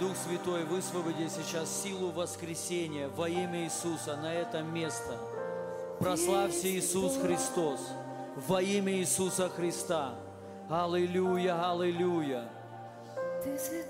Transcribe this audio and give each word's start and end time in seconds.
Дух 0.00 0.16
Святой, 0.16 0.64
высвободи 0.64 1.28
сейчас 1.28 1.70
силу 1.82 2.10
воскресения 2.10 3.08
во 3.08 3.28
имя 3.28 3.64
Иисуса 3.64 4.16
на 4.16 4.34
это 4.34 4.62
место. 4.62 5.16
Прославься 6.00 6.66
Иисус 6.68 7.16
Христос 7.16 7.80
во 8.34 8.60
имя 8.60 8.92
Иисуса 8.94 9.48
Христа. 9.48 10.16
Аллилуйя, 10.68 11.70
аллилуйя. 11.70 12.50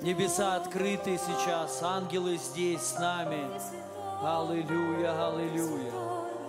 Небеса 0.00 0.56
открыты 0.56 1.18
сейчас, 1.18 1.82
ангелы 1.82 2.36
здесь 2.36 2.82
с 2.82 2.98
нами. 2.98 3.48
Аллилуйя, 4.22 5.28
аллилуйя. 5.28 5.92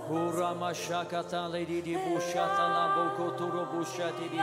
Ура 0.09 0.54
машаката 0.54 1.49
ледиди 1.52 1.98
бушата 1.98 2.66
ламбо 2.73 3.16
котуро 3.18 3.66
бушатиди. 3.66 4.41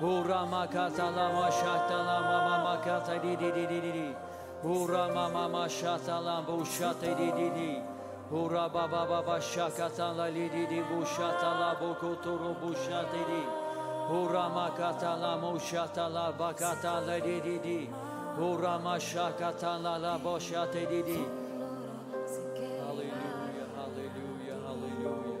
Ура 0.00 0.44
маката 0.44 1.04
лама 1.04 1.50
шата 1.50 1.96
лама 1.96 2.38
мама 2.48 2.80
ката 2.84 3.18
диди 3.18 3.50
диди 3.52 3.80
диди. 3.80 4.14
Ура 4.62 5.08
мама 5.14 5.48
машата 5.48 6.16
ламбо 6.18 6.64
шата 6.64 7.14
диди 7.14 7.32
диди. 7.32 7.82
Ура 8.30 8.68
баба 8.68 9.06
баба 9.08 9.40
шаката 9.40 10.14
ла 10.16 10.30
лидиди 10.30 10.82
бушата 10.90 11.50
ламбо 11.60 11.94
котуро 12.00 12.54
бушатиди. 12.62 13.42
Ламо 14.10 15.58
шата 15.58 16.08
ла 16.08 16.32
баката 16.38 17.02
ледиди. 17.06 17.90
Ура 18.38 18.78
машаката 18.78 19.78
ла 19.82 19.98
ла 19.98 20.18
бошатиди. 20.18 21.24
Аллилуйя, 22.88 23.66
аллилуйя, 23.84 24.56
аллилуйя. 24.70 25.38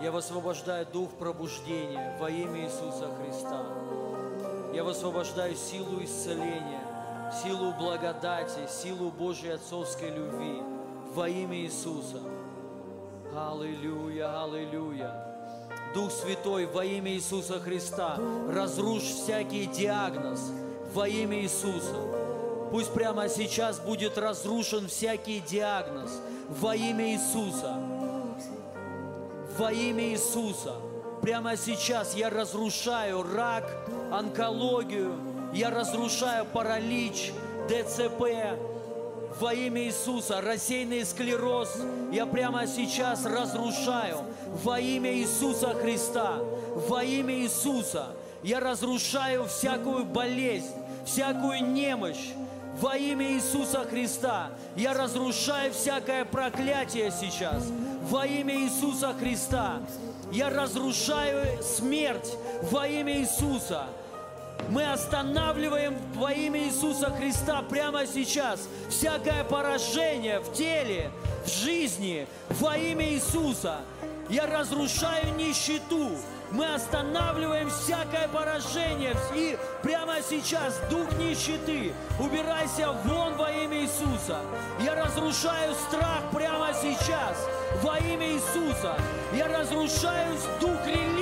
Я 0.00 0.12
высвобождаю 0.12 0.86
дух 0.86 1.10
пробуждения 1.18 2.16
во 2.20 2.30
имя 2.30 2.64
Иисуса 2.64 3.08
Христа. 3.16 3.62
Я 4.72 4.84
высвобождаю 4.84 5.56
силу 5.56 6.02
исцеления, 6.04 6.84
силу 7.42 7.72
благодати, 7.72 8.68
силу 8.68 9.10
Божьей 9.10 9.54
отцовской 9.54 10.10
любви 10.10 10.62
во 11.14 11.28
имя 11.28 11.56
Иисуса. 11.56 12.20
Аллилуйя, 13.34 14.42
аллилуйя. 14.44 15.29
Дух 15.94 16.12
Святой, 16.12 16.66
во 16.66 16.84
имя 16.84 17.12
Иисуса 17.12 17.58
Христа, 17.58 18.18
разрушь 18.48 19.02
всякий 19.02 19.66
диагноз 19.66 20.40
во 20.94 21.08
имя 21.08 21.40
Иисуса. 21.40 21.96
Пусть 22.70 22.92
прямо 22.92 23.28
сейчас 23.28 23.80
будет 23.80 24.16
разрушен 24.16 24.86
всякий 24.88 25.40
диагноз 25.40 26.10
во 26.48 26.74
имя 26.74 27.12
Иисуса. 27.12 27.76
Во 29.58 29.72
имя 29.72 30.10
Иисуса. 30.10 30.76
Прямо 31.22 31.56
сейчас 31.56 32.14
я 32.14 32.30
разрушаю 32.30 33.22
рак, 33.22 33.64
онкологию, 34.12 35.12
я 35.52 35.70
разрушаю 35.70 36.46
паралич, 36.46 37.32
ДЦП, 37.68 38.22
во 39.40 39.54
имя 39.54 39.84
Иисуса, 39.84 40.40
рассеянный 40.42 41.04
склероз, 41.04 41.70
я 42.12 42.26
прямо 42.26 42.66
сейчас 42.66 43.24
разрушаю 43.24 44.18
во 44.62 44.78
имя 44.78 45.14
Иисуса 45.14 45.74
Христа, 45.74 46.34
во 46.88 47.02
имя 47.02 47.34
Иисуса. 47.40 48.08
Я 48.42 48.60
разрушаю 48.60 49.46
всякую 49.46 50.04
болезнь, 50.04 50.74
всякую 51.06 51.72
немощь, 51.72 52.32
во 52.80 52.96
имя 52.96 53.32
Иисуса 53.32 53.84
Христа. 53.84 54.50
Я 54.76 54.92
разрушаю 54.92 55.72
всякое 55.72 56.24
проклятие 56.26 57.10
сейчас. 57.10 57.66
Во 58.10 58.26
имя 58.26 58.54
Иисуса 58.54 59.14
Христа. 59.18 59.80
Я 60.32 60.50
разрушаю 60.50 61.62
смерть 61.62 62.36
во 62.70 62.86
имя 62.86 63.18
Иисуса. 63.18 63.86
Мы 64.68 64.84
останавливаем 64.84 65.96
во 66.14 66.32
имя 66.32 66.60
Иисуса 66.64 67.10
Христа 67.10 67.62
прямо 67.62 68.06
сейчас 68.06 68.68
всякое 68.88 69.42
поражение 69.44 70.40
в 70.40 70.52
теле, 70.52 71.10
в 71.44 71.48
жизни 71.48 72.26
во 72.60 72.76
имя 72.76 73.08
Иисуса. 73.08 73.80
Я 74.28 74.46
разрушаю 74.46 75.34
нищету. 75.36 76.10
Мы 76.52 76.74
останавливаем 76.74 77.70
всякое 77.70 78.28
поражение. 78.28 79.14
И 79.34 79.56
прямо 79.82 80.16
сейчас 80.28 80.80
дух 80.90 81.06
нищеты, 81.18 81.92
убирайся 82.18 82.92
вон 83.04 83.34
во 83.36 83.50
имя 83.50 83.82
Иисуса. 83.82 84.38
Я 84.80 84.94
разрушаю 84.94 85.74
страх 85.74 86.22
прямо 86.32 86.72
сейчас 86.80 87.36
во 87.82 87.98
имя 87.98 88.32
Иисуса. 88.32 88.96
Я 89.32 89.48
разрушаю 89.48 90.36
дух 90.60 90.86
религии, 90.86 91.19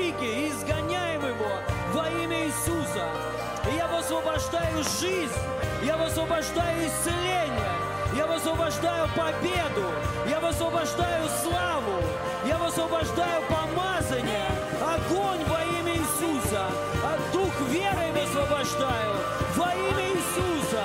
высвобождаю 4.08 4.82
жизнь, 4.98 5.36
я 5.82 5.94
высвобождаю 5.98 6.86
исцеление, 6.86 7.72
я 8.16 8.26
высвобождаю 8.26 9.06
победу, 9.08 9.86
я 10.26 10.40
высвобождаю 10.40 11.28
славу, 11.42 12.00
я 12.46 12.56
высвобождаю 12.56 13.42
помазание, 13.50 14.46
огонь 14.80 15.44
во 15.44 15.62
имя 15.62 15.92
Иисуса, 15.92 16.70
а 17.04 17.18
дух 17.34 17.52
веры 17.68 18.12
высвобождаю 18.14 19.12
во 19.54 19.74
имя 19.74 20.08
Иисуса. 20.08 20.84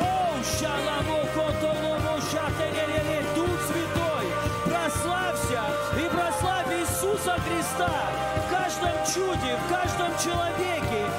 О, 0.00 0.32
шаламо 0.58 1.26
котоломо 1.34 2.18
шатегелеле, 2.22 3.22
Дух 3.36 3.60
Святой, 3.66 4.26
прославься 4.64 5.60
и 5.94 6.08
прославь 6.08 6.72
Иисуса 6.80 7.36
Христа 7.44 7.92
в 8.46 8.50
каждом 8.50 8.96
чуде, 9.12 9.58
в 9.58 9.68
каждом 9.70 10.08
человеке 10.18 11.11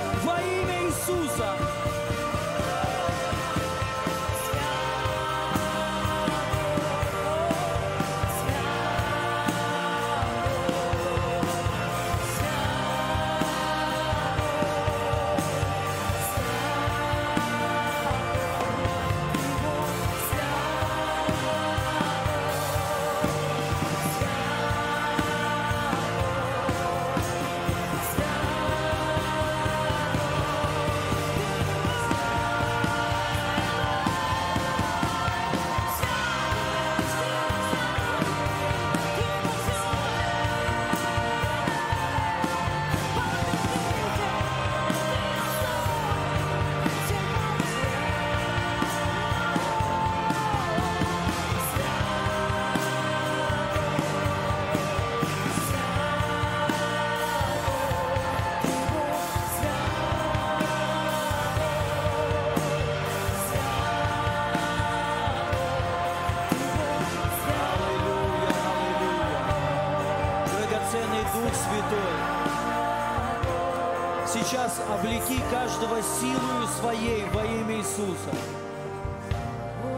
каждого 75.83 76.01
силою 76.01 76.67
своей 76.79 77.25
во 77.33 77.43
имя 77.43 77.77
Иисуса. 77.77 78.31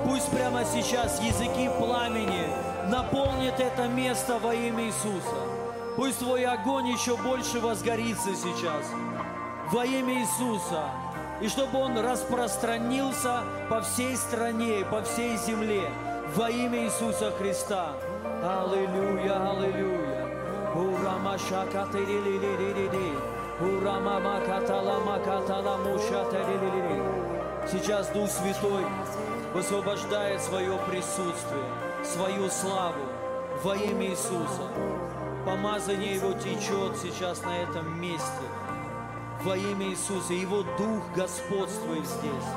Пусть 0.04 0.30
прямо 0.32 0.64
сейчас 0.66 1.22
языки 1.22 1.70
пламени 1.78 2.48
наполнят 2.90 3.60
это 3.60 3.88
место 3.88 4.40
во 4.40 4.54
имя 4.54 4.86
Иисуса. 4.86 5.36
Пусть 5.96 6.20
твой 6.20 6.46
огонь 6.46 6.88
еще 6.88 7.16
больше 7.18 7.60
возгорится 7.60 8.36
сейчас 8.36 8.86
во 9.72 9.86
имя 9.86 10.22
Иисуса. 10.22 10.90
И 11.42 11.50
чтобы 11.50 11.80
он 11.80 11.98
распространился 11.98 13.44
по 13.70 13.82
всей 13.82 14.16
стране 14.16 14.86
по 14.90 15.04
всей 15.04 15.38
земле 15.38 15.90
во 16.36 16.50
имя 16.50 16.86
Иисуса 16.86 17.32
Христа. 17.32 17.94
Аллилуйя, 18.44 19.52
аллилуйя. 19.52 20.26
Урама 20.76 21.38
шаката 21.38 21.98
ри-ри-ри-ри-ри-ри. 21.98 23.35
Сейчас 27.72 28.10
Дух 28.10 28.30
Святой 28.30 28.84
высвобождает 29.54 30.42
свое 30.42 30.78
присутствие, 30.90 31.64
свою 32.04 32.50
славу 32.50 33.06
во 33.64 33.78
имя 33.78 34.08
Иисуса. 34.08 34.68
Помазание 35.46 36.16
Его 36.16 36.34
течет 36.34 36.98
сейчас 37.02 37.44
на 37.44 37.58
этом 37.58 37.98
месте 38.02 38.46
во 39.44 39.56
имя 39.56 39.86
Иисуса. 39.86 40.34
Его 40.34 40.64
Дух 40.78 41.04
господствует 41.16 42.06
здесь. 42.06 42.50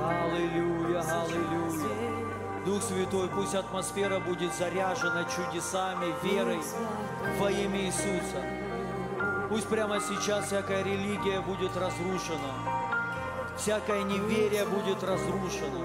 Аллилуйя, 0.00 1.00
аллилуйя. 1.00 2.64
Дух 2.64 2.82
Святой, 2.84 3.28
пусть 3.34 3.56
атмосфера 3.56 4.20
будет 4.20 4.54
заряжена 4.54 5.24
чудесами, 5.24 6.14
верой 6.22 6.60
во 7.40 7.50
имя 7.50 7.80
Иисуса. 7.86 8.59
Пусть 9.50 9.66
прямо 9.66 9.98
сейчас 9.98 10.46
всякая 10.46 10.84
религия 10.84 11.40
будет 11.40 11.76
разрушена, 11.76 12.54
всякое 13.58 14.04
неверие 14.04 14.64
будет 14.64 15.02
разрушено 15.02 15.80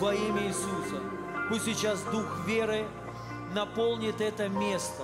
во 0.00 0.14
имя 0.14 0.46
Иисуса. 0.48 1.02
Пусть 1.50 1.66
сейчас 1.66 2.00
Дух 2.04 2.46
веры 2.46 2.86
наполнит 3.54 4.22
это 4.22 4.48
место 4.48 5.02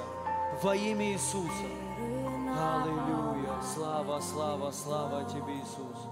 во 0.62 0.74
имя 0.74 1.12
Иисуса. 1.12 1.50
Аллилуйя. 2.58 3.60
Слава, 3.74 4.18
слава, 4.20 4.70
слава 4.70 5.24
Тебе, 5.24 5.58
Иисус. 5.58 6.08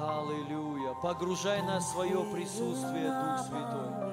Аллилуйя. 0.00 0.94
Погружай 1.02 1.60
нас 1.60 1.84
в 1.84 1.92
свое 1.92 2.24
присутствие, 2.32 3.12
Дух 3.12 3.38
Святой. 3.46 4.12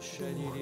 О, 0.00 0.32
Дух 0.32 0.56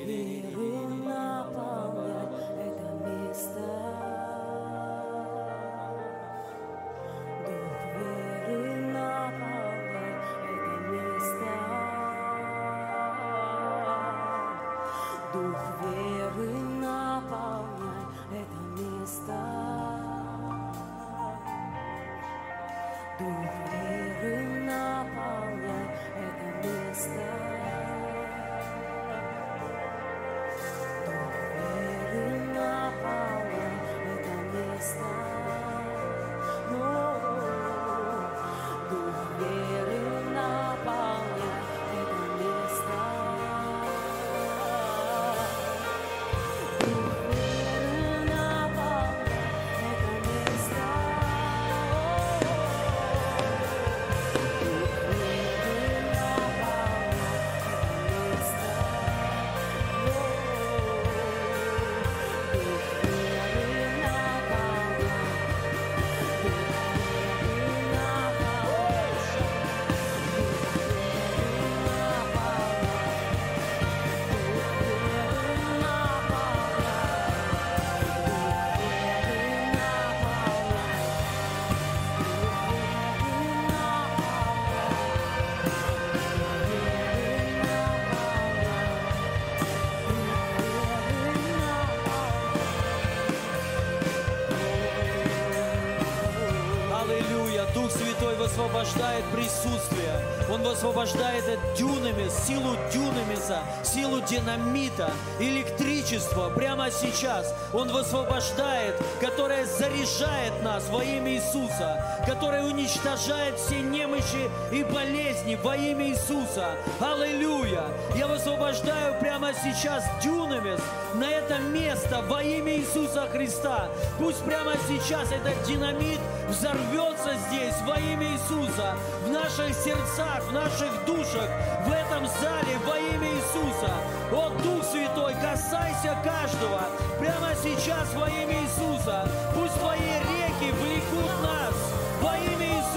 высвобождает 98.99 99.25
присутствие. 99.27 100.25
Он 100.51 100.63
высвобождает 100.63 101.45
от 101.49 101.75
дюнамис, 101.79 102.33
силу 102.47 102.77
дюнамиса, 102.93 103.63
силу 103.85 104.21
динамита, 104.21 105.13
электричество 105.39 106.51
прямо 106.51 106.91
сейчас. 106.91 107.55
Он 107.73 107.91
высвобождает, 107.91 108.95
которое 109.21 109.65
заряжает 109.65 110.63
нас 110.63 110.89
во 110.89 111.03
имя 111.03 111.35
Иисуса, 111.35 112.03
которое 112.27 112.63
уничтожает 112.65 113.59
все 113.59 113.81
немощи 113.81 114.51
и 114.73 114.85
болезни 114.85 115.59
во 115.63 115.77
имя 115.77 116.09
Иисуса. 116.09 116.77
Аллилуйя. 117.01 117.85
Я 118.15 118.27
высвобождаю 118.27 119.19
прямо 119.21 119.53
сейчас 119.55 120.05
дюнамис 120.23 120.81
на 121.15 121.31
это 121.31 121.59
место 121.59 122.23
во 122.23 122.43
имя 122.43 122.77
Иисуса 122.77 123.29
Христа. 123.33 123.89
Пусть 124.19 124.43
прямо 124.45 124.73
сейчас 124.89 125.31
этот 125.33 125.63
динамит 125.65 126.21
взорвется 126.49 127.35
здесь 127.49 127.75
во 127.87 127.99
имя 127.99 128.33
Иисуса, 128.33 128.97
в 129.25 129.31
наших 129.31 129.75
сердцах, 129.75 130.43
в 130.45 130.53
наших 130.53 131.05
душах, 131.07 131.49
в 131.87 131.93
этом 131.93 132.27
зале 132.41 132.79
во 132.87 132.99
имя 132.99 133.29
Иисуса. 133.29 133.38
О, 133.61 134.51
Дух 134.63 134.85
Святой, 134.85 135.35
касайся 135.35 136.17
каждого 136.23 136.83
прямо 137.19 137.49
сейчас 137.61 138.15
во 138.15 138.29
имя 138.29 138.63
Иисуса. 138.63 139.29
Пусть 139.55 139.75
Твои 139.75 139.99
реки 139.99 140.71
влекут 140.73 141.43
нас 141.43 141.75
во 142.23 142.37
имя 142.37 142.67
Иисуса. 142.67 142.88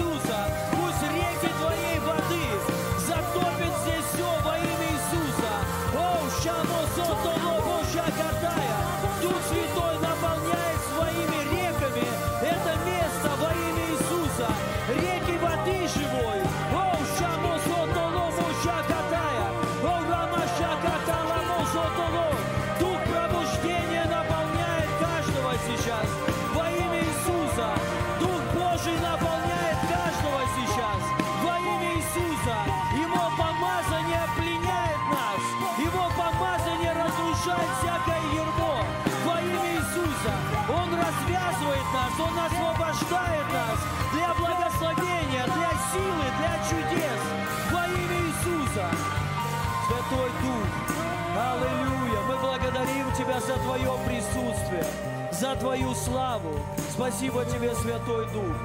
Тебя 53.22 53.38
за 53.38 53.54
Твое 53.54 53.92
присутствие, 54.04 54.84
за 55.30 55.54
Твою 55.54 55.94
славу. 55.94 56.58
Спасибо 56.90 57.44
Тебе, 57.44 57.72
Святой 57.76 58.26
Дух. 58.32 58.56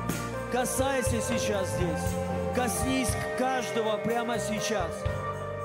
Касайся 0.51 1.21
сейчас 1.21 1.69
здесь. 1.75 2.55
Коснись 2.55 3.11
каждого 3.37 3.97
прямо 3.97 4.39
сейчас. 4.39 4.89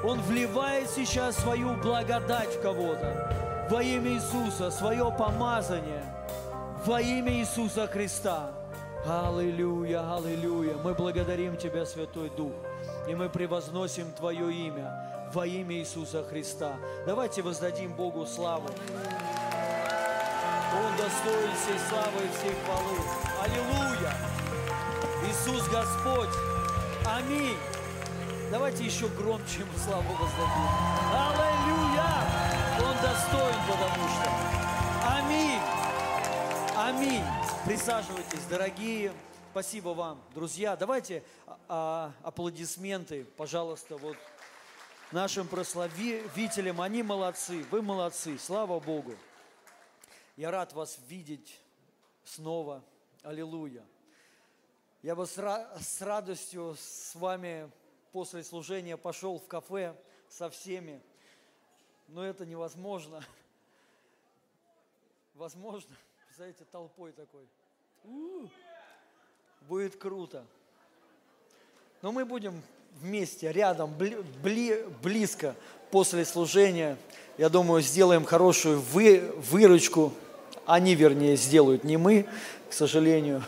Он 0.05 0.21
вливает 0.21 0.91
сейчас 0.91 1.37
свою 1.37 1.75
благодать 1.77 2.55
в 2.55 2.61
кого-то. 2.61 3.67
Во 3.71 3.83
имя 3.83 4.11
Иисуса, 4.11 4.71
свое 4.71 5.11
помазание. 5.19 6.05
Во 6.85 7.01
имя 7.01 7.33
Иисуса 7.33 7.87
Христа. 7.87 8.51
Аллилуйя, 9.07 10.01
аллилуйя. 10.15 10.77
Мы 10.85 10.93
благодарим 10.93 11.57
Тебя, 11.57 11.87
Святой 11.87 12.29
Дух. 12.29 12.53
И 13.09 13.15
мы 13.15 13.31
превозносим 13.31 14.13
Твое 14.13 14.53
имя 14.53 15.13
во 15.33 15.47
имя 15.47 15.77
Иисуса 15.77 16.23
Христа. 16.25 16.77
Давайте 17.07 17.43
воздадим 17.43 17.93
Богу 17.95 18.27
славу. 18.27 18.69
Он 20.75 20.97
достоин 20.97 21.55
всей 21.57 21.79
славы 21.89 22.25
и 22.25 22.29
всей 22.39 22.55
хвалы. 22.65 22.99
Аллилуйя! 23.43 24.15
Иисус 25.27 25.69
Господь! 25.69 26.35
Аминь! 27.07 27.57
Давайте 28.51 28.85
еще 28.85 29.09
громче 29.09 29.61
ему 29.61 29.79
славу 29.79 30.13
воздадим. 30.15 30.69
Аллилуйя! 31.15 32.13
Он 32.79 32.97
достоин, 33.03 33.61
потому 33.69 34.09
что. 34.09 34.31
Аминь! 35.17 35.61
Аминь! 36.77 37.25
Присаживайтесь, 37.65 38.45
дорогие. 38.51 39.13
Спасибо 39.53 39.91
вам, 39.91 40.19
друзья. 40.35 40.77
Давайте 40.77 41.23
а, 41.47 41.59
а, 41.69 42.13
аплодисменты, 42.23 43.25
пожалуйста, 43.37 43.99
вот 43.99 44.17
нашим 45.13 45.47
прославителям. 45.49 46.81
Они 46.81 47.03
молодцы, 47.03 47.65
вы 47.71 47.83
молодцы, 47.83 48.39
слава 48.39 48.81
Богу. 48.81 49.15
Я 50.37 50.51
рад 50.51 50.73
вас 50.73 50.99
видеть 51.09 51.61
снова. 52.25 52.83
Аллилуйя. 53.23 53.85
Я 55.03 55.15
бы 55.15 55.27
с, 55.27 55.39
ра- 55.39 55.79
с 55.81 56.01
радостью 56.01 56.75
с 56.79 57.15
вами 57.15 57.71
после 58.13 58.43
служения 58.43 58.97
пошел 58.97 59.39
в 59.39 59.47
кафе 59.47 59.97
со 60.29 60.49
всеми, 60.51 61.03
но 62.09 62.25
это 62.25 62.47
невозможно. 62.47 63.25
Возможно, 65.35 65.95
знаете, 66.37 66.65
толпой 66.65 67.13
такой. 67.13 67.49
У, 68.05 68.49
будет 69.63 69.97
круто. 69.97 70.47
Но 72.01 72.13
мы 72.13 72.25
будем 72.25 72.63
вместе, 73.01 73.51
рядом, 73.53 73.91
бли- 73.99 74.25
бли- 74.43 74.85
близко 75.03 75.55
после 75.91 76.25
служения. 76.25 76.97
Я 77.39 77.49
думаю, 77.49 77.83
сделаем 77.83 78.25
хорошую 78.25 78.81
вы, 78.93 79.33
выручку. 79.51 80.13
Они, 80.67 80.95
вернее, 80.95 81.37
сделают, 81.37 81.85
не 81.85 81.97
мы, 81.97 82.27
к 82.71 82.73
сожалению. 82.73 83.43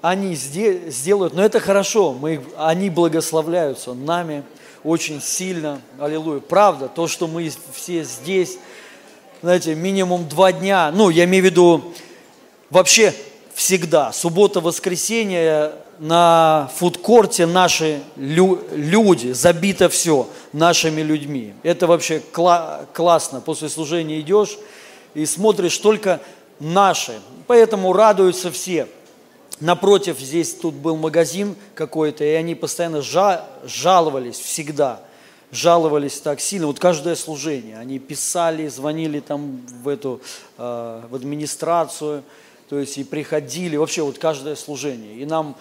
Они 0.00 0.34
сде- 0.34 0.90
сделают, 0.90 1.34
но 1.34 1.44
это 1.44 1.60
хорошо. 1.60 2.12
Мы, 2.12 2.42
они 2.56 2.90
благословляются 2.90 3.94
нами 3.94 4.42
очень 4.82 5.20
сильно. 5.20 5.80
Аллилуйя. 6.00 6.40
Правда, 6.40 6.88
то, 6.88 7.06
что 7.06 7.28
мы 7.28 7.52
все 7.72 8.02
здесь, 8.02 8.58
знаете, 9.42 9.76
минимум 9.76 10.28
два 10.28 10.52
дня, 10.52 10.90
ну, 10.92 11.08
я 11.10 11.24
имею 11.24 11.44
в 11.44 11.46
виду 11.46 11.94
вообще 12.68 13.14
всегда, 13.54 14.12
суббота, 14.12 14.60
воскресенье, 14.60 15.74
на 16.02 16.68
фудкорте 16.74 17.46
наши 17.46 18.02
лю- 18.16 18.58
люди, 18.72 19.30
забито 19.30 19.88
все 19.88 20.28
нашими 20.52 21.00
людьми. 21.00 21.54
Это 21.62 21.86
вообще 21.86 22.20
кла- 22.32 22.86
классно. 22.92 23.40
После 23.40 23.68
служения 23.68 24.18
идешь 24.20 24.58
и 25.14 25.24
смотришь 25.24 25.78
только 25.78 26.20
наши. 26.58 27.20
Поэтому 27.46 27.92
радуются 27.92 28.50
все. 28.50 28.88
Напротив, 29.60 30.18
здесь 30.18 30.54
тут 30.54 30.74
был 30.74 30.96
магазин 30.96 31.54
какой-то, 31.76 32.24
и 32.24 32.30
они 32.32 32.56
постоянно 32.56 32.96
жа- 32.96 33.44
жаловались 33.64 34.40
всегда. 34.40 35.02
Жаловались 35.52 36.18
так 36.18 36.40
сильно. 36.40 36.66
Вот 36.66 36.80
каждое 36.80 37.14
служение. 37.14 37.78
Они 37.78 38.00
писали, 38.00 38.66
звонили 38.66 39.20
там 39.20 39.60
в 39.84 39.86
эту, 39.86 40.20
э, 40.58 41.02
в 41.08 41.14
администрацию, 41.14 42.24
то 42.68 42.76
есть 42.80 42.98
и 42.98 43.04
приходили. 43.04 43.76
Вообще 43.76 44.02
вот 44.02 44.18
каждое 44.18 44.56
служение. 44.56 45.14
И 45.18 45.24
нам 45.26 45.54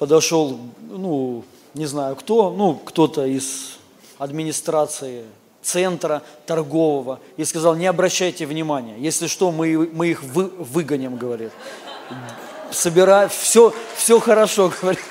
подошел, 0.00 0.58
ну, 0.80 1.44
не 1.74 1.86
знаю 1.86 2.16
кто, 2.16 2.50
ну, 2.50 2.74
кто-то 2.74 3.24
из 3.24 3.78
администрации 4.18 5.22
центра 5.62 6.22
торгового 6.46 7.20
и 7.36 7.44
сказал, 7.44 7.76
не 7.76 7.86
обращайте 7.86 8.46
внимания, 8.46 8.96
если 8.98 9.28
что, 9.28 9.52
мы, 9.52 9.88
мы 9.92 10.08
их 10.08 10.24
вы, 10.24 10.46
выгоним, 10.58 11.16
говорит 11.16 11.52
собирай, 12.70 13.28
все, 13.28 13.74
все 13.96 14.18
хорошо, 14.20 14.72
говорит. 14.80 15.02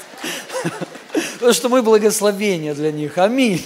Потому 1.33 1.53
что 1.53 1.69
мы 1.69 1.81
благословение 1.81 2.73
для 2.73 2.91
них. 2.91 3.17
Аминь. 3.17 3.63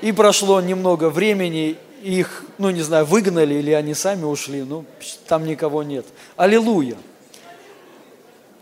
И 0.00 0.12
прошло 0.12 0.60
немного 0.60 1.10
времени, 1.10 1.76
их, 2.02 2.44
ну 2.58 2.70
не 2.70 2.82
знаю, 2.82 3.06
выгнали 3.06 3.54
или 3.54 3.70
они 3.72 3.94
сами 3.94 4.24
ушли, 4.24 4.62
ну 4.62 4.84
там 5.26 5.46
никого 5.46 5.82
нет. 5.82 6.04
Аллилуйя. 6.36 6.96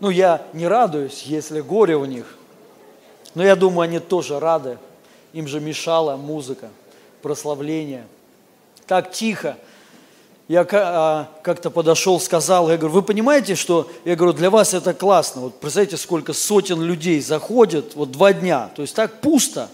Ну 0.03 0.09
я 0.09 0.45
не 0.51 0.67
радуюсь, 0.67 1.23
если 1.23 1.61
горе 1.61 1.95
у 1.95 2.03
них, 2.03 2.25
но 3.35 3.41
я 3.41 3.55
думаю, 3.55 3.85
они 3.85 3.99
тоже 3.99 4.37
рады. 4.37 4.77
Им 5.31 5.47
же 5.47 5.61
мешала 5.61 6.17
музыка, 6.17 6.71
прославление. 7.21 8.05
Так 8.85 9.13
тихо, 9.13 9.55
я 10.49 10.67
а, 10.69 11.29
как-то 11.41 11.69
подошел, 11.69 12.19
сказал, 12.19 12.69
я 12.69 12.75
говорю, 12.75 12.95
вы 12.95 13.01
понимаете, 13.01 13.55
что, 13.55 13.89
я 14.03 14.17
говорю, 14.17 14.33
для 14.33 14.49
вас 14.49 14.73
это 14.73 14.93
классно. 14.93 15.43
Вот 15.43 15.61
представьте, 15.61 15.95
сколько 15.95 16.33
сотен 16.33 16.81
людей 16.81 17.21
заходит, 17.21 17.95
вот 17.95 18.11
два 18.11 18.33
дня, 18.33 18.71
то 18.75 18.81
есть 18.81 18.93
так 18.93 19.21
пусто 19.21 19.69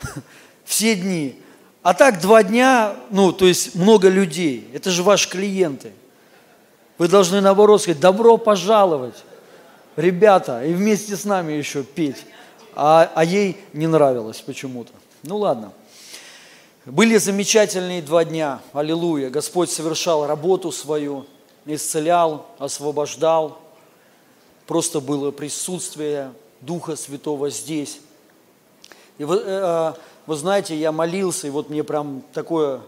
все 0.64 0.94
дни. 0.94 1.38
А 1.82 1.92
так 1.92 2.22
два 2.22 2.42
дня, 2.42 2.94
ну, 3.10 3.32
то 3.32 3.44
есть 3.44 3.74
много 3.74 4.08
людей, 4.08 4.66
это 4.72 4.90
же 4.90 5.02
ваши 5.02 5.28
клиенты. 5.28 5.92
Вы 6.96 7.08
должны 7.08 7.42
наоборот 7.42 7.82
сказать, 7.82 8.00
добро 8.00 8.38
пожаловать, 8.38 9.16
ребята, 9.96 10.64
и 10.64 10.72
вместе 10.72 11.16
с 11.16 11.24
нами 11.24 11.52
еще 11.52 11.82
петь. 11.82 12.24
А, 12.76 13.10
а 13.14 13.24
ей 13.24 13.56
не 13.72 13.86
нравилось 13.86 14.40
почему-то. 14.40 14.92
Ну 15.22 15.38
ладно. 15.38 15.72
Были 16.86 17.16
замечательные 17.16 18.02
два 18.02 18.24
дня, 18.24 18.60
аллилуйя. 18.72 19.30
Господь 19.30 19.70
совершал 19.70 20.26
работу 20.26 20.70
свою, 20.70 21.24
исцелял, 21.64 22.46
освобождал. 22.58 23.58
Просто 24.66 25.00
было 25.00 25.30
присутствие 25.30 26.32
Духа 26.60 26.96
Святого 26.96 27.48
здесь. 27.48 28.00
И 29.16 29.24
вы, 29.24 29.40
э, 29.44 29.92
вы 30.26 30.36
знаете, 30.36 30.76
я 30.76 30.92
молился, 30.92 31.46
и 31.46 31.50
вот 31.50 31.70
мне 31.70 31.84
прям 31.84 32.22
такое 32.32 32.80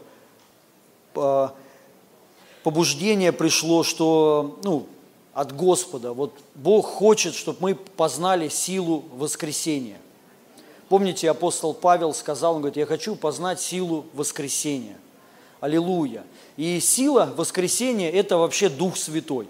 э, 1.15 1.49
побуждение 2.65 3.33
пришло, 3.33 3.83
что 3.83 4.59
ну, 4.65 4.87
от 5.37 5.55
Господа, 5.55 6.15
вот 6.15 6.33
Бог 6.55 6.87
хочет, 6.87 7.35
чтобы 7.35 7.59
мы 7.61 7.75
познали 7.75 8.49
силу 8.49 9.05
воскресения. 9.13 9.99
Помните, 10.89 11.31
апостол 11.31 11.75
Павел 11.75 12.15
сказал, 12.15 12.55
он 12.55 12.63
говорит, 12.63 12.79
я 12.79 12.87
хочу 12.87 13.17
познать 13.17 13.61
силу 13.61 14.07
воскресения. 14.15 14.97
Аллилуйя. 15.61 16.25
И 16.57 16.81
сила 16.81 17.35
воскресения– 17.37 18.11
это 18.13 18.39
вообще 18.39 18.71
Дух 18.71 18.97
Святой. 18.97 19.47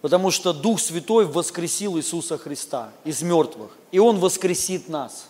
Потому 0.00 0.30
что 0.30 0.52
Дух 0.52 0.78
Святой 0.78 1.26
воскресил 1.26 1.98
Иисуса 1.98 2.38
Христа 2.38 2.92
из 3.04 3.20
мертвых. 3.20 3.76
И 3.90 3.98
Он 3.98 4.20
воскресит 4.20 4.88
нас. 4.88 5.26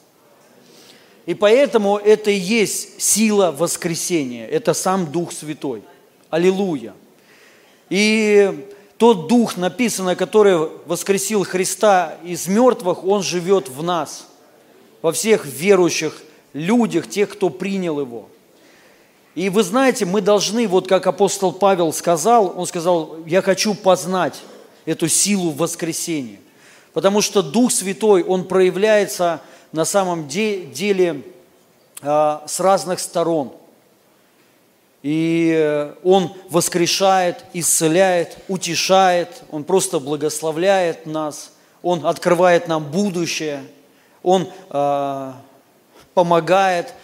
И 1.25 1.33
поэтому 1.33 1.97
это 1.97 2.31
и 2.31 2.39
есть 2.39 3.01
сила 3.01 3.51
воскресения. 3.51 4.47
Это 4.47 4.75
сам 4.75 5.11
Дух 5.11 5.33
Святой. 5.33 5.83
Аллилуйя. 6.29 6.93
И 7.89 8.69
тот 8.99 9.29
Дух, 9.29 9.57
написано, 9.57 10.15
который 10.17 10.69
воскресил 10.87 11.45
Христа 11.45 12.17
из 12.23 12.47
мертвых, 12.47 13.05
Он 13.05 13.23
живет 13.23 13.69
в 13.69 13.83
нас– 13.83 14.27
во 15.03 15.13
всех 15.13 15.45
верующих 15.45 16.23
людях, 16.53 17.09
тех, 17.09 17.31
кто 17.31 17.51
принял 17.51 18.01
Его. 18.01 18.29
И 19.35 19.51
вы 19.51 19.63
знаете, 19.63 20.05
мы 20.05 20.21
должны, 20.21 20.67
вот 20.67 20.89
как 20.89 21.07
апостол 21.07 21.53
Павел 21.53 21.93
сказал, 21.93 22.55
он 22.57 22.67
сказал, 22.67 23.19
я 23.27 23.41
хочу 23.41 23.75
познать 23.75 24.35
эту 24.85 25.07
силу 25.09 25.51
воскресения. 25.53 26.41
Потому 26.93 27.21
что 27.21 27.43
Дух 27.43 27.71
Святой, 27.71 28.25
Он 28.25 28.45
проявляется 28.45 29.41
на 29.71 29.85
самом 29.85 30.27
де- 30.27 30.65
деле 30.65 31.23
а, 32.03 32.43
с 32.49 32.59
разных 32.59 32.99
сторон. 32.99 33.53
И 35.03 35.55
э, 35.57 35.95
Он 36.03 36.33
воскрешает, 36.51 37.45
исцеляет, 37.53 38.39
утешает, 38.49 39.43
Он 39.51 39.65
просто 39.65 40.01
благословляет 40.01 41.07
нас, 41.07 41.53
Он 41.83 42.07
открывает 42.07 42.69
нам 42.69 42.85
будущее– 42.85 43.65
он 44.23 44.49
э, 44.71 45.33
помогает, 46.15 46.95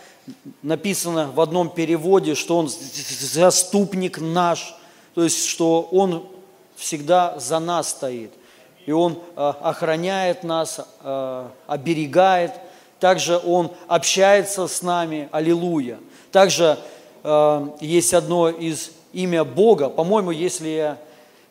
написано 0.63 1.31
в 1.35 1.41
одном 1.41 1.71
переводе, 1.71 2.35
что 2.35 2.59
Он 2.59 2.69
заступник 2.69 4.19
наш, 4.21 4.75
то 5.15 5.23
есть 5.23 5.47
что 5.47 5.83
Он 5.91 6.27
всегда 6.77 7.39
за 7.39 7.59
нас 7.61 7.91
стоит. 7.91 8.33
И 8.87 8.93
Он 8.93 9.19
э, 9.37 9.53
охраняет 9.63 10.45
нас, 10.45 10.81
э, 11.03 11.49
оберегает. 11.67 12.53
Также 13.01 13.39
Он 13.39 13.71
общается 13.87 14.67
с 14.67 14.83
нами, 14.83 15.29
аллилуйя. 15.33 15.99
Также 16.33 16.79
э, 17.25 17.69
есть 17.81 18.15
одно 18.15 18.49
из 18.49 18.93
имя 19.13 19.43
Бога, 19.45 19.89
по-моему, 19.89 20.31
если 20.31 20.69
я 20.69 20.99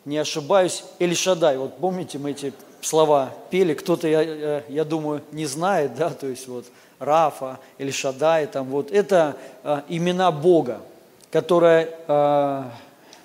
не 0.04 0.18
ошибаюсь, 0.18 0.84
Эльшадай. 0.98 1.56
Вот 1.58 1.76
помните, 1.78 2.18
мы 2.18 2.30
эти 2.30 2.52
слова 2.80 3.30
пели, 3.50 3.74
кто-то, 3.74 4.06
я, 4.06 4.62
я, 4.68 4.84
думаю, 4.84 5.22
не 5.32 5.46
знает, 5.46 5.94
да, 5.96 6.10
то 6.10 6.26
есть 6.26 6.46
вот 6.48 6.66
Рафа, 6.98 7.58
Эльшадай, 7.78 8.46
там 8.46 8.66
вот, 8.66 8.90
это 8.90 9.36
э, 9.62 9.82
имена 9.88 10.30
Бога, 10.30 10.80
которые 11.30 11.90
э, 12.06 12.62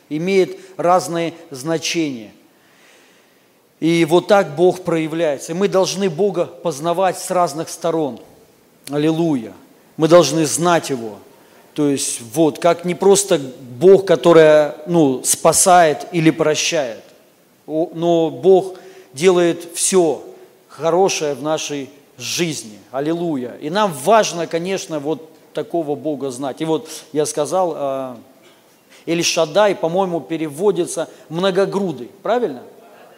имеют 0.10 0.58
разные 0.78 1.34
значения. 1.52 2.32
И 3.80 4.04
вот 4.06 4.28
так 4.28 4.56
Бог 4.56 4.82
проявляется. 4.82 5.54
И 5.54 5.56
мы 5.56 5.68
должны 5.70 6.10
Бога 6.10 6.46
познавать 6.46 7.18
с 7.18 7.32
разных 7.32 7.70
сторон. 7.70 8.20
Аллилуйя. 8.90 9.54
Мы 9.96 10.08
должны 10.08 10.46
знать 10.46 10.90
Его. 10.90 11.20
То 11.80 11.88
есть 11.88 12.20
вот, 12.34 12.60
как 12.60 12.84
не 12.84 12.94
просто 12.94 13.40
Бог, 13.40 14.06
который 14.06 14.74
ну, 14.86 15.24
спасает 15.24 16.08
или 16.12 16.30
прощает, 16.30 17.02
но 17.66 18.30
Бог, 18.30 18.76
делает 19.14 19.66
все 19.76 20.22
хорошее 20.68 21.36
в 21.36 21.42
нашей 21.42 21.90
жизни. 22.18 22.78
Аллилуйя. 22.92 23.56
И 23.62 23.70
нам 23.70 23.94
важно, 23.94 24.46
конечно, 24.46 25.00
вот 25.00 25.30
такого 25.54 25.96
Бога 25.96 26.32
знать. 26.32 26.60
И 26.60 26.66
вот 26.66 26.90
я 27.14 27.26
сказал, 27.26 27.74
э, 27.78 28.16
Эльшадай, 29.06 29.74
по-моему, 29.74 30.20
переводится 30.20 31.08
многогрудый. 31.30 32.12
Правильно? 32.22 32.64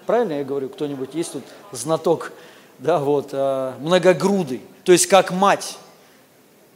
Правильно 0.05 0.33
я 0.33 0.43
говорю? 0.43 0.69
Кто-нибудь 0.69 1.15
есть 1.15 1.31
тут 1.31 1.43
знаток? 1.71 2.31
Да, 2.77 2.99
вот, 2.99 3.29
э, 3.31 3.73
многогрудый. 3.79 4.61
То 4.83 4.91
есть 4.91 5.07
как 5.07 5.31
мать, 5.31 5.79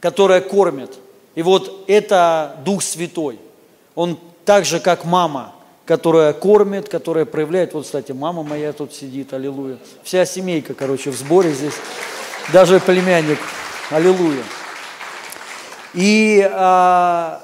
которая 0.00 0.40
кормит. 0.40 0.98
И 1.36 1.42
вот 1.42 1.84
это 1.86 2.56
Дух 2.64 2.82
Святой. 2.82 3.38
Он 3.94 4.18
так 4.44 4.64
же, 4.64 4.80
как 4.80 5.04
мама, 5.04 5.52
которая 5.84 6.32
кормит, 6.32 6.88
которая 6.88 7.26
проявляет. 7.26 7.74
Вот, 7.74 7.84
кстати, 7.84 8.10
мама 8.12 8.42
моя 8.42 8.72
тут 8.72 8.94
сидит, 8.94 9.32
аллилуйя. 9.32 9.78
Вся 10.02 10.24
семейка, 10.24 10.74
короче, 10.74 11.10
в 11.10 11.16
сборе 11.16 11.52
здесь. 11.52 11.74
Даже 12.52 12.80
племянник, 12.80 13.38
аллилуйя. 13.90 14.42
И 15.92 16.48
а, 16.52 17.42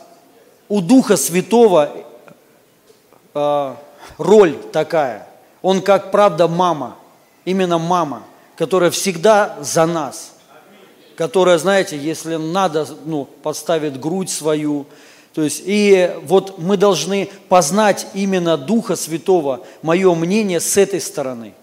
у 0.69 0.81
Духа 0.81 1.17
Святого 1.17 1.91
а, 3.35 3.77
роль 4.17 4.57
такая. 4.73 5.29
Он 5.61 5.83
как, 5.83 6.11
правда, 6.11 6.49
мама, 6.49 6.97
именно 7.45 7.79
мама, 7.79 8.23
которая 8.57 8.91
всегда 8.91 9.59
за 9.61 9.85
нас. 9.85 10.32
Которая, 11.17 11.59
знаете, 11.59 11.97
если 11.97 12.37
надо, 12.37 12.87
ну, 13.05 13.25
подставит 13.43 14.01
грудь 14.01 14.31
свою. 14.31 14.87
То 15.35 15.43
есть, 15.43 15.63
и 15.65 16.11
вот 16.25 16.59
мы 16.59 16.77
должны 16.77 17.29
познать 17.49 18.07
именно 18.15 18.57
Духа 18.57 18.97
Святого, 18.97 19.65
мое 19.83 20.15
мнение 20.15 20.61
с 20.61 20.77
этой 20.77 21.01
стороны. 21.01 21.55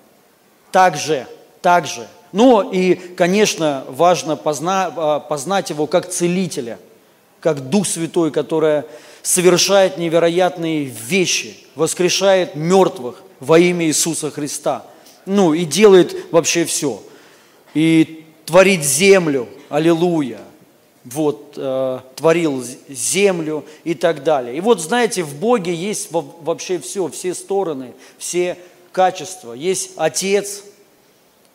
Также, 0.71 1.27
также. 1.61 2.07
Но 2.31 2.61
и, 2.61 2.93
конечно, 2.93 3.85
важно 3.87 4.35
позна, 4.35 4.93
а, 4.95 5.19
познать 5.19 5.69
его 5.69 5.87
как 5.87 6.09
целителя, 6.09 6.79
как 7.39 7.69
Дух 7.69 7.87
Святой, 7.87 8.31
который 8.31 8.83
совершает 9.23 9.97
невероятные 9.97 10.85
вещи, 10.85 11.57
воскрешает 11.75 12.55
мертвых 12.55 13.23
во 13.39 13.57
имя 13.59 13.85
Иисуса 13.85 14.31
Христа. 14.31 14.85
Ну 15.25 15.53
и 15.53 15.65
делает 15.65 16.31
вообще 16.31 16.65
все. 16.65 17.01
И 17.73 18.18
творит 18.49 18.83
землю, 18.83 19.47
аллилуйя. 19.69 20.39
Вот, 21.05 21.53
э, 21.55 21.99
творил 22.15 22.65
землю 22.89 23.63
и 23.83 23.93
так 23.93 24.23
далее. 24.23 24.57
И 24.57 24.59
вот, 24.59 24.81
знаете, 24.81 25.21
в 25.21 25.35
Боге 25.35 25.71
есть 25.73 26.11
во- 26.11 26.25
вообще 26.41 26.79
все, 26.79 27.07
все 27.09 27.35
стороны, 27.35 27.93
все 28.17 28.57
качества. 28.91 29.53
Есть 29.53 29.91
Отец, 29.97 30.63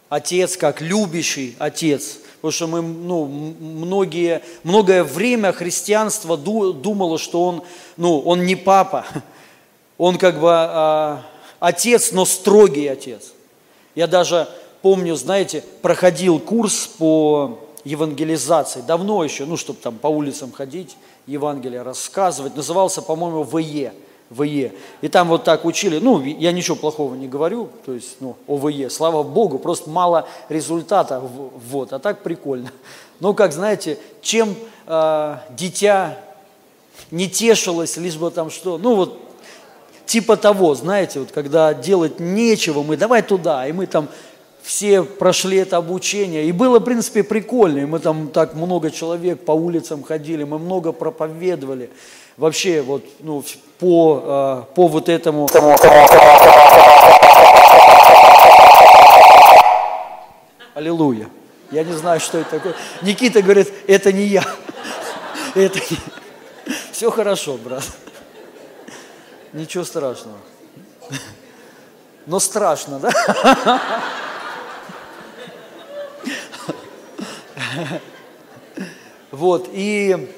Отец 0.09 0.57
как 0.57 0.81
любящий 0.81 1.57
Отец. 1.59 2.19
Потому 2.37 2.53
что 2.53 2.67
мы, 2.69 2.81
ну, 2.81 3.27
многие, 3.27 4.43
многое 4.63 5.03
время 5.03 5.53
христианство 5.53 6.37
ду- 6.37 6.73
думало, 6.73 7.19
что 7.19 7.45
он, 7.45 7.65
ну, 7.97 8.21
он 8.21 8.47
не 8.47 8.55
папа, 8.55 9.05
он 9.99 10.17
как 10.17 10.39
бы 10.39 10.49
а, 10.49 11.27
отец, 11.59 12.13
но 12.13 12.25
строгий 12.25 12.87
отец. 12.87 13.33
Я 13.97 14.07
даже 14.07 14.49
помню, 14.85 15.17
знаете, 15.17 15.65
проходил 15.81 16.39
курс 16.39 16.87
по 16.99 17.59
евангелизации, 17.85 18.83
давно 18.83 19.25
еще, 19.25 19.47
ну, 19.47 19.57
чтобы 19.57 19.79
там 19.81 19.97
по 19.97 20.09
улицам 20.09 20.53
ходить, 20.53 20.99
Евангелие 21.27 21.81
рассказывать, 21.81 22.55
назывался, 22.55 23.01
по-моему, 23.01 23.45
ВЕ, 23.45 23.95
ВЕ. 24.29 24.73
И 25.01 25.09
там 25.09 25.29
вот 25.29 25.43
так 25.43 25.65
учили, 25.65 25.99
ну, 26.01 26.21
я 26.21 26.53
ничего 26.53 26.77
плохого 26.77 27.15
не 27.15 27.27
говорю, 27.27 27.71
то 27.87 27.95
есть, 27.95 28.17
ну, 28.21 28.37
ОВЕ, 28.47 28.91
слава 28.91 29.23
Богу, 29.23 29.59
просто 29.59 29.89
мало 29.89 30.29
результата, 30.51 31.19
вот, 31.19 31.95
а 31.95 31.99
так 31.99 32.23
прикольно. 32.23 32.71
Ну, 33.21 33.33
как 33.33 33.55
знаете, 33.55 33.99
чем 34.21 34.55
э, 34.87 35.37
дитя 35.49 36.19
не 37.11 37.31
тешилось, 37.31 37.97
лишь 37.97 38.17
бы 38.17 38.31
там 38.31 38.51
что, 38.51 38.77
ну, 38.77 38.97
вот, 38.97 39.19
типа 40.05 40.37
того, 40.37 40.75
знаете, 40.75 41.21
вот 41.21 41.33
когда 41.33 41.73
делать 41.73 42.21
нечего, 42.21 42.83
мы 42.83 42.99
давай 42.99 43.23
туда, 43.23 43.67
и 43.67 43.73
мы 43.73 43.87
там 43.87 44.11
все 44.65 45.03
прошли 45.03 45.59
это 45.59 45.77
обучение, 45.77 46.47
и 46.47 46.53
было, 46.53 46.79
в 46.79 46.85
принципе, 46.85 47.23
прикольно, 47.23 47.81
и 47.81 47.85
мы 47.85 47.99
там 47.99 48.29
так 48.29 48.55
много 48.55 48.91
человек 48.91 49.45
по 49.45 49.53
улицам 49.53 50.03
ходили, 50.03 50.43
мы 50.45 50.59
много 50.59 50.93
проповедовали, 50.93 51.91
вообще 52.39 52.81
вот, 52.81 53.05
ну, 53.21 53.45
по, 53.79 54.65
э, 54.71 54.75
по 54.75 54.89
вот 54.89 55.11
этому... 55.11 55.47
Аллилуйя. 60.75 61.29
Я 61.71 61.85
не 61.85 61.93
знаю, 61.93 62.19
что 62.19 62.39
это 62.39 62.51
такое. 62.51 62.75
Никита 63.03 63.43
говорит, 63.43 63.71
это 63.87 64.13
не 64.13 64.25
я. 64.25 64.45
Это 65.55 65.79
не... 65.79 65.99
Все 66.93 67.11
хорошо, 67.11 67.57
брат. 67.59 67.85
Ничего 69.53 69.85
страшного. 69.85 70.39
Но 72.27 72.41
страшно, 72.41 72.99
да? 72.99 73.11
Вот, 79.31 79.69
и 79.73 80.29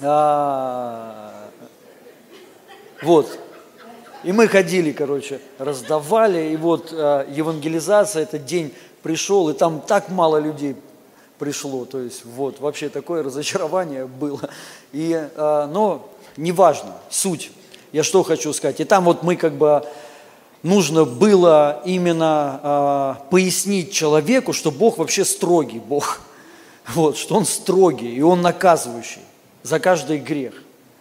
а, 0.00 1.32
вот, 3.02 3.38
и 4.24 4.32
мы 4.32 4.48
ходили, 4.48 4.90
короче, 4.90 5.40
раздавали, 5.58 6.52
и 6.52 6.56
вот 6.56 6.92
а, 6.92 7.24
евангелизация, 7.30 8.24
этот 8.24 8.44
день 8.44 8.74
пришел, 9.02 9.48
и 9.48 9.52
там 9.52 9.80
так 9.80 10.08
мало 10.08 10.38
людей 10.38 10.74
пришло, 11.38 11.84
то 11.84 12.00
есть 12.00 12.24
вот, 12.24 12.58
вообще 12.58 12.88
такое 12.88 13.22
разочарование 13.24 14.06
было. 14.06 14.50
И, 14.92 15.12
а, 15.36 15.68
но 15.68 16.08
неважно, 16.36 16.94
суть, 17.10 17.52
я 17.92 18.02
что 18.02 18.24
хочу 18.24 18.52
сказать, 18.52 18.80
и 18.80 18.84
там 18.84 19.04
вот 19.04 19.22
мы 19.22 19.36
как 19.36 19.54
бы 19.54 19.84
нужно 20.62 21.04
было 21.04 21.82
именно 21.84 22.60
а, 22.62 23.26
пояснить 23.30 23.92
человеку, 23.92 24.52
что 24.52 24.70
Бог 24.70 24.98
вообще 24.98 25.24
строгий 25.24 25.78
Бог. 25.78 26.20
Вот, 26.88 27.16
что 27.16 27.36
Он 27.36 27.44
строгий, 27.44 28.14
и 28.14 28.22
Он 28.22 28.42
наказывающий 28.42 29.22
за 29.62 29.78
каждый 29.78 30.18
грех. 30.18 30.54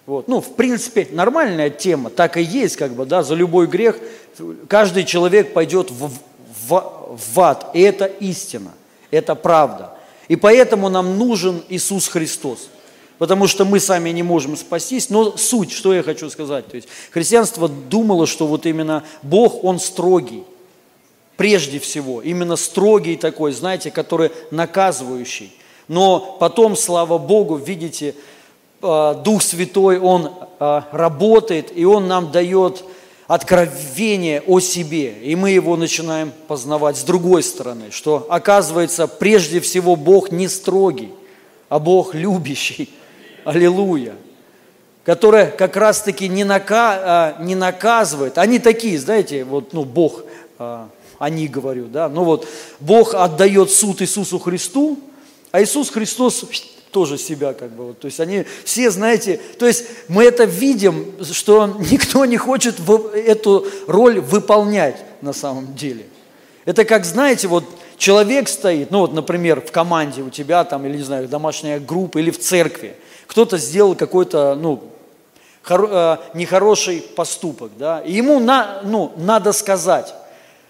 Вот. 0.06 0.28
Ну, 0.28 0.42
в 0.42 0.56
принципе, 0.56 1.08
нормальная 1.12 1.70
тема, 1.70 2.10
так 2.10 2.38
и 2.38 2.42
есть, 2.42 2.76
как 2.76 2.94
бы, 2.94 3.06
да, 3.06 3.24
за 3.24 3.36
любой 3.36 3.68
грех 3.68 3.98
каждый 4.68 5.04
человек 5.06 5.54
пойдет 5.54 5.92
в, 5.92 6.12
в, 6.68 7.18
в 7.34 7.40
ад, 7.40 7.72
и 7.74 7.82
это 7.82 8.06
истина, 8.06 8.72
это 9.12 9.36
правда. 9.36 9.96
И 10.28 10.36
поэтому 10.36 10.90
нам 10.90 11.18
нужен 11.18 11.64
Иисус 11.70 12.08
Христос, 12.08 12.70
потому 13.18 13.48
что 13.48 13.66
мы 13.66 13.80
сами 13.80 14.10
не 14.10 14.24
можем 14.24 14.56
спастись, 14.58 15.10
но 15.10 15.38
суть, 15.38 15.72
что 15.72 15.94
я 15.94 16.04
хочу 16.04 16.30
сказать, 16.30 16.68
то 16.68 16.76
есть 16.76 16.88
христианство 17.12 17.68
думало, 17.68 18.26
что 18.28 18.48
вот 18.48 18.66
именно 18.66 19.04
Бог, 19.22 19.64
Он 19.64 19.80
строгий, 19.80 20.44
прежде 21.38 21.80
всего, 21.80 22.22
именно 22.22 22.56
строгий 22.56 23.18
такой, 23.18 23.52
знаете, 23.52 23.92
который 23.92 24.32
наказывающий. 24.52 25.54
Но 25.88 26.38
потом, 26.40 26.76
слава 26.76 27.18
Богу, 27.18 27.56
видите, 27.56 28.16
э, 28.82 29.16
Дух 29.24 29.42
Святой, 29.42 30.00
Он 30.00 30.32
э, 30.60 30.82
работает, 30.92 31.76
и 31.76 31.86
Он 31.86 32.08
нам 32.08 32.32
дает 32.32 32.84
откровение 33.28 34.42
о 34.42 34.60
себе, 34.60 35.14
и 35.22 35.36
мы 35.36 35.52
его 35.52 35.78
начинаем 35.78 36.34
познавать 36.48 36.98
с 36.98 37.04
другой 37.04 37.44
стороны, 37.44 37.92
что 37.92 38.28
оказывается 38.30 39.08
прежде 39.08 39.62
всего 39.62 39.96
Бог 39.96 40.32
не 40.32 40.48
строгий, 40.50 41.14
а 41.70 41.80
Бог 41.80 42.14
любящий. 42.14 42.90
Аллилуйя 43.44 44.14
которая 45.04 45.50
как 45.50 45.78
раз-таки 45.78 46.28
не, 46.28 46.44
нака, 46.44 46.94
а, 46.94 47.44
не 47.44 47.56
наказывает. 47.56 48.38
Они 48.38 48.60
такие, 48.60 49.00
знаете, 49.00 49.44
вот, 49.44 49.74
ну, 49.74 49.84
Бог, 49.84 50.24
а, 50.60 50.90
они 51.18 51.48
говорю, 51.48 51.88
да, 51.88 52.10
ну 52.10 52.24
вот, 52.24 52.48
Бог 52.80 53.14
отдает 53.14 53.72
суд 53.72 54.02
Иисусу 54.02 54.40
Христу, 54.40 55.00
а 55.52 55.62
Иисус 55.62 55.90
Христос 55.90 56.46
тоже 56.92 57.18
себя 57.18 57.54
как 57.54 57.72
бы, 57.72 57.88
вот, 57.88 58.00
то 58.00 58.06
есть 58.06 58.20
они 58.20 58.46
все, 58.66 58.92
знаете, 58.92 59.40
то 59.58 59.66
есть 59.66 59.86
мы 60.08 60.24
это 60.24 60.44
видим, 60.44 61.14
что 61.32 61.68
никто 61.92 62.26
не 62.26 62.38
хочет 62.38 62.76
эту 63.16 63.66
роль 63.88 64.20
выполнять 64.20 64.98
на 65.22 65.34
самом 65.34 65.74
деле. 65.76 66.06
Это 66.66 66.86
как, 66.86 67.06
знаете, 67.06 67.48
вот 67.48 67.64
человек 67.98 68.50
стоит, 68.50 68.92
ну 68.92 69.00
вот, 69.00 69.14
например, 69.14 69.62
в 69.62 69.72
команде 69.72 70.22
у 70.22 70.30
тебя 70.30 70.64
там, 70.64 70.86
или, 70.86 70.98
не 70.98 71.04
знаю, 71.04 71.28
домашняя 71.28 71.80
группа, 71.80 72.18
или 72.20 72.30
в 72.30 72.40
церкви, 72.40 72.96
кто-то 73.28 73.58
сделал 73.58 73.96
какой-то, 73.96 74.56
ну, 74.56 74.84
хоро- 75.64 76.20
э, 76.34 76.38
нехороший 76.38 77.02
поступок, 77.16 77.72
да, 77.78 78.02
и 78.02 78.12
ему 78.12 78.40
на, 78.40 78.82
ну, 78.84 79.14
надо 79.18 79.54
сказать, 79.54 80.14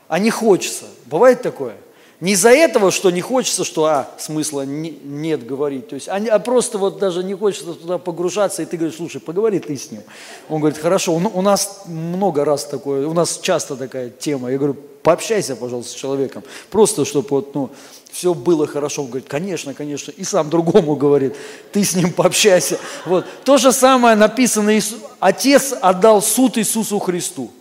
а 0.08 0.20
не 0.20 0.30
хочется. 0.30 0.86
Бывает 1.06 1.42
такое? 1.42 1.76
Не 2.22 2.34
из-за 2.34 2.52
этого, 2.52 2.92
что 2.92 3.10
не 3.10 3.22
хочется, 3.22 3.64
что, 3.64 3.86
а, 3.86 4.08
смысла 4.20 4.62
не- 4.62 4.98
нет 5.04 5.44
говорить, 5.44 5.88
то 5.90 5.96
есть, 5.96 6.08
а, 6.08 6.18
а 6.18 6.38
просто 6.38 6.78
вот 6.78 7.00
даже 7.00 7.24
не 7.24 7.34
хочется 7.34 7.74
туда 7.74 7.98
погружаться, 7.98 8.62
и 8.62 8.66
ты 8.66 8.78
говоришь, 8.78 8.98
слушай, 8.98 9.20
поговори 9.20 9.60
ты 9.60 9.76
с 9.76 9.90
ним. 9.90 10.04
Он 10.48 10.60
говорит, 10.60 10.80
хорошо, 10.80 11.14
у, 11.14 11.18
у 11.18 11.42
нас 11.42 11.82
много 11.88 12.46
раз 12.46 12.66
такое, 12.66 13.08
у 13.08 13.14
нас 13.14 13.40
часто 13.42 13.76
такая 13.76 14.12
тема. 14.12 14.52
Я 14.52 14.60
говорю, 14.60 14.76
пообщайся, 15.02 15.56
пожалуйста, 15.56 15.94
с 15.94 15.96
человеком. 15.96 16.44
Просто, 16.70 17.06
чтобы 17.06 17.28
вот, 17.30 17.56
ну, 17.56 17.72
все 18.12 18.36
было 18.36 18.68
хорошо. 18.68 19.02
Он 19.02 19.08
говорит, 19.08 19.28
конечно, 19.28 19.74
конечно. 19.74 20.12
И 20.12 20.24
сам 20.24 20.50
другому 20.50 20.96
говорит, 20.96 21.36
ты 21.72 21.84
с 21.84 21.96
ним 21.96 22.14
пообщайся. 22.14 22.78
Вот. 23.06 23.26
То 23.44 23.58
же 23.58 23.72
самое 23.72 24.16
написано, 24.16 24.80
Отец 25.20 25.74
отдал 25.82 26.22
суд 26.22 26.60
Иисусу 26.60 27.00
Христу. 27.00 27.52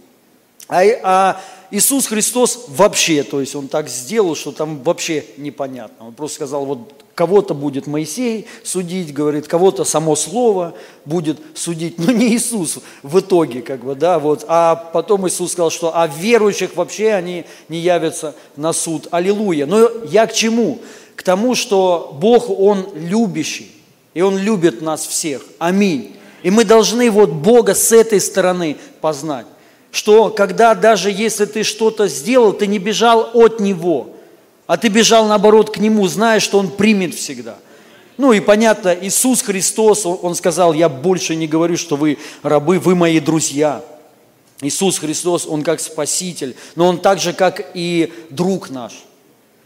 А, 0.68 0.82
а 1.02 1.40
Иисус 1.70 2.06
Христос 2.06 2.64
вообще, 2.68 3.22
то 3.22 3.40
есть 3.40 3.54
Он 3.54 3.68
так 3.68 3.88
сделал, 3.88 4.34
что 4.34 4.50
там 4.50 4.82
вообще 4.82 5.24
непонятно. 5.36 6.08
Он 6.08 6.12
просто 6.12 6.36
сказал, 6.36 6.64
вот 6.64 6.78
кого-то 7.14 7.54
будет 7.54 7.86
Моисей 7.86 8.46
судить, 8.64 9.12
говорит, 9.12 9.46
кого-то 9.46 9.84
само 9.84 10.16
Слово 10.16 10.74
будет 11.04 11.38
судить, 11.54 11.98
но 11.98 12.10
не 12.10 12.34
Иисус 12.34 12.78
в 13.02 13.20
итоге, 13.20 13.62
как 13.62 13.84
бы, 13.84 13.94
да, 13.94 14.18
вот. 14.18 14.44
А 14.48 14.74
потом 14.74 15.28
Иисус 15.28 15.52
сказал, 15.52 15.70
что 15.70 15.96
а 15.96 16.08
верующих 16.08 16.74
вообще 16.74 17.12
они 17.12 17.44
не 17.68 17.78
явятся 17.78 18.34
на 18.56 18.72
суд. 18.72 19.06
Аллилуйя. 19.12 19.66
Но 19.66 19.88
я 20.10 20.26
к 20.26 20.32
чему? 20.32 20.80
К 21.14 21.22
тому, 21.22 21.54
что 21.54 22.16
Бог, 22.20 22.50
Он 22.50 22.88
любящий, 22.94 23.70
и 24.14 24.22
Он 24.22 24.36
любит 24.36 24.82
нас 24.82 25.06
всех. 25.06 25.42
Аминь. 25.58 26.16
И 26.42 26.50
мы 26.50 26.64
должны 26.64 27.10
вот 27.10 27.30
Бога 27.30 27.74
с 27.74 27.92
этой 27.92 28.20
стороны 28.20 28.76
познать 29.00 29.46
что 29.90 30.30
когда 30.30 30.74
даже 30.74 31.10
если 31.10 31.44
ты 31.44 31.62
что-то 31.62 32.08
сделал, 32.08 32.52
ты 32.52 32.66
не 32.66 32.78
бежал 32.78 33.30
от 33.34 33.60
Него, 33.60 34.10
а 34.66 34.76
ты 34.76 34.88
бежал 34.88 35.26
наоборот 35.26 35.70
к 35.70 35.78
Нему, 35.78 36.06
зная, 36.06 36.40
что 36.40 36.58
Он 36.58 36.70
примет 36.70 37.14
всегда. 37.14 37.56
Ну 38.16 38.32
и 38.32 38.40
понятно, 38.40 38.96
Иисус 39.00 39.42
Христос, 39.42 40.04
Он, 40.04 40.34
сказал, 40.34 40.74
я 40.74 40.88
больше 40.88 41.34
не 41.34 41.48
говорю, 41.48 41.76
что 41.76 41.96
вы 41.96 42.18
рабы, 42.42 42.78
вы 42.78 42.94
мои 42.94 43.18
друзья. 43.18 43.82
Иисус 44.60 44.98
Христос, 44.98 45.46
Он 45.46 45.62
как 45.62 45.80
Спаситель, 45.80 46.54
но 46.76 46.86
Он 46.86 47.00
так 47.00 47.18
же, 47.18 47.32
как 47.32 47.70
и 47.74 48.12
друг 48.28 48.70
наш. 48.70 48.92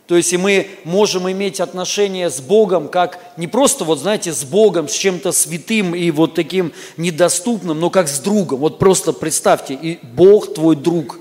То 0.07 0.17
есть 0.17 0.33
и 0.35 0.37
мы 0.37 0.69
можем 0.85 1.31
иметь 1.31 1.61
отношения 1.61 2.29
с 2.29 2.41
Богом, 2.41 2.89
как 2.89 3.19
не 3.39 3.47
просто, 3.47 3.85
вот 3.85 3.99
знаете, 3.99 4.33
с 4.33 4.45
Богом, 4.45 4.87
с 4.87 4.93
чем-то 4.93 5.33
святым 5.33 5.95
и 5.95 6.11
вот 6.11 6.35
таким 6.35 6.73
недоступным, 6.99 7.81
но 7.81 7.89
как 7.89 8.09
с 8.09 8.19
другом. 8.19 8.61
Вот 8.61 8.79
просто 8.79 9.15
представьте, 9.15 9.73
и 9.73 9.99
Бог 10.03 10.53
твой 10.53 10.77
друг. 10.77 11.21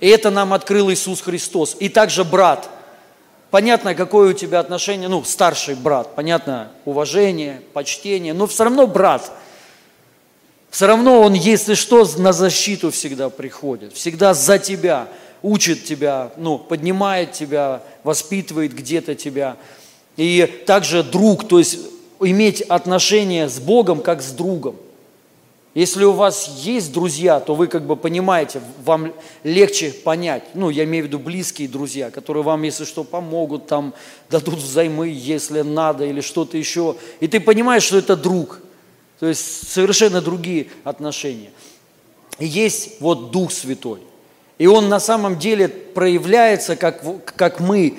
И 0.00 0.08
это 0.08 0.30
нам 0.30 0.52
открыл 0.52 0.90
Иисус 0.90 1.20
Христос. 1.20 1.76
И 1.78 1.88
также 1.88 2.24
брат. 2.24 2.68
Понятно, 3.50 3.94
какое 3.94 4.30
у 4.30 4.32
тебя 4.32 4.60
отношение, 4.60 5.08
ну, 5.08 5.22
старший 5.24 5.74
брат, 5.74 6.14
понятно, 6.14 6.70
уважение, 6.84 7.62
почтение, 7.72 8.32
но 8.32 8.46
все 8.46 8.64
равно 8.64 8.86
брат. 8.86 9.30
Все 10.70 10.86
равно 10.86 11.20
он, 11.20 11.34
если 11.34 11.74
что, 11.74 12.08
на 12.16 12.32
защиту 12.32 12.92
всегда 12.92 13.28
приходит, 13.28 13.92
всегда 13.92 14.34
за 14.34 14.58
тебя 14.60 15.08
учит 15.42 15.84
тебя, 15.84 16.32
ну, 16.36 16.58
поднимает 16.58 17.32
тебя, 17.32 17.82
воспитывает 18.02 18.74
где-то 18.74 19.14
тебя. 19.14 19.56
И 20.16 20.46
также 20.66 21.02
друг, 21.02 21.48
то 21.48 21.58
есть 21.58 21.78
иметь 22.20 22.60
отношения 22.62 23.48
с 23.48 23.58
Богом 23.58 24.00
как 24.00 24.22
с 24.22 24.32
другом. 24.32 24.76
Если 25.72 26.02
у 26.02 26.12
вас 26.12 26.62
есть 26.62 26.92
друзья, 26.92 27.38
то 27.38 27.54
вы 27.54 27.68
как 27.68 27.86
бы 27.86 27.94
понимаете, 27.94 28.60
вам 28.84 29.12
легче 29.44 29.92
понять. 29.92 30.42
Ну, 30.54 30.68
я 30.68 30.82
имею 30.82 31.04
в 31.04 31.06
виду 31.06 31.20
близкие 31.20 31.68
друзья, 31.68 32.10
которые 32.10 32.42
вам, 32.42 32.62
если 32.62 32.84
что, 32.84 33.04
помогут, 33.04 33.68
там, 33.68 33.94
дадут 34.28 34.56
взаймы, 34.56 35.08
если 35.08 35.60
надо, 35.60 36.04
или 36.04 36.20
что-то 36.20 36.58
еще. 36.58 36.96
И 37.20 37.28
ты 37.28 37.38
понимаешь, 37.38 37.84
что 37.84 37.98
это 37.98 38.16
друг. 38.16 38.60
То 39.20 39.26
есть 39.26 39.68
совершенно 39.68 40.20
другие 40.20 40.66
отношения. 40.82 41.50
И 42.40 42.46
есть 42.46 43.00
вот 43.00 43.30
Дух 43.30 43.52
Святой. 43.52 44.00
И 44.60 44.66
он 44.66 44.90
на 44.90 45.00
самом 45.00 45.38
деле 45.38 45.68
проявляется, 45.68 46.76
как, 46.76 47.02
как 47.24 47.60
мы 47.60 47.96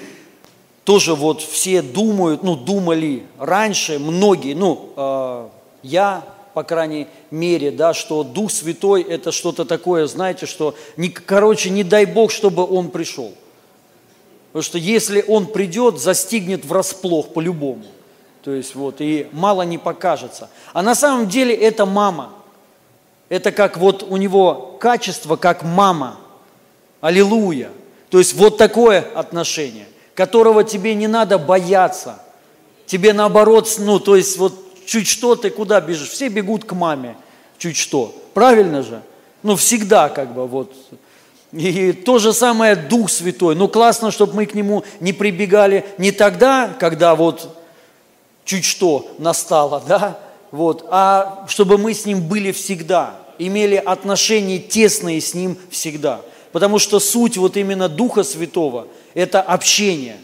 тоже 0.83 1.15
вот 1.15 1.41
все 1.41 1.81
думают, 1.81 2.43
ну, 2.43 2.55
думали 2.55 3.23
раньше, 3.39 3.97
многие, 3.97 4.53
ну, 4.53 4.93
э, 4.95 5.47
я, 5.81 6.23
по 6.53 6.61
крайней 6.61 7.07
мере, 7.31 7.71
да, 7.71 7.95
что 7.95 8.23
Дух 8.23 8.51
Святой– 8.51 9.01
это 9.09 9.31
что-то 9.31 9.65
такое, 9.65 10.05
знаете, 10.05 10.45
что, 10.45 10.75
не, 10.97 11.09
короче, 11.09 11.71
не 11.71 11.83
дай 11.83 12.05
Бог, 12.05 12.29
чтобы 12.29 12.63
Он 12.63 12.91
пришел. 12.91 13.33
Потому 14.51 14.61
что 14.61 14.77
если 14.77 15.25
Он 15.27 15.47
придет, 15.47 15.99
застигнет 15.99 16.63
врасплох 16.63 17.29
по-любому. 17.29 17.85
То 18.43 18.51
есть 18.51 18.75
вот, 18.75 18.97
и 19.01 19.27
мало 19.31 19.63
не 19.63 19.79
покажется. 19.79 20.51
А 20.73 20.83
на 20.83 20.93
самом 20.93 21.27
деле 21.27 21.55
это 21.55 21.87
мама. 21.87 22.33
Это 23.29 23.51
как 23.51 23.77
вот 23.77 24.03
у 24.03 24.17
него 24.17 24.77
качество, 24.79 25.37
как 25.37 25.63
мама– 25.63 26.19
Аллилуйя. 27.01 27.71
То 28.09 28.19
есть 28.19 28.33
вот 28.33 28.57
такое 28.57 29.05
отношение, 29.15 29.87
которого 30.15 30.63
тебе 30.63 30.95
не 30.95 31.07
надо 31.07 31.37
бояться. 31.37 32.21
Тебе 32.85 33.13
наоборот, 33.13 33.73
ну, 33.79 33.99
то 33.99 34.15
есть 34.15 34.37
вот 34.37 34.53
чуть 34.85 35.07
что 35.07 35.35
ты 35.35 35.49
куда 35.49 35.81
бежишь? 35.81 36.09
Все 36.09 36.27
бегут 36.27 36.65
к 36.65 36.73
маме, 36.73 37.17
чуть 37.57 37.77
что. 37.77 38.13
Правильно 38.33 38.83
же? 38.83 39.01
Ну, 39.43 39.55
всегда 39.55 40.09
как 40.09 40.33
бы 40.33 40.47
вот. 40.47 40.73
И 41.51 41.91
то 41.91 42.19
же 42.19 42.33
самое 42.33 42.75
Дух 42.75 43.09
Святой. 43.09 43.55
Ну, 43.55 43.67
классно, 43.67 44.11
чтобы 44.11 44.35
мы 44.35 44.45
к 44.45 44.53
Нему 44.53 44.83
не 44.99 45.13
прибегали 45.13 45.85
не 45.97 46.11
тогда, 46.11 46.73
когда 46.79 47.15
вот 47.15 47.57
чуть 48.45 48.65
что 48.65 49.11
настало, 49.17 49.83
да, 49.87 50.19
вот, 50.51 50.85
а 50.89 51.45
чтобы 51.47 51.77
мы 51.77 51.93
с 51.93 52.05
Ним 52.05 52.21
были 52.21 52.51
всегда, 52.51 53.15
имели 53.37 53.75
отношения 53.75 54.59
тесные 54.59 55.21
с 55.21 55.33
Ним 55.33 55.57
всегда. 55.69 56.21
Потому 56.51 56.79
что 56.79 56.99
суть 56.99 57.37
вот 57.37 57.57
именно 57.57 57.87
Духа 57.87 58.23
Святого– 58.23 58.87
это 59.13 59.41
общение. 59.41 60.17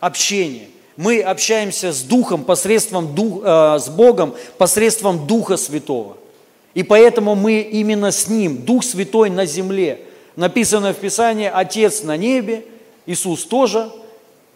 Общение. 0.00 0.68
Мы 0.96 1.20
общаемся 1.20 1.92
с 1.92 2.02
Духом 2.02 2.44
посредством 2.44 3.14
Дух, 3.14 3.42
э, 3.42 3.78
с 3.78 3.88
Богом 3.88 4.34
посредством 4.58 5.26
Духа 5.26 5.56
Святого. 5.56 6.16
И 6.74 6.82
поэтому 6.82 7.34
мы 7.34 7.60
именно 7.60 8.12
с 8.12 8.28
Ним, 8.28 8.58
Дух 8.58 8.84
Святой 8.84 9.30
на 9.30 9.46
земле. 9.46 10.02
Написано 10.36 10.92
в 10.92 10.96
Писании 10.96 11.50
«Отец 11.52 12.02
на 12.02 12.16
небе», 12.16 12.64
Иисус 13.06 13.44
тоже. 13.44 13.90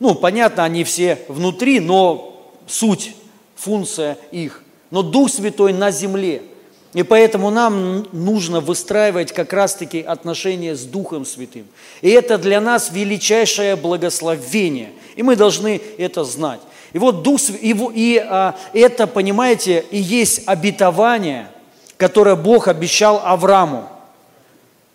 Ну, 0.01 0.15
понятно, 0.15 0.65
они 0.65 0.85
все 0.85 1.19
внутри, 1.29 1.81
но 1.81 2.53
суть, 2.67 3.15
функция 3.57 4.19
их. 4.31 4.63
Но 4.91 5.03
Дух 5.03 5.31
Святой 5.31 5.73
на 5.73 5.91
земле– 5.91 6.43
и 6.95 7.03
поэтому 7.03 7.51
нам 7.51 8.07
нужно 8.13 8.61
выстраивать 8.61 9.33
как 9.33 9.53
раз-таки 9.53 10.01
отношения 10.01 10.77
с 10.77 10.85
Духом 10.85 11.27
Святым. 11.27 11.67
И 12.03 12.11
это 12.11 12.39
для 12.39 12.61
нас 12.61 12.93
величайшее 12.93 13.75
благословение. 13.75 14.93
И 15.17 15.25
мы 15.25 15.35
должны 15.35 15.81
это 15.99 16.23
знать. 16.23 16.61
И 16.93 16.99
вот 16.99 17.23
Дух 17.23 17.41
и, 17.51 17.77
и 17.95 18.19
а, 18.19 18.55
это, 18.73 19.09
понимаете, 19.09 19.85
и 19.91 19.99
есть 19.99 20.43
обетование, 20.47 21.49
которое 21.97 22.37
Бог 22.37 22.69
обещал 22.69 23.21
Аврааму, 23.25 23.89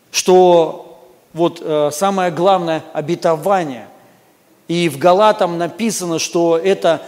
что 0.10 1.04
вот 1.34 1.62
а, 1.62 1.90
самое 1.92 2.32
главное 2.32 2.82
обетование. 2.94 3.90
И 4.70 4.88
в 4.88 4.98
Галатам 4.98 5.58
написано, 5.58 6.18
что 6.18 6.58
это 6.58 7.02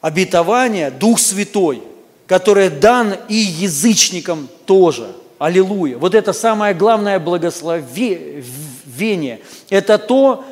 обетование 0.00 0.90
Дух 0.90 1.18
Святой– 1.18 1.82
который 2.26 2.70
дан 2.70 3.14
и 3.28 3.34
язычникам 3.34 4.48
тоже. 4.66 5.14
Аллилуйя. 5.38 5.98
Вот 5.98 6.14
это 6.14 6.32
самое 6.32 6.74
главное 6.74 7.18
благословение. 7.18 9.40
Это 9.68 9.98
то, 9.98 10.44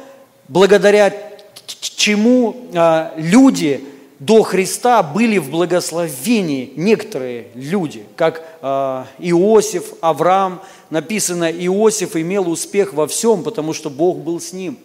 благодаря 0.48 1.14
чему 1.80 2.56
а, 2.74 3.14
люди 3.16 3.84
до 4.18 4.42
Христа 4.42 5.02
были 5.02 5.38
в 5.38 5.50
благословении, 5.50 6.72
некоторые 6.76 7.46
люди, 7.54 8.04
как 8.16 8.42
а, 8.60 9.06
Иосиф, 9.18 9.94
Авраам. 10.00 10.60
Написано, 10.90 11.50
Иосиф 11.50 12.16
имел 12.16 12.50
успех 12.50 12.92
во 12.92 13.06
всем, 13.06 13.44
потому 13.44 13.72
что 13.72 13.88
Бог 13.88 14.18
был 14.18 14.40
с 14.40 14.52
ним. 14.52 14.78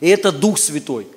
И 0.00 0.08
это 0.08 0.32
Дух 0.32 0.58
Святой– 0.58 1.06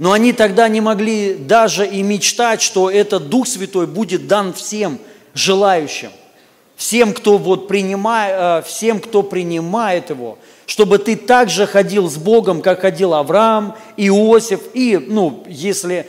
но 0.00 0.12
они 0.12 0.32
тогда 0.32 0.66
не 0.68 0.80
могли 0.80 1.34
даже 1.34 1.86
и 1.86 2.02
мечтать, 2.02 2.62
что 2.62 2.90
этот 2.90 3.28
Дух 3.28 3.46
Святой 3.46 3.86
будет 3.86 4.26
дан 4.26 4.54
всем 4.54 4.98
желающим, 5.34 6.10
всем, 6.74 7.12
кто 7.12 7.36
вот 7.36 7.68
принимает, 7.68 8.64
всем, 8.64 8.98
кто 8.98 9.22
принимает 9.22 10.08
его, 10.08 10.38
чтобы 10.64 10.96
ты 10.96 11.16
также 11.16 11.66
ходил 11.66 12.08
с 12.08 12.16
Богом, 12.16 12.62
как 12.62 12.80
ходил 12.80 13.12
Авраам, 13.12 13.76
Иосиф 13.98 14.60
и, 14.72 14.96
ну, 14.96 15.44
если 15.46 16.08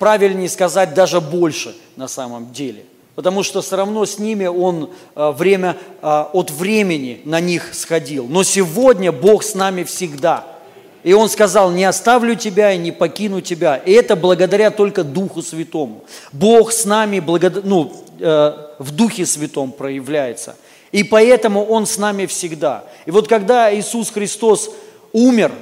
правильнее 0.00 0.48
сказать, 0.48 0.92
даже 0.92 1.20
больше 1.20 1.76
на 1.94 2.08
самом 2.08 2.52
деле. 2.52 2.86
Потому 3.14 3.44
что 3.44 3.62
все 3.62 3.76
равно 3.76 4.04
с 4.04 4.18
ними 4.18 4.46
он 4.46 4.90
э, 5.14 5.30
время, 5.30 5.76
э, 6.02 6.24
от 6.32 6.50
времени 6.50 7.20
на 7.24 7.38
них 7.38 7.72
сходил. 7.72 8.26
Но 8.28 8.42
сегодня 8.42 9.12
Бог 9.12 9.44
с 9.44 9.54
нами 9.54 9.84
всегда– 9.84 10.44
и 11.04 11.12
он 11.12 11.28
сказал, 11.28 11.70
не 11.70 11.84
оставлю 11.84 12.34
тебя 12.34 12.72
и 12.72 12.78
не 12.78 12.92
покину 12.92 13.40
тебя. 13.40 13.76
И 13.76 13.92
это 13.92 14.16
благодаря 14.16 14.70
только 14.70 15.04
Духу 15.04 15.42
Святому. 15.42 16.04
Бог 16.32 16.72
с 16.72 16.84
нами 16.84 17.20
благод... 17.20 17.64
ну, 17.64 17.92
э, 18.18 18.52
в 18.78 18.90
Духе 18.90 19.24
Святом 19.24 19.72
проявляется. 19.72 20.56
И 20.90 21.04
поэтому 21.04 21.64
Он 21.64 21.86
с 21.86 21.98
нами 21.98 22.26
всегда. 22.26 22.84
И 23.06 23.10
вот 23.10 23.28
когда 23.28 23.72
Иисус 23.74 24.10
Христос 24.10 24.70
умер, 25.12 25.52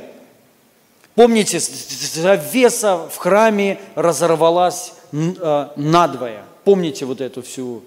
помните, 1.14 1.60
завеса 1.60 3.08
в 3.10 3.16
храме 3.16 3.78
разорвалась 3.94 4.94
э, 5.12 5.68
надвое. 5.76 6.44
Помните 6.64 7.04
вот 7.04 7.20
эту 7.20 7.42
всю 7.42 7.82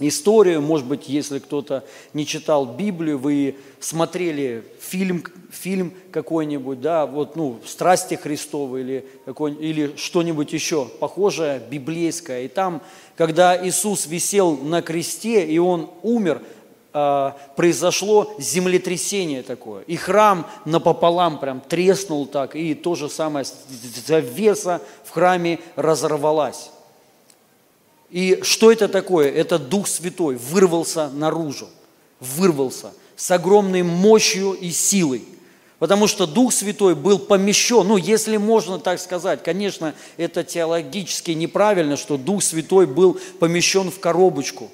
историю, 0.00 0.60
может 0.60 0.86
быть, 0.86 1.08
если 1.08 1.38
кто-то 1.38 1.84
не 2.12 2.26
читал 2.26 2.66
Библию, 2.66 3.18
вы 3.18 3.56
смотрели 3.80 4.64
фильм, 4.80 5.24
фильм 5.50 5.92
какой-нибудь, 6.10 6.80
да, 6.80 7.06
вот, 7.06 7.36
ну, 7.36 7.58
«Страсти 7.64 8.14
Христовы» 8.14 8.80
или, 8.80 9.06
какой, 9.24 9.54
или 9.54 9.94
что-нибудь 9.96 10.52
еще 10.52 10.86
похожее, 10.86 11.60
библейское. 11.70 12.42
И 12.42 12.48
там, 12.48 12.82
когда 13.16 13.56
Иисус 13.66 14.06
висел 14.06 14.56
на 14.56 14.82
кресте, 14.82 15.46
и 15.46 15.58
Он 15.58 15.90
умер, 16.02 16.42
а, 16.98 17.36
произошло 17.56 18.34
землетрясение 18.38 19.42
такое. 19.42 19.82
И 19.82 19.96
храм 19.96 20.46
напополам 20.64 21.38
прям 21.38 21.60
треснул 21.60 22.26
так, 22.26 22.56
и 22.56 22.74
то 22.74 22.94
же 22.94 23.10
самое, 23.10 23.44
завеса 24.06 24.80
в 25.04 25.10
храме 25.10 25.58
разорвалась. 25.74 26.70
И 28.10 28.40
что 28.42 28.70
это 28.70 28.88
такое? 28.88 29.30
Это 29.30 29.58
Дух 29.58 29.88
Святой 29.88 30.36
вырвался 30.36 31.08
наружу, 31.08 31.68
вырвался 32.20 32.92
с 33.16 33.30
огромной 33.30 33.82
мощью 33.82 34.52
и 34.52 34.70
силой. 34.70 35.24
Потому 35.78 36.06
что 36.06 36.26
Дух 36.26 36.52
Святой 36.52 36.94
был 36.94 37.18
помещен, 37.18 37.86
ну, 37.86 37.96
если 37.98 38.38
можно 38.38 38.78
так 38.78 38.98
сказать, 38.98 39.42
конечно, 39.42 39.94
это 40.16 40.42
теологически 40.42 41.32
неправильно, 41.32 41.96
что 41.96 42.16
Дух 42.16 42.42
Святой 42.42 42.86
был 42.86 43.20
помещен 43.38 43.90
в 43.90 44.00
коробочку, 44.00 44.70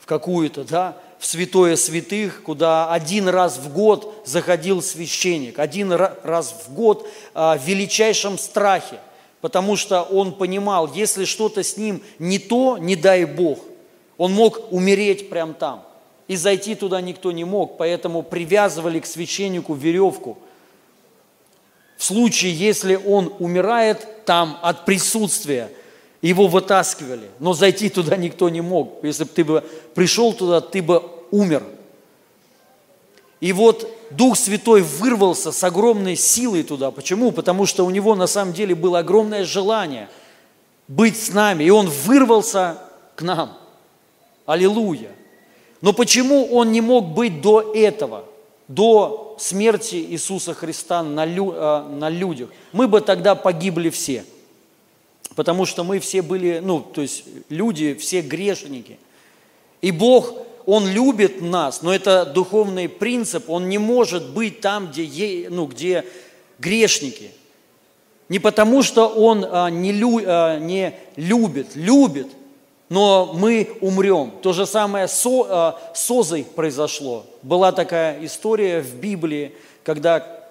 в 0.00 0.06
какую-то, 0.06 0.64
да, 0.64 0.96
в 1.18 1.26
святое 1.26 1.76
святых, 1.76 2.42
куда 2.42 2.92
один 2.92 3.28
раз 3.28 3.58
в 3.58 3.72
год 3.72 4.22
заходил 4.26 4.82
священник, 4.82 5.58
один 5.58 5.92
ра- 5.92 6.18
раз 6.22 6.54
в 6.66 6.74
год 6.74 7.08
а, 7.32 7.56
в 7.56 7.64
величайшем 7.64 8.38
страхе, 8.38 9.00
потому 9.46 9.76
что 9.76 10.02
он 10.02 10.32
понимал, 10.32 10.92
если 10.92 11.24
что-то 11.24 11.62
с 11.62 11.76
ним 11.76 12.02
не 12.18 12.40
то, 12.40 12.78
не 12.78 12.96
дай 12.96 13.24
Бог, 13.24 13.60
он 14.18 14.32
мог 14.32 14.72
умереть 14.72 15.30
прямо 15.30 15.54
там. 15.54 15.84
И 16.26 16.34
зайти 16.34 16.74
туда 16.74 17.00
никто 17.00 17.30
не 17.30 17.44
мог, 17.44 17.76
поэтому 17.78 18.24
привязывали 18.24 18.98
к 18.98 19.06
священнику 19.06 19.74
веревку. 19.74 20.36
В 21.96 22.02
случае, 22.02 22.54
если 22.54 22.96
он 22.96 23.32
умирает 23.38 24.24
там 24.24 24.58
от 24.62 24.84
присутствия, 24.84 25.70
его 26.20 26.48
вытаскивали, 26.48 27.30
но 27.38 27.52
зайти 27.52 27.88
туда 27.88 28.16
никто 28.16 28.48
не 28.48 28.62
мог. 28.62 28.98
Если 29.04 29.22
бы 29.22 29.30
ты 29.30 29.44
бы 29.44 29.64
пришел 29.94 30.32
туда, 30.32 30.60
ты 30.60 30.82
бы 30.82 31.04
умер. 31.30 31.62
И 33.40 33.52
вот 33.52 33.88
Дух 34.10 34.36
Святой 34.36 34.82
вырвался 34.82 35.52
с 35.52 35.64
огромной 35.64 36.16
силой 36.16 36.62
туда. 36.62 36.90
Почему? 36.90 37.32
Потому 37.32 37.66
что 37.66 37.84
у 37.84 37.90
него 37.90 38.14
на 38.14 38.26
самом 38.26 38.52
деле 38.52 38.74
было 38.74 39.00
огромное 39.00 39.44
желание 39.44 40.08
быть 40.88 41.20
с 41.20 41.32
нами. 41.32 41.64
И 41.64 41.70
он 41.70 41.88
вырвался 41.88 42.78
к 43.14 43.22
нам. 43.22 43.58
Аллилуйя. 44.46 45.10
Но 45.80 45.92
почему 45.92 46.46
он 46.46 46.72
не 46.72 46.80
мог 46.80 47.08
быть 47.08 47.40
до 47.40 47.72
этого, 47.74 48.24
до 48.68 49.36
смерти 49.38 49.96
Иисуса 49.96 50.54
Христа 50.54 51.02
на, 51.02 51.26
лю- 51.26 51.52
э, 51.52 51.88
на 51.88 52.08
людях? 52.08 52.50
Мы 52.72 52.88
бы 52.88 53.00
тогда 53.00 53.34
погибли 53.34 53.90
все. 53.90 54.24
Потому 55.34 55.66
что 55.66 55.84
мы 55.84 55.98
все 55.98 56.22
были, 56.22 56.60
ну, 56.64 56.80
то 56.80 57.02
есть 57.02 57.24
люди, 57.50 57.94
все 57.94 58.22
грешники. 58.22 58.98
И 59.82 59.90
Бог, 59.90 60.32
Он 60.66 60.88
любит 60.88 61.40
нас, 61.40 61.82
но 61.82 61.94
это 61.94 62.24
духовный 62.24 62.88
принцип, 62.88 63.48
Он 63.48 63.68
не 63.68 63.78
может 63.78 64.30
быть 64.30 64.60
там, 64.60 64.88
где, 64.88 65.46
ну, 65.48 65.66
где 65.66 66.04
грешники. 66.58 67.30
Не 68.28 68.40
потому, 68.40 68.82
что 68.82 69.06
Он 69.08 69.46
а, 69.48 69.70
не, 69.70 69.92
лю- 69.92 70.24
а, 70.26 70.58
не 70.58 70.98
любит, 71.14 71.76
любит, 71.76 72.26
но 72.88 73.32
мы 73.32 73.76
умрем. 73.80 74.32
То 74.42 74.52
же 74.52 74.66
самое 74.66 75.06
со, 75.06 75.46
а, 75.48 75.80
с 75.94 76.10
Озой 76.10 76.44
произошло. 76.44 77.24
Была 77.42 77.70
такая 77.70 78.24
история 78.24 78.80
в 78.80 78.96
Библии, 78.96 79.54
когда 79.84 80.48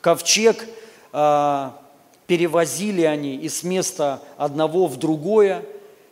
ковчег 0.00 0.66
а, 1.12 1.80
перевозили 2.26 3.02
они 3.02 3.36
из 3.36 3.62
места 3.62 4.20
одного 4.36 4.88
в 4.88 4.96
другое, 4.96 5.62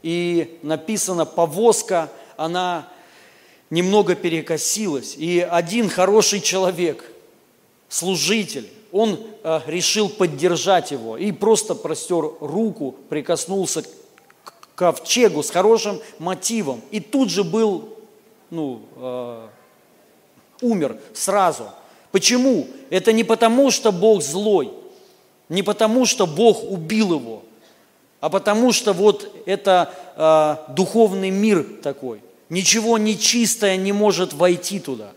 и 0.04 0.58
написано, 0.62 1.24
повозка, 1.24 2.08
она 2.36 2.88
немного 3.74 4.14
перекосилась. 4.14 5.16
И 5.18 5.40
один 5.40 5.90
хороший 5.90 6.40
человек, 6.40 7.04
служитель, 7.88 8.68
он 8.92 9.18
э, 9.42 9.60
решил 9.66 10.08
поддержать 10.08 10.92
его 10.92 11.16
и 11.16 11.32
просто 11.32 11.74
простер 11.74 12.30
руку, 12.40 12.94
прикоснулся 13.08 13.82
к 13.82 13.88
ковчегу 14.76 15.42
с 15.42 15.50
хорошим 15.50 16.00
мотивом. 16.20 16.80
И 16.92 17.00
тут 17.00 17.30
же 17.30 17.42
был, 17.42 17.88
ну, 18.50 18.82
э, 18.96 19.48
умер 20.60 20.96
сразу. 21.12 21.64
Почему? 22.12 22.68
Это 22.90 23.12
не 23.12 23.24
потому, 23.24 23.72
что 23.72 23.90
Бог 23.90 24.22
злой, 24.22 24.70
не 25.48 25.64
потому, 25.64 26.06
что 26.06 26.28
Бог 26.28 26.62
убил 26.62 27.14
его, 27.14 27.42
а 28.20 28.30
потому 28.30 28.70
что 28.70 28.92
вот 28.92 29.34
это 29.46 29.92
э, 30.16 30.72
духовный 30.74 31.30
мир 31.30 31.66
такой. 31.82 32.20
Ничего 32.54 32.98
нечистое 32.98 33.76
не 33.76 33.90
может 33.90 34.32
войти 34.32 34.78
туда. 34.78 35.10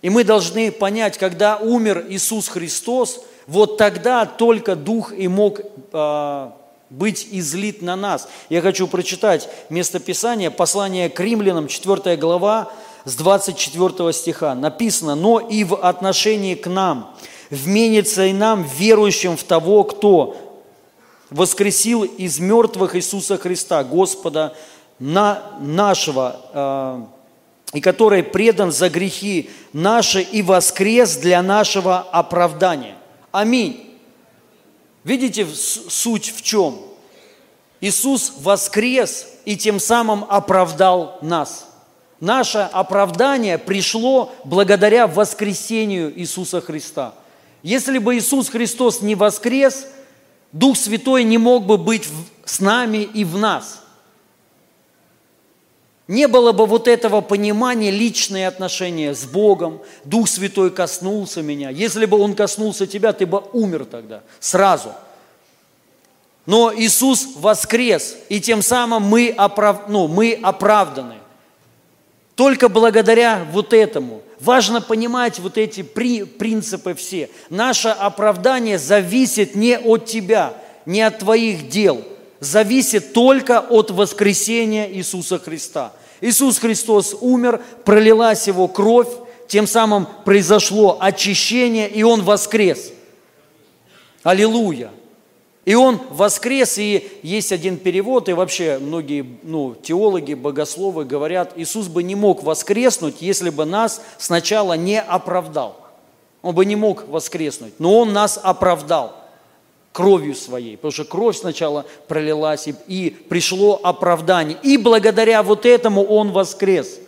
И 0.00 0.08
мы 0.08 0.24
должны 0.24 0.72
понять, 0.72 1.18
когда 1.18 1.58
умер 1.58 2.06
Иисус 2.08 2.48
Христос, 2.48 3.20
вот 3.46 3.76
тогда 3.76 4.24
только 4.24 4.74
Дух 4.74 5.12
и 5.12 5.28
мог 5.28 5.60
э, 5.60 6.50
быть 6.88 7.28
излит 7.32 7.82
на 7.82 7.96
нас. 7.96 8.30
Я 8.48 8.62
хочу 8.62 8.88
прочитать 8.88 9.46
местописание, 9.68 10.50
послание 10.50 11.10
к 11.10 11.20
римлянам, 11.20 11.68
4 11.68 12.16
глава, 12.16 12.72
с 13.04 13.14
24 13.14 14.10
стиха. 14.14 14.54
Написано, 14.54 15.16
«Но 15.16 15.40
и 15.40 15.64
в 15.64 15.76
отношении 15.76 16.54
к 16.54 16.66
нам 16.66 17.14
вменится 17.50 18.24
и 18.24 18.32
нам, 18.32 18.62
верующим 18.62 19.36
в 19.36 19.42
того, 19.42 19.84
кто 19.84 20.34
воскресил 21.28 22.04
из 22.04 22.38
мертвых 22.38 22.96
Иисуса 22.96 23.36
Христа, 23.36 23.84
Господа 23.84 24.54
на 24.98 25.42
нашего, 25.60 27.06
э, 27.72 27.76
и 27.76 27.80
который 27.80 28.22
предан 28.22 28.72
за 28.72 28.88
грехи 28.88 29.50
наши 29.72 30.22
и 30.22 30.42
воскрес 30.42 31.16
для 31.16 31.42
нашего 31.42 32.00
оправдания. 32.00 32.96
Аминь. 33.30 33.98
Видите 35.04 35.46
суть 35.46 36.34
в 36.34 36.42
чем? 36.42 36.78
Иисус 37.80 38.32
воскрес 38.40 39.28
и 39.44 39.56
тем 39.56 39.78
самым 39.78 40.24
оправдал 40.28 41.18
нас. 41.22 41.68
Наше 42.20 42.68
оправдание 42.72 43.58
пришло 43.58 44.32
благодаря 44.44 45.06
воскресению 45.06 46.12
Иисуса 46.18 46.60
Христа. 46.60 47.14
Если 47.62 47.98
бы 47.98 48.16
Иисус 48.16 48.48
Христос 48.48 49.02
не 49.02 49.14
воскрес, 49.14 49.86
Дух 50.50 50.76
Святой 50.76 51.24
не 51.24 51.38
мог 51.38 51.66
бы 51.66 51.78
быть 51.78 52.08
с 52.44 52.60
нами 52.60 52.98
и 52.98 53.24
в 53.24 53.36
нас. 53.36 53.84
Не 56.08 56.26
было 56.26 56.52
бы 56.52 56.64
вот 56.64 56.88
этого 56.88 57.20
понимания, 57.20 57.90
личные 57.90 58.48
отношения 58.48 59.14
с 59.14 59.24
Богом. 59.24 59.82
Дух 60.04 60.26
Святой 60.28 60.70
коснулся 60.70 61.42
меня. 61.42 61.68
Если 61.68 62.06
бы 62.06 62.18
Он 62.18 62.34
коснулся 62.34 62.86
тебя, 62.86 63.12
ты 63.12 63.26
бы 63.26 63.42
умер 63.52 63.84
тогда, 63.84 64.22
сразу. 64.40 64.92
Но 66.46 66.72
Иисус 66.74 67.28
воскрес, 67.36 68.16
и 68.30 68.40
тем 68.40 68.62
самым 68.62 69.02
мы, 69.02 69.28
оправ... 69.36 69.82
ну, 69.88 70.08
мы 70.08 70.38
оправданы. 70.42 71.16
Только 72.34 72.70
благодаря 72.70 73.46
вот 73.52 73.74
этому. 73.74 74.22
Важно 74.40 74.80
понимать 74.80 75.38
вот 75.40 75.58
эти 75.58 75.82
при- 75.82 76.24
принципы 76.24 76.94
все. 76.94 77.28
Наше 77.50 77.88
оправдание 77.88 78.78
зависит 78.78 79.54
не 79.56 79.76
от 79.76 80.06
тебя, 80.06 80.54
не 80.86 81.02
от 81.02 81.18
твоих 81.18 81.68
дел. 81.68 82.02
Зависит 82.40 83.12
только 83.12 83.60
от 83.60 83.90
воскресения 83.90 84.88
Иисуса 84.88 85.38
Христа. 85.38 85.92
Иисус 86.20 86.58
Христос 86.58 87.16
умер, 87.20 87.62
пролилась 87.84 88.46
Его 88.46 88.68
кровь, 88.68 89.08
тем 89.46 89.66
самым 89.66 90.06
произошло 90.24 90.98
очищение, 91.00 91.88
и 91.88 92.02
Он 92.02 92.22
воскрес. 92.22 92.92
Аллилуйя. 94.22 94.90
И 95.64 95.74
он 95.74 96.00
воскрес, 96.08 96.78
и 96.78 97.06
есть 97.22 97.52
один 97.52 97.76
перевод, 97.76 98.30
и 98.30 98.32
вообще 98.32 98.78
многие 98.78 99.38
ну, 99.42 99.74
теологи, 99.74 100.32
богословы 100.32 101.04
говорят, 101.04 101.52
Иисус 101.56 101.88
бы 101.88 102.02
не 102.02 102.14
мог 102.14 102.42
воскреснуть, 102.42 103.16
если 103.20 103.50
бы 103.50 103.66
нас 103.66 104.00
сначала 104.16 104.78
не 104.78 104.98
оправдал. 104.98 105.76
Он 106.40 106.54
бы 106.54 106.64
не 106.64 106.74
мог 106.74 107.06
воскреснуть, 107.06 107.74
но 107.78 107.98
Он 107.98 108.14
нас 108.14 108.40
оправдал 108.42 109.17
кровью 109.98 110.36
своей, 110.36 110.76
потому 110.76 110.92
что 110.92 111.04
кровь 111.04 111.36
сначала 111.36 111.84
пролилась, 112.06 112.68
и, 112.86 113.10
пришло 113.28 113.80
оправдание. 113.82 114.56
И 114.62 114.76
благодаря 114.76 115.42
вот 115.42 115.66
этому 115.66 116.04
Он 116.04 116.30
воскрес. 116.30 117.00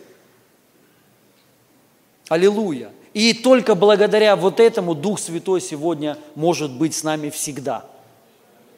Аллилуйя. 2.27 2.91
И 3.13 3.33
только 3.33 3.75
благодаря 3.75 4.35
вот 4.35 4.59
этому 4.59 4.93
Дух 4.93 5.21
Святой 5.21 5.61
сегодня 5.61 6.17
может 6.35 6.69
быть 6.73 6.93
с 6.93 7.03
нами 7.03 7.29
всегда. 7.29 7.85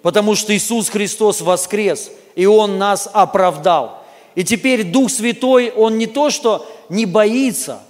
Потому 0.03 0.35
что 0.35 0.55
Иисус 0.55 0.89
Христос 0.89 1.41
воскрес, 1.41 2.11
и 2.35 2.45
Он 2.45 2.77
нас 2.77 3.09
оправдал. 3.11 4.03
И 4.35 4.43
теперь 4.43 4.83
Дух 4.83 5.09
Святой, 5.09 5.71
Он 5.71 5.97
не 5.97 6.05
то, 6.05 6.29
что 6.29 6.71
не 6.87 7.07
боится 7.07 7.81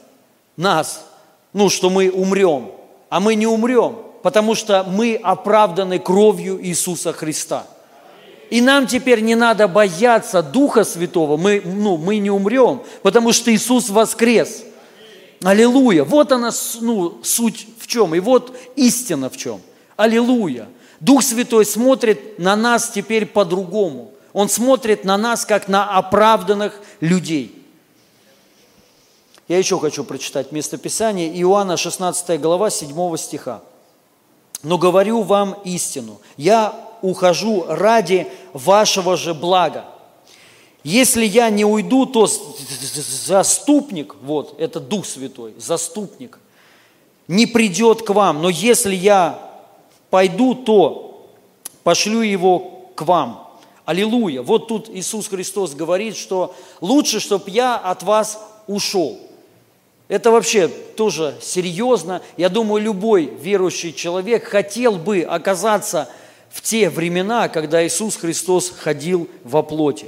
нас, 0.55 1.05
ну, 1.51 1.69
что 1.69 1.89
мы 1.89 2.09
умрем, 2.09 2.71
а 3.09 3.19
мы 3.19 3.35
не 3.35 3.45
умрем, 3.45 4.02
потому 4.23 4.55
что 4.55 4.83
мы 4.83 5.19
оправданы 5.21 5.99
кровью 5.99 6.57
Иисуса 6.65 7.13
Христа. 7.13 7.67
И 8.49 8.61
нам 8.61 8.87
теперь 8.87 9.19
не 9.19 9.35
надо 9.35 9.67
бояться 9.67 10.41
Духа 10.41 10.83
Святого, 10.83 11.37
мы, 11.37 11.61
ну, 11.63 11.97
мы 11.97 12.17
не 12.17 12.31
умрем, 12.31 12.81
потому 13.03 13.33
что 13.33 13.53
Иисус 13.53 13.89
воскрес. 13.89 14.63
Аллилуйя. 15.43 16.05
Вот 16.05 16.31
она, 16.31 16.51
ну, 16.79 17.19
суть 17.21 17.67
в 17.79 17.85
чем, 17.87 18.15
и 18.15 18.19
вот 18.19 18.55
истина 18.75 19.29
в 19.29 19.35
чем. 19.35 19.59
Аллилуйя. 19.97 20.69
Дух 21.01 21.21
Святой 21.21 21.65
смотрит 21.65 22.39
на 22.39 22.55
нас 22.55 22.89
теперь 22.89 23.25
по-другому. 23.25 24.13
Он 24.31 24.47
смотрит 24.47 25.03
на 25.03 25.17
нас, 25.17 25.45
как 25.45 25.67
на 25.67 25.97
оправданных 25.97 26.79
людей. 27.01 27.61
Я 29.49 29.57
еще 29.57 29.77
хочу 29.79 30.05
прочитать 30.05 30.53
местописание. 30.53 31.29
Иоанна 31.41 31.75
16 31.75 32.39
глава 32.39 32.69
7 32.69 33.17
стиха. 33.17 33.61
Но 34.63 34.77
говорю 34.77 35.21
вам 35.21 35.57
истину, 35.65 36.21
я 36.37 36.73
ухожу 37.01 37.65
ради 37.67 38.27
вашего 38.53 39.17
же 39.17 39.33
блага. 39.33 39.85
Если 40.83 41.25
я 41.25 41.49
не 41.49 41.65
уйду, 41.65 42.05
то 42.05 42.27
заступник, 42.27 44.15
вот, 44.21 44.59
это 44.59 44.79
Дух 44.79 45.05
Святой, 45.05 45.53
заступник, 45.57 46.39
не 47.27 47.45
придет 47.45 48.03
к 48.03 48.09
вам. 48.09 48.41
Но 48.41 48.49
если 48.49 48.95
я 48.95 49.39
пойду, 50.09 50.55
то 50.55 51.29
пошлю 51.83 52.21
его 52.21 52.89
к 52.95 53.01
вам. 53.03 53.49
Аллилуйя. 53.85 54.41
Вот 54.41 54.69
тут 54.69 54.89
Иисус 54.89 55.27
Христос 55.27 55.73
говорит, 55.73 56.15
что 56.15 56.55
лучше, 56.79 57.19
чтобы 57.19 57.49
я 57.49 57.75
от 57.75 58.03
вас 58.03 58.39
ушел. 58.67 59.17
Это 60.13 60.29
вообще 60.29 60.67
тоже 60.67 61.33
серьезно. 61.41 62.21
Я 62.37 62.49
думаю, 62.49 62.83
любой 62.83 63.33
верующий 63.41 63.91
человек 63.91 64.43
хотел 64.43 64.99
бы 64.99 65.21
оказаться 65.21 66.07
в 66.51 66.61
те 66.61 66.91
времена, 66.91 67.49
когда 67.49 67.83
Иисус 67.83 68.17
Христос 68.17 68.69
ходил 68.69 69.27
во 69.43 69.63
плоти. 69.63 70.05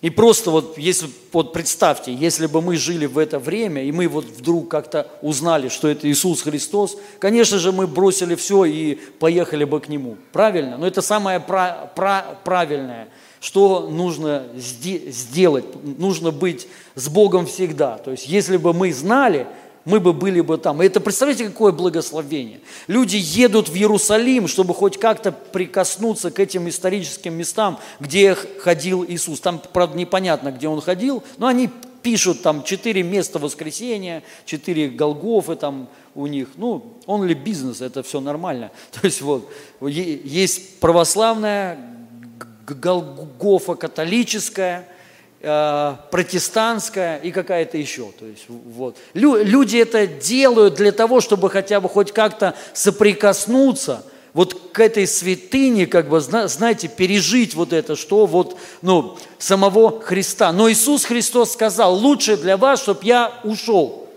И 0.00 0.10
просто 0.10 0.50
вот, 0.50 0.76
если, 0.76 1.08
вот 1.32 1.52
представьте, 1.52 2.12
если 2.12 2.46
бы 2.46 2.60
мы 2.62 2.76
жили 2.76 3.06
в 3.06 3.16
это 3.18 3.38
время, 3.38 3.84
и 3.84 3.92
мы 3.92 4.08
вот 4.08 4.24
вдруг 4.24 4.68
как-то 4.68 5.06
узнали, 5.22 5.68
что 5.68 5.86
это 5.86 6.10
Иисус 6.10 6.42
Христос, 6.42 6.96
конечно 7.20 7.58
же, 7.58 7.70
мы 7.70 7.86
бросили 7.86 8.34
все 8.34 8.64
и 8.64 8.96
поехали 9.20 9.62
бы 9.62 9.78
к 9.78 9.88
Нему. 9.88 10.16
Правильно? 10.32 10.76
Но 10.76 10.84
это 10.84 11.00
самое 11.00 11.38
пра- 11.38 11.92
пра- 11.94 12.40
правильное, 12.42 13.08
что 13.40 13.88
нужно 13.90 14.46
сде- 14.56 15.10
сделать. 15.10 15.64
Нужно 15.98 16.30
быть 16.30 16.68
с 16.94 17.08
Богом 17.08 17.46
всегда. 17.46 17.96
То 17.96 18.10
есть, 18.10 18.28
если 18.28 18.58
бы 18.58 18.72
мы 18.72 18.92
знали, 18.92 19.46
мы 19.84 19.98
бы 19.98 20.12
были 20.12 20.40
бы 20.42 20.58
там. 20.58 20.82
И 20.82 20.86
это, 20.86 21.00
представляете, 21.00 21.46
какое 21.46 21.72
благословение. 21.72 22.60
Люди 22.86 23.16
едут 23.16 23.70
в 23.70 23.74
Иерусалим, 23.74 24.46
чтобы 24.46 24.74
хоть 24.74 24.98
как-то 24.98 25.32
прикоснуться 25.32 26.30
к 26.30 26.38
этим 26.38 26.68
историческим 26.68 27.34
местам, 27.34 27.78
где 27.98 28.34
ходил 28.34 29.04
Иисус. 29.04 29.40
Там, 29.40 29.60
правда, 29.72 29.96
непонятно, 29.96 30.52
где 30.52 30.68
Он 30.68 30.80
ходил, 30.82 31.22
но 31.38 31.46
они 31.46 31.70
пишут 32.02 32.42
там 32.42 32.62
четыре 32.62 33.02
места 33.02 33.38
воскресения, 33.38 34.22
четыре 34.44 34.88
Голгофы 34.88 35.56
там 35.56 35.88
у 36.14 36.26
них. 36.26 36.48
Ну, 36.56 36.98
он 37.06 37.24
ли 37.24 37.34
бизнес, 37.34 37.80
это 37.80 38.02
все 38.02 38.20
нормально. 38.20 38.70
То 38.92 39.00
есть 39.04 39.22
вот, 39.22 39.50
есть 39.80 40.78
православная 40.78 41.89
Голгофа 42.74 43.74
католическая, 43.74 44.88
э, 45.40 45.96
протестантская 46.10 47.18
и 47.18 47.30
какая-то 47.30 47.78
еще. 47.78 48.10
То 48.18 48.26
есть, 48.26 48.44
вот. 48.48 48.96
Лю- 49.14 49.42
люди 49.42 49.78
это 49.78 50.06
делают 50.06 50.74
для 50.74 50.92
того, 50.92 51.20
чтобы 51.20 51.50
хотя 51.50 51.80
бы 51.80 51.88
хоть 51.88 52.12
как-то 52.12 52.54
соприкоснуться 52.74 54.04
вот 54.32 54.72
к 54.72 54.78
этой 54.78 55.06
святыне, 55.06 55.86
как 55.86 56.08
бы, 56.08 56.20
зна- 56.20 56.46
знаете, 56.46 56.88
пережить 56.88 57.54
вот 57.54 57.72
это, 57.72 57.96
что 57.96 58.26
вот, 58.26 58.56
ну, 58.82 59.18
самого 59.38 60.00
Христа. 60.00 60.52
Но 60.52 60.70
Иисус 60.70 61.04
Христос 61.04 61.52
сказал, 61.52 61.94
лучше 61.96 62.36
для 62.36 62.56
вас, 62.56 62.80
чтобы 62.82 63.00
я 63.02 63.32
ушел. 63.42 64.08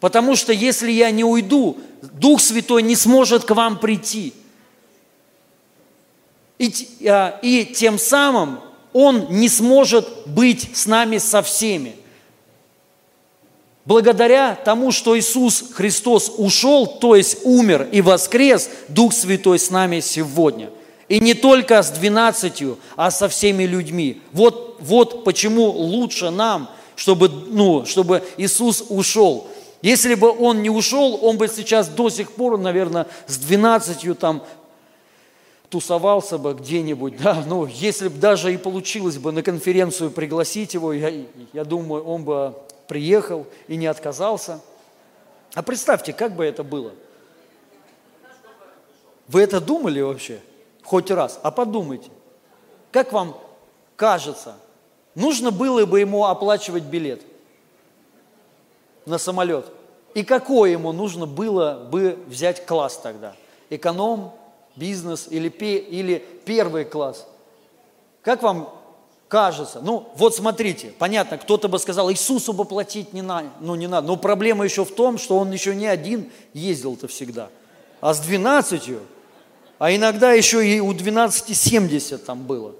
Потому 0.00 0.36
что 0.36 0.52
если 0.52 0.90
я 0.90 1.10
не 1.10 1.24
уйду, 1.24 1.78
Дух 2.02 2.40
Святой 2.40 2.82
не 2.82 2.96
сможет 2.96 3.44
к 3.44 3.54
вам 3.54 3.78
прийти. 3.78 4.34
И, 6.62 7.08
а, 7.08 7.40
и 7.42 7.64
тем 7.64 7.98
самым 7.98 8.60
Он 8.92 9.26
не 9.30 9.48
сможет 9.48 10.06
быть 10.26 10.76
с 10.76 10.86
нами 10.86 11.18
со 11.18 11.42
всеми. 11.42 11.96
Благодаря 13.84 14.54
тому, 14.54 14.92
что 14.92 15.18
Иисус 15.18 15.64
Христос 15.72 16.32
ушел, 16.36 16.86
то 16.86 17.16
есть 17.16 17.38
умер 17.42 17.88
и 17.90 18.00
воскрес, 18.00 18.70
Дух 18.86 19.12
Святой 19.12 19.58
с 19.58 19.70
нами 19.70 19.98
сегодня. 19.98 20.70
И 21.08 21.18
не 21.18 21.34
только 21.34 21.82
с 21.82 21.90
двенадцатью, 21.90 22.78
а 22.94 23.10
со 23.10 23.28
всеми 23.28 23.64
людьми. 23.64 24.22
Вот, 24.30 24.76
вот 24.78 25.24
почему 25.24 25.64
лучше 25.68 26.30
нам, 26.30 26.70
чтобы, 26.94 27.28
ну, 27.28 27.84
чтобы 27.86 28.22
Иисус 28.36 28.84
ушел. 28.88 29.48
Если 29.82 30.14
бы 30.14 30.30
Он 30.30 30.62
не 30.62 30.70
ушел, 30.70 31.18
Он 31.22 31.38
бы 31.38 31.48
сейчас 31.48 31.88
до 31.88 32.08
сих 32.08 32.30
пор, 32.30 32.56
наверное, 32.56 33.08
с 33.26 33.36
двенадцатью 33.36 34.14
там 34.14 34.44
тусовался 35.72 36.36
бы 36.36 36.52
где-нибудь, 36.52 37.16
да, 37.16 37.42
ну, 37.46 37.64
если 37.64 38.08
бы 38.08 38.18
даже 38.18 38.52
и 38.52 38.58
получилось 38.58 39.16
бы 39.16 39.32
на 39.32 39.42
конференцию 39.42 40.10
пригласить 40.10 40.74
его, 40.74 40.92
я, 40.92 41.10
я 41.54 41.64
думаю, 41.64 42.04
он 42.04 42.24
бы 42.24 42.54
приехал 42.86 43.46
и 43.68 43.76
не 43.76 43.86
отказался. 43.86 44.60
А 45.54 45.62
представьте, 45.62 46.12
как 46.12 46.36
бы 46.36 46.44
это 46.44 46.62
было? 46.62 46.92
Вы 49.28 49.40
это 49.40 49.62
думали 49.62 50.02
вообще? 50.02 50.40
Хоть 50.84 51.10
раз? 51.10 51.40
А 51.42 51.50
подумайте. 51.50 52.10
Как 52.90 53.10
вам 53.14 53.34
кажется, 53.96 54.56
нужно 55.14 55.50
было 55.50 55.86
бы 55.86 56.00
ему 56.00 56.26
оплачивать 56.26 56.82
билет 56.82 57.22
на 59.06 59.16
самолет? 59.16 59.64
И 60.12 60.22
какой 60.22 60.72
ему 60.72 60.92
нужно 60.92 61.24
было 61.24 61.88
бы 61.90 62.18
взять 62.26 62.66
класс 62.66 62.98
тогда? 63.02 63.34
Эконом, 63.70 64.34
бизнес 64.76 65.26
или, 65.30 65.48
или 65.48 66.24
первый 66.44 66.84
класс? 66.84 67.26
Как 68.22 68.42
вам 68.42 68.68
кажется? 69.28 69.80
Ну, 69.82 70.08
вот 70.16 70.34
смотрите, 70.34 70.92
понятно, 70.98 71.38
кто-то 71.38 71.68
бы 71.68 71.78
сказал, 71.78 72.10
Иисусу 72.10 72.52
бы 72.52 72.64
платить 72.64 73.12
не 73.12 73.22
надо, 73.22 73.48
ну 73.60 73.74
не 73.74 73.86
надо. 73.86 74.06
Но 74.06 74.16
проблема 74.16 74.64
еще 74.64 74.84
в 74.84 74.94
том, 74.94 75.18
что 75.18 75.38
он 75.38 75.50
еще 75.50 75.74
не 75.74 75.86
один 75.86 76.30
ездил-то 76.52 77.08
всегда, 77.08 77.48
а 78.00 78.14
с 78.14 78.20
12, 78.20 78.90
а 79.78 79.94
иногда 79.94 80.32
еще 80.32 80.66
и 80.66 80.80
у 80.80 80.92
12 80.92 81.56
70 81.56 82.24
там 82.24 82.42
было. 82.46 82.74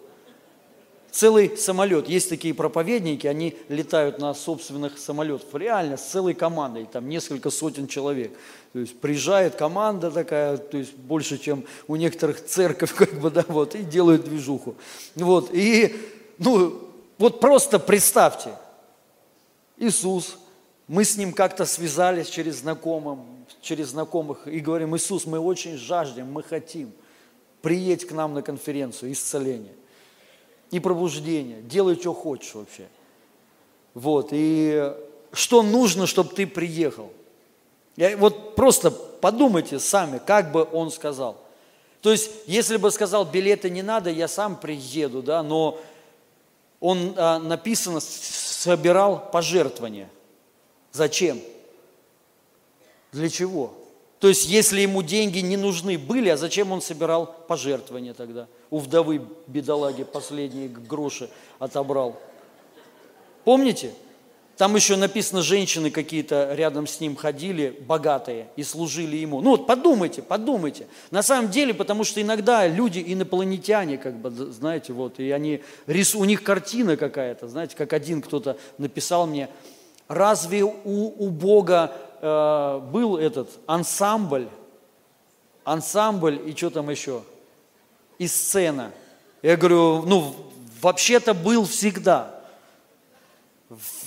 Целый 1.12 1.58
самолет. 1.58 2.08
Есть 2.08 2.30
такие 2.30 2.54
проповедники, 2.54 3.26
они 3.26 3.54
летают 3.68 4.18
на 4.18 4.32
собственных 4.32 4.98
самолетах. 4.98 5.46
Реально, 5.52 5.98
с 5.98 6.06
целой 6.06 6.32
командой, 6.32 6.88
там 6.90 7.06
несколько 7.06 7.50
сотен 7.50 7.86
человек. 7.86 8.32
То 8.72 8.78
есть 8.78 8.98
приезжает 8.98 9.54
команда 9.54 10.10
такая, 10.10 10.56
то 10.56 10.78
есть 10.78 10.94
больше, 10.94 11.36
чем 11.36 11.66
у 11.86 11.96
некоторых 11.96 12.42
церковь, 12.42 12.94
как 12.96 13.12
бы, 13.20 13.30
да, 13.30 13.44
вот, 13.48 13.74
и 13.74 13.82
делают 13.82 14.24
движуху. 14.24 14.74
Вот, 15.14 15.50
и, 15.52 15.94
ну, 16.38 16.80
вот 17.18 17.40
просто 17.40 17.78
представьте, 17.78 18.54
Иисус, 19.76 20.38
мы 20.88 21.04
с 21.04 21.18
Ним 21.18 21.34
как-то 21.34 21.66
связались 21.66 22.30
через 22.30 22.60
знакомых, 22.60 23.18
через 23.60 23.88
знакомых 23.88 24.48
и 24.48 24.60
говорим, 24.60 24.96
Иисус, 24.96 25.26
мы 25.26 25.38
очень 25.38 25.76
жаждем, 25.76 26.32
мы 26.32 26.42
хотим, 26.42 26.90
приедь 27.60 28.06
к 28.06 28.12
нам 28.12 28.32
на 28.32 28.40
конференцию 28.40 29.12
исцеления 29.12 29.74
и 30.72 30.80
пробуждения, 30.80 31.60
делай, 31.60 31.94
что 31.94 32.12
хочешь 32.14 32.54
вообще. 32.54 32.88
Вот, 33.94 34.30
и 34.32 34.92
что 35.32 35.62
нужно, 35.62 36.06
чтобы 36.06 36.34
ты 36.34 36.46
приехал? 36.46 37.12
Я, 37.94 38.16
вот 38.16 38.56
просто 38.56 38.90
подумайте 38.90 39.78
сами, 39.78 40.18
как 40.18 40.50
бы 40.50 40.66
он 40.72 40.90
сказал. 40.90 41.36
То 42.00 42.10
есть, 42.10 42.30
если 42.46 42.78
бы 42.78 42.90
сказал, 42.90 43.26
билеты 43.26 43.68
не 43.68 43.82
надо, 43.82 44.08
я 44.10 44.26
сам 44.28 44.56
приеду, 44.56 45.22
да, 45.22 45.42
но 45.42 45.78
он, 46.80 47.14
а, 47.16 47.38
написано, 47.38 48.00
собирал 48.00 49.30
пожертвования. 49.30 50.08
Зачем? 50.90 51.38
Для 53.12 53.28
чего? 53.28 53.74
То 54.22 54.28
есть, 54.28 54.46
если 54.46 54.82
ему 54.82 55.02
деньги 55.02 55.40
не 55.40 55.56
нужны 55.56 55.98
были, 55.98 56.28
а 56.28 56.36
зачем 56.36 56.70
он 56.70 56.80
собирал 56.80 57.26
пожертвования 57.48 58.14
тогда? 58.14 58.46
У 58.70 58.78
вдовы 58.78 59.20
бедолаги 59.48 60.04
последние 60.04 60.68
гроши 60.68 61.28
отобрал. 61.58 62.16
Помните? 63.42 63.90
Там 64.56 64.76
еще 64.76 64.94
написано, 64.94 65.42
женщины 65.42 65.90
какие-то 65.90 66.54
рядом 66.54 66.86
с 66.86 67.00
ним 67.00 67.16
ходили, 67.16 67.76
богатые, 67.80 68.46
и 68.54 68.62
служили 68.62 69.16
ему. 69.16 69.40
Ну 69.40 69.50
вот 69.50 69.66
подумайте, 69.66 70.22
подумайте. 70.22 70.86
На 71.10 71.24
самом 71.24 71.50
деле, 71.50 71.74
потому 71.74 72.04
что 72.04 72.22
иногда 72.22 72.68
люди 72.68 73.02
инопланетяне, 73.04 73.98
как 73.98 74.14
бы, 74.14 74.30
знаете, 74.30 74.92
вот, 74.92 75.18
и 75.18 75.32
они, 75.32 75.62
у 76.14 76.24
них 76.24 76.44
картина 76.44 76.96
какая-то, 76.96 77.48
знаете, 77.48 77.74
как 77.76 77.92
один 77.92 78.22
кто-то 78.22 78.56
написал 78.78 79.26
мне, 79.26 79.48
разве 80.06 80.62
у, 80.62 80.72
у 80.84 81.28
Бога 81.30 81.92
э, 82.22 82.80
был 82.90 83.18
этот 83.18 83.50
ансамбль, 83.66 84.48
ансамбль 85.64 86.40
и 86.46 86.56
что 86.56 86.70
там 86.70 86.88
еще, 86.88 87.22
и 88.16 88.26
сцена? 88.26 88.92
Я 89.42 89.58
говорю, 89.58 90.02
ну, 90.06 90.34
вообще-то 90.80 91.34
был 91.34 91.66
всегда 91.66 92.42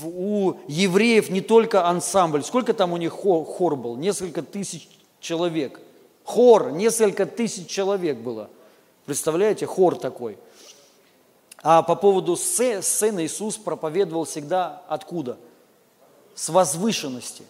у 0.04 0.54
евреев 0.68 1.30
не 1.30 1.42
только 1.42 1.88
ансамбль. 1.88 2.44
Сколько 2.44 2.74
там 2.74 2.94
у 2.94 2.98
них 2.98 3.12
хор, 3.12 3.46
хор 3.46 3.76
был? 3.76 3.96
Несколько 3.96 4.42
тысяч 4.42 4.88
человек. 5.20 5.80
Хор, 6.24 6.72
несколько 6.72 7.26
тысяч 7.26 7.68
человек 7.68 8.18
было. 8.18 8.50
Представляете, 9.06 9.66
хор 9.66 9.96
такой. 9.96 10.38
А 11.62 11.82
по 11.82 11.96
поводу 11.96 12.34
сце- 12.34 12.82
сцены 12.82 13.26
Иисус 13.26 13.58
проповедовал 13.58 14.26
всегда 14.26 14.84
откуда? 14.88 15.38
С 16.36 16.50
возвышенности. 16.50 17.44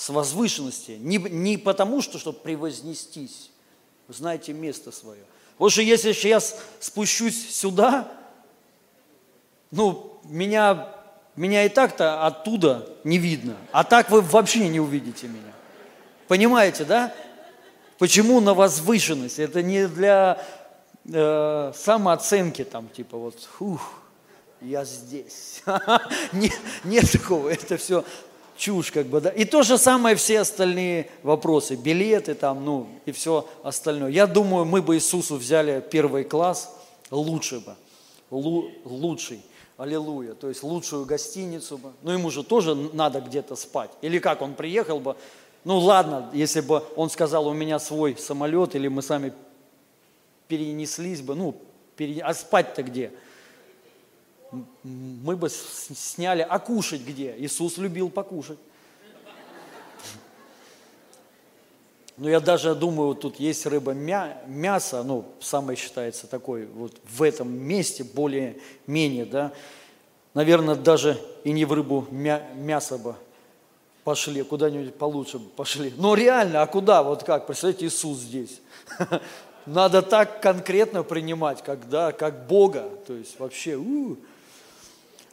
С 0.00 0.08
возвышенности. 0.08 0.92
Не, 0.92 1.18
не 1.18 1.58
потому, 1.58 2.00
что, 2.00 2.18
чтобы 2.18 2.38
превознестись. 2.38 3.50
Вы 4.08 4.14
знаете 4.14 4.54
место 4.54 4.92
свое. 4.92 5.20
Потому 5.52 5.68
что 5.68 5.82
если 5.82 6.14
сейчас 6.14 6.56
спущусь 6.80 7.54
сюда, 7.54 8.10
ну, 9.70 10.18
меня, 10.24 10.88
меня 11.36 11.66
и 11.66 11.68
так-то 11.68 12.26
оттуда 12.26 12.88
не 13.04 13.18
видно. 13.18 13.58
А 13.72 13.84
так 13.84 14.10
вы 14.10 14.22
вообще 14.22 14.70
не 14.70 14.80
увидите 14.80 15.28
меня. 15.28 15.52
Понимаете, 16.28 16.86
да? 16.86 17.12
Почему 17.98 18.40
на 18.40 18.54
возвышенность? 18.54 19.38
Это 19.38 19.62
не 19.62 19.86
для 19.86 20.42
э, 21.04 21.72
самооценки, 21.76 22.64
там, 22.64 22.88
типа 22.88 23.18
вот, 23.18 23.36
ух, 23.58 23.82
я 24.62 24.82
здесь. 24.86 25.62
Нет 26.84 27.12
такого, 27.12 27.50
это 27.50 27.76
все 27.76 28.02
чушь, 28.60 28.92
как 28.92 29.06
бы, 29.06 29.20
да. 29.20 29.30
И 29.30 29.44
то 29.44 29.62
же 29.62 29.78
самое 29.78 30.14
все 30.14 30.40
остальные 30.40 31.08
вопросы, 31.22 31.76
билеты 31.76 32.34
там, 32.34 32.64
ну, 32.64 32.86
и 33.06 33.12
все 33.12 33.48
остальное. 33.62 34.10
Я 34.10 34.26
думаю, 34.26 34.64
мы 34.66 34.82
бы 34.82 34.96
Иисусу 34.96 35.36
взяли 35.36 35.82
первый 35.90 36.24
класс, 36.24 36.70
лучше 37.10 37.60
бы, 37.60 37.74
лу- 38.30 38.70
лучший. 38.84 39.40
Аллилуйя. 39.78 40.34
То 40.34 40.50
есть 40.50 40.62
лучшую 40.62 41.06
гостиницу 41.06 41.78
бы. 41.78 41.92
Ну, 42.02 42.10
ему 42.10 42.30
же 42.30 42.44
тоже 42.44 42.74
надо 42.74 43.22
где-то 43.22 43.56
спать. 43.56 43.90
Или 44.02 44.18
как, 44.18 44.42
он 44.42 44.52
приехал 44.52 45.00
бы, 45.00 45.16
ну 45.64 45.78
ладно, 45.78 46.28
если 46.34 46.60
бы 46.60 46.82
он 46.96 47.08
сказал, 47.08 47.46
у 47.46 47.54
меня 47.54 47.78
свой 47.78 48.14
самолет, 48.18 48.74
или 48.74 48.88
мы 48.88 49.00
сами 49.00 49.32
перенеслись 50.48 51.22
бы, 51.22 51.34
ну, 51.34 51.54
пере- 51.96 52.20
а 52.22 52.34
спать-то 52.34 52.82
где? 52.82 53.10
Мы 54.82 55.36
бы 55.36 55.48
сняли, 55.48 56.46
а 56.48 56.58
кушать 56.58 57.02
где? 57.02 57.34
Иисус 57.38 57.78
любил 57.78 58.10
покушать. 58.10 58.58
Ну, 62.16 62.28
я 62.28 62.40
даже 62.40 62.74
думаю, 62.74 63.14
тут 63.14 63.40
есть 63.40 63.64
рыба, 63.64 63.92
мя- 63.92 64.42
мясо, 64.46 65.02
ну, 65.02 65.24
самое 65.40 65.76
считается 65.78 66.26
такой, 66.26 66.66
вот 66.66 66.92
в 67.08 67.22
этом 67.22 67.50
месте 67.50 68.04
более-менее, 68.04 69.24
да. 69.24 69.52
Наверное, 70.34 70.74
даже 70.74 71.18
и 71.44 71.52
не 71.52 71.64
в 71.64 71.72
рыбу, 71.72 72.06
мя- 72.10 72.46
мясо 72.54 72.98
бы 72.98 73.16
пошли, 74.04 74.42
куда-нибудь 74.42 74.94
получше 74.96 75.38
бы 75.38 75.48
пошли. 75.48 75.94
Но 75.96 76.14
реально, 76.14 76.60
а 76.60 76.66
куда? 76.66 77.02
Вот 77.02 77.22
как? 77.24 77.46
Представляете, 77.46 77.86
Иисус 77.86 78.18
здесь. 78.18 78.60
Надо 79.66 80.02
так 80.02 80.42
конкретно 80.42 81.02
принимать, 81.04 81.62
как, 81.62 81.88
да, 81.88 82.12
как 82.12 82.46
Бога. 82.46 82.90
То 83.06 83.14
есть 83.14 83.38
вообще, 83.40 83.76
у, 83.76 84.16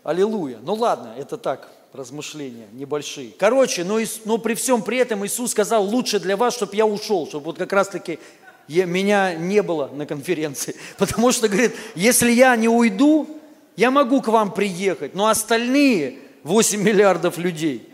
аллилуйя. 0.08 0.60
Ну 0.64 0.74
ладно, 0.74 1.14
это 1.18 1.38
так, 1.38 1.70
размышления 1.92 2.68
небольшие. 2.72 3.34
Короче, 3.38 3.84
но, 3.84 4.00
но 4.24 4.38
при 4.38 4.54
всем 4.56 4.82
при 4.82 5.00
этом 5.00 5.26
Иисус 5.26 5.52
сказал, 5.52 5.84
лучше 5.84 6.22
для 6.22 6.38
вас, 6.38 6.56
чтобы 6.56 6.78
я 6.78 6.86
ушел, 6.86 7.28
чтобы 7.28 7.48
вот 7.48 7.58
как 7.58 7.74
раз-таки 7.74 8.18
я- 8.70 8.86
меня 8.86 9.34
не 9.34 9.62
было 9.62 9.90
на 9.94 10.06
конференции. 10.06 10.78
Потому 10.98 11.34
что, 11.34 11.50
говорит, 11.50 11.76
если 11.94 12.32
я 12.32 12.56
не 12.56 12.70
уйду, 12.70 13.28
я 13.76 13.92
могу 13.92 14.22
к 14.22 14.30
вам 14.30 14.54
приехать, 14.54 15.14
но 15.14 15.28
остальные 15.28 16.20
8 16.44 16.82
миллиардов 16.82 17.38
людей 17.38 17.90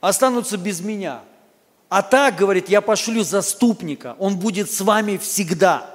останутся 0.00 0.56
без 0.58 0.80
меня. 0.80 1.22
А 1.88 2.02
так, 2.02 2.36
говорит, 2.36 2.68
я 2.68 2.80
пошлю 2.80 3.24
заступника, 3.24 4.14
он 4.20 4.38
будет 4.38 4.70
с 4.70 4.80
вами 4.80 5.16
всегда. 5.16 5.90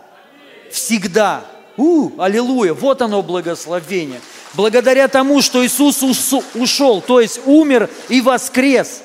Всегда. 0.70 1.46
У, 1.78 2.20
аллилуйя, 2.20 2.74
вот 2.74 3.02
оно 3.02 3.22
благословение. 3.24 4.20
Благодаря 4.54 5.08
тому, 5.08 5.42
что 5.42 5.66
Иисус 5.66 6.04
ушел, 6.54 7.02
то 7.02 7.20
есть 7.20 7.42
умер 7.46 7.90
и 8.10 8.22
воскрес, 8.22 9.02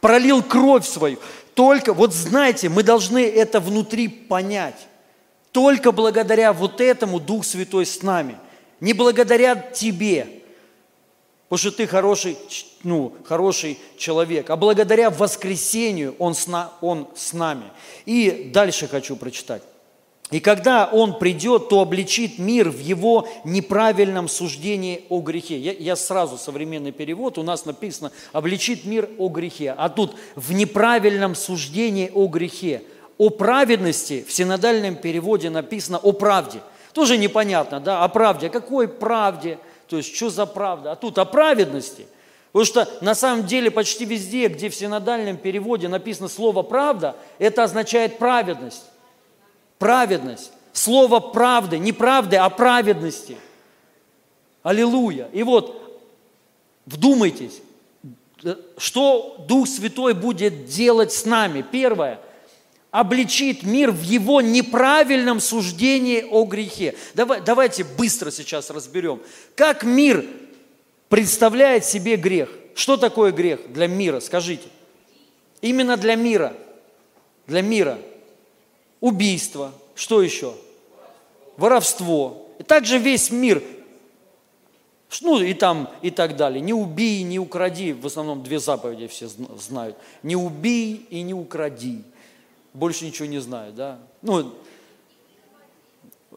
пролил 0.00 0.42
кровь 0.42 0.86
свою. 0.86 1.18
Только, 1.54 1.94
вот 1.94 2.12
знаете, 2.12 2.68
мы 2.68 2.82
должны 2.82 3.24
это 3.24 3.60
внутри 3.60 4.08
понять. 4.08 4.88
Только 5.52 5.92
благодаря 5.92 6.52
вот 6.52 6.80
этому 6.80 7.20
Дух 7.20 7.44
Святой 7.44 7.86
с 7.86 8.02
нами. 8.02 8.36
Не 8.80 8.92
благодаря 8.92 9.54
тебе, 9.54 10.42
потому 11.48 11.58
что 11.58 11.70
ты 11.70 11.86
хороший, 11.86 12.36
ну, 12.82 13.14
хороший 13.24 13.78
человек, 13.96 14.50
а 14.50 14.56
благодаря 14.56 15.08
воскресению 15.10 16.14
он 16.18 16.34
с, 16.34 16.46
на- 16.46 16.72
он 16.82 17.08
с 17.16 17.32
нами. 17.32 17.70
И 18.04 18.50
дальше 18.52 18.86
хочу 18.86 19.16
прочитать. 19.16 19.62
И 20.30 20.40
когда 20.40 20.86
Он 20.92 21.18
придет, 21.18 21.68
то 21.68 21.80
обличит 21.80 22.38
мир 22.38 22.68
в 22.68 22.80
его 22.80 23.28
неправильном 23.44 24.28
суждении 24.28 25.04
о 25.08 25.20
грехе. 25.20 25.56
Я, 25.56 25.72
я 25.72 25.94
сразу 25.94 26.36
современный 26.36 26.90
перевод, 26.90 27.38
у 27.38 27.44
нас 27.44 27.64
написано 27.64 28.10
«обличит 28.32 28.84
мир 28.84 29.08
о 29.18 29.28
грехе», 29.28 29.72
а 29.76 29.88
тут 29.88 30.16
«в 30.34 30.52
неправильном 30.52 31.34
суждении 31.36 32.10
о 32.12 32.26
грехе». 32.26 32.82
О 33.18 33.30
праведности 33.30 34.26
в 34.28 34.32
синодальном 34.32 34.96
переводе 34.96 35.48
написано 35.48 35.98
«о 35.98 36.12
правде». 36.12 36.60
Тоже 36.92 37.18
непонятно, 37.18 37.78
да, 37.78 38.02
о 38.02 38.08
правде. 38.08 38.48
О 38.48 38.50
какой 38.50 38.88
правде? 38.88 39.58
То 39.86 39.98
есть, 39.98 40.14
что 40.14 40.28
за 40.28 40.44
правда? 40.44 40.92
А 40.92 40.96
тут 40.96 41.18
о 41.18 41.24
праведности. 41.24 42.06
Потому 42.52 42.64
что 42.64 42.88
на 43.00 43.14
самом 43.14 43.46
деле 43.46 43.70
почти 43.70 44.04
везде, 44.04 44.48
где 44.48 44.70
в 44.70 44.74
синодальном 44.74 45.36
переводе 45.36 45.88
написано 45.88 46.28
слово 46.28 46.62
«правда», 46.62 47.14
это 47.38 47.62
означает 47.62 48.18
праведность. 48.18 48.84
Праведность. 49.78 50.52
Слово 50.72 51.20
правды, 51.20 51.78
не 51.78 51.92
правды, 51.92 52.36
а 52.36 52.48
праведности. 52.50 53.36
Аллилуйя. 54.62 55.28
И 55.32 55.42
вот, 55.42 56.00
вдумайтесь, 56.84 57.60
э, 58.42 58.56
что 58.76 59.44
Дух 59.48 59.68
Святой 59.68 60.12
будет 60.12 60.66
делать 60.66 61.12
с 61.12 61.24
нами. 61.24 61.62
Первое, 61.62 62.20
обличит 62.90 63.62
мир 63.62 63.90
в 63.90 64.02
его 64.02 64.40
неправильном 64.40 65.40
суждении 65.40 66.22
о 66.22 66.44
грехе. 66.44 66.94
Давай, 67.14 67.40
давайте 67.40 67.84
быстро 67.84 68.30
сейчас 68.30 68.70
разберем. 68.70 69.20
Как 69.54 69.82
мир 69.82 70.24
представляет 71.08 71.84
себе 71.84 72.16
грех? 72.16 72.50
Что 72.74 72.96
такое 72.96 73.32
грех 73.32 73.72
для 73.72 73.86
мира? 73.86 74.20
Скажите. 74.20 74.68
Именно 75.60 75.96
для 75.96 76.14
мира. 76.14 76.54
Для 77.46 77.62
мира. 77.62 77.98
Убийство. 79.00 79.72
Что 79.94 80.22
еще? 80.22 80.54
Воровство. 81.56 82.46
И 82.58 82.62
также 82.62 82.98
весь 82.98 83.30
мир. 83.30 83.62
Ну 85.22 85.40
и 85.40 85.54
там 85.54 85.88
и 86.02 86.10
так 86.10 86.36
далее. 86.36 86.60
Не 86.60 86.74
убей, 86.74 87.22
не 87.22 87.38
укради. 87.38 87.92
В 87.92 88.06
основном 88.06 88.42
две 88.42 88.58
заповеди 88.58 89.06
все 89.06 89.26
зн- 89.26 89.58
знают. 89.58 89.96
Не 90.22 90.36
убей 90.36 91.06
и 91.10 91.22
не 91.22 91.32
укради. 91.34 92.02
Больше 92.74 93.06
ничего 93.06 93.26
не 93.26 93.38
знаю, 93.38 93.72
да? 93.72 93.98
Ну, 94.20 94.52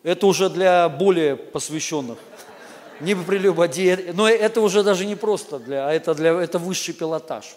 это 0.04 0.28
уже 0.28 0.50
для 0.50 0.88
более 0.88 1.36
посвященных. 1.36 2.18
Не 3.02 3.16
прелюбодей. 3.16 4.14
Но 4.14 4.30
это 4.30 4.62
уже 4.62 4.84
даже 4.84 5.06
не 5.06 5.16
просто 5.16 5.60
для, 5.60 5.88
а 5.88 5.92
это 5.92 6.14
для, 6.14 6.32
это 6.32 6.60
высший 6.60 6.94
пилотаж. 6.94 7.56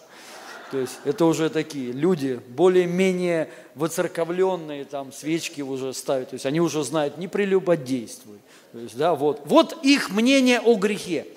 То 0.73 0.79
есть 0.79 1.01
это 1.05 1.25
уже 1.25 1.51
такие 1.51 1.91
люди, 1.91 2.41
более-менее 2.47 3.47
воцерковленные, 3.75 4.85
там 4.85 5.13
свечки 5.13 5.61
уже 5.61 5.93
ставят. 5.93 6.31
То 6.31 6.33
есть 6.33 6.47
они 6.47 6.59
уже 6.59 6.83
знают, 6.83 7.19
не 7.19 7.27
прелюбодействуй. 7.27 8.39
То 8.71 8.79
есть, 8.79 8.97
да, 8.97 9.13
вот. 9.13 9.41
вот 9.45 9.77
их 9.83 10.09
мнение 10.09 10.59
о 10.59 10.73
грехе. 10.73 11.27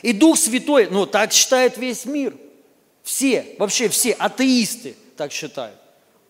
И 0.00 0.14
Дух 0.14 0.38
Святой, 0.38 0.88
ну 0.90 1.04
так 1.04 1.34
считает 1.34 1.76
весь 1.76 2.06
мир. 2.06 2.34
Все, 3.02 3.56
вообще 3.58 3.90
все 3.90 4.12
атеисты 4.12 4.96
так 5.18 5.30
считают. 5.30 5.76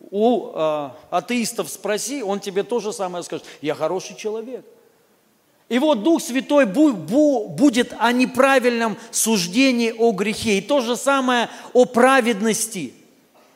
У 0.01 0.51
э, 0.53 0.91
атеистов 1.11 1.69
спроси, 1.69 2.25
он 2.25 2.41
тебе 2.41 2.65
то 2.65 2.81
же 2.81 2.93
самое 2.93 3.23
скажет. 3.23 3.47
Я 3.63 3.77
хороший 3.77 4.17
человек. 4.17 4.65
И 5.69 5.79
вот 5.79 6.03
Дух 6.03 6.23
Святой 6.23 6.67
бу- 6.67 6.93
бу- 6.93 7.49
будет 7.49 7.95
о 7.99 8.13
неправильном 8.13 8.99
суждении 9.11 9.91
о 9.97 10.13
грехе. 10.13 10.59
И 10.59 10.61
то 10.61 10.81
же 10.81 10.97
самое 10.97 11.49
о 11.73 11.87
праведности. 11.87 12.93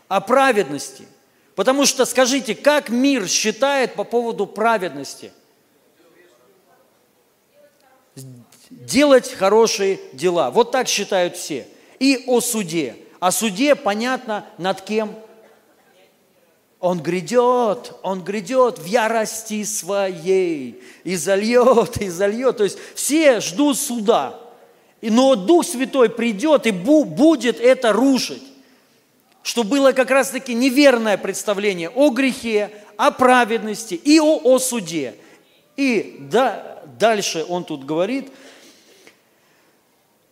О 0.08 0.20
праведности. 0.20 1.06
Потому 1.54 1.84
что, 1.84 2.06
скажите, 2.06 2.54
как 2.54 2.88
мир 2.88 3.28
считает 3.28 3.94
по 3.94 4.04
поводу 4.04 4.46
праведности? 4.46 5.32
Делать 8.70 9.32
хорошие 9.32 9.98
дела. 10.12 10.50
Вот 10.50 10.72
так 10.72 10.88
считают 10.88 11.36
все. 11.36 11.66
И 11.98 12.24
о 12.26 12.40
суде. 12.40 12.96
О 13.20 13.30
суде 13.30 13.74
понятно 13.74 14.46
над 14.56 14.80
кем? 14.80 15.14
Он 16.80 17.00
грядет, 17.00 17.92
он 18.02 18.22
грядет 18.22 18.78
в 18.78 18.84
ярости 18.84 19.64
своей 19.64 20.80
и 21.02 21.16
зальет, 21.16 22.00
и 22.00 22.08
зальет. 22.08 22.58
То 22.58 22.64
есть 22.64 22.78
все 22.94 23.40
ждут 23.40 23.76
суда. 23.78 24.38
Но 25.02 25.34
Дух 25.34 25.66
Святой 25.66 26.08
придет 26.08 26.66
и 26.66 26.70
бу- 26.70 27.04
будет 27.04 27.60
это 27.60 27.92
рушить. 27.92 28.42
Что 29.42 29.64
было 29.64 29.92
как 29.92 30.10
раз-таки 30.10 30.54
неверное 30.54 31.16
представление 31.16 31.88
о 31.88 32.10
грехе, 32.10 32.70
о 32.96 33.10
праведности 33.10 33.94
и 33.94 34.20
о, 34.20 34.36
о 34.36 34.58
суде. 34.58 35.14
И 35.76 36.16
да- 36.20 36.82
дальше 36.98 37.44
он 37.48 37.64
тут 37.64 37.84
говорит 37.84 38.30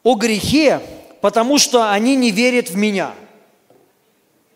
о 0.04 0.14
грехе, 0.14 0.80
потому 1.20 1.58
что 1.58 1.90
они 1.90 2.14
не 2.14 2.30
верят 2.30 2.70
в 2.70 2.76
меня. 2.76 3.14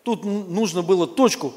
Тут 0.03 0.23
нужно 0.23 0.81
было 0.83 1.05
точку 1.05 1.53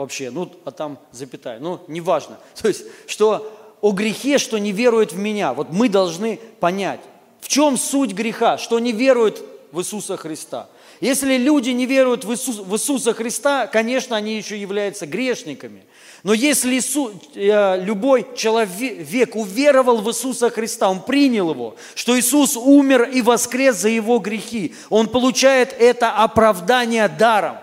вообще, 0.00 0.30
ну, 0.30 0.50
а 0.64 0.70
там 0.70 0.98
запятая, 1.12 1.60
ну, 1.60 1.80
неважно. 1.86 2.38
То 2.60 2.68
есть, 2.68 2.84
что 3.06 3.52
о 3.82 3.92
грехе, 3.92 4.38
что 4.38 4.58
не 4.58 4.72
верует 4.72 5.12
в 5.12 5.18
меня. 5.18 5.52
Вот 5.52 5.70
мы 5.70 5.88
должны 5.88 6.40
понять, 6.58 7.00
в 7.40 7.48
чем 7.48 7.76
суть 7.76 8.12
греха, 8.12 8.56
что 8.58 8.78
не 8.78 8.92
веруют 8.92 9.42
в 9.72 9.80
Иисуса 9.80 10.16
Христа. 10.16 10.68
Если 11.00 11.36
люди 11.36 11.70
не 11.70 11.86
веруют 11.86 12.24
в, 12.24 12.32
Иисус- 12.32 12.60
в 12.60 12.74
Иисуса 12.74 13.12
Христа, 13.14 13.66
конечно, 13.66 14.16
они 14.16 14.36
еще 14.36 14.58
являются 14.58 15.06
грешниками. 15.06 15.84
Но 16.22 16.34
если 16.34 16.74
Иису- 16.74 17.12
э, 17.34 17.82
любой 17.82 18.26
человек 18.36 19.36
уверовал 19.36 19.98
в 19.98 20.08
Иисуса 20.08 20.50
Христа, 20.50 20.90
он 20.90 21.02
принял 21.02 21.50
его, 21.50 21.76
что 21.94 22.18
Иисус 22.18 22.56
умер 22.56 23.10
и 23.14 23.22
воскрес 23.22 23.76
за 23.76 23.88
его 23.88 24.18
грехи, 24.18 24.74
он 24.90 25.08
получает 25.08 25.74
это 25.78 26.10
оправдание 26.10 27.08
даром. 27.08 27.58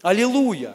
Аллилуйя. 0.00 0.74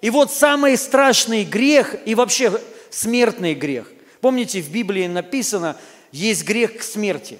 И 0.00 0.10
вот 0.10 0.32
самый 0.32 0.76
страшный 0.76 1.44
грех 1.44 1.96
и 2.06 2.14
вообще 2.14 2.60
смертный 2.90 3.54
грех. 3.54 3.90
Помните, 4.20 4.60
в 4.60 4.70
Библии 4.70 5.06
написано, 5.06 5.76
есть 6.12 6.44
грех 6.44 6.78
к 6.78 6.82
смерти. 6.82 7.38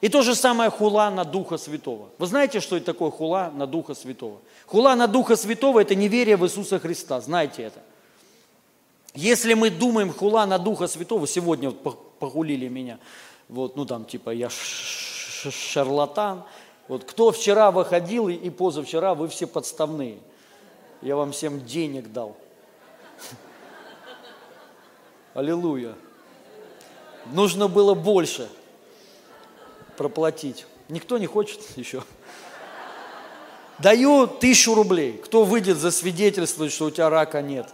И 0.00 0.08
то 0.08 0.22
же 0.22 0.34
самое 0.34 0.70
хула 0.70 1.10
на 1.10 1.24
Духа 1.24 1.56
Святого. 1.56 2.10
Вы 2.18 2.26
знаете, 2.26 2.60
что 2.60 2.76
это 2.76 2.86
такое 2.86 3.10
хула 3.10 3.50
на 3.54 3.66
Духа 3.66 3.94
Святого? 3.94 4.40
Хула 4.66 4.94
на 4.94 5.06
Духа 5.06 5.34
Святого– 5.34 5.80
это 5.80 5.94
неверие 5.94 6.36
в 6.36 6.44
Иисуса 6.44 6.78
Христа. 6.78 7.20
Знаете 7.20 7.62
это. 7.62 7.80
Если 9.14 9.54
мы 9.54 9.70
думаем 9.70 10.12
хула 10.12 10.44
на 10.44 10.58
Духа 10.58 10.88
Святого, 10.88 11.26
сегодня 11.26 11.70
вот 11.70 11.82
пох- 11.82 11.98
похулили 12.18 12.68
меня, 12.68 12.98
вот, 13.48 13.76
ну 13.76 13.86
там 13.86 14.04
типа 14.04 14.30
я 14.30 14.50
шарлатан, 14.50 16.42
вот 16.88 17.04
кто 17.04 17.30
вчера 17.30 17.70
выходил 17.70 18.28
и 18.28 18.50
позавчера, 18.50 19.14
вы 19.14 19.28
все 19.28 19.46
подставные. 19.46 20.18
Я 21.04 21.16
вам 21.16 21.32
всем 21.32 21.62
денег 21.66 22.10
дал. 22.12 22.34
Аллилуйя. 25.34 25.94
Нужно 27.26 27.68
было 27.68 27.92
больше 27.92 28.48
проплатить. 29.98 30.64
Никто 30.88 31.18
не 31.18 31.26
хочет 31.26 31.60
еще. 31.76 32.02
Даю 33.78 34.26
тысячу 34.26 34.74
рублей. 34.74 35.18
Кто 35.18 35.44
выйдет 35.44 35.76
засвидетельствовать, 35.76 36.72
что 36.72 36.86
у 36.86 36.90
тебя 36.90 37.10
рака 37.10 37.42
нет? 37.42 37.68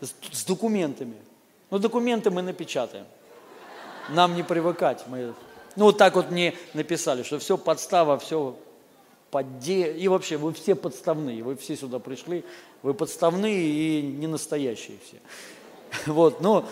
С 0.00 0.44
документами. 0.46 1.16
Ну, 1.68 1.78
документы 1.78 2.30
мы 2.30 2.40
напечатаем. 2.40 3.04
Нам 4.08 4.34
не 4.36 4.42
привыкать. 4.42 5.04
Мы, 5.06 5.34
ну, 5.76 5.84
вот 5.84 5.98
так 5.98 6.14
вот 6.14 6.30
мне 6.30 6.54
написали, 6.72 7.24
что 7.24 7.38
все 7.38 7.58
подстава, 7.58 8.18
все 8.18 8.56
подде... 9.30 9.92
И 9.92 10.08
вообще, 10.08 10.36
вы 10.36 10.52
все 10.52 10.74
подставные. 10.74 11.42
Вы 11.42 11.56
все 11.56 11.76
сюда 11.76 11.98
пришли. 11.98 12.44
Вы 12.82 12.94
подставные 12.94 13.62
и 13.62 14.02
не 14.02 14.26
настоящие 14.26 14.98
все. 15.04 15.18
Вот, 16.06 16.40
ну, 16.40 16.64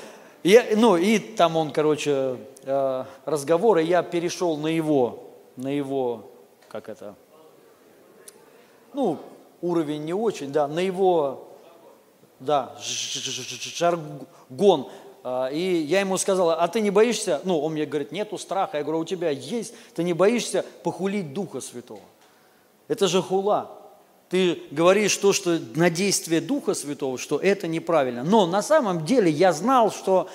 я, 0.44 0.64
ну, 0.76 0.96
и 0.96 1.18
там 1.18 1.56
он, 1.56 1.72
короче, 1.72 2.38
э, 2.62 3.04
разговор, 3.24 3.78
и 3.78 3.84
я 3.84 4.04
перешел 4.04 4.56
на 4.56 4.68
его, 4.68 5.24
на 5.56 5.68
его, 5.68 6.30
как 6.68 6.88
это, 6.88 7.16
ну, 8.94 9.18
уровень 9.60 10.04
не 10.04 10.14
очень, 10.14 10.52
да, 10.52 10.68
на 10.68 10.78
его, 10.78 11.48
да, 12.38 12.76
жаргон. 12.80 14.88
А, 15.24 15.48
И 15.48 15.82
я 15.82 16.00
ему 16.00 16.16
сказал, 16.16 16.50
а 16.50 16.68
ты 16.68 16.80
не 16.80 16.90
боишься, 16.90 17.40
ну, 17.44 17.60
он 17.60 17.72
мне 17.72 17.84
говорит, 17.84 18.12
нету 18.12 18.38
страха. 18.38 18.78
Я 18.78 18.84
говорю, 18.84 19.00
у 19.00 19.04
тебя 19.04 19.30
есть, 19.30 19.74
ты 19.94 20.04
не 20.04 20.12
боишься 20.12 20.64
похулить 20.84 21.34
Духа 21.34 21.60
Святого. 21.60 22.00
Это 22.88 23.06
же 23.06 23.22
хула. 23.22 23.70
Ты 24.28 24.62
говоришь 24.70 25.16
то, 25.16 25.32
что 25.32 25.58
на 25.74 25.88
действие 25.88 26.40
Духа 26.40 26.74
Святого, 26.74 27.16
что 27.16 27.38
это 27.38 27.66
неправильно. 27.66 28.24
Но 28.24 28.46
на 28.46 28.62
самом 28.62 29.04
деле 29.04 29.30
я 29.30 29.52
знал, 29.52 29.90
что 29.90 30.28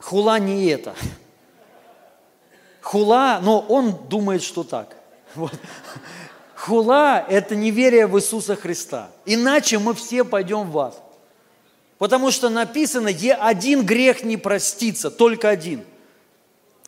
хула 0.00 0.38
не 0.38 0.66
это. 0.66 0.94
Хула, 2.80 3.40
но 3.42 3.60
он 3.60 3.96
думает, 4.08 4.42
что 4.42 4.64
так. 4.64 4.96
Вот. 5.34 5.52
Хула– 6.56 7.24
это 7.28 7.56
неверие 7.56 8.06
в 8.06 8.16
Иисуса 8.18 8.54
Христа. 8.54 9.10
Иначе 9.24 9.78
мы 9.78 9.94
все 9.94 10.24
пойдем 10.24 10.70
в 10.70 10.78
ад. 10.78 11.00
Потому 11.98 12.30
что 12.32 12.48
написано, 12.48 13.08
«Е 13.08 13.34
один 13.34 13.86
грех 13.86 14.24
не 14.24 14.36
простится, 14.36 15.10
только 15.10 15.48
один. 15.48 15.84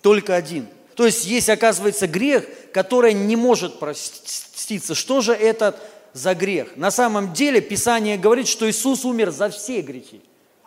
Только 0.00 0.34
один. 0.34 0.68
То 0.94 1.06
есть 1.06 1.24
есть, 1.24 1.48
оказывается, 1.48 2.06
грех, 2.06 2.46
который 2.72 3.12
не 3.12 3.36
может 3.36 3.78
проститься. 3.78 4.94
Что 4.94 5.20
же 5.20 5.32
это 5.32 5.78
за 6.12 6.34
грех? 6.34 6.76
На 6.76 6.90
самом 6.90 7.32
деле 7.32 7.60
Писание 7.60 8.16
говорит, 8.16 8.46
что 8.46 8.68
Иисус 8.68 9.04
умер 9.04 9.30
за 9.30 9.50
все 9.50 9.80
грехи. 9.80 10.20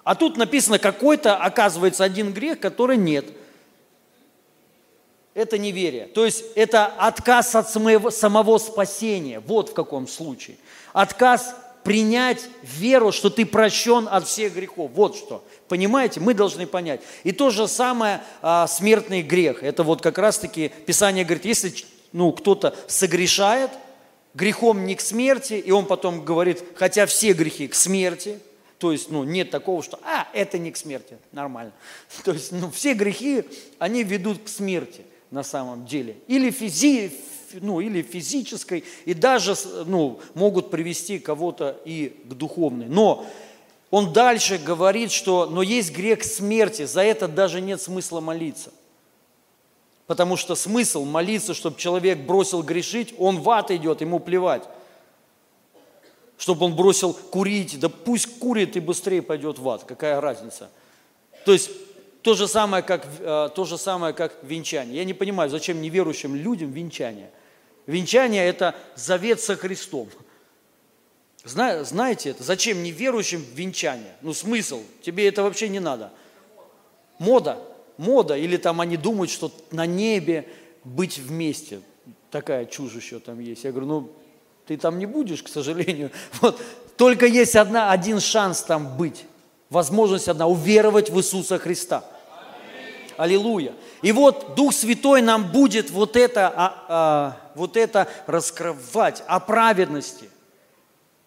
А 0.03 0.15
тут 0.15 0.37
написано 0.37 0.79
какой-то, 0.79 1.35
оказывается, 1.35 2.03
один 2.03 2.33
грех, 2.33 2.59
который 2.59 2.97
нет. 2.97 3.25
Это 5.33 5.57
неверие. 5.57 6.07
То 6.07 6.25
есть 6.25 6.43
это 6.55 6.87
отказ 6.87 7.53
от 7.55 7.69
самого, 7.69 8.09
самого 8.09 8.57
спасения. 8.57 9.39
Вот 9.39 9.69
в 9.69 9.73
каком 9.73 10.07
случае. 10.07 10.57
Отказ 10.93 11.55
принять 11.87 12.49
веру, 12.63 13.13
что 13.13 13.29
ты 13.29 13.45
прощен 13.45 14.09
от 14.11 14.27
всех 14.27 14.55
грехов. 14.55 14.91
Вот 14.93 15.15
что. 15.15 15.41
Понимаете? 15.69 16.19
Мы 16.19 16.33
должны 16.33 16.67
понять. 16.67 16.99
И 17.23 17.31
то 17.31 17.49
же 17.49 17.65
самое 17.65 18.21
а, 18.41 18.67
смертный 18.67 19.21
грех. 19.21 19.63
Это 19.63 19.83
вот 19.83 20.01
как 20.01 20.17
раз-таки 20.17 20.67
Писание 20.85 21.23
говорит, 21.23 21.45
если 21.45 21.73
ну, 22.11 22.33
кто-то 22.33 22.75
согрешает, 22.89 23.71
грехом 24.33 24.85
не 24.85 24.95
к 24.95 25.01
смерти, 25.01 25.53
и 25.53 25.71
он 25.71 25.85
потом 25.85 26.25
говорит, 26.25 26.61
хотя 26.75 27.05
все 27.05 27.31
грехи 27.31 27.69
к 27.69 27.73
смерти, 27.73 28.39
то 28.79 28.91
есть, 28.91 29.09
ну, 29.09 29.23
нет 29.23 29.49
такого, 29.49 29.81
что, 29.81 29.97
а, 30.03 30.27
это 30.33 30.57
не 30.57 30.71
к 30.71 30.77
смерти, 30.77 31.17
нормально. 31.31 31.71
То 32.25 32.33
есть, 32.33 32.51
ну, 32.51 32.69
все 32.69 32.95
грехи, 32.95 33.45
они 33.79 34.03
ведут 34.03 34.43
к 34.43 34.49
смерти 34.49 35.03
на 35.31 35.41
самом 35.41 35.85
деле. 35.85 36.17
Или, 36.27 36.51
физи, 36.51 37.07
фи- 37.07 37.15
ну, 37.53 37.79
или 37.79 38.01
физической, 38.01 38.83
и 39.05 39.13
даже, 39.13 39.55
ну, 39.85 40.19
могут 40.33 40.69
привести 40.69 41.19
кого-то 41.19 41.77
и 41.85 42.09
к 42.25 42.33
духовной. 42.33 42.87
Но 42.87 43.25
он 43.89 44.13
дальше 44.13 44.57
говорит, 44.57 45.11
что, 45.11 45.45
но 45.45 45.61
есть 45.61 45.91
грех 45.91 46.23
смерти, 46.23 46.85
за 46.85 47.01
это 47.01 47.27
даже 47.27 47.61
нет 47.61 47.81
смысла 47.81 48.19
молиться. 48.19 48.71
Потому 50.07 50.37
что 50.37 50.55
смысл 50.55 51.03
молиться, 51.05 51.53
чтобы 51.53 51.77
человек 51.77 52.19
бросил 52.19 52.63
грешить, 52.63 53.13
он 53.17 53.39
в 53.39 53.49
ад 53.49 53.71
идет, 53.71 54.01
ему 54.01 54.19
плевать. 54.19 54.63
Чтобы 56.37 56.65
он 56.65 56.75
бросил 56.75 57.13
курить, 57.13 57.79
да 57.79 57.89
пусть 57.89 58.39
курит 58.39 58.77
и 58.77 58.79
быстрее 58.79 59.21
пойдет 59.21 59.59
в 59.59 59.67
ад, 59.67 59.83
какая 59.83 60.21
разница. 60.21 60.69
То 61.45 61.51
есть 61.51 61.69
то 62.27 62.33
же 62.33 62.49
самое, 62.49 62.83
как, 62.83 63.07
э, 63.21 63.49
то 63.55 63.63
же 63.63 63.77
самое, 63.77 64.13
как 64.13 64.33
венчание. 64.43 64.97
Я 64.97 65.05
не 65.05 65.13
понимаю, 65.13 65.49
зачем 65.49 65.81
неверующим 65.81 66.35
людям 66.35 66.71
венчание. 66.71 67.29
Венчание– 67.85 68.45
это 68.49 68.75
завет 68.97 69.39
со 69.39 69.55
Христом. 69.55 70.09
Зна- 71.45 71.85
Знаете 71.85 72.31
это? 72.31 72.43
Зачем 72.43 72.83
неверующим 72.83 73.45
венчание? 73.53 74.11
Ну 74.21 74.33
смысл? 74.33 74.81
Тебе 75.01 75.25
это 75.29 75.41
вообще 75.41 75.69
не 75.69 75.79
надо. 75.79 76.11
Мода. 77.17 77.59
Мода. 77.95 78.35
Или 78.35 78.57
там 78.57 78.81
они 78.81 78.97
думают, 78.97 79.31
что 79.31 79.49
на 79.71 79.85
небе 79.85 80.49
быть 80.83 81.19
вместе. 81.19 81.79
Такая 82.29 82.65
чушь 82.65 82.91
еще 82.91 83.19
там 83.19 83.39
есть. 83.39 83.63
Я 83.63 83.71
говорю, 83.71 83.87
ну 83.87 84.11
ты 84.65 84.75
там 84.75 84.99
не 84.99 85.05
будешь, 85.05 85.43
к 85.43 85.47
сожалению. 85.47 86.11
Вот. 86.41 86.61
Только 86.97 87.25
есть 87.25 87.55
одна, 87.55 87.89
один 87.89 88.19
шанс 88.19 88.63
там 88.63 88.97
быть. 88.97 89.23
Возможность 89.69 90.27
одна– 90.27 90.45
уверовать 90.47 91.09
в 91.09 91.17
Иисуса 91.17 91.57
Христа. 91.57 92.03
Аллилуйя. 93.17 93.73
И 94.01 94.11
вот 94.11 94.55
Дух 94.55 94.73
Святой 94.73 95.21
нам 95.21 95.51
будет 95.51 95.89
вот 95.89 96.15
это, 96.15 96.53
а, 96.55 96.85
а, 96.87 97.37
вот 97.55 97.75
это 97.75 98.07
раскрывать 98.27 99.23
о 99.27 99.39
праведности, 99.39 100.29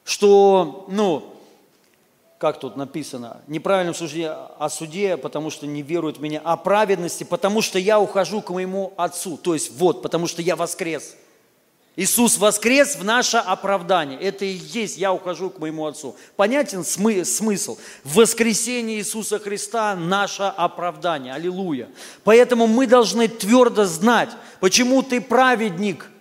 что, 0.05 0.87
ну, 0.89 1.35
как 2.39 2.59
тут 2.59 2.77
написано, 2.77 3.43
неправильном 3.49 3.95
суждении 3.95 4.31
о 4.31 4.71
суде, 4.71 5.19
потому 5.19 5.51
что 5.51 5.67
не 5.67 5.83
веруют 5.83 6.17
в 6.17 6.23
меня, 6.23 6.41
о 6.43 6.57
праведности, 6.57 7.23
потому 7.23 7.61
что 7.61 7.79
я 7.79 8.01
ухожу 8.01 8.41
к 8.41 8.49
моему 8.49 8.95
Отцу. 8.97 9.37
То 9.37 9.53
есть 9.53 9.73
вот, 9.77 10.01
потому 10.01 10.27
что 10.27 10.41
я 10.41 10.57
воскрес. 10.57 11.17
Иисус 11.97 12.39
воскрес 12.39 12.97
в 12.97 13.05
наше 13.05 13.37
оправдание. 13.37 14.19
Это 14.19 14.45
и 14.45 14.53
есть 14.53 14.97
«я 14.97 15.13
ухожу 15.13 15.51
к 15.51 15.59
моему 15.59 15.87
Отцу». 15.87 16.17
Понятен 16.37 16.81
смы- 16.81 17.25
смысл? 17.25 17.79
В 18.05 18.17
воскресении 18.17 18.99
Иисуса 18.99 19.39
Христа 19.39 19.97
наше 19.97 20.45
оправдание. 20.45 21.35
Аллилуйя. 21.35 21.89
Поэтому 22.25 22.67
мы 22.67 22.87
должны 22.87 23.29
твердо 23.29 23.85
знать, 23.85 24.31
почему 24.61 25.03
ты 25.03 25.21
праведник– 25.21 26.07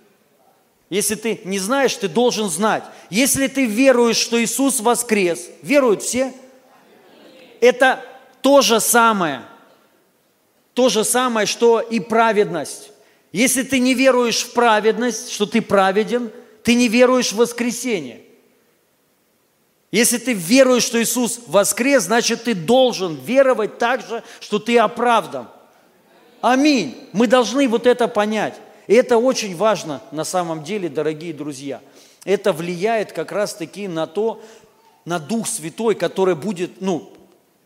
если 0.90 1.14
ты 1.16 1.42
не 1.44 1.60
знаешь, 1.60 1.96
ты 1.96 2.08
должен 2.08 2.50
знать. 2.50 2.84
Если 3.10 3.48
ты 3.48 3.66
веруешь, 3.66 4.18
что 4.18 4.42
Иисус 4.44 4.80
воскрес, 4.80 5.48
веруют 5.62 6.02
все? 6.02 6.34
Это 7.62 8.04
то 8.42 8.62
же 8.62 8.80
самое. 8.80 9.44
То 10.74 10.90
же 10.90 11.04
самое, 11.04 11.46
что 11.46 11.80
и 11.80 12.00
праведность. 12.00 12.92
Если 13.32 13.64
ты 13.64 13.80
не 13.80 13.94
веруешь 13.94 14.42
в 14.42 14.54
праведность, 14.54 15.32
что 15.32 15.46
ты 15.46 15.62
праведен, 15.62 16.32
ты 16.64 16.74
не 16.74 16.88
веруешь 16.88 17.32
в 17.32 17.38
воскресение. 17.38 18.22
Если 19.92 20.18
ты 20.18 20.34
веруешь, 20.34 20.84
что 20.84 21.02
Иисус 21.02 21.40
воскрес, 21.48 22.04
значит 22.04 22.44
ты 22.44 22.54
должен 22.54 23.16
веровать 23.16 23.78
так 23.78 24.02
же, 24.08 24.24
что 24.40 24.60
ты 24.60 24.78
оправдан. 24.78 25.48
Аминь. 26.42 26.96
Мы 27.12 27.28
должны 27.28 27.68
вот 27.68 27.88
это 27.88 28.08
понять. 28.08 28.56
И 28.88 28.94
это 28.94 29.18
очень 29.18 29.56
важно 29.56 30.02
на 30.12 30.24
самом 30.24 30.64
деле, 30.64 30.90
дорогие 30.90 31.34
друзья. 31.34 31.82
Это 32.26 32.54
влияет 32.54 33.14
как 33.14 33.32
раз-таки 33.32 33.88
на 33.88 34.08
то, 34.08 34.42
на 35.06 35.20
Дух 35.20 35.48
Святой, 35.48 35.96
который 35.96 36.36
будет, 36.36 36.82
ну, 36.82 37.12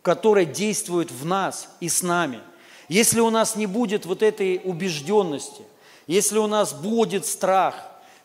который 0.02 0.44
действует 0.44 1.10
в 1.10 1.24
нас 1.24 1.68
и 1.80 1.88
с 1.88 2.02
нами. 2.02 2.40
Если 2.88 3.20
у 3.20 3.30
нас 3.30 3.56
не 3.56 3.66
будет 3.66 4.06
вот 4.06 4.22
этой 4.22 4.60
убежденности, 4.64 5.62
если 6.06 6.38
у 6.38 6.46
нас 6.46 6.72
будет 6.72 7.26
страх, 7.26 7.74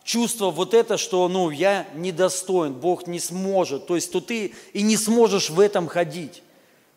чувство 0.04 0.50
вот 0.50 0.74
это, 0.74 0.96
что, 0.96 1.28
ну, 1.28 1.50
я 1.50 1.86
недостоин, 1.94 2.72
Бог 2.72 3.06
не 3.06 3.20
сможет, 3.20 3.86
то 3.86 3.94
есть, 3.94 4.12
то 4.12 4.20
ты 4.20 4.52
и 4.72 4.82
не 4.82 4.96
сможешь 4.96 5.50
в 5.50 5.60
этом 5.60 5.88
ходить. 5.88 6.42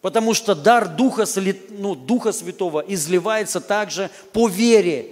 Потому 0.02 0.34
что 0.34 0.54
дар 0.54 0.90
Духа, 0.90 1.26
ну, 1.70 1.96
Духа 1.96 2.34
Святого 2.34 2.84
изливается 2.86 3.62
также 3.62 4.10
по 4.34 4.50
вере, 4.50 5.08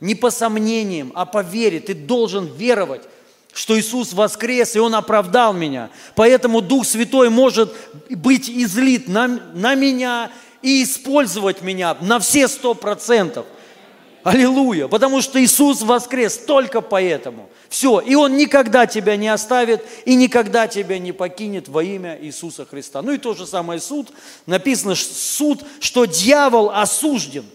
не 0.00 0.14
по 0.14 0.30
сомнениям, 0.30 1.12
а 1.14 1.24
по 1.24 1.42
вере. 1.42 1.80
Ты 1.80 1.94
должен 1.94 2.44
веровать, 2.44 3.02
что 3.54 3.78
Иисус 3.78 4.12
воскрес, 4.12 4.76
и 4.76 4.80
Он 4.80 4.94
оправдал 4.96 5.54
меня. 5.54 5.88
Поэтому 6.14 6.60
Дух 6.60 6.84
Святой 6.84 7.30
может 7.30 7.72
быть 8.10 8.50
излит 8.50 9.08
на, 9.08 9.28
на 9.28 9.74
меня 9.74 10.30
и 10.64 10.82
использовать 10.82 11.62
меня 11.62 11.96
на 12.00 12.18
все 12.18 12.48
сто 12.48 12.74
процентов. 12.74 13.46
Аллилуйя! 14.24 14.88
Потому 14.88 15.20
что 15.20 15.40
Иисус 15.40 15.82
воскрес 15.82 16.38
только 16.38 16.80
поэтому. 16.80 17.48
Все, 17.68 18.00
и 18.00 18.14
Он 18.14 18.36
никогда 18.36 18.86
тебя 18.86 19.16
не 19.16 19.28
оставит 19.28 19.84
и 20.04 20.14
никогда 20.14 20.66
тебя 20.66 20.98
не 20.98 21.12
покинет 21.12 21.68
во 21.68 21.84
имя 21.84 22.18
Иисуса 22.20 22.64
Христа. 22.64 23.02
Ну 23.02 23.12
и 23.12 23.18
то 23.18 23.34
же 23.34 23.46
самое 23.46 23.78
суд. 23.78 24.10
Написано 24.46 24.94
суд, 24.94 25.62
что 25.80 26.06
дьявол 26.06 26.70
осужден– 26.70 27.44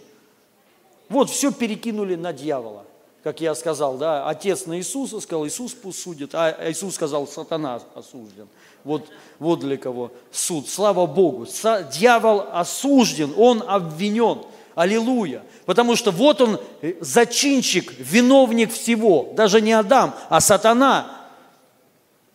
вот 1.10 1.32
все 1.32 1.51
перекинули 1.51 2.16
на 2.16 2.32
дьявола. 2.32 2.86
Как 3.24 3.41
я 3.41 3.53
сказал, 3.55 3.97
да, 3.97 4.30
отец 4.30 4.66
на 4.66 4.78
Иисуса 4.78 5.20
сказал, 5.20 5.45
Иисус 5.45 5.74
пусть 5.74 6.01
судит, 6.01 6.34
а 6.34 6.55
Иисус 6.72 6.95
сказал, 6.95 7.28
сатана 7.28 7.82
осужден. 7.95 8.47
Вот, 8.84 9.07
вот 9.39 9.59
для 9.59 9.77
кого 9.77 10.11
суд. 10.32 10.69
Слава 10.69 11.05
Богу. 11.05 11.47
Дьявол 11.91 12.45
осужден, 12.51 13.34
он 13.38 13.63
обвинен. 13.67 14.43
Аллилуйя. 14.75 15.43
Потому 15.65 15.97
что 15.97 16.11
вот 16.11 16.39
он 16.39 16.59
э, 16.82 16.93
зачинщик, 17.01 17.93
виновник 17.97 18.71
всего. 18.71 19.34
Даже 19.36 19.59
не 19.59 19.73
Адам, 19.73 20.15
а 20.30 20.39
сатана. 20.39 21.19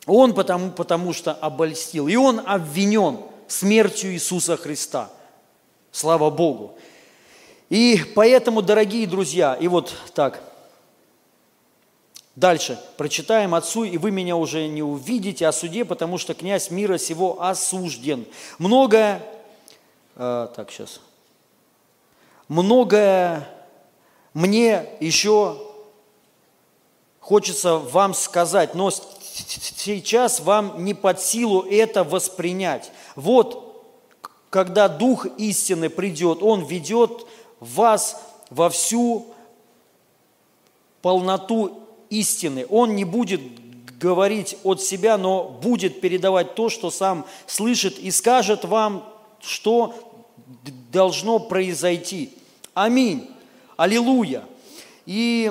Он 0.07 0.35
потому, 0.35 0.71
потому 0.71 1.15
что 1.15 1.33
обольстил. 1.33 2.07
И 2.07 2.17
он 2.17 2.43
обвинен 2.45 3.19
смертью 3.49 4.13
Иисуса 4.13 4.59
Христа. 4.59 5.11
Слава 5.91 6.29
Богу. 6.29 6.77
И 7.71 8.01
поэтому, 8.15 8.61
дорогие 8.63 9.07
друзья, 9.07 9.55
и 9.55 9.69
вот 9.69 9.95
так, 10.13 10.43
дальше 12.37 12.81
прочитаем 12.97 13.55
«Отцу, 13.55 13.85
и 13.85 13.99
вы 13.99 14.11
меня 14.11 14.37
уже 14.37 14.67
не 14.67 14.83
увидите 14.83 15.47
о 15.47 15.53
суде, 15.53 15.85
потому 15.85 16.19
что 16.19 16.35
князь 16.35 16.71
мира 16.71 16.99
сего 16.99 17.43
осужден». 17.43 18.27
Многое, 18.59 19.23
э, 20.17 20.49
так, 20.55 20.71
сейчас, 20.71 21.01
многое 22.49 23.49
мне 24.33 24.87
еще 25.01 25.57
хочется 27.21 27.79
вам 27.79 28.15
сказать, 28.15 28.75
но 28.75 28.91
сейчас 28.91 30.41
вам 30.41 30.85
не 30.85 30.93
под 30.93 31.21
силу 31.21 31.63
это 31.63 32.05
воспринять. 32.05 32.91
Вот, 33.15 33.85
когда 34.51 34.89
Дух 34.89 35.27
истины 35.39 35.89
придет, 35.89 36.43
Он 36.43 36.65
ведет 36.65 37.27
вас 37.61 38.21
во 38.51 38.69
всю 38.71 39.27
полноту 41.01 41.84
истины. 42.11 42.67
Он 42.69 42.95
не 42.95 43.05
будет 43.05 43.41
говорить 43.99 44.57
от 44.65 44.83
себя, 44.83 45.17
но 45.17 45.45
будет 45.45 46.01
передавать 46.01 46.55
то, 46.55 46.69
что 46.69 46.91
сам 46.91 47.27
слышит, 47.47 47.99
и 47.99 48.11
скажет 48.11 48.65
вам, 48.65 49.09
что 49.41 49.95
должно 50.93 51.39
произойти. 51.39 52.31
Аминь. 52.75 53.31
Аллилуйя. 53.77 54.45
И 55.07 55.51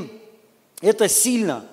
это 0.81 1.07
сильно. 1.09 1.65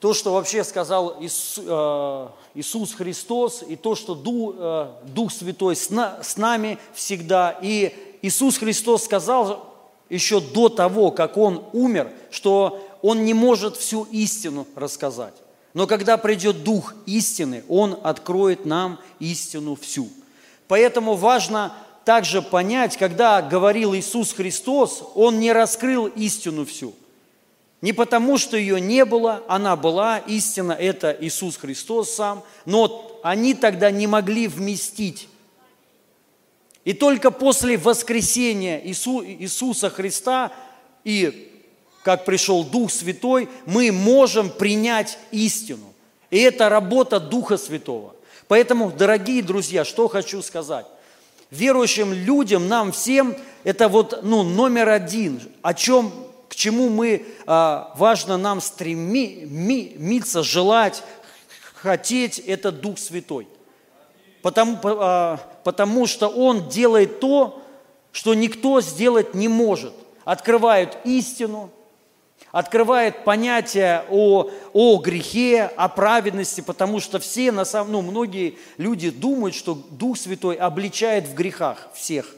То, 0.00 0.14
что 0.14 0.32
вообще 0.32 0.64
сказал 0.64 1.16
э, 1.20 2.28
Иисус 2.54 2.92
Христос, 2.94 3.62
и 3.66 3.76
то, 3.76 3.94
что 3.94 4.14
э, 4.14 5.08
Дух 5.10 5.32
Святой 5.32 5.76
с 5.76 6.36
нами 6.36 6.78
всегда, 6.92 7.56
и 7.62 8.18
Иисус 8.20 8.58
Христос 8.58 9.04
сказал 9.04 9.71
еще 10.12 10.40
до 10.40 10.68
того, 10.68 11.10
как 11.10 11.38
Он 11.38 11.64
умер, 11.72 12.10
что 12.30 12.86
Он 13.00 13.24
не 13.24 13.32
может 13.32 13.76
всю 13.76 14.04
истину 14.04 14.66
рассказать. 14.76 15.34
Но 15.72 15.86
когда 15.86 16.18
придет 16.18 16.64
Дух 16.64 16.94
истины, 17.06 17.64
Он 17.66 17.98
откроет 18.02 18.66
нам 18.66 18.98
истину 19.20 19.74
всю. 19.74 20.10
Поэтому 20.68 21.14
важно 21.14 21.72
также 22.04 22.42
понять, 22.42 22.98
когда 22.98 23.40
говорил 23.40 23.94
Иисус 23.94 24.34
Христос, 24.34 25.02
Он 25.14 25.40
не 25.40 25.50
раскрыл 25.50 26.06
истину 26.08 26.66
всю. 26.66 26.92
Не 27.80 27.94
потому, 27.94 28.36
что 28.36 28.58
ее 28.58 28.80
не 28.80 29.06
было, 29.06 29.42
она 29.48 29.76
была, 29.76 30.18
истина– 30.18 30.72
это 30.78 31.16
Иисус 31.18 31.56
Христос 31.56 32.14
сам, 32.14 32.44
но 32.66 33.18
они 33.24 33.54
тогда 33.54 33.90
не 33.90 34.06
могли 34.06 34.46
вместить 34.46 35.28
и 36.84 36.92
только 36.92 37.30
после 37.30 37.76
воскресения 37.76 38.80
Иису, 38.84 39.24
Иисуса 39.24 39.90
Христа 39.90 40.52
и 41.04 41.48
как 42.02 42.24
пришел 42.24 42.64
Дух 42.64 42.90
Святой, 42.90 43.48
мы 43.64 43.92
можем 43.92 44.50
принять 44.50 45.18
истину. 45.30 45.92
И 46.30 46.40
это 46.40 46.68
работа 46.68 47.20
Духа 47.20 47.56
Святого. 47.56 48.16
Поэтому, 48.48 48.90
дорогие 48.90 49.42
друзья, 49.42 49.84
что 49.84 50.08
хочу 50.08 50.42
сказать. 50.42 50.86
Верующим 51.50 52.12
людям, 52.12 52.66
нам 52.66 52.90
всем, 52.90 53.36
это 53.62 53.88
вот 53.88 54.20
ну, 54.22 54.42
номер 54.42 54.88
один, 54.88 55.40
о 55.60 55.74
чем, 55.74 56.12
к 56.48 56.56
чему 56.56 56.88
мы, 56.88 57.24
а, 57.46 57.92
важно 57.96 58.36
нам 58.36 58.60
стремиться, 58.60 60.42
желать, 60.42 61.04
хотеть, 61.74 62.40
это 62.40 62.72
Дух 62.72 62.98
Святой– 62.98 63.46
потому, 64.42 64.78
а, 64.82 65.38
потому 65.64 66.06
что 66.06 66.28
Он 66.28 66.68
делает 66.68 67.20
то, 67.20 67.62
что 68.12 68.34
никто 68.34 68.80
сделать 68.80 69.34
не 69.34 69.48
может. 69.48 69.94
Открывает 70.24 70.98
истину, 71.04 71.70
открывает 72.52 73.24
понятие 73.24 74.04
о, 74.10 74.50
о 74.72 74.98
грехе, 74.98 75.64
о 75.76 75.88
праведности, 75.88 76.60
потому 76.60 77.00
что 77.00 77.18
все, 77.18 77.50
на 77.50 77.64
самом, 77.64 77.92
ну, 77.92 78.02
многие 78.02 78.58
люди 78.76 79.10
думают, 79.10 79.54
что 79.54 79.74
Дух 79.74 80.18
Святой 80.18 80.56
обличает 80.56 81.26
в 81.26 81.34
грехах 81.34 81.88
всех, 81.94 82.34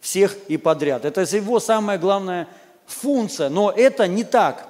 всех 0.00 0.36
и 0.48 0.56
подряд. 0.56 1.04
Это 1.04 1.22
его 1.22 1.60
самая 1.60 1.98
главная 1.98 2.48
функция, 2.86 3.48
но 3.48 3.70
это 3.70 4.06
не 4.06 4.24
так. 4.24 4.68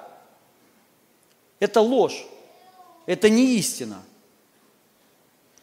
Это 1.58 1.80
ложь, 1.80 2.26
это 3.06 3.28
не 3.30 3.56
истина– 3.56 4.02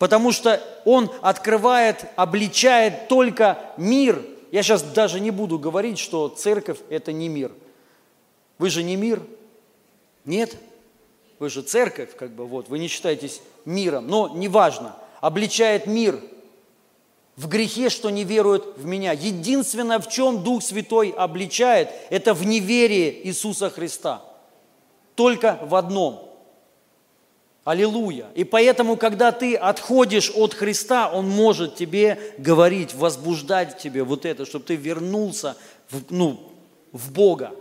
Потому 0.02 0.32
что 0.32 0.60
он 0.84 1.12
открывает, 1.22 2.08
обличает 2.16 3.08
только 3.08 3.60
мир. 3.78 4.20
Я 4.52 4.64
сейчас 4.64 4.82
даже 4.82 5.20
не 5.20 5.30
буду 5.30 5.60
говорить, 5.60 6.00
что 6.00 6.28
церковь– 6.28 6.80
это 6.90 7.14
не 7.14 7.30
мир. 7.30 7.52
Вы 8.58 8.72
же 8.72 8.82
не 8.82 8.96
мир? 8.96 9.22
Нет? 10.26 10.58
Вы 11.38 11.52
же 11.52 11.62
церковь, 11.62 12.16
как 12.16 12.32
бы 12.32 12.48
вот, 12.48 12.68
вы 12.68 12.80
не 12.80 12.88
считаетесь 12.88 13.44
миром. 13.64 14.08
Но 14.08 14.30
неважно, 14.30 14.96
обличает 15.20 15.86
мир 15.86 16.20
в 17.36 17.48
грехе, 17.48 17.90
что 17.90 18.10
не 18.10 18.24
веруют 18.24 18.78
в 18.78 18.86
меня. 18.88 19.12
Единственное, 19.12 20.00
в 20.00 20.10
чем 20.10 20.44
Дух 20.44 20.64
Святой 20.64 21.12
обличает, 21.12 21.90
это 22.10 22.34
в 22.34 22.44
неверии 22.44 23.22
Иисуса 23.26 23.70
Христа. 23.70 24.24
Только 25.14 25.60
в 25.62 25.76
одном– 25.76 26.28
Аллилуйя. 27.64 28.28
И 28.34 28.44
поэтому, 28.44 28.98
когда 28.98 29.32
ты 29.32 29.56
отходишь 29.56 30.32
от 30.34 30.56
Христа, 30.56 31.12
Он 31.12 31.30
может 31.30 31.76
тебе 31.76 32.18
говорить, 32.40 32.96
возбуждать 32.96 33.78
тебе 33.78 34.04
вот 34.04 34.26
это, 34.26 34.46
чтобы 34.46 34.66
ты 34.66 34.76
вернулся 34.76 35.56
в, 35.90 36.02
ну, 36.10 36.52
в 36.92 37.12
Бога, 37.12 37.52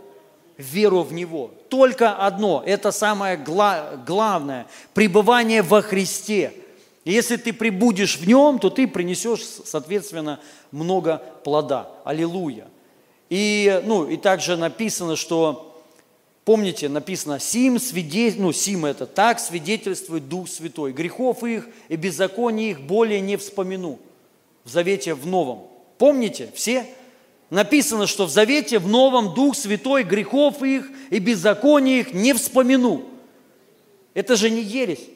в 0.57 0.63
веру 0.63 1.03
в 1.03 1.13
Него. 1.13 1.51
Только 1.69 2.15
одно, 2.15 2.63
это 2.65 2.91
самое 2.91 3.37
гла- 3.37 3.91
главное, 4.05 4.65
пребывание 4.95 5.61
во 5.61 5.83
Христе. 5.83 6.53
И 7.05 7.11
если 7.11 7.35
ты 7.35 7.53
прибудешь 7.53 8.17
в 8.17 8.27
Нем, 8.27 8.57
то 8.57 8.71
ты 8.71 8.87
принесешь, 8.87 9.41
соответственно, 9.65 10.39
много 10.71 11.21
плода. 11.43 11.89
Аллилуйя. 12.03 12.67
И, 13.29 13.81
ну, 13.85 14.07
и 14.07 14.17
также 14.17 14.57
написано, 14.57 15.15
что 15.15 15.70
Помните, 16.43 16.89
написано, 16.89 17.39
сим, 17.39 17.79
свидетель, 17.79 18.41
ну, 18.41 18.51
сим 18.51 18.85
это, 18.85 19.05
так 19.05 19.39
свидетельствует 19.39 20.27
Дух 20.27 20.49
Святой. 20.49 20.91
Грехов 20.91 21.43
их 21.43 21.67
и 21.87 21.95
беззаконий 21.95 22.71
их 22.71 22.81
более 22.81 23.21
не 23.21 23.37
вспомину. 23.37 23.99
В 24.63 24.69
Завете 24.69 25.13
в 25.13 25.27
Новом. 25.27 25.67
Помните, 25.97 26.49
все? 26.55 26.87
Написано, 27.51 28.07
что 28.07 28.25
в 28.25 28.31
Завете 28.31 28.79
в 28.79 28.87
Новом 28.87 29.35
Дух 29.35 29.55
Святой 29.55 30.03
грехов 30.03 30.63
их 30.63 30.89
и 31.11 31.19
беззаконий 31.19 31.99
их 31.99 32.13
не 32.13 32.33
вспомину. 32.33 33.03
Это 34.13 34.35
же 34.35 34.49
не 34.49 34.61
ересь. 34.61 35.07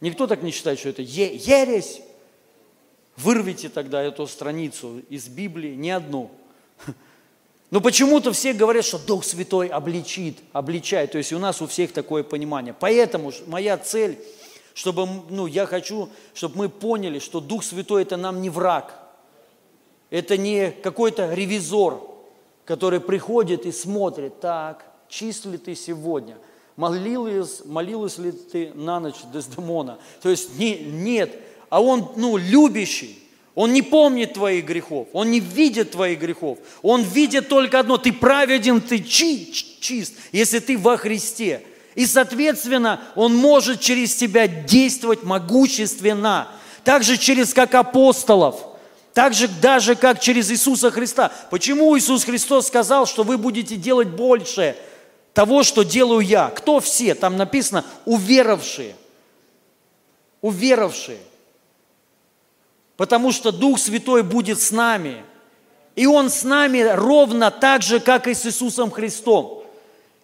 Никто 0.00 0.26
так 0.26 0.42
не 0.42 0.52
считает, 0.52 0.78
что 0.78 0.88
это 0.88 1.02
е- 1.02 1.36
ересь. 1.36 2.00
Вырвите 3.16 3.68
тогда 3.68 4.02
эту 4.02 4.26
страницу 4.26 5.02
из 5.10 5.28
Библии, 5.28 5.74
не 5.74 5.90
одну. 5.90 6.30
Но 7.70 7.80
почему-то 7.80 8.32
все 8.32 8.54
говорят, 8.54 8.84
что 8.84 8.98
Дух 8.98 9.24
Святой 9.24 9.68
обличит, 9.68 10.38
обличает. 10.52 11.12
То 11.12 11.18
есть 11.18 11.32
у 11.32 11.38
нас 11.38 11.60
у 11.60 11.66
всех 11.66 11.92
такое 11.92 12.22
понимание. 12.22 12.74
Поэтому 12.78 13.30
моя 13.46 13.76
цель, 13.76 14.18
чтобы, 14.72 15.06
ну, 15.28 15.46
я 15.46 15.66
хочу, 15.66 16.08
чтобы 16.32 16.56
мы 16.56 16.68
поняли, 16.70 17.18
что 17.18 17.40
Дух 17.40 17.62
Святой 17.62 18.02
это 18.02 18.16
нам 18.16 18.40
не 18.40 18.48
враг. 18.48 18.94
Это 20.08 20.38
не 20.38 20.70
какой-то 20.70 21.34
ревизор, 21.34 22.00
который 22.64 23.00
приходит 23.00 23.66
и 23.66 23.72
смотрит, 23.72 24.40
так, 24.40 24.86
чист 25.08 25.44
ли 25.44 25.58
ты 25.58 25.74
сегодня, 25.74 26.38
молилась, 26.76 27.62
молилась 27.66 28.16
ли 28.16 28.32
ты 28.32 28.72
на 28.74 29.00
ночь 29.00 29.16
Дездемона. 29.32 29.98
То 30.22 30.30
есть 30.30 30.58
не, 30.58 30.76
нет, 30.78 31.38
а 31.68 31.82
он, 31.82 32.12
ну, 32.16 32.38
любящий, 32.38 33.18
он 33.58 33.72
не 33.72 33.82
помнит 33.82 34.34
твоих 34.34 34.66
грехов, 34.66 35.08
он 35.12 35.32
не 35.32 35.40
видит 35.40 35.90
твоих 35.90 36.20
грехов. 36.20 36.58
Он 36.80 37.02
видит 37.02 37.48
только 37.48 37.80
одно, 37.80 37.98
ты 37.98 38.12
праведен, 38.12 38.80
ты 38.80 39.00
чи- 39.00 39.52
чист, 39.80 40.14
если 40.30 40.60
ты 40.60 40.78
во 40.78 40.96
Христе. 40.96 41.62
И, 41.96 42.06
соответственно, 42.06 43.00
он 43.16 43.34
может 43.34 43.80
через 43.80 44.14
тебя 44.14 44.46
действовать 44.46 45.24
могущественно. 45.24 46.46
Так 46.84 47.02
же, 47.02 47.16
через 47.16 47.52
как 47.52 47.74
апостолов. 47.74 48.64
Так 49.12 49.34
же, 49.34 49.48
даже 49.48 49.96
как 49.96 50.20
через 50.20 50.52
Иисуса 50.52 50.92
Христа. 50.92 51.32
Почему 51.50 51.98
Иисус 51.98 52.22
Христос 52.22 52.68
сказал, 52.68 53.06
что 53.06 53.24
вы 53.24 53.38
будете 53.38 53.74
делать 53.74 54.06
больше 54.06 54.76
того, 55.34 55.64
что 55.64 55.82
делаю 55.82 56.20
я? 56.20 56.50
Кто 56.50 56.78
все? 56.78 57.16
Там 57.16 57.36
написано 57.36 57.84
уверовавшие. 58.04 58.94
Уверовавшие 60.42 61.18
потому 62.98 63.30
что 63.30 63.52
Дух 63.52 63.78
Святой 63.78 64.24
будет 64.24 64.60
с 64.60 64.72
нами. 64.72 65.24
И 65.94 66.06
Он 66.06 66.28
с 66.28 66.42
нами 66.42 66.80
ровно 66.80 67.50
так 67.50 67.80
же, 67.80 68.00
как 68.00 68.26
и 68.26 68.34
с 68.34 68.44
Иисусом 68.44 68.90
Христом. 68.90 69.62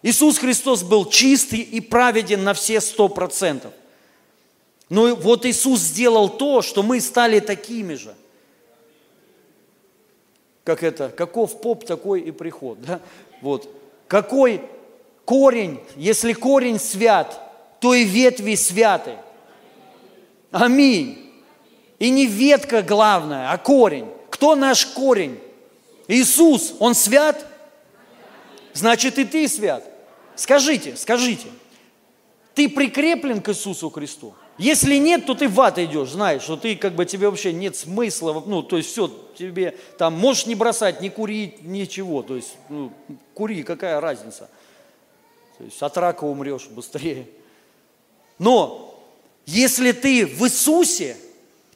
Иисус 0.03 0.37
Христос 0.37 0.83
был 0.83 1.09
чистый 1.09 1.61
и 1.61 1.79
праведен 1.79 2.43
на 2.43 2.53
все 2.53 2.81
сто 2.81 3.07
процентов. 3.07 3.71
Но 4.89 5.15
вот 5.15 5.45
Иисус 5.45 5.79
сделал 5.79 6.29
то, 6.29 6.61
что 6.61 6.83
мы 6.83 6.99
стали 6.99 7.39
такими 7.39 7.95
же. 7.95 8.13
Как 10.65 10.83
это? 10.83 11.07
Каков 11.09 11.61
поп, 11.61 11.85
такой 11.85 12.21
и 12.21 12.31
приход. 12.31 12.81
Да? 12.81 12.99
Вот. 13.41 13.69
Какой 14.09 14.61
корень, 15.23 15.79
если 15.95 16.33
корень 16.33 16.79
свят, 16.79 17.79
то 17.79 17.93
и 17.93 18.03
ветви 18.03 18.55
святы. 18.55 19.15
Аминь. 20.51 21.24
И 22.05 22.11
не 22.11 22.27
ветка 22.27 22.83
главная, 22.83 23.51
а 23.51 23.57
корень. 23.57 24.07
Кто 24.29 24.53
наш 24.55 24.85
корень? 24.85 25.39
Иисус, 26.07 26.75
Он 26.77 26.93
свят? 26.93 27.43
Значит, 28.73 29.17
и 29.17 29.25
ты 29.25 29.47
свят. 29.47 29.83
Скажите, 30.35 30.95
скажите, 30.97 31.47
ты 32.53 32.69
прикреплен 32.69 33.41
к 33.41 33.49
Иисусу 33.49 33.89
Христу? 33.89 34.35
Если 34.59 34.97
нет, 34.97 35.25
то 35.25 35.33
ты 35.33 35.49
в 35.49 35.59
ад 35.59 35.79
идешь, 35.79 36.09
знаешь, 36.09 36.43
что 36.43 36.57
ты 36.57 36.75
как 36.75 36.93
бы 36.93 37.07
тебе 37.07 37.27
вообще 37.27 37.51
нет 37.51 37.75
смысла, 37.75 38.43
ну, 38.45 38.61
то 38.61 38.77
есть 38.77 38.91
все, 38.91 39.09
тебе 39.35 39.75
там 39.97 40.13
можешь 40.13 40.45
не 40.45 40.53
бросать, 40.53 41.01
не 41.01 41.09
курить, 41.09 41.63
ничего, 41.63 42.21
то 42.21 42.35
есть 42.35 42.53
ну, 42.69 42.91
кури, 43.33 43.63
какая 43.63 43.99
разница? 43.99 44.47
То 45.57 45.63
есть 45.63 45.81
от 45.81 45.97
рака 45.97 46.23
умрешь 46.25 46.67
быстрее. 46.67 47.27
Но 48.37 48.95
если 49.47 49.91
ты 49.91 50.27
в 50.27 50.43
Иисусе, 50.45 51.17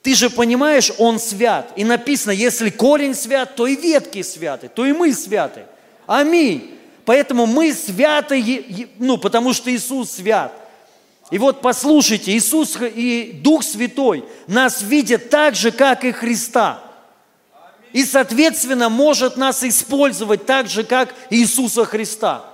ты 0.02 0.16
же 0.16 0.30
понимаешь, 0.30 0.92
Он 0.98 1.20
свят. 1.20 1.72
И 1.76 1.84
написано, 1.84 2.32
если 2.32 2.70
корень 2.70 3.14
свят, 3.14 3.56
то 3.56 3.68
и 3.68 3.76
ветки 3.76 4.22
святы, 4.22 4.70
то 4.70 4.86
и 4.86 4.94
мы 4.94 5.14
святы. 5.14 5.66
Аминь. 6.08 6.76
Поэтому 7.06 7.46
мы 7.46 7.74
святы, 7.74 8.88
ну, 8.98 9.18
потому 9.18 9.54
что 9.54 9.74
Иисус 9.74 10.12
свят. 10.12 10.54
И 11.32 11.38
вот 11.38 11.62
послушайте, 11.62 12.36
Иисус 12.36 12.78
и 12.82 13.40
Дух 13.44 13.64
Святой 13.64 14.24
нас 14.48 14.82
видят 14.82 15.30
так 15.30 15.56
же, 15.56 15.72
как 15.72 16.04
и 16.04 16.12
Христа. 16.12 16.82
И, 17.94 18.04
соответственно, 18.04 18.90
может 18.90 19.38
нас 19.38 19.64
использовать 19.64 20.46
так 20.46 20.68
же, 20.68 20.84
как 20.84 21.14
Иисуса 21.30 21.86
Христа 21.86 22.49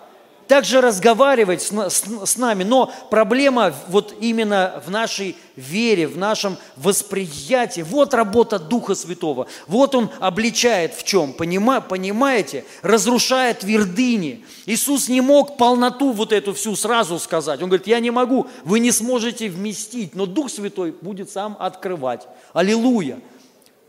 также 0.48 0.82
разговаривать 0.82 1.62
с, 1.62 1.72
с, 1.72 2.04
с 2.26 2.38
нами, 2.38 2.64
но 2.64 2.92
проблема 3.10 3.74
вот 3.88 4.14
именно 4.20 4.82
в 4.86 4.92
нашей 4.92 5.36
вере, 5.56 6.08
в 6.08 6.18
нашем 6.18 6.58
восприятии. 6.76 7.82
Вот 7.82 8.14
работа 8.14 8.60
Духа 8.60 8.96
Святого. 8.96 9.48
Вот 9.68 9.96
Он 9.96 10.10
обличает 10.20 10.94
в 10.94 11.04
чем, 11.04 11.34
понима, 11.34 11.82
понимаете? 11.82 12.66
Разрушает 12.82 13.60
твердыни. 13.60 14.46
Иисус 14.66 15.08
не 15.08 15.22
мог 15.22 15.58
полноту 15.58 16.12
вот 16.12 16.32
эту 16.32 16.54
всю 16.54 16.76
сразу 16.76 17.20
сказать. 17.20 17.62
Он 17.62 17.70
говорит, 17.70 17.88
я 17.88 18.00
не 18.00 18.12
могу, 18.12 18.48
вы 18.64 18.80
не 18.80 18.92
сможете 18.92 19.50
вместить, 19.50 20.16
но 20.16 20.26
Дух 20.26 20.50
Святой 20.50 20.92
будет 20.92 21.30
сам 21.30 21.56
открывать. 21.60 22.28
Аллилуйя. 22.54 23.20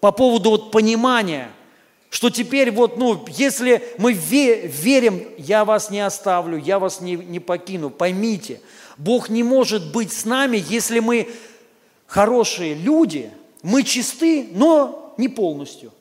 По 0.01 0.13
поводу 0.13 0.51
вот 0.51 0.71
понимания– 0.71 1.51
что 2.17 2.31
теперь 2.31 2.71
вот, 2.71 2.97
ну, 2.97 3.23
если 3.29 3.87
мы 3.99 4.15
верим, 4.15 5.29
я 5.37 5.67
вас 5.67 5.91
не 5.91 6.01
оставлю, 6.01 6.57
я 6.57 6.79
вас 6.79 7.03
не, 7.03 7.15
не 7.15 7.41
покину, 7.41 7.91
поймите, 7.91 8.63
Бог 8.97 9.29
не 9.29 9.43
может 9.43 9.93
быть 9.93 10.15
с 10.15 10.25
нами, 10.25 10.65
если 10.67 11.01
мы 11.01 11.29
хорошие 12.07 12.73
люди, 12.73 13.31
мы 13.63 13.83
чисты, 13.83 14.49
но 14.53 15.15
не 15.19 15.29
полностью. 15.29 15.93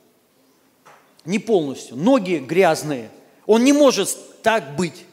Не 1.25 1.37
полностью. 1.37 1.97
Ноги 1.97 2.35
грязные. 2.35 3.09
Он 3.45 3.65
не 3.65 3.73
может 3.73 4.41
так 4.41 4.77
быть 4.77 5.03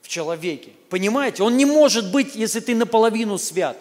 в 0.00 0.08
человеке. 0.08 0.70
Понимаете? 0.88 1.42
Он 1.42 1.58
не 1.58 1.66
может 1.66 2.10
быть, 2.12 2.34
если 2.34 2.60
ты 2.60 2.74
наполовину 2.74 3.36
свят. 3.36 3.76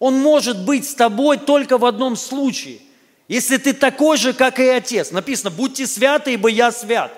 Он 0.00 0.14
может 0.14 0.64
быть 0.64 0.84
с 0.84 0.96
тобой 0.96 1.38
только 1.38 1.78
в 1.78 1.84
одном 1.84 2.16
случае– 2.16 2.80
если 3.28 3.56
ты 3.56 3.72
такой 3.72 4.16
же, 4.16 4.32
как 4.32 4.58
и 4.60 4.66
Отец, 4.66 5.10
написано, 5.10 5.50
будьте 5.50 5.86
святы, 5.86 6.34
ибо 6.34 6.48
я 6.48 6.70
свят. 6.70 7.12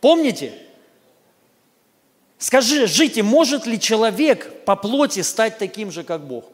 Помните? 0.00 0.54
Скажи, 2.38 2.86
жите, 2.86 3.22
может 3.22 3.66
ли 3.66 3.78
человек 3.78 4.64
по 4.64 4.74
плоти 4.74 5.20
стать 5.20 5.58
таким 5.58 5.92
же, 5.92 6.02
как 6.02 6.26
Бог? 6.26 6.46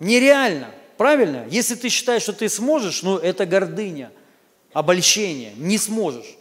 Нереально, 0.00 0.70
правильно? 0.96 1.46
Если 1.50 1.76
ты 1.76 1.88
считаешь, 1.88 2.22
что 2.22 2.32
ты 2.32 2.48
сможешь, 2.48 3.02
ну 3.02 3.16
это 3.16 3.46
гордыня, 3.46 4.10
обольщение. 4.72 5.52
Не 5.56 5.78
сможешь, 5.78 6.36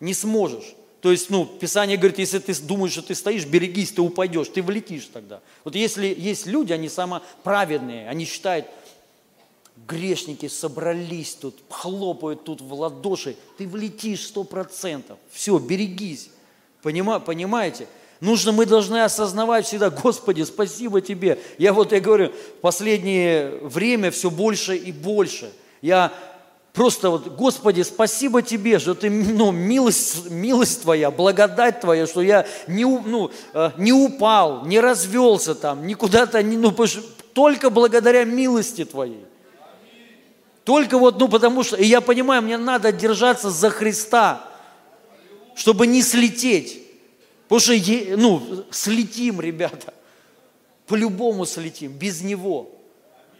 не 0.00 0.14
сможешь. 0.14 0.74
То 1.00 1.10
есть, 1.10 1.28
ну, 1.28 1.44
Писание 1.44 1.98
говорит, 1.98 2.18
если 2.18 2.38
ты 2.38 2.54
думаешь, 2.62 2.92
что 2.92 3.02
ты 3.02 3.14
стоишь, 3.14 3.44
берегись, 3.44 3.92
ты 3.92 4.00
упадешь, 4.00 4.48
ты 4.48 4.62
влетишь 4.62 5.10
тогда. 5.12 5.40
Вот 5.62 5.74
если 5.74 6.14
есть 6.16 6.46
люди, 6.46 6.72
они 6.72 6.88
самоправедные, 6.88 8.08
они 8.08 8.24
считают, 8.24 8.66
грешники 9.76 10.48
собрались 10.48 11.34
тут, 11.34 11.56
хлопают 11.68 12.44
тут 12.44 12.60
в 12.60 12.72
ладоши, 12.72 13.36
ты 13.58 13.66
влетишь 13.66 14.26
сто 14.26 14.44
процентов. 14.44 15.18
Все, 15.30 15.58
берегись. 15.58 16.30
Понима, 16.82 17.18
понимаете? 17.18 17.86
Нужно, 18.20 18.52
мы 18.52 18.66
должны 18.66 19.02
осознавать 19.02 19.66
всегда, 19.66 19.90
Господи, 19.90 20.42
спасибо 20.42 21.00
Тебе. 21.00 21.38
Я 21.58 21.72
вот, 21.72 21.92
я 21.92 22.00
говорю, 22.00 22.30
в 22.30 22.60
последнее 22.60 23.58
время 23.62 24.10
все 24.10 24.30
больше 24.30 24.76
и 24.76 24.92
больше. 24.92 25.52
Я 25.82 26.12
просто 26.72 27.10
вот, 27.10 27.26
Господи, 27.36 27.82
спасибо 27.82 28.40
Тебе, 28.40 28.78
что 28.78 28.94
Ты, 28.94 29.10
ну, 29.10 29.50
милость, 29.50 30.30
милость 30.30 30.82
Твоя, 30.82 31.10
благодать 31.10 31.80
Твоя, 31.80 32.06
что 32.06 32.22
я 32.22 32.46
не, 32.66 32.84
ну, 32.84 33.30
э, 33.52 33.70
не 33.76 33.92
упал, 33.92 34.64
не 34.64 34.80
развелся 34.80 35.54
там, 35.54 35.86
никуда-то, 35.86 36.42
не, 36.42 36.56
ну, 36.56 36.74
только 37.34 37.68
благодаря 37.68 38.24
милости 38.24 38.84
Твоей. 38.84 39.24
Только 40.64 40.98
вот, 40.98 41.18
ну, 41.18 41.28
потому 41.28 41.62
что, 41.62 41.76
и 41.76 41.84
я 41.84 42.00
понимаю, 42.00 42.42
мне 42.42 42.56
надо 42.56 42.90
держаться 42.90 43.50
за 43.50 43.68
Христа, 43.68 44.48
чтобы 45.54 45.86
не 45.86 46.02
слететь. 46.02 46.82
Потому 47.48 47.60
что, 47.60 48.16
ну, 48.16 48.64
слетим, 48.70 49.40
ребята. 49.40 49.92
По-любому 50.86 51.44
слетим, 51.44 51.92
без 51.92 52.22
Него. 52.22 52.70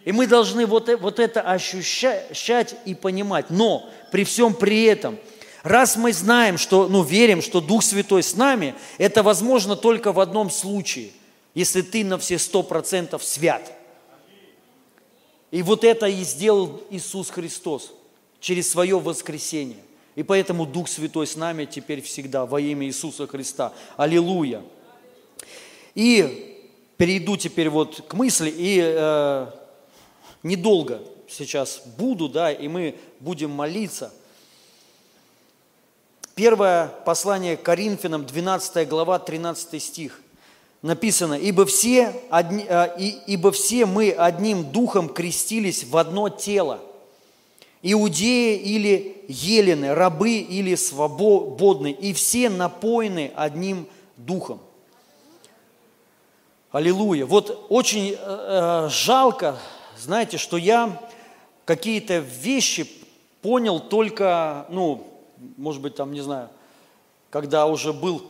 И 0.05 0.13
мы 0.13 0.27
должны 0.27 0.67
вот, 0.67 0.91
э- 0.91 0.97
вот 0.97 1.19
это 1.19 1.41
ощущать 1.41 2.77
и 2.85 2.95
понимать. 2.95 3.47
Но 3.49 3.89
при 4.13 4.25
всем 4.25 4.53
при 4.53 4.85
этом, 4.85 5.19
раз 5.63 5.97
мы 5.97 6.13
знаем, 6.13 6.59
что, 6.59 6.89
ну, 6.89 7.03
верим, 7.03 7.41
что 7.41 7.63
Дух 7.63 7.83
Святой 7.83 8.23
с 8.23 8.37
нами, 8.37 8.75
это 8.99 9.23
возможно 9.23 9.77
только 9.77 10.13
в 10.13 10.21
одном 10.21 10.51
случае, 10.51 11.11
если 11.55 11.81
ты 11.81 12.05
на 12.05 12.19
все 12.19 12.39
сто 12.39 12.63
процентов 12.63 13.25
свят. 13.25 13.73
И 15.55 15.63
вот 15.63 15.85
это 15.85 16.07
и 16.07 16.25
сделал 16.25 16.83
Иисус 16.91 17.31
Христос 17.31 17.93
через 18.41 18.69
свое 18.69 18.99
воскресение. 18.99 19.79
И 20.17 20.25
поэтому 20.25 20.67
Дух 20.67 20.89
Святой 20.89 21.29
с 21.29 21.37
нами 21.37 21.65
теперь 21.65 22.03
всегда 22.03 22.45
во 22.45 22.61
имя 22.61 22.89
Иисуса 22.89 23.29
Христа. 23.29 23.73
Аллилуйя. 23.97 24.65
И 25.95 26.61
перейду 26.97 27.37
теперь 27.37 27.69
вот 27.69 28.03
к 28.09 28.15
мысли, 28.15 28.53
и 28.53 28.81
э, 28.83 29.47
недолго 30.43 31.01
сейчас 31.29 31.83
буду, 31.99 32.29
да, 32.29 32.51
и 32.51 32.67
мы 32.67 32.97
будем 33.21 33.53
молиться. 33.53 34.13
Первое 36.35 36.89
послание 37.07 37.57
Коринфянам, 37.57 38.27
12 38.27 38.89
глава, 38.89 39.21
13 39.21 39.81
стих. 39.81 40.21
Написано, 40.85 41.33
ибо 41.33 41.65
все, 41.65 42.15
одни- 42.29 42.67
э, 42.69 42.99
ибо 43.27 43.53
все 43.53 43.87
мы 43.87 44.11
одним 44.11 44.71
духом 44.71 45.09
крестились 45.09 45.83
в 45.83 45.97
одно 45.97 46.29
тело. 46.29 46.79
Иудеи 47.81 48.59
или 48.59 49.25
елены, 49.27 49.95
рабы 49.95 50.41
или 50.41 50.75
свободны, 50.75 51.91
и 51.91 52.13
все 52.13 52.51
напоены 52.51 53.33
одним 53.35 53.87
духом. 54.19 54.61
Аллилуйя. 56.71 57.25
Вот 57.25 57.65
очень 57.71 58.11
э, 58.11 58.17
э, 58.19 58.89
жалко, 58.91 59.59
знаете, 59.99 60.37
что 60.37 60.59
я 60.59 61.01
какие-то 61.65 62.19
вещи 62.19 62.87
понял 63.41 63.81
только, 63.81 64.67
ну, 64.69 65.07
может 65.57 65.81
быть, 65.81 65.95
там, 65.95 66.13
не 66.13 66.21
знаю, 66.21 66.51
когда 67.31 67.65
уже 67.69 67.95
был 67.95 68.23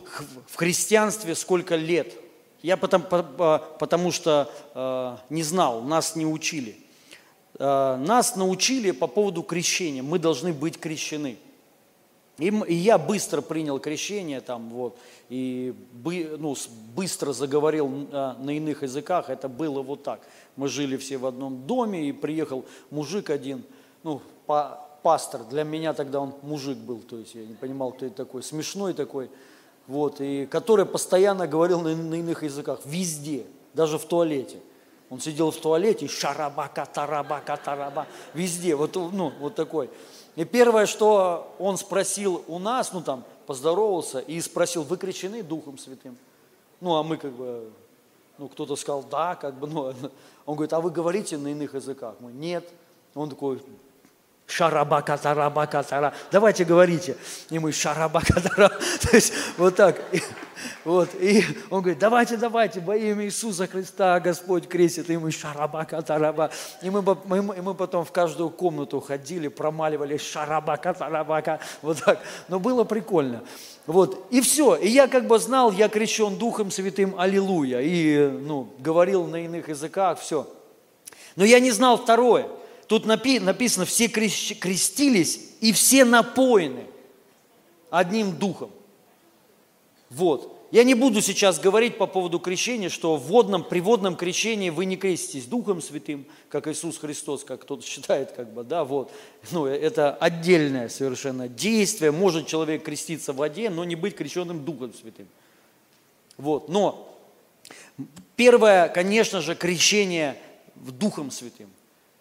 в 0.47 0.55
христианстве 0.55 1.35
сколько 1.35 1.75
лет. 1.75 2.21
Я 2.65 2.77
потом, 2.77 3.03
по- 3.03 3.21
по- 3.21 3.59
потому 3.77 4.11
что 4.11 4.49
э, 4.73 5.17
не 5.29 5.43
знал, 5.43 5.83
нас 5.83 6.15
не 6.15 6.25
учили. 6.25 6.75
Э, 7.59 7.95
нас 7.97 8.35
научили 8.35 8.89
по 8.89 9.05
поводу 9.05 9.43
крещения. 9.43 10.01
Мы 10.01 10.17
должны 10.17 10.51
быть 10.51 10.79
крещены. 10.79 11.37
И, 12.39 12.51
я 12.73 12.97
быстро 12.97 13.41
принял 13.41 13.77
крещение 13.79 14.41
там 14.41 14.69
вот 14.69 14.97
и 15.29 15.75
бы- 15.93 16.37
ну, 16.39 16.55
быстро 16.95 17.33
заговорил 17.33 18.07
э, 18.11 18.33
на 18.39 18.57
иных 18.57 18.81
языках. 18.81 19.29
Это 19.29 19.47
было 19.47 19.83
вот 19.83 20.01
так. 20.01 20.21
Мы 20.55 20.67
жили 20.67 20.97
все 20.97 21.17
в 21.17 21.27
одном 21.27 21.67
доме 21.67 22.09
и 22.09 22.11
приехал 22.11 22.65
мужик 22.89 23.29
один, 23.29 23.63
ну 24.01 24.23
па- 24.47 24.83
пастор. 25.03 25.43
Для 25.43 25.63
меня 25.63 25.93
тогда 25.93 26.19
он 26.19 26.33
мужик 26.41 26.79
был, 26.79 26.97
то 26.97 27.19
есть 27.19 27.35
я 27.35 27.45
не 27.45 27.53
понимал, 27.53 27.91
кто 27.91 28.07
это 28.07 28.15
такой, 28.15 28.41
смешной 28.41 28.95
такой, 28.95 29.29
вот 29.87 30.21
и 30.21 30.45
который 30.45 30.85
постоянно 30.85 31.47
говорил 31.47 31.81
на, 31.81 31.95
на 31.95 32.15
иных 32.15 32.43
языках 32.43 32.79
везде, 32.85 33.45
даже 33.73 33.97
в 33.97 34.05
туалете. 34.05 34.59
Он 35.09 35.19
сидел 35.19 35.51
в 35.51 35.57
туалете, 35.57 36.07
шарабака, 36.07 36.85
тарабака, 36.85 37.57
тараба, 37.57 38.07
везде, 38.33 38.75
вот, 38.75 38.95
ну, 38.95 39.31
вот 39.39 39.55
такой. 39.55 39.89
И 40.35 40.43
первое, 40.43 40.87
что 40.87 41.53
он 41.59 41.77
спросил 41.77 42.43
у 42.47 42.59
нас, 42.59 42.91
ну 42.91 43.01
там, 43.01 43.23
поздоровался 43.45 44.19
и 44.19 44.41
спросил, 44.41 44.83
вы 44.83 44.97
крещены 44.97 45.43
Духом 45.43 45.77
Святым? 45.77 46.17
Ну, 46.81 46.95
а 46.95 47.03
мы 47.03 47.17
как 47.17 47.31
бы, 47.31 47.71
ну, 48.37 48.47
кто-то 48.49 48.75
сказал, 48.75 49.03
да, 49.03 49.35
как 49.35 49.55
бы, 49.55 49.67
ну, 49.67 49.93
он 50.45 50.55
говорит, 50.55 50.73
а 50.73 50.81
вы 50.81 50.89
говорите 50.89 51.37
на 51.37 51.49
иных 51.49 51.75
языках? 51.75 52.15
Мы, 52.19 52.31
нет. 52.31 52.67
Он 53.13 53.29
такой, 53.29 53.61
шарабака, 54.47 55.17
тарабака, 55.17 55.83
тара. 55.83 56.13
Давайте 56.31 56.65
говорите. 56.65 57.17
И 57.49 57.59
мы 57.59 57.71
шарабака, 57.71 58.41
тара. 58.41 58.69
То 59.01 59.15
есть 59.15 59.33
вот 59.57 59.75
так. 59.75 60.01
И, 60.11 60.21
вот. 60.83 61.09
И 61.15 61.43
он 61.69 61.81
говорит, 61.81 61.99
давайте, 61.99 62.37
давайте, 62.37 62.79
во 62.79 62.95
имя 62.95 63.25
Иисуса 63.25 63.67
Христа 63.67 64.19
Господь 64.19 64.67
крестит. 64.67 65.09
И 65.09 65.17
мы 65.17 65.31
шарабака, 65.31 66.01
тараба. 66.01 66.51
И 66.81 66.89
мы, 66.89 67.01
мы, 67.01 67.41
мы 67.41 67.73
потом 67.73 68.05
в 68.05 68.11
каждую 68.11 68.49
комнату 68.51 68.99
ходили, 68.99 69.47
промаливали 69.47 70.17
шарабака, 70.17 70.93
тарабака. 70.93 71.59
Вот 71.81 72.03
так. 72.03 72.19
Но 72.47 72.59
было 72.59 72.83
прикольно. 72.83 73.43
Вот. 73.87 74.27
И 74.29 74.41
все. 74.41 74.75
И 74.75 74.87
я 74.87 75.07
как 75.07 75.27
бы 75.27 75.39
знал, 75.39 75.71
я 75.71 75.89
крещен 75.89 76.37
Духом 76.37 76.71
Святым, 76.71 77.19
аллилуйя. 77.19 77.79
И 77.81 78.27
ну, 78.27 78.69
говорил 78.79 79.25
на 79.25 79.43
иных 79.43 79.69
языках, 79.69 80.19
все. 80.19 80.47
Но 81.35 81.43
я 81.43 81.59
не 81.59 81.71
знал 81.71 81.97
второе. 81.97 82.47
Тут 82.87 83.05
напи- 83.05 83.39
написано, 83.39 83.85
все 83.85 84.07
крестились 84.07 85.49
и 85.61 85.71
все 85.71 86.05
напоены 86.05 86.85
одним 87.89 88.37
духом. 88.37 88.71
Вот. 90.09 90.51
Я 90.71 90.83
не 90.83 90.93
буду 90.93 91.21
сейчас 91.21 91.59
говорить 91.59 91.97
по 91.97 92.05
поводу 92.05 92.39
крещения, 92.39 92.89
что 92.89 93.15
в 93.15 93.23
водном, 93.23 93.63
при 93.63 93.79
водном 93.79 94.15
крещении 94.15 94.69
вы 94.69 94.85
не 94.85 94.97
креститесь 94.97 95.45
Духом 95.45 95.81
Святым, 95.81 96.25
как 96.49 96.67
Иисус 96.67 96.97
Христос, 96.97 97.43
как 97.43 97.61
кто-то 97.61 97.85
считает, 97.85 98.31
как 98.33 98.51
бы, 98.51 98.63
да, 98.63 98.83
вот. 98.83 99.11
Ну, 99.51 99.65
это 99.65 100.13
отдельное 100.13 100.89
совершенно 100.89 101.47
действие. 101.47 102.11
Может 102.11 102.47
человек 102.47 102.83
креститься 102.83 103.31
в 103.31 103.37
воде, 103.37 103.69
но 103.69 103.83
не 103.83 103.95
быть 103.95 104.15
крещенным 104.15 104.65
Духом 104.65 104.93
Святым. 104.93 105.27
Вот. 106.37 106.67
Но 106.67 107.15
Первое, 108.35 108.89
конечно 108.89 109.41
же, 109.41 109.55
крещение 109.55 110.37
в 110.75 110.91
Духом 110.91 111.31
Святым. 111.31 111.69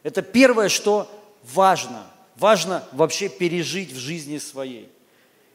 Это 0.04 0.22
первое, 0.22 0.68
что 0.68 1.10
важно. 1.42 2.06
Важно 2.36 2.84
вообще 2.92 3.28
пережить 3.28 3.92
в 3.92 3.96
жизни 3.96 4.38
своей. 4.38 4.88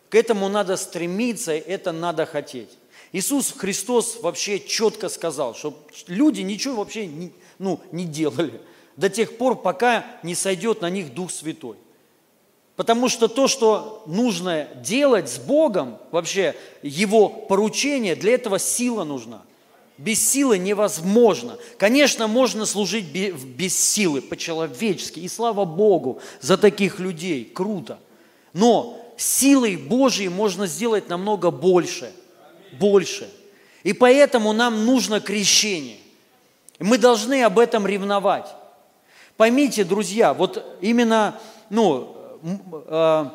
К 0.09 0.15
этому 0.15 0.49
надо 0.49 0.75
стремиться, 0.75 1.53
это 1.53 1.93
надо 1.93 2.25
хотеть. 2.25 2.69
Иисус 3.11 3.53
Христос 3.55 4.19
вообще 4.21 4.59
четко 4.59 5.07
сказал, 5.07 5.55
что 5.55 5.79
люди 6.07 6.41
ничего 6.41 6.77
вообще 6.77 7.07
не, 7.07 7.31
ну, 7.57 7.79
не 7.91 8.05
делали 8.05 8.59
до 8.97 9.09
тех 9.09 9.37
пор, 9.37 9.61
пока 9.61 10.05
не 10.23 10.35
сойдет 10.35 10.81
на 10.81 10.89
них 10.89 11.13
Дух 11.13 11.31
Святой. 11.31 11.77
Потому 12.75 13.07
что 13.07 13.27
то, 13.27 13.47
что 13.47 14.03
нужно 14.05 14.67
делать 14.75 15.29
с 15.29 15.37
Богом, 15.37 15.97
вообще 16.11 16.55
Его 16.81 17.29
поручение, 17.29 18.15
для 18.15 18.33
этого 18.33 18.57
сила 18.57 19.03
нужна. 19.03 19.43
Без 19.99 20.25
силы 20.31 20.57
невозможно. 20.57 21.57
Конечно, 21.77 22.27
можно 22.27 22.65
служить 22.65 23.11
бе- 23.11 23.31
без 23.31 23.77
силы, 23.77 24.21
по-человечески. 24.21 25.19
И 25.19 25.27
слава 25.27 25.65
Богу 25.65 26.21
за 26.39 26.57
таких 26.57 26.99
людей. 26.99 27.43
Круто. 27.43 27.99
Но 28.53 28.97
силой 29.17 29.75
Божьей 29.75 30.29
можно 30.29 30.67
сделать 30.67 31.09
намного 31.09 31.51
больше. 31.51 32.13
Больше. 32.79 33.29
И 33.83 33.91
поэтому 33.91 34.53
нам 34.53 34.85
нужно 34.85 35.19
крещение. 35.19 35.97
Мы 36.79 36.97
должны 36.97 37.43
об 37.43 37.59
этом 37.59 37.85
ревновать. 37.85 38.47
Поймите, 39.35 39.83
друзья, 39.83 40.33
вот 40.33 40.77
именно, 40.79 41.37
ну, 41.69 42.15
э, 42.87 43.25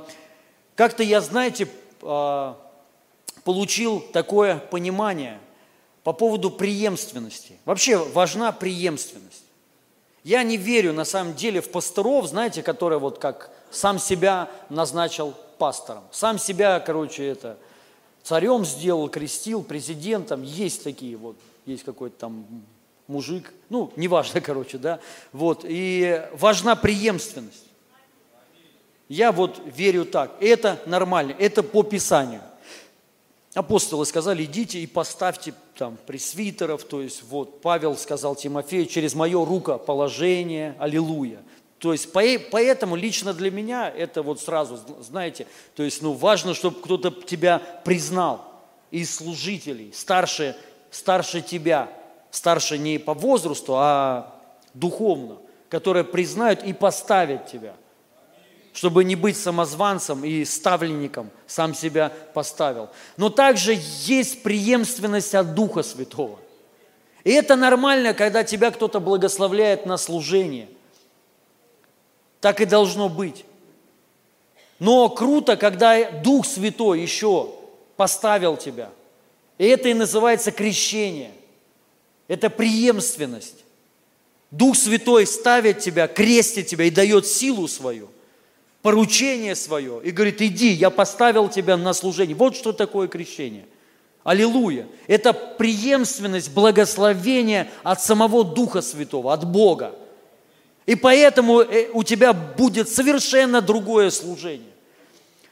как-то 0.77 1.03
я, 1.03 1.21
знаете, 1.21 1.69
э, 2.01 2.55
получил 3.45 4.01
такое 4.01 4.57
понимание 4.57 5.39
по 6.05 6.13
поводу 6.13 6.51
преемственности. 6.51 7.59
Вообще 7.65 7.97
важна 7.97 8.53
преемственность. 8.53 9.43
Я 10.23 10.43
не 10.43 10.57
верю 10.57 10.93
на 10.93 11.05
самом 11.05 11.35
деле 11.35 11.61
в 11.61 11.71
пасторов, 11.71 12.27
знаете, 12.27 12.63
которые 12.63 12.99
вот 12.99 13.19
как 13.19 13.51
сам 13.71 13.99
себя 13.99 14.51
назначил 14.69 15.35
пастором. 15.59 16.05
Сам 16.13 16.39
себя, 16.39 16.79
короче, 16.81 17.27
это, 17.27 17.59
царем 18.23 18.65
сделал, 18.65 19.09
крестил, 19.09 19.63
президентом. 19.63 20.43
Есть 20.43 20.85
такие 20.85 21.17
вот, 21.17 21.37
есть 21.67 21.85
какой-то 21.85 22.17
там 22.19 22.47
мужик, 23.07 23.53
ну, 23.71 23.91
неважно, 23.97 24.41
короче, 24.43 24.79
да. 24.79 25.01
Вот, 25.33 25.65
и 25.65 26.23
важна 26.33 26.77
преемственность. 26.77 27.65
Я 29.09 29.33
вот 29.33 29.61
верю 29.65 30.05
так, 30.05 30.33
это 30.41 30.81
нормально, 30.87 31.35
это 31.39 31.63
по 31.63 31.83
Писанию. 31.83 32.41
Апостолы 33.55 34.07
сказали, 34.07 34.45
идите 34.45 34.81
и 34.81 34.87
поставьте 34.87 35.55
там 35.75 35.97
пресвитеров, 36.07 36.85
то 36.85 37.01
есть 37.01 37.23
вот 37.25 37.61
Павел 37.61 37.97
сказал 37.97 38.37
Тимофею, 38.37 38.87
через 38.87 39.15
мое 39.15 39.45
рукоположение, 39.45 40.75
аллилуйя. 40.79 41.39
То 41.79 41.93
есть 41.93 42.13
по- 42.13 42.23
поэтому 42.51 42.97
лично 42.97 43.35
для 43.35 43.51
меня 43.51 43.91
это 43.91 44.23
вот 44.23 44.41
сразу, 44.41 44.79
знаете, 45.01 45.47
то 45.77 45.83
есть 45.83 46.03
ну 46.03 46.13
важно, 46.13 46.55
чтобы 46.55 46.81
кто-то 46.81 47.11
тебя 47.11 47.61
признал 47.85 48.45
из 48.91 49.15
служителей, 49.15 49.93
старше, 49.93 50.57
старше 50.91 51.43
тебя, 51.43 51.91
старше 52.31 52.79
не 52.79 52.99
по 52.99 53.13
возрасту, 53.13 53.75
а 53.77 54.41
духовно, 54.73 55.39
которые 55.69 56.05
признают 56.05 56.63
и 56.63 56.73
поставят 56.73 57.47
тебя– 57.47 57.75
чтобы 58.75 59.05
не 59.05 59.15
быть 59.15 59.37
самозванцем 59.37 60.25
и 60.25 60.45
ставленником, 60.45 61.31
сам 61.47 61.75
себя 61.75 62.13
поставил. 62.35 62.91
Но 63.17 63.31
также 63.31 63.79
есть 64.01 64.43
преемственность 64.43 65.35
от 65.35 65.55
Духа 65.55 65.85
Святого. 65.85 66.41
И 67.23 67.31
это 67.31 67.55
нормально, 67.55 68.15
когда 68.15 68.43
тебя 68.43 68.73
кто-то 68.73 68.99
благословляет 68.99 69.87
на 69.87 69.97
служение. 69.97 70.69
Так 72.41 72.61
и 72.61 72.65
должно 72.65 73.09
быть. 73.09 73.45
Но 74.81 75.09
круто, 75.09 75.57
когда 75.57 76.11
Дух 76.11 76.45
Святой 76.45 77.01
еще 77.01 77.53
поставил 77.97 78.57
тебя. 78.57 78.91
И 79.57 79.67
это 79.67 79.89
и 79.89 79.95
называется 79.95 80.51
крещение. 80.51 81.31
Это 82.27 82.51
преемственность. 82.51 83.65
Дух 84.51 84.77
Святой 84.77 85.29
ставит 85.29 85.79
тебя, 85.79 86.09
крестит 86.09 86.67
тебя 86.67 86.87
и 86.87 86.91
дает 86.91 87.25
силу 87.25 87.69
свою 87.69 88.09
поручение 88.85 89.55
свое 89.55 89.99
и 90.05 90.11
говорит, 90.11 90.43
иди, 90.43 90.69
я 90.69 90.91
поставил 90.91 91.49
тебя 91.49 91.79
на 91.79 91.95
служение. 91.95 92.37
Вот 92.37 92.55
что 92.55 92.75
такое 92.75 93.09
крещение. 93.09 93.65
Аллилуйя. 94.25 94.87
Это 95.07 95.33
преемственность 95.33 96.53
благословения 96.53 97.71
от 97.83 98.03
самого 98.03 98.45
Духа 98.45 98.83
Святого, 98.83 99.33
от 99.33 99.51
Бога. 99.51 99.95
И 100.85 100.97
поэтому 100.97 101.63
э, 101.63 101.89
у 101.95 102.03
тебя 102.03 102.35
будет 102.35 102.91
совершенно 102.91 103.63
другое 103.63 104.11
служение. 104.11 104.73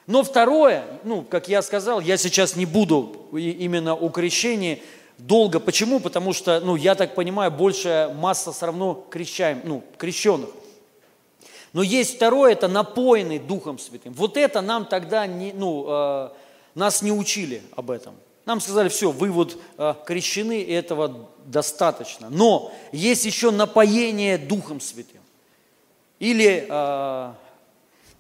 Но 0.07 0.23
второе, 0.25 0.85
ну, 1.03 1.23
как 1.23 1.49
я 1.49 1.63
сказал, 1.63 2.01
я 2.01 2.19
сейчас 2.19 2.55
не 2.55 2.67
буду 2.67 3.31
именно 3.33 3.95
о 3.95 4.11
крещении 4.11 4.83
долго. 5.17 5.59
Почему? 5.59 6.01
Потому 6.01 6.35
что, 6.35 6.61
ну, 6.61 6.77
я 6.77 6.95
так 6.95 7.15
понимаю, 7.15 7.51
большая 7.51 8.13
масса 8.13 8.53
все 8.53 8.67
равно 8.67 9.07
крещаем, 9.09 9.63
ну, 9.65 9.83
крещенных. 9.97 10.51
Но 11.73 11.83
есть 11.83 12.17
второе, 12.17 12.53
это 12.53 12.69
напоенный 12.69 13.39
Духом 13.39 13.79
Святым. 13.79 14.13
Вот 14.13 14.37
это 14.37 14.61
нам 14.61 14.85
тогда 14.85 15.27
не, 15.27 15.53
ну, 15.53 15.87
э, 15.89 16.29
нас 16.75 17.03
не 17.03 17.13
учили 17.13 17.63
об 17.75 17.91
этом. 17.91 18.15
Нам 18.45 18.61
сказали, 18.61 18.89
все, 18.89 19.11
вы 19.11 19.31
вот 19.31 19.57
э, 19.79 19.95
крещены, 20.05 20.61
и 20.61 20.73
этого 20.73 21.29
достаточно. 21.47 22.29
Но 22.29 22.73
есть 22.93 23.25
еще 23.25 23.51
напоение 23.51 24.37
Духом 24.37 24.81
Святым. 24.81 25.23
Или 26.19 26.67
э, 26.69 27.33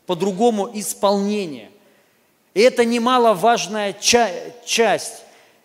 по-другому 0.06 0.70
исполнение. 0.74 1.70
И 2.54 2.60
это 2.60 2.84
немаловажная 2.84 3.92
ча- 3.94 4.30
часть. 4.64 5.24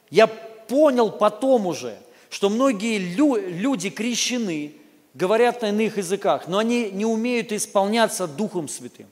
Я 0.09 0.27
понял 0.27 1.11
потом 1.11 1.67
уже, 1.67 1.97
что 2.29 2.49
многие 2.49 2.97
лю- 2.97 3.37
люди 3.37 3.89
крещены, 3.89 4.73
говорят 5.17 5.63
на 5.63 5.69
иных 5.69 5.97
языках, 5.97 6.47
но 6.47 6.59
они 6.59 6.91
не 6.91 7.05
умеют 7.05 7.51
исполняться 7.51 8.27
Духом 8.27 8.67
Святым. 8.67 9.07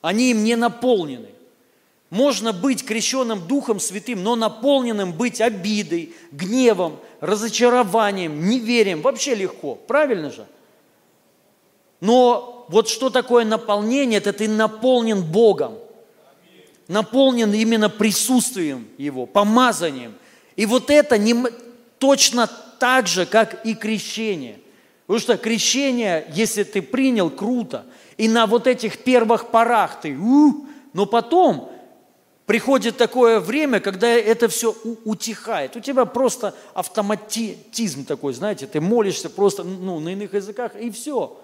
Они 0.00 0.30
им 0.30 0.44
не 0.44 0.56
наполнены. 0.56 1.28
Можно 2.08 2.52
быть 2.52 2.84
крещенным 2.84 3.46
Духом 3.46 3.78
Святым, 3.78 4.22
но 4.22 4.34
наполненным 4.34 5.12
быть 5.12 5.40
обидой, 5.40 6.14
гневом, 6.32 6.98
разочарованием, 7.20 8.48
неверием. 8.48 9.02
Вообще 9.02 9.34
легко, 9.34 9.74
правильно 9.74 10.30
же? 10.30 10.46
Но 12.00 12.66
вот 12.68 12.88
что 12.88 13.10
такое 13.10 13.44
наполнение? 13.44 14.18
Это 14.18 14.32
ты 14.32 14.48
наполнен 14.48 15.22
Богом. 15.22 15.74
Наполнен 16.88 17.52
именно 17.52 17.90
присутствием 17.90 18.86
Его, 18.96 19.26
помазанием. 19.26 20.14
И 20.54 20.64
вот 20.64 20.88
это 20.88 21.18
не, 21.18 21.34
точно 21.98 22.48
так 22.78 23.06
же, 23.06 23.26
как 23.26 23.66
и 23.66 23.74
крещение– 23.74 24.60
Потому 25.06 25.20
что 25.20 25.36
крещение, 25.36 26.26
если 26.32 26.64
ты 26.64 26.82
принял, 26.82 27.30
круто. 27.30 27.86
И 28.16 28.28
на 28.28 28.46
вот 28.46 28.66
этих 28.66 29.04
первых 29.04 29.50
порах 29.50 30.00
ты, 30.00 30.16
у, 30.16 30.66
но 30.92 31.06
потом 31.06 31.70
приходит 32.44 32.96
такое 32.96 33.38
время, 33.38 33.80
когда 33.80 34.08
это 34.08 34.48
все 34.48 34.74
утихает. 35.04 35.76
У 35.76 35.80
тебя 35.80 36.06
просто 36.06 36.54
автоматизм 36.74 38.04
такой, 38.04 38.32
знаете, 38.32 38.66
ты 38.66 38.80
молишься 38.80 39.30
просто 39.30 39.62
ну, 39.62 40.00
на 40.00 40.10
иных 40.10 40.34
языках, 40.34 40.74
и 40.74 40.90
все. 40.90 41.40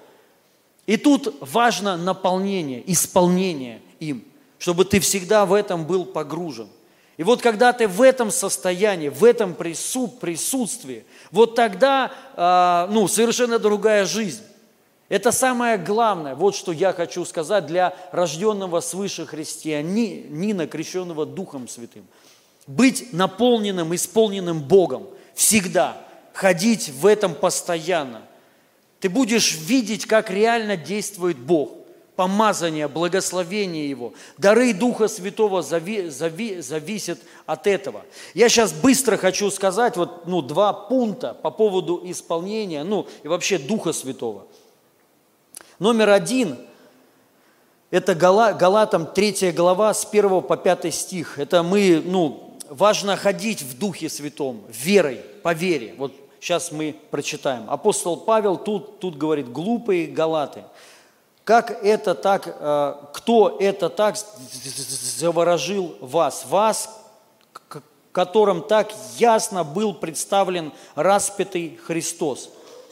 И 0.87 0.97
тут 0.97 1.37
важно 1.41 1.97
наполнение, 1.97 2.83
исполнение 2.91 3.81
им, 4.01 4.25
чтобы 4.59 4.85
ты 4.85 4.99
всегда 4.99 5.47
в 5.47 5.53
этом 5.53 5.87
был 5.87 6.05
погружен. 6.05 6.69
И 7.17 7.25
вот 7.25 7.43
когда 7.43 7.73
ты 7.73 7.87
в 7.87 8.01
этом 8.01 8.31
состоянии, 8.31 9.09
в 9.09 9.25
этом 9.25 9.55
присут, 9.55 10.19
присутствии, 10.19 11.05
вот 11.31 11.55
тогда 11.55 12.11
э, 12.37 12.93
ну, 12.93 13.07
совершенно 13.07 13.59
другая 13.59 14.07
жизнь. 14.07 14.43
Это 15.09 15.31
самое 15.31 15.77
главное, 15.77 16.35
вот 16.35 16.55
что 16.55 16.73
я 16.73 16.95
хочу 16.95 17.27
сказать 17.27 17.67
для 17.67 17.95
рожденного 18.13 18.81
свыше 18.81 19.27
христианина, 19.27 20.67
крещенного 20.67 21.27
Духом 21.27 21.69
Святым. 21.69 22.07
Быть 22.67 23.13
наполненным, 23.13 23.95
исполненным 23.95 24.63
Богом 24.63 25.07
всегда, 25.35 25.99
ходить 26.33 26.89
в 26.89 27.05
этом 27.05 27.35
постоянно. 27.35 28.23
Ты 29.01 29.11
будешь 29.11 29.55
видеть, 29.55 30.07
как 30.07 30.31
реально 30.31 30.79
действует 30.79 31.37
Бог 31.37 31.82
помазание, 32.17 32.89
благословение 32.89 33.89
Его. 33.89 34.13
Дары 34.37 34.73
Духа 34.75 35.09
Святого 35.09 35.63
зави, 35.63 36.09
зави, 36.09 36.61
зависят 36.61 37.19
от 37.47 37.67
этого. 37.67 38.03
Я 38.35 38.49
сейчас 38.49 38.73
быстро 38.73 39.17
хочу 39.17 39.51
сказать 39.51 39.97
вот, 39.97 40.27
ну, 40.27 40.43
два 40.43 40.73
пункта 40.73 41.35
по 41.35 41.51
поводу 41.51 42.01
исполнения, 42.05 42.85
ну 42.85 43.07
и 43.23 43.29
вообще 43.29 43.59
Духа 43.59 43.93
Святого. 43.93 44.47
Номер 45.79 46.11
один– 46.11 46.59
это 47.91 48.15
Гала, 48.15 48.53
Галатам 48.53 49.07
3 49.07 49.53
глава 49.53 49.93
с 49.95 50.07
1 50.11 50.43
по 50.43 50.57
5 50.57 50.95
стих. 50.95 51.39
Это 51.39 51.63
мы, 51.63 52.03
ну, 52.05 52.57
важно 52.69 53.17
ходить 53.17 53.63
в 53.63 53.79
Духе 53.79 54.09
Святом, 54.09 54.63
верой, 54.69 55.23
по 55.43 55.55
вере. 55.55 55.95
Вот 55.97 56.13
сейчас 56.41 56.73
мы 56.73 56.95
прочитаем. 57.11 57.65
Апостол 57.69 58.19
Павел 58.19 58.59
тут, 58.59 59.01
тут 59.01 59.17
говорит, 59.17 59.51
глупые 59.51 60.07
галаты– 60.07 60.65
как 61.45 61.85
это 61.85 62.15
так, 62.15 62.45
э, 62.47 62.95
кто 63.13 63.57
это 63.59 63.89
так 63.89 64.17
заворожил 64.17 65.97
вас? 66.01 66.45
Вас, 66.49 66.89
которым 68.13 68.63
так 68.63 68.93
ясно 69.19 69.65
был 69.65 69.95
представлен 69.95 70.73
распятый 70.95 71.81
Христос. 71.85 72.51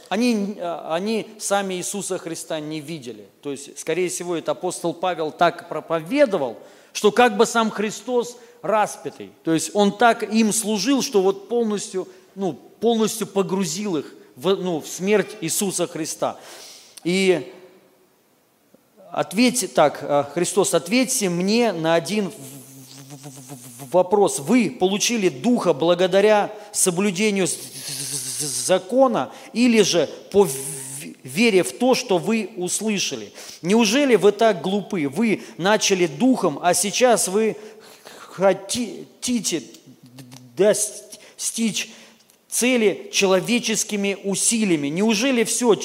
Они, 0.08 0.56
э, 0.56 0.80
они 0.88 1.28
сами 1.38 1.74
Иисуса 1.74 2.18
Христа 2.18 2.58
не 2.58 2.80
видели. 2.80 3.28
То 3.42 3.52
есть, 3.52 3.78
скорее 3.78 4.08
всего, 4.08 4.34
это 4.34 4.52
апостол 4.52 4.94
Павел 4.94 5.30
так 5.30 5.68
проповедовал, 5.68 6.56
что 6.92 7.12
как 7.12 7.36
бы 7.36 7.46
сам 7.46 7.70
Христос 7.70 8.36
распятый. 8.62 9.30
То 9.44 9.54
есть 9.54 9.70
он 9.74 9.96
так 9.96 10.24
им 10.24 10.52
служил, 10.52 11.02
что 11.02 11.22
вот 11.22 11.48
полностью, 11.48 12.08
ну, 12.34 12.54
полностью 12.54 13.28
погрузил 13.28 13.98
их 13.98 14.12
в, 14.34 14.56
ну, 14.56 14.80
в 14.80 14.88
смерть 14.88 15.36
Иисуса 15.40 15.86
Христа. 15.86 16.36
И 17.04 17.54
ответьте 19.12 19.68
так, 19.68 20.00
э, 20.02 20.24
Христос, 20.34 20.74
ответьте 20.74 21.28
мне 21.28 21.72
на 21.72 21.94
один 21.94 22.32
вопрос. 23.90 24.38
Вы 24.38 24.70
получили 24.70 25.28
Духа 25.28 25.72
благодаря 25.72 26.52
соблюдению 26.72 27.46
закона 28.38 29.30
или 29.52 29.82
же 29.82 30.08
по 30.32 30.48
вере 31.22 31.62
в 31.62 31.72
то, 31.72 31.94
что 31.94 32.18
вы 32.18 32.50
услышали? 32.56 33.32
Неужели 33.62 34.16
вы 34.16 34.32
так 34.32 34.62
глупы? 34.62 35.08
Вы 35.08 35.42
начали 35.58 36.06
Духом, 36.06 36.58
а 36.62 36.74
сейчас 36.74 37.28
вы 37.28 37.56
хотите 38.16 39.62
достичь 40.56 41.90
цели 42.48 43.10
человеческими 43.12 44.18
усилиями. 44.24 44.88
Неужели 44.88 45.44
все, 45.44 45.76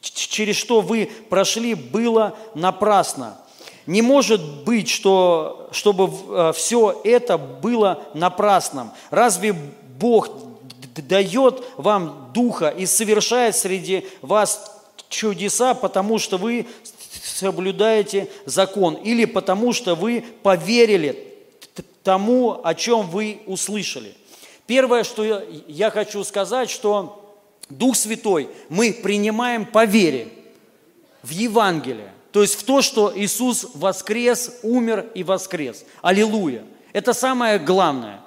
через 0.00 0.56
что 0.56 0.80
вы 0.80 1.10
прошли, 1.28 1.74
было 1.74 2.36
напрасно. 2.54 3.38
Не 3.86 4.02
может 4.02 4.40
быть, 4.64 4.88
что, 4.88 5.68
чтобы 5.72 6.52
все 6.52 7.00
это 7.04 7.38
было 7.38 8.02
напрасным. 8.14 8.90
Разве 9.10 9.54
Бог 9.98 10.28
дает 10.96 11.62
вам 11.76 12.30
духа 12.34 12.68
и 12.68 12.84
совершает 12.84 13.56
среди 13.56 14.06
вас 14.20 14.82
чудеса, 15.08 15.74
потому 15.74 16.18
что 16.18 16.36
вы 16.36 16.66
соблюдаете 17.22 18.28
закон, 18.44 18.94
или 18.94 19.24
потому 19.24 19.72
что 19.72 19.94
вы 19.94 20.24
поверили 20.42 21.34
тому, 22.02 22.60
о 22.62 22.74
чем 22.74 23.08
вы 23.08 23.40
услышали. 23.46 24.14
Первое, 24.66 25.04
что 25.04 25.42
я 25.66 25.90
хочу 25.90 26.24
сказать, 26.24 26.68
что 26.68 27.17
Дух 27.70 27.96
Святой 27.96 28.48
мы 28.68 28.92
принимаем 28.92 29.66
по 29.66 29.84
вере 29.84 30.28
в 31.22 31.30
Евангелие, 31.30 32.12
то 32.32 32.42
есть 32.42 32.54
в 32.54 32.64
то, 32.64 32.82
что 32.82 33.12
Иисус 33.14 33.66
воскрес, 33.74 34.58
умер 34.62 35.06
и 35.14 35.22
воскрес. 35.22 35.84
Аллилуйя. 36.02 36.64
Это 36.92 37.12
самое 37.12 37.58
главное. 37.58 38.20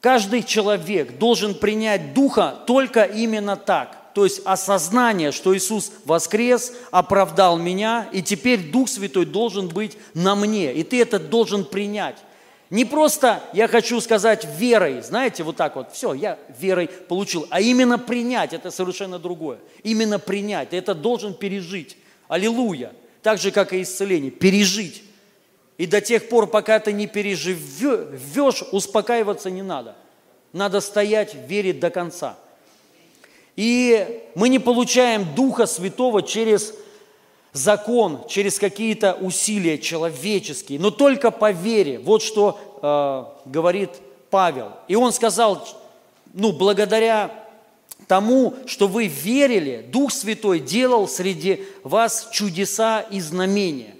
Каждый 0.00 0.42
человек 0.42 1.18
должен 1.18 1.54
принять 1.54 2.14
Духа 2.14 2.58
только 2.66 3.02
именно 3.02 3.56
так. 3.56 4.00
То 4.14 4.24
есть 4.24 4.40
осознание, 4.44 5.30
что 5.30 5.56
Иисус 5.56 5.92
воскрес, 6.04 6.72
оправдал 6.90 7.58
меня, 7.58 8.08
и 8.12 8.22
теперь 8.22 8.70
Дух 8.70 8.88
Святой 8.88 9.26
должен 9.26 9.68
быть 9.68 9.96
на 10.14 10.34
мне. 10.34 10.72
И 10.72 10.82
ты 10.82 11.00
это 11.00 11.18
должен 11.18 11.64
принять. 11.64 12.16
Не 12.70 12.84
просто, 12.84 13.42
я 13.52 13.66
хочу 13.66 14.00
сказать, 14.00 14.46
верой, 14.56 15.02
знаете, 15.02 15.42
вот 15.42 15.56
так 15.56 15.74
вот, 15.74 15.92
все, 15.92 16.14
я 16.14 16.38
верой 16.56 16.88
получил, 17.08 17.46
а 17.50 17.60
именно 17.60 17.98
принять, 17.98 18.52
это 18.52 18.70
совершенно 18.70 19.18
другое. 19.18 19.58
Именно 19.82 20.20
принять, 20.20 20.72
это 20.72 20.94
должен 20.94 21.34
пережить. 21.34 21.96
Аллилуйя. 22.28 22.92
Так 23.22 23.38
же, 23.38 23.50
как 23.50 23.72
и 23.72 23.82
исцеление, 23.82 24.30
пережить. 24.30 25.02
И 25.78 25.86
до 25.86 26.00
тех 26.00 26.28
пор, 26.28 26.46
пока 26.46 26.78
ты 26.78 26.92
не 26.92 27.08
переживешь, 27.08 28.62
успокаиваться 28.70 29.50
не 29.50 29.62
надо. 29.62 29.96
Надо 30.52 30.80
стоять, 30.80 31.34
верить 31.34 31.80
до 31.80 31.90
конца. 31.90 32.38
И 33.56 34.22
мы 34.36 34.48
не 34.48 34.58
получаем 34.58 35.34
Духа 35.34 35.66
Святого 35.66 36.22
через 36.22 36.72
закон, 37.52 38.26
через 38.28 38.58
какие-то 38.58 39.14
усилия 39.14 39.78
человеческие, 39.78 40.78
но 40.78 40.90
только 40.90 41.30
по 41.30 41.50
вере. 41.50 41.98
Вот 41.98 42.22
что 42.22 42.58
э, 42.82 43.48
говорит 43.50 43.90
Павел. 44.30 44.72
И 44.88 44.94
он 44.94 45.12
сказал, 45.12 45.66
ну, 46.32 46.52
благодаря 46.52 47.30
тому, 48.06 48.54
что 48.66 48.88
вы 48.88 49.06
верили, 49.06 49.86
Дух 49.92 50.12
Святой 50.12 50.60
делал 50.60 51.08
среди 51.08 51.64
вас 51.82 52.28
чудеса 52.32 53.00
и 53.00 53.20
знамения. 53.20 53.94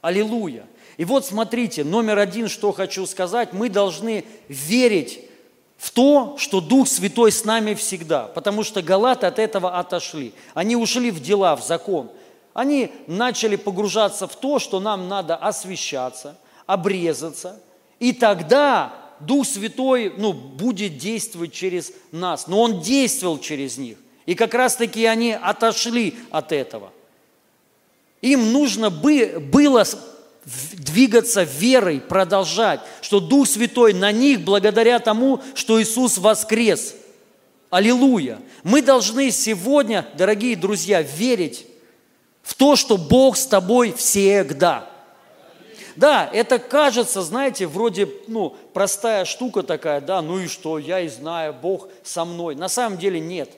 Аллилуйя. 0.00 0.66
И 0.96 1.04
вот 1.04 1.26
смотрите, 1.26 1.84
номер 1.84 2.18
один, 2.18 2.48
что 2.48 2.72
хочу 2.72 3.06
сказать, 3.06 3.52
мы 3.52 3.68
должны 3.68 4.24
верить 4.48 5.20
в 5.76 5.90
то, 5.90 6.36
что 6.38 6.60
Дух 6.60 6.88
Святой 6.88 7.30
с 7.30 7.44
нами 7.44 7.74
всегда, 7.74 8.24
потому 8.28 8.62
что 8.64 8.80
галаты 8.80 9.26
от 9.26 9.38
этого 9.38 9.78
отошли. 9.78 10.32
Они 10.54 10.74
ушли 10.74 11.10
в 11.10 11.20
дела, 11.20 11.54
в 11.56 11.62
закон. 11.62 12.10
Они 12.56 12.90
начали 13.06 13.56
погружаться 13.56 14.26
в 14.26 14.34
то, 14.34 14.58
что 14.58 14.80
нам 14.80 15.08
надо 15.08 15.36
освещаться, 15.36 16.38
обрезаться, 16.64 17.60
и 17.98 18.14
тогда 18.14 18.94
Дух 19.20 19.46
Святой 19.46 20.14
ну, 20.16 20.32
будет 20.32 20.96
действовать 20.96 21.52
через 21.52 21.92
нас. 22.12 22.46
Но 22.46 22.62
Он 22.62 22.80
действовал 22.80 23.38
через 23.40 23.76
них. 23.76 23.98
И 24.24 24.34
как 24.34 24.54
раз-таки 24.54 25.04
они 25.04 25.32
отошли 25.32 26.14
от 26.30 26.50
этого. 26.50 26.92
Им 28.22 28.52
нужно 28.52 28.88
бы, 28.88 29.38
было 29.38 29.84
двигаться 30.72 31.42
верой, 31.42 32.00
продолжать, 32.00 32.80
что 33.02 33.20
Дух 33.20 33.48
Святой 33.48 33.92
на 33.92 34.12
них 34.12 34.40
благодаря 34.40 34.98
тому, 34.98 35.42
что 35.54 35.78
Иисус 35.82 36.16
воскрес. 36.16 36.94
Аллилуйя. 37.68 38.40
Мы 38.62 38.80
должны 38.80 39.30
сегодня, 39.30 40.08
дорогие 40.16 40.56
друзья, 40.56 41.02
верить 41.02 41.66
в 42.46 42.54
то, 42.54 42.76
что 42.76 42.96
Бог 42.96 43.36
с 43.36 43.44
тобой 43.44 43.92
всегда. 43.92 44.88
Да, 45.96 46.30
это 46.32 46.60
кажется, 46.60 47.22
знаете, 47.22 47.66
вроде, 47.66 48.08
ну, 48.28 48.54
простая 48.72 49.24
штука 49.24 49.64
такая, 49.64 50.00
да, 50.00 50.22
ну 50.22 50.38
и 50.38 50.46
что, 50.46 50.78
я 50.78 51.00
и 51.00 51.08
знаю, 51.08 51.52
Бог 51.52 51.88
со 52.04 52.24
мной. 52.24 52.54
На 52.54 52.68
самом 52.68 52.98
деле 52.98 53.18
нет. 53.18 53.50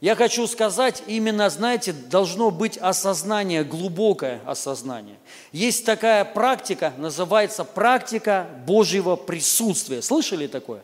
Я 0.00 0.14
хочу 0.14 0.46
сказать, 0.46 1.02
именно, 1.08 1.50
знаете, 1.50 1.92
должно 1.92 2.52
быть 2.52 2.78
осознание, 2.78 3.64
глубокое 3.64 4.40
осознание. 4.46 5.16
Есть 5.50 5.84
такая 5.84 6.24
практика, 6.24 6.92
называется 6.96 7.64
практика 7.64 8.46
Божьего 8.66 9.16
присутствия. 9.16 10.00
Слышали 10.00 10.46
такое? 10.46 10.82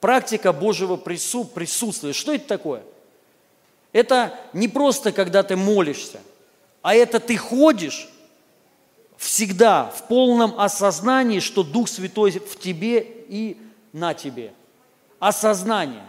Практика 0.00 0.52
Божьего 0.52 0.96
прису- 0.96 1.44
присутствия. 1.44 2.12
Что 2.12 2.34
это 2.34 2.46
такое? 2.46 2.82
Это 3.92 4.38
не 4.52 4.68
просто, 4.68 5.12
когда 5.12 5.42
ты 5.42 5.56
молишься, 5.56 6.20
а 6.80 6.94
это 6.94 7.20
ты 7.20 7.36
ходишь 7.36 8.08
всегда 9.16 9.84
в 9.90 10.08
полном 10.08 10.58
осознании, 10.58 11.38
что 11.38 11.62
Дух 11.62 11.88
Святой 11.88 12.32
в 12.32 12.58
тебе 12.58 13.06
и 13.28 13.56
на 13.92 14.14
тебе. 14.14 14.52
Осознание. 15.20 16.04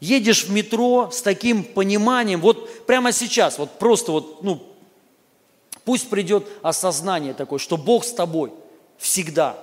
Едешь 0.00 0.44
в 0.44 0.50
метро 0.50 1.10
с 1.12 1.22
таким 1.22 1.62
пониманием, 1.62 2.40
вот 2.40 2.86
прямо 2.86 3.12
сейчас, 3.12 3.58
вот 3.58 3.78
просто 3.78 4.10
вот, 4.10 4.42
ну, 4.42 4.60
пусть 5.84 6.10
придет 6.10 6.48
осознание 6.62 7.34
такое, 7.34 7.60
что 7.60 7.76
Бог 7.76 8.04
с 8.04 8.12
тобой 8.12 8.52
всегда, 8.98 9.56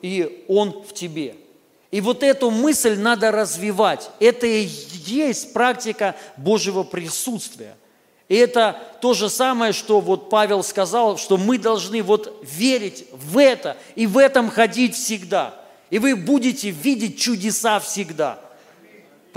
и 0.00 0.44
Он 0.48 0.82
в 0.82 0.94
тебе. 0.94 1.36
И 1.90 2.00
вот 2.00 2.22
эту 2.22 2.50
мысль 2.50 2.98
надо 2.98 3.30
развивать. 3.30 4.10
Это 4.20 4.46
и 4.46 4.68
есть 5.06 5.52
практика 5.52 6.14
Божьего 6.36 6.82
присутствия. 6.82 7.76
И 8.28 8.36
это 8.36 8.78
то 9.00 9.14
же 9.14 9.30
самое, 9.30 9.72
что 9.72 10.00
вот 10.00 10.28
Павел 10.28 10.62
сказал, 10.62 11.16
что 11.16 11.38
мы 11.38 11.56
должны 11.56 12.02
вот 12.02 12.44
верить 12.44 13.06
в 13.12 13.38
это 13.38 13.76
и 13.94 14.06
в 14.06 14.18
этом 14.18 14.50
ходить 14.50 14.94
всегда. 14.94 15.54
И 15.88 15.98
вы 15.98 16.14
будете 16.14 16.68
видеть 16.68 17.18
чудеса 17.18 17.80
всегда. 17.80 18.38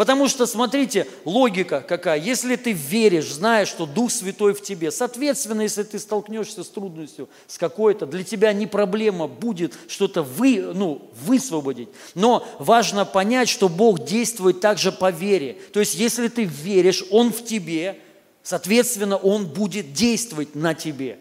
Потому 0.02 0.28
что, 0.28 0.47
смотрите, 0.47 1.06
логика 1.26 1.86
какая. 1.88 2.20
Если 2.20 2.56
ты 2.56 2.72
веришь, 2.72 3.32
знаешь, 3.32 3.68
что 3.68 3.86
Дух 3.86 4.10
Святой 4.10 4.56
в 4.56 4.62
тебе, 4.64 4.89
соответственно, 4.89 5.62
если 5.62 5.84
ты 5.84 5.99
столкнешься 5.99 6.64
с 6.64 6.70
трудностью, 6.70 7.30
с 7.45 7.60
какой-то, 7.60 8.08
для 8.08 8.24
тебя 8.24 8.52
не 8.52 8.66
проблема 8.66 9.28
будет 9.28 9.76
что-то 9.88 10.24
вы, 10.24 10.72
ну, 10.74 11.08
высвободить. 11.24 11.89
Но 12.16 12.43
важно 12.58 13.06
понять, 13.06 13.47
что 13.47 13.70
Бог 13.70 14.04
действует 14.04 14.60
также 14.60 14.92
по 14.92 15.12
вере. 15.12 15.59
То 15.71 15.80
есть, 15.80 15.93
если 15.93 16.30
ты 16.30 16.46
веришь, 16.46 17.04
Он 17.12 17.32
в 17.32 17.46
тебе, 17.46 18.00
соответственно, 18.42 19.17
Он 19.17 19.46
будет 19.46 19.93
действовать 19.93 20.55
на 20.55 20.74
тебе. 20.74 21.20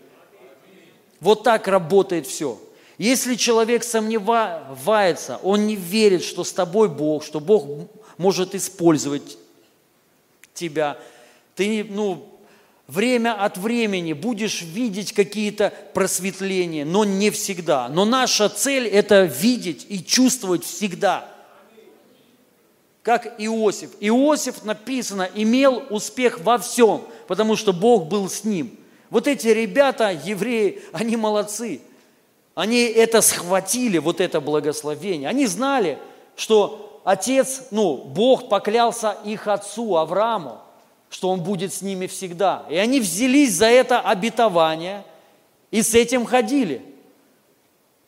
Вот 1.21 1.43
так 1.43 1.69
работает 1.69 2.27
все. 2.27 2.59
Если 3.01 3.35
человек 3.35 3.83
сомневается, 3.83 5.41
он 5.43 5.67
не 5.67 5.75
верит, 5.75 6.23
что 6.23 6.45
с 6.45 6.53
тобой 6.53 6.91
Бог, 6.91 7.25
что 7.25 7.41
Бог 7.41 7.67
может 8.21 8.55
использовать 8.55 9.39
тебя, 10.53 10.99
ты, 11.55 11.85
ну, 11.89 12.29
время 12.87 13.33
от 13.33 13.57
времени 13.57 14.13
будешь 14.13 14.61
видеть 14.61 15.15
какие-то 15.15 15.73
просветления, 15.95 16.85
но 16.85 17.07
не 17.07 17.31
всегда. 17.31 17.89
Но 17.89 18.05
наша 18.05 18.51
цель– 18.51 18.87
это 18.89 19.23
видеть 19.23 19.87
и 19.89 20.05
чувствовать 20.05 20.65
всегда. 20.65 21.27
Как 23.03 23.37
Иосиф. 23.39 23.89
Иосиф, 24.01 24.65
написано, 24.65 25.27
имел 25.35 25.83
успех 25.89 26.41
во 26.41 26.59
всем, 26.59 27.05
потому 27.27 27.57
что 27.57 27.73
Бог 27.73 28.07
был 28.09 28.29
с 28.29 28.45
ним. 28.45 28.77
Вот 29.09 29.27
эти 29.29 29.49
ребята, 29.49 30.11
евреи, 30.11 30.83
они 30.93 31.17
молодцы. 31.17 31.81
Они 32.55 32.83
это 32.83 33.23
схватили, 33.23 33.97
вот 33.97 34.21
это 34.21 34.43
благословение. 34.43 35.27
Они 35.27 35.47
знали, 35.47 35.97
что 36.37 36.90
отец, 37.05 37.69
ну, 37.71 37.97
Бог 37.97 38.49
поклялся 38.49 39.17
их 39.25 39.47
отцу 39.47 39.97
Аврааму, 39.97 40.59
что 41.09 41.31
он 41.31 41.41
будет 41.41 41.73
с 41.73 41.83
ними 41.83 42.07
всегда. 42.07 42.65
И 42.69 42.77
они 42.77 43.01
взялись 43.01 43.55
за 43.55 43.67
это 43.67 44.01
обетование 44.01 45.05
и 45.71 45.83
с 45.83 45.95
этим 45.95 46.25
ходили. 46.25 46.83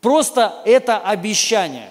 Просто 0.00 0.62
это 0.64 0.98
обещание, 0.98 1.90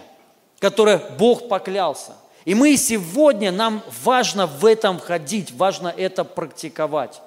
которое 0.59 0.97
Бог 0.97 1.47
поклялся. 1.47 2.13
И 2.43 2.55
мы 2.55 2.75
сегодня, 2.75 3.51
нам 3.51 3.83
важно 4.03 4.47
в 4.47 4.65
этом 4.65 4.99
ходить, 4.99 5.51
важно 5.51 5.93
это 5.95 6.23
практиковать. 6.23 7.21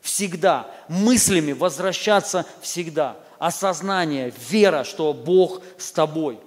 Всегда. 0.00 0.66
Мыслями 0.88 1.52
возвращаться 1.52 2.46
всегда. 2.60 3.16
Осознание, 3.38 4.32
вера, 4.48 4.84
что 4.84 5.12
Бог 5.12 5.62
с 5.78 5.92
тобой. 5.92 6.38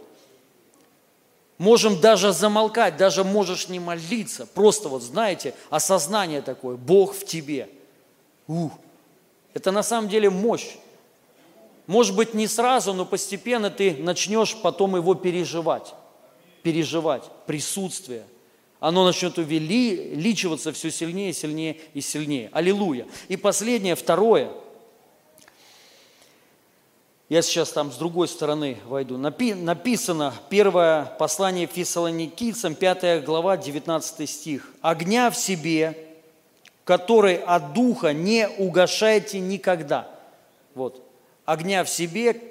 Можем 1.60 2.00
даже 2.00 2.32
замолкать, 2.32 2.96
даже 2.96 3.26
можешь 3.26 3.68
не 3.68 3.80
молиться. 3.80 4.48
Просто 4.48 4.88
вот, 4.88 5.04
знаете, 5.04 5.54
осознание 5.70 6.42
такое, 6.42 6.78
Бог 6.78 7.14
в 7.14 7.26
тебе. 7.26 7.70
Ух. 8.48 8.72
Это 9.54 9.72
на 9.72 9.84
самом 9.84 10.10
деле 10.10 10.30
мощь. 10.30 10.78
Может 11.86 12.16
быть, 12.16 12.34
не 12.34 12.48
сразу, 12.48 12.94
но 12.94 13.06
постепенно 13.06 13.70
ты 13.70 13.96
начнешь 13.96 14.56
потом 14.56 14.96
его 14.96 15.16
переживать. 15.16 15.94
Переживать 16.64 17.24
присутствие. 17.46 18.24
Оно 18.80 19.04
начнет 19.04 19.38
увеличиваться 19.38 20.72
все 20.72 20.90
сильнее, 20.90 21.34
сильнее 21.34 21.78
и 21.94 22.00
сильнее. 22.00 22.50
Аллилуйя. 22.54 23.06
И 23.28 23.36
последнее, 23.36 23.96
второе. 23.96 24.50
Я 27.30 27.44
сейчас 27.44 27.70
там 27.72 27.92
с 27.92 27.96
другой 27.98 28.28
стороны 28.28 28.80
войду. 28.88 29.16
Напи- 29.16 29.54
написано, 29.54 30.34
первое 30.50 31.06
послание 31.06 31.68
Фессалоникийцам, 31.68 32.74
5 32.74 33.24
глава, 33.24 33.56
19 33.56 34.28
стих. 34.28 34.72
«Огня 34.82 35.30
в 35.30 35.38
себе, 35.38 35.96
который 36.86 37.36
от 37.36 37.74
Духа 37.74 38.14
не 38.14 38.50
угашайте 38.50 39.40
никогда». 39.40 40.10
Вот. 40.74 41.04
Огня 41.46 41.84
в 41.84 41.90
себе, 41.90 42.42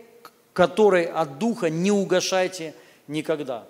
который 0.52 1.06
от 1.06 1.38
Духа 1.38 1.70
не 1.70 1.90
угашайте 1.90 2.72
никогда. 3.08 3.64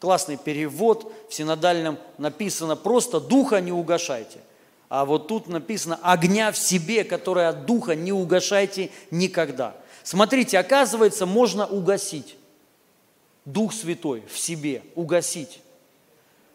Классный 0.00 0.36
перевод, 0.36 1.12
в 1.28 1.34
синодальном 1.34 1.98
написано 2.18 2.74
просто 2.74 3.20
«Духа 3.20 3.60
не 3.60 3.70
угашайте». 3.70 4.40
А 4.88 5.04
вот 5.04 5.28
тут 5.28 5.46
написано 5.46 6.00
«Огня 6.02 6.50
в 6.50 6.58
себе, 6.58 7.04
который 7.04 7.46
от 7.46 7.64
Духа 7.64 7.94
не 7.94 8.12
угашайте 8.12 8.90
никогда». 9.12 9.76
Смотрите, 10.08 10.58
оказывается, 10.58 11.26
можно 11.26 11.66
угасить. 11.66 12.36
Дух 13.44 13.74
Святой 13.74 14.22
в 14.32 14.38
себе, 14.38 14.82
угасить. 14.94 15.60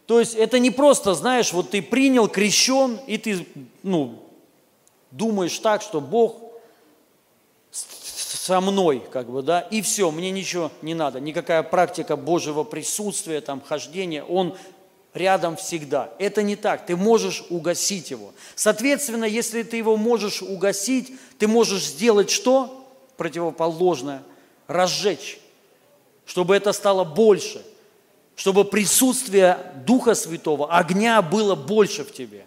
То 0.06 0.18
есть 0.18 0.34
это 0.34 0.58
не 0.58 0.72
просто, 0.72 1.14
знаешь, 1.14 1.52
вот 1.52 1.70
ты 1.70 1.80
принял, 1.80 2.26
крещен, 2.26 2.98
и 3.06 3.16
ты, 3.16 3.46
ну, 3.84 4.24
думаешь 5.12 5.56
так, 5.60 5.82
что 5.82 6.00
Бог 6.00 6.34
со 7.70 8.60
мной, 8.60 9.00
как 9.12 9.30
бы, 9.30 9.40
да, 9.40 9.60
и 9.60 9.82
все, 9.82 10.10
мне 10.10 10.32
ничего 10.32 10.72
не 10.82 10.94
надо, 10.94 11.20
никакая 11.20 11.62
практика 11.62 12.16
Божьего 12.16 12.64
присутствия, 12.64 13.40
там, 13.40 13.60
хождения, 13.60 14.24
Он 14.24 14.56
рядом 15.12 15.54
всегда. 15.54 16.12
Это 16.18 16.42
не 16.42 16.56
так, 16.56 16.86
ты 16.86 16.96
можешь 16.96 17.44
угасить 17.50 18.10
его. 18.10 18.32
Соответственно, 18.56 19.26
если 19.26 19.62
ты 19.62 19.76
его 19.76 19.96
можешь 19.96 20.42
угасить, 20.42 21.12
ты 21.38 21.46
можешь 21.46 21.84
сделать 21.84 22.30
что? 22.30 22.80
Противоположное, 23.16 24.22
разжечь, 24.66 25.38
чтобы 26.26 26.56
это 26.56 26.72
стало 26.72 27.04
больше, 27.04 27.64
чтобы 28.36 28.64
присутствие 28.64 29.58
Духа 29.86 30.14
Святого, 30.14 30.74
огня 30.74 31.22
было 31.22 31.54
больше 31.54 32.04
в 32.04 32.12
тебе. 32.12 32.46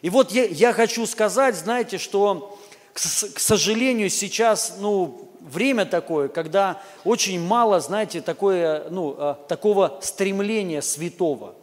И 0.00 0.10
вот 0.10 0.30
я, 0.30 0.44
я 0.44 0.72
хочу 0.72 1.06
сказать, 1.06 1.56
знаете, 1.56 1.98
что 1.98 2.58
к 2.98 3.38
сожалению, 3.38 4.10
сейчас, 4.10 4.76
ну, 4.80 5.30
время 5.40 5.86
такое, 5.86 6.28
когда 6.28 6.82
очень 7.04 7.40
мало, 7.40 7.78
знаете, 7.80 8.20
такое, 8.20 8.88
ну, 8.90 9.14
а, 9.16 9.34
такого 9.46 10.00
стремления 10.02 10.82
святого, 10.82 11.54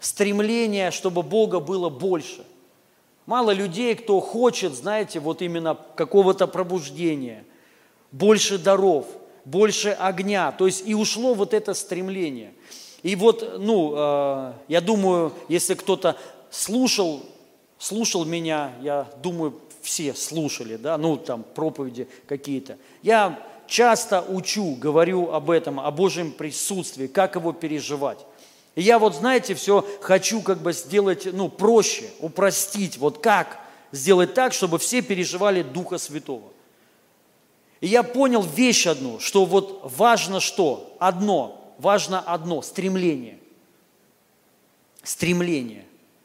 стремления, 0.00 0.90
чтобы 0.90 1.22
Бога 1.22 1.60
было 1.60 1.88
больше. 1.88 2.44
Мало 3.24 3.52
людей, 3.52 3.94
кто 3.94 4.20
хочет, 4.20 4.74
знаете, 4.74 5.18
вот 5.18 5.40
именно 5.40 5.78
какого-то 5.96 6.46
пробуждения, 6.46 7.44
больше 8.12 8.58
даров, 8.58 9.06
больше 9.44 9.90
огня. 9.90 10.52
То 10.52 10.66
есть 10.66 10.84
и 10.86 10.94
ушло 10.94 11.34
вот 11.34 11.54
это 11.54 11.74
стремление. 11.74 12.52
И 13.02 13.16
вот, 13.16 13.58
ну, 13.58 13.94
а, 13.96 14.54
я 14.68 14.80
думаю, 14.80 15.32
если 15.48 15.74
кто-то 15.74 16.16
слушал, 16.50 17.22
слушал 17.78 18.24
меня, 18.24 18.72
я 18.80 19.08
думаю, 19.22 19.58
все 19.80 20.14
слушали, 20.14 20.76
да, 20.76 20.96
ну 20.96 21.16
там 21.16 21.42
проповеди 21.42 22.06
какие-то. 22.28 22.76
Я 23.02 23.40
часто 23.66 24.22
учу, 24.22 24.76
говорю 24.76 25.32
об 25.32 25.50
этом, 25.50 25.80
о 25.80 25.90
Божьем 25.90 26.30
присутствии, 26.30 27.08
как 27.08 27.34
его 27.34 27.52
переживать. 27.52 28.18
И 28.74 28.82
я 28.82 28.98
вот, 28.98 29.14
знаете, 29.14 29.54
все 29.54 29.84
хочу 30.00 30.40
как 30.40 30.58
бы 30.58 30.72
сделать, 30.72 31.26
ну, 31.30 31.48
проще, 31.48 32.04
упростить, 32.20 32.96
вот 32.98 33.18
как 33.18 33.58
сделать 33.90 34.34
так, 34.34 34.52
чтобы 34.52 34.78
все 34.78 35.02
переживали 35.02 35.62
Духа 35.62 35.98
Святого. 35.98 36.51
И 37.82 37.88
я 37.88 38.02
понял 38.02 38.42
вещь 38.42 38.86
одну, 38.86 39.20
что 39.20 39.44
вот 39.44 39.82
важно 39.84 40.40
что? 40.40 40.96
Одно, 40.98 41.74
важно 41.76 42.20
одно, 42.20 42.62
стремление. 42.62 43.38
Стремление. 45.02 45.84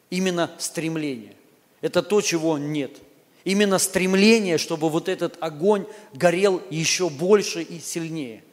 Именно 0.09 0.49
стремление. 0.57 1.35
Это 1.81 2.01
то, 2.01 2.21
чего 2.21 2.57
нет– 2.57 3.01
именно 3.47 3.79
стремление, 3.79 4.57
чтобы 4.57 4.89
вот 4.89 5.07
этот 5.07 5.38
огонь 5.39 5.85
горел 6.11 6.61
еще 6.69 7.09
больше 7.09 7.61
и 7.61 7.79
сильнее. 7.79 8.43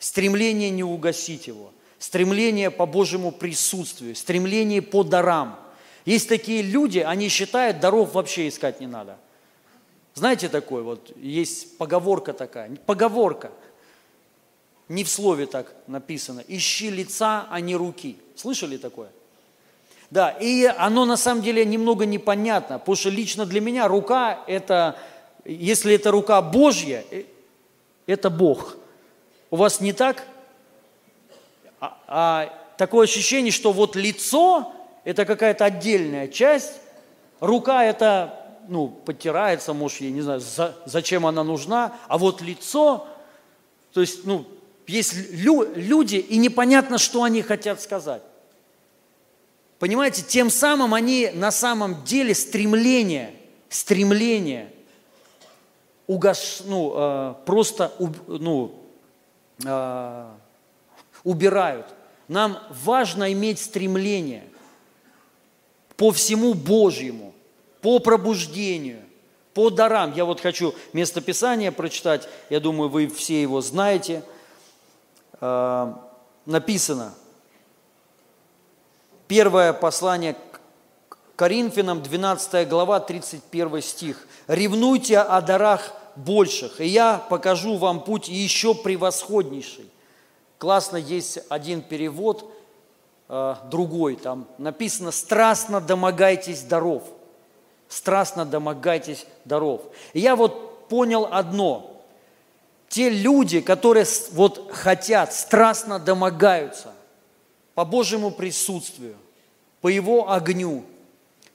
Стремление 0.00 0.68
не 0.70 0.82
угасить 0.82 1.46
его, 1.46 1.72
стремление 2.00 2.72
по 2.72 2.86
Божьему 2.86 3.30
присутствию, 3.30 4.16
стремление 4.16 4.82
по 4.82 5.04
дарам. 5.04 5.60
Есть 6.04 6.28
такие 6.28 6.62
люди, 6.62 6.98
они 6.98 7.28
считают, 7.28 7.78
даров 7.78 8.14
вообще 8.14 8.48
искать 8.48 8.80
не 8.80 8.88
надо. 8.88 9.16
Знаете 10.16 10.48
такое, 10.48 10.82
вот 10.82 11.12
есть 11.18 11.76
поговорка 11.76 12.32
такая, 12.32 12.74
поговорка, 12.86 13.52
не 14.88 15.04
в 15.04 15.10
слове 15.10 15.44
так 15.44 15.74
написано, 15.86 16.42
ищи 16.48 16.88
лица, 16.88 17.46
а 17.50 17.60
не 17.60 17.76
руки. 17.76 18.16
Слышали 18.34 18.78
такое? 18.78 19.10
Да, 20.10 20.30
и 20.30 20.64
оно 20.64 21.04
на 21.04 21.18
самом 21.18 21.42
деле 21.42 21.66
немного 21.66 22.06
непонятно, 22.06 22.78
потому 22.78 22.96
что 22.96 23.10
лично 23.10 23.44
для 23.44 23.60
меня 23.60 23.88
рука– 23.88 24.40
это, 24.46 24.96
если 25.44 25.94
это 25.94 26.10
рука 26.12 26.40
Божья, 26.40 27.04
э, 27.10 27.24
это 28.06 28.30
Бог. 28.30 28.78
У 29.50 29.56
вас 29.56 29.82
не 29.82 29.92
так? 29.92 30.26
А, 31.78 31.98
а 32.08 32.72
такое 32.78 33.04
ощущение, 33.04 33.52
что 33.52 33.70
вот 33.70 33.96
лицо– 33.96 34.72
это 35.04 35.26
какая-то 35.26 35.66
отдельная 35.66 36.26
часть, 36.28 36.72
рука– 37.40 37.84
это, 37.84 38.45
ну, 38.68 38.88
подтирается, 38.88 39.72
может, 39.72 40.00
я 40.00 40.10
не 40.10 40.22
знаю, 40.22 40.40
за, 40.40 40.76
зачем 40.86 41.26
она 41.26 41.44
нужна, 41.44 41.96
а 42.08 42.18
вот 42.18 42.40
лицо, 42.40 43.06
то 43.92 44.00
есть, 44.00 44.24
ну, 44.24 44.46
есть 44.86 45.14
лю, 45.32 45.66
люди, 45.74 46.16
и 46.16 46.36
непонятно, 46.38 46.98
что 46.98 47.22
они 47.22 47.42
хотят 47.42 47.80
сказать. 47.80 48.22
Понимаете, 49.78 50.22
тем 50.22 50.50
самым 50.50 50.94
они 50.94 51.30
на 51.34 51.50
самом 51.50 52.04
деле 52.04 52.34
стремление, 52.34 53.34
стремление 53.68 54.72
угаш, 56.06 56.62
ну, 56.64 56.92
э, 56.94 57.34
просто 57.44 57.92
ну, 58.26 58.74
э, 59.64 60.28
убирают. 61.24 61.86
Нам 62.28 62.58
важно 62.70 63.32
иметь 63.32 63.58
стремление 63.60 64.44
по 65.96 66.10
всему 66.10 66.54
Божьему, 66.54 67.34
по 67.86 68.00
пробуждению, 68.00 69.00
по 69.54 69.70
дарам. 69.70 70.12
Я 70.14 70.24
вот 70.24 70.40
хочу 70.40 70.74
местописание 70.92 71.70
прочитать, 71.70 72.28
я 72.50 72.58
думаю, 72.58 72.90
вы 72.90 73.06
все 73.06 73.40
его 73.40 73.60
знаете. 73.60 74.24
Э, 75.40 75.94
написано– 76.46 77.14
Первое 79.28 79.72
послание 79.72 80.36
к 81.08 81.18
Коринфянам, 81.34 82.00
12 82.00 82.68
глава, 82.68 83.00
31 83.00 83.82
стих. 83.82 84.28
«Ревнуйте 84.46 85.18
о 85.18 85.40
дарах 85.40 85.92
больших, 86.14 86.80
и 86.80 86.86
я 86.86 87.18
покажу 87.28 87.76
вам 87.76 88.02
путь 88.04 88.28
еще 88.28 88.74
превосходнейший». 88.74 89.90
Классно 90.58 90.96
есть 90.96 91.40
один 91.48 91.82
перевод, 91.82 92.52
э, 93.28 93.54
другой, 93.68 94.16
там 94.16 94.46
написано 94.58 95.10
«страстно 95.10 95.80
домогайтесь 95.80 96.62
даров». 96.62 97.02
Страстно 97.88 98.44
домогайтесь 98.44 99.26
даров. 99.44 99.82
И 100.12 100.20
я 100.20 100.36
вот 100.36 100.88
понял 100.88 101.28
одно. 101.30 102.02
Те 102.88 103.10
люди, 103.10 103.60
которые 103.60 104.06
вот 104.32 104.70
хотят, 104.72 105.32
страстно 105.32 105.98
домогаются, 105.98 106.92
по 107.74 107.84
Божьему 107.84 108.30
присутствию, 108.30 109.16
по 109.80 109.88
Его 109.88 110.30
огню, 110.30 110.84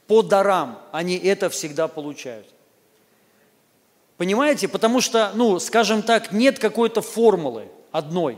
по 0.08 0.22
дарам, 0.22 0.80
они 0.92 1.18
это 1.18 1.50
всегда 1.50 1.88
получают. 1.88 2.48
Понимаете? 4.18 4.68
Потому 4.68 5.02
что, 5.02 5.32
ну, 5.34 5.58
скажем 5.58 6.04
так, 6.04 6.32
нет 6.32 6.60
какой-то 6.60 7.02
формулы 7.02 7.70
одной. 7.92 8.38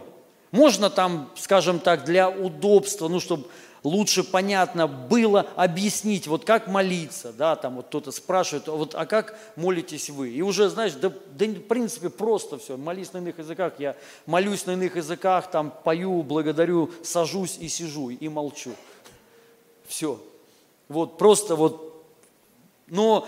Можно 0.52 0.90
там, 0.90 1.30
скажем 1.36 1.80
так, 1.80 2.06
для 2.06 2.30
удобства, 2.30 3.08
ну, 3.08 3.20
чтобы 3.20 3.48
лучше 3.84 4.24
понятно 4.24 4.88
было 4.88 5.48
объяснить, 5.56 6.28
вот 6.28 6.46
как 6.46 6.68
молиться, 6.68 7.34
да, 7.34 7.56
там 7.56 7.76
вот 7.76 7.88
кто-то 7.88 8.12
спрашивает, 8.12 8.68
вот, 8.68 8.96
а 8.96 9.06
как 9.06 9.38
молитесь 9.56 10.10
вы? 10.10 10.30
И 10.30 10.42
уже, 10.42 10.70
знаешь, 10.70 10.94
да, 10.94 11.10
да 11.10 11.46
в 11.46 11.62
принципе 11.62 12.10
просто 12.10 12.58
все, 12.58 12.78
молись 12.78 13.14
на 13.14 13.18
иных 13.18 13.40
языках, 13.40 13.74
я 13.80 13.96
молюсь 14.26 14.66
на 14.66 14.72
иных 14.72 14.96
языках, 14.96 15.52
там 15.52 15.74
пою, 15.84 16.24
благодарю, 16.24 16.92
сажусь 17.04 17.58
и 17.60 17.68
сижу, 17.68 18.10
и 18.10 18.30
молчу. 18.30 18.72
Все. 19.88 20.20
Вот 20.88 21.18
просто 21.18 21.56
вот, 21.56 22.06
но 22.88 23.28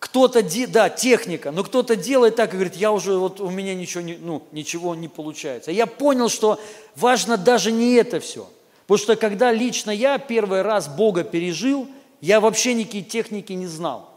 Кто-то, 0.00 0.42
да, 0.68 0.88
техника, 0.88 1.50
но 1.52 1.62
кто-то 1.62 1.94
делает 1.94 2.34
так 2.34 2.54
и 2.54 2.56
говорит, 2.56 2.74
я 2.74 2.90
уже, 2.90 3.18
вот 3.18 3.38
у 3.38 3.50
меня 3.50 3.74
ничего 3.74 4.02
не, 4.02 4.16
ну, 4.16 4.42
ничего 4.50 4.94
не 4.94 5.08
получается. 5.08 5.70
Я 5.72 5.86
понял, 5.86 6.30
что 6.30 6.58
важно 6.96 7.36
даже 7.36 7.70
не 7.70 7.94
это 7.94 8.18
все. 8.18 8.48
Потому 8.90 9.04
что 9.04 9.14
когда 9.14 9.52
лично 9.52 9.92
я 9.92 10.18
первый 10.18 10.62
раз 10.62 10.88
Бога 10.88 11.22
пережил, 11.22 11.86
я 12.20 12.40
вообще 12.40 12.74
никакие 12.74 13.04
техники 13.04 13.52
не 13.52 13.68
знал. 13.68 14.12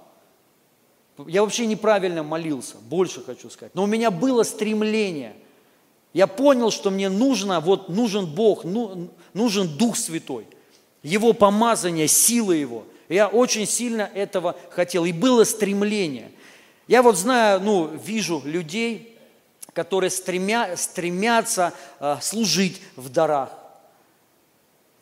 Я 1.27 1.43
вообще 1.43 1.67
неправильно 1.67 2.23
молился, 2.23 2.77
больше 2.77 3.23
хочу 3.23 3.51
сказать. 3.51 3.75
Но 3.75 3.83
у 3.83 3.85
меня 3.85 4.09
было 4.09 4.41
стремление. 4.41 5.35
Я 6.11 6.25
понял, 6.25 6.71
что 6.71 6.89
мне 6.89 7.09
нужно, 7.09 7.59
вот 7.59 7.87
нужен 7.89 8.25
Бог, 8.25 8.63
ну- 8.63 9.11
нужен 9.35 9.67
Дух 9.77 9.95
Святой, 9.95 10.47
Его 11.03 11.33
помазание, 11.33 12.07
сила 12.07 12.53
Его. 12.53 12.83
Я 13.09 13.27
очень 13.27 13.67
сильно 13.67 14.09
этого 14.15 14.55
хотел. 14.71 15.05
И 15.05 15.11
было 15.11 15.43
стремление. 15.43 16.31
Я 16.87 17.03
вот 17.03 17.15
знаю, 17.15 17.61
ну, 17.61 17.85
вижу 17.85 18.41
людей, 18.43 19.19
которые 19.73 20.09
стремя, 20.09 20.75
стремятся 20.77 21.75
а, 21.99 22.19
служить 22.19 22.81
в 22.95 23.09
дарах. 23.09 23.62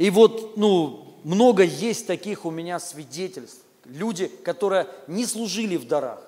И 0.01 0.09
вот, 0.09 0.57
ну, 0.57 1.15
много 1.23 1.61
есть 1.61 2.07
таких 2.07 2.43
у 2.47 2.49
меня 2.49 2.79
свидетельств. 2.79 3.61
Люди, 3.85 4.31
которые 4.43 4.87
не 5.05 5.27
служили 5.27 5.77
в 5.77 5.85
дарах, 5.85 6.27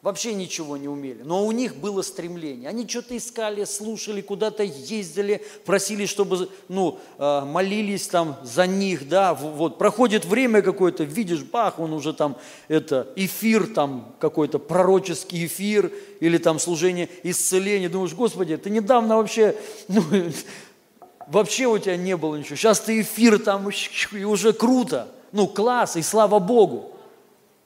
вообще 0.00 0.32
ничего 0.32 0.78
не 0.78 0.88
умели, 0.88 1.20
но 1.22 1.44
у 1.44 1.52
них 1.52 1.76
было 1.76 2.00
стремление. 2.00 2.70
Они 2.70 2.88
что-то 2.88 3.14
искали, 3.14 3.64
слушали, 3.64 4.22
куда-то 4.22 4.62
ездили, 4.62 5.44
просили, 5.66 6.06
чтобы, 6.06 6.48
ну, 6.68 7.00
э, 7.18 7.44
молились 7.44 8.06
там 8.06 8.38
за 8.44 8.66
них, 8.66 9.06
да, 9.10 9.34
вот. 9.34 9.76
Проходит 9.76 10.24
время 10.24 10.62
какое-то, 10.62 11.04
видишь, 11.04 11.42
бах, 11.42 11.80
он 11.80 11.92
уже 11.92 12.14
там, 12.14 12.38
это, 12.68 13.12
эфир 13.14 13.66
там 13.66 14.16
какой-то, 14.20 14.58
пророческий 14.58 15.44
эфир, 15.44 15.92
или 16.20 16.38
там 16.38 16.58
служение 16.58 17.10
исцеления. 17.24 17.90
Думаешь, 17.90 18.14
Господи, 18.14 18.56
ты 18.56 18.70
недавно 18.70 19.18
вообще, 19.18 19.54
ну, 19.88 20.02
Вообще 21.28 21.66
у 21.66 21.78
тебя 21.78 21.96
не 21.96 22.16
было 22.16 22.36
ничего. 22.36 22.56
Сейчас 22.56 22.80
ты 22.80 23.00
эфир 23.00 23.38
там, 23.38 23.68
и 23.68 24.24
уже 24.24 24.52
круто. 24.52 25.08
Ну, 25.32 25.46
класс, 25.46 25.96
и 25.96 26.02
слава 26.02 26.38
Богу. 26.38 26.92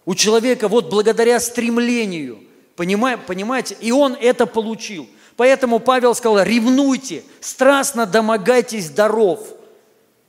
У 0.05 0.15
человека 0.15 0.69
вот 0.69 0.89
благодаря 0.89 1.41
стремлению, 1.41 2.39
понимаете, 2.77 3.77
и 3.81 3.91
он 3.91 4.16
это 4.20 4.47
получил. 4.47 5.09
Поэтому 5.37 5.81
Павел 5.81 6.15
сказал, 6.15 6.43
ревнуйте, 6.43 7.24
страстно 7.41 8.07
домогайтесь 8.07 8.91
даров, 8.91 9.41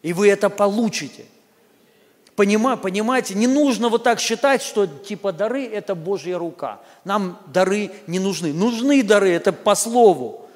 и 0.02 0.14
вы 0.14 0.30
это 0.30 0.50
получите. 0.50 1.26
Понима, 2.36 2.76
понимаете, 2.78 3.34
не 3.34 3.48
нужно 3.48 3.90
вот 3.90 4.04
так 4.04 4.20
считать, 4.20 4.62
что 4.62 4.86
типа 4.86 5.32
дары– 5.32 5.66
это 5.74 5.96
Божья 5.96 6.38
рука. 6.38 6.82
Нам 7.04 7.40
дары 7.48 7.92
не 8.06 8.20
нужны. 8.20 8.54
Нужны 8.54 9.02
дары, 9.02 9.32
это 9.32 9.52
по 9.52 9.74
слову. 9.74 10.47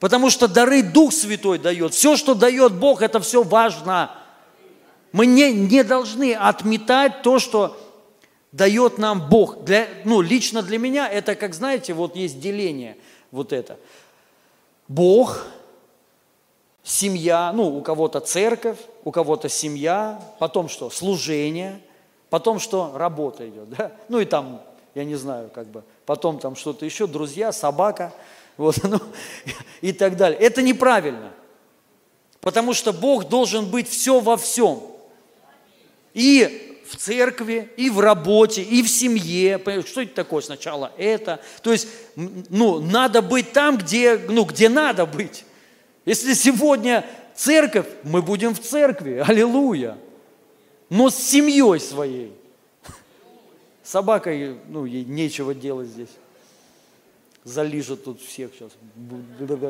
Потому 0.00 0.30
что 0.30 0.46
дары 0.46 0.82
Дух 0.82 1.12
Святой 1.12 1.58
дает. 1.58 1.94
Все, 1.94 2.16
что 2.16 2.34
дает 2.34 2.74
Бог, 2.74 3.02
это 3.02 3.20
все 3.20 3.42
важно. 3.42 4.10
Мы 5.12 5.26
не, 5.26 5.52
не 5.52 5.82
должны 5.82 6.34
отметать 6.34 7.22
то, 7.22 7.38
что 7.38 7.76
дает 8.52 8.98
нам 8.98 9.28
Бог. 9.28 9.64
Для, 9.64 9.86
ну, 10.04 10.20
лично 10.20 10.62
для 10.62 10.78
меня 10.78 11.08
это, 11.08 11.34
как 11.34 11.54
знаете, 11.54 11.94
вот 11.94 12.16
есть 12.16 12.40
деление 12.40 12.96
вот 13.30 13.52
это. 13.52 13.78
Бог, 14.88 15.46
семья, 16.82 17.52
ну, 17.54 17.76
у 17.76 17.82
кого-то 17.82 18.20
церковь, 18.20 18.78
у 19.04 19.10
кого-то 19.10 19.48
семья, 19.48 20.20
потом 20.38 20.68
что? 20.68 20.90
Служение, 20.90 21.80
потом 22.30 22.60
что? 22.60 22.92
Работа 22.94 23.48
идет, 23.48 23.68
да? 23.70 23.92
Ну, 24.08 24.20
и 24.20 24.24
там, 24.24 24.62
я 24.94 25.04
не 25.04 25.16
знаю, 25.16 25.50
как 25.52 25.66
бы, 25.66 25.82
потом 26.04 26.38
там 26.38 26.54
что-то 26.54 26.84
еще, 26.84 27.06
друзья, 27.06 27.50
собака, 27.52 28.12
вот, 28.56 28.82
ну, 28.84 29.00
и 29.80 29.92
так 29.92 30.16
далее. 30.16 30.38
Это 30.38 30.62
неправильно, 30.62 31.32
потому 32.40 32.74
что 32.74 32.92
Бог 32.92 33.28
должен 33.28 33.66
быть 33.70 33.88
все 33.88 34.20
во 34.20 34.36
всем. 34.36 34.82
И 36.14 36.80
в 36.88 36.96
церкви, 36.96 37.70
и 37.76 37.90
в 37.90 38.00
работе, 38.00 38.62
и 38.62 38.82
в 38.82 38.88
семье. 38.88 39.60
Что 39.84 40.02
это 40.02 40.14
такое 40.14 40.40
сначала? 40.40 40.92
Это. 40.96 41.40
То 41.62 41.72
есть, 41.72 41.88
ну, 42.14 42.80
надо 42.80 43.22
быть 43.22 43.52
там, 43.52 43.76
где, 43.76 44.16
ну, 44.16 44.44
где 44.44 44.68
надо 44.68 45.04
быть. 45.04 45.44
Если 46.04 46.34
сегодня 46.34 47.04
церковь, 47.34 47.86
мы 48.04 48.22
будем 48.22 48.54
в 48.54 48.60
церкви, 48.60 49.22
аллилуйя. 49.26 49.98
Но 50.88 51.10
с 51.10 51.16
семьей 51.16 51.80
своей. 51.80 52.32
Собакой, 53.82 54.56
ну, 54.68 54.84
ей 54.84 55.04
нечего 55.04 55.54
делать 55.54 55.88
здесь. 55.88 56.10
Залижет 57.46 58.02
тут 58.02 58.20
всех 58.20 58.50
сейчас. 58.58 58.72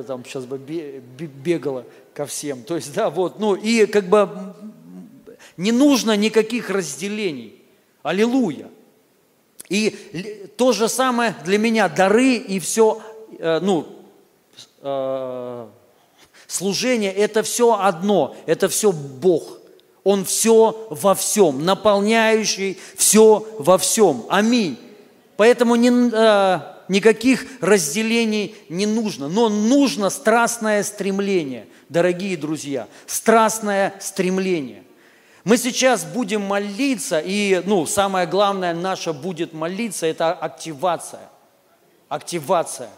Там 0.07 0.25
сейчас 0.25 0.47
бы 0.47 0.57
бе- 0.57 1.01
бе- 1.01 1.27
бегала 1.27 1.85
ко 2.15 2.25
всем. 2.25 2.63
То 2.63 2.77
есть, 2.77 2.95
да, 2.95 3.11
вот, 3.11 3.39
ну, 3.39 3.55
и 3.55 3.85
как 3.85 4.09
бы 4.09 4.31
не 5.59 5.73
нужно 5.73 6.17
никаких 6.17 6.71
разделений. 6.71 7.63
Аллилуйя. 8.03 8.71
И 9.69 10.49
то 10.57 10.73
же 10.73 10.89
самое 10.89 11.37
для 11.45 11.59
меня, 11.59 11.91
дары 11.91 12.37
и 12.37 12.59
все, 12.61 13.03
э, 13.39 13.61
ну, 13.61 13.87
э, 14.81 15.69
служение, 16.47 17.13
это 17.13 17.43
все 17.43 17.79
одно, 17.79 18.35
это 18.47 18.71
все 18.71 18.91
Бог. 18.91 19.59
Он 20.03 20.25
все 20.25 20.87
во 20.89 21.15
всем, 21.15 21.63
наполняющий 21.63 22.79
все 22.97 23.47
во 23.59 23.77
всем. 23.77 24.25
Аминь. 24.31 24.79
Поэтому 25.37 25.77
не, 25.77 25.91
э, 26.11 26.76
никаких 26.89 27.47
разделений 27.61 28.55
не 28.69 28.87
нужно, 28.87 29.29
но 29.29 29.49
нужно 29.49 30.11
страстное 30.11 30.83
стремление, 30.83 31.67
дорогие 31.89 32.37
друзья, 32.37 32.89
страстное 33.07 33.95
стремление. 34.01 34.83
Мы 35.45 35.59
сейчас 35.59 36.05
будем 36.05 36.43
молиться, 36.43 37.21
и 37.25 37.63
ну, 37.65 37.87
самое 37.87 38.27
главное 38.27 38.75
наше 38.75 39.13
будет 39.13 39.53
молиться, 39.53 40.07
это 40.07 40.33
активация. 40.33 41.31
Активация. 42.09 42.91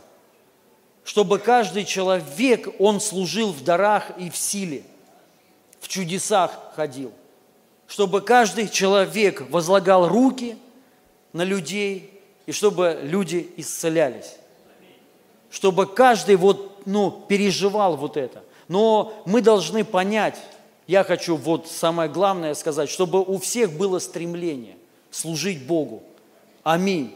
Чтобы 1.04 1.38
каждый 1.38 1.84
человек, 1.84 2.68
он 2.78 3.00
служил 3.00 3.52
в 3.52 3.64
дарах 3.64 4.12
и 4.18 4.30
в 4.30 4.36
силе, 4.36 4.82
в 5.80 5.88
чудесах 5.88 6.72
ходил. 6.74 7.12
Чтобы 7.86 8.20
каждый 8.20 8.68
человек 8.68 9.42
возлагал 9.50 10.08
руки 10.08 10.56
на 11.32 11.44
людей, 11.44 12.17
и 12.48 12.52
чтобы 12.52 12.98
люди 13.02 13.52
исцелялись. 13.58 14.36
Чтобы 15.50 15.84
каждый 15.84 16.36
вот, 16.36 16.80
ну, 16.86 17.10
переживал 17.10 17.98
вот 17.98 18.16
это. 18.16 18.42
Но 18.68 19.22
мы 19.26 19.42
должны 19.42 19.84
понять, 19.84 20.38
я 20.86 21.04
хочу 21.04 21.36
вот 21.36 21.68
самое 21.68 22.08
главное 22.08 22.54
сказать, 22.54 22.88
чтобы 22.88 23.22
у 23.22 23.38
всех 23.38 23.72
было 23.72 23.98
стремление 23.98 24.76
служить 25.10 25.66
Богу. 25.66 26.02
Аминь. 26.62 27.14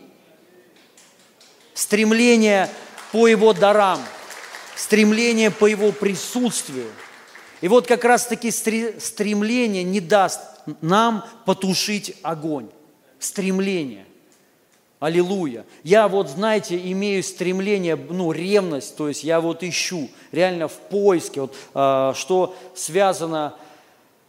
Стремление 1.73 2.69
по 3.11 3.27
Его 3.27 3.55
дарам, 3.55 4.01
стремление 4.77 5.51
по 5.51 5.65
Его 5.65 5.93
присутствию. 5.93 6.91
И 7.63 7.69
вот 7.69 7.87
как 7.87 8.05
раз-таки 8.05 8.49
стре- 8.49 9.01
стремление 9.01 9.83
не 9.83 10.01
даст 10.01 10.43
нам 10.83 11.25
потушить 11.47 12.17
огонь. 12.21 12.69
Стремление. 13.19 14.05
Аллилуйя. 15.03 15.67
Я 15.83 16.07
вот, 16.07 16.29
знаете, 16.29 16.77
имею 16.93 17.25
стремление, 17.25 17.97
ну, 17.97 18.31
ревность, 18.31 18.97
то 18.97 19.09
есть 19.09 19.25
я 19.25 19.41
вот 19.41 19.65
ищу, 19.65 20.09
реально 20.31 20.69
в 20.69 20.75
поиске, 20.75 21.41
вот, 21.41 21.57
а, 21.75 22.15
что 22.15 22.55
связано 22.77 23.57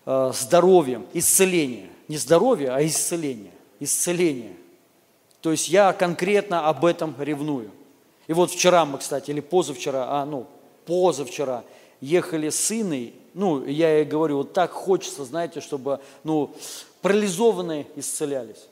с 0.03 0.41
здоровьем, 0.41 1.05
исцеление. 1.13 1.89
Не 2.07 2.17
здоровье, 2.17 2.71
а 2.71 2.83
исцеление. 2.83 3.51
Исцеление. 3.79 4.55
То 5.41 5.51
есть 5.51 5.69
я 5.69 5.93
конкретно 5.93 6.67
об 6.67 6.85
этом 6.85 7.13
ревную. 7.19 7.69
И 8.25 8.33
вот 8.33 8.49
вчера 8.49 8.83
мы, 8.85 8.97
кстати, 8.97 9.29
или 9.29 9.41
позавчера, 9.41 10.07
а, 10.09 10.25
ну, 10.25 10.47
позавчера 10.87 11.63
ехали 12.01 12.49
с 12.49 12.59
сыной, 12.59 13.13
ну, 13.35 13.63
я 13.63 13.97
ей 13.97 14.05
говорю, 14.05 14.37
вот 14.37 14.53
так 14.53 14.71
хочется, 14.71 15.23
знаете, 15.23 15.61
чтобы, 15.61 15.99
ну, 16.23 16.55
парализованные 17.03 17.85
исцелялись. 17.95 18.65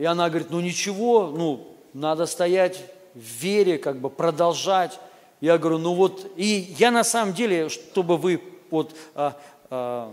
И 0.00 0.04
она 0.06 0.30
говорит, 0.30 0.48
ну 0.48 0.60
ничего, 0.60 1.26
ну, 1.26 1.76
надо 1.92 2.24
стоять 2.24 2.82
в 3.14 3.18
вере, 3.18 3.76
как 3.76 4.00
бы 4.00 4.08
продолжать. 4.08 4.98
Я 5.42 5.58
говорю, 5.58 5.76
ну 5.76 5.92
вот, 5.92 6.26
и 6.36 6.74
я 6.78 6.90
на 6.90 7.04
самом 7.04 7.34
деле, 7.34 7.68
чтобы 7.68 8.16
вы 8.16 8.42
вот 8.70 8.96
а, 9.14 9.36
а, 9.68 10.10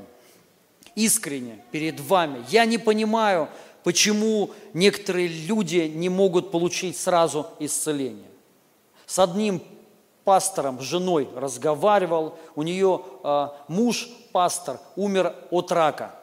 искренне 0.94 1.64
перед 1.72 2.02
вами, 2.02 2.44
я 2.50 2.66
не 2.66 2.78
понимаю, 2.78 3.48
почему 3.86 4.50
некоторые 4.74 5.30
люди 5.30 5.90
не 5.96 6.10
могут 6.10 6.52
получить 6.52 6.98
сразу 6.98 7.48
исцеление. 7.62 8.30
С 9.06 9.20
одним 9.20 9.64
пастором, 10.26 10.82
женой 10.82 11.30
разговаривал, 11.34 12.38
у 12.58 12.64
нее 12.64 13.06
а, 13.24 13.56
муж, 13.70 14.10
пастор, 14.34 14.82
умер 14.98 15.34
от 15.50 15.72
рака. 15.72 16.14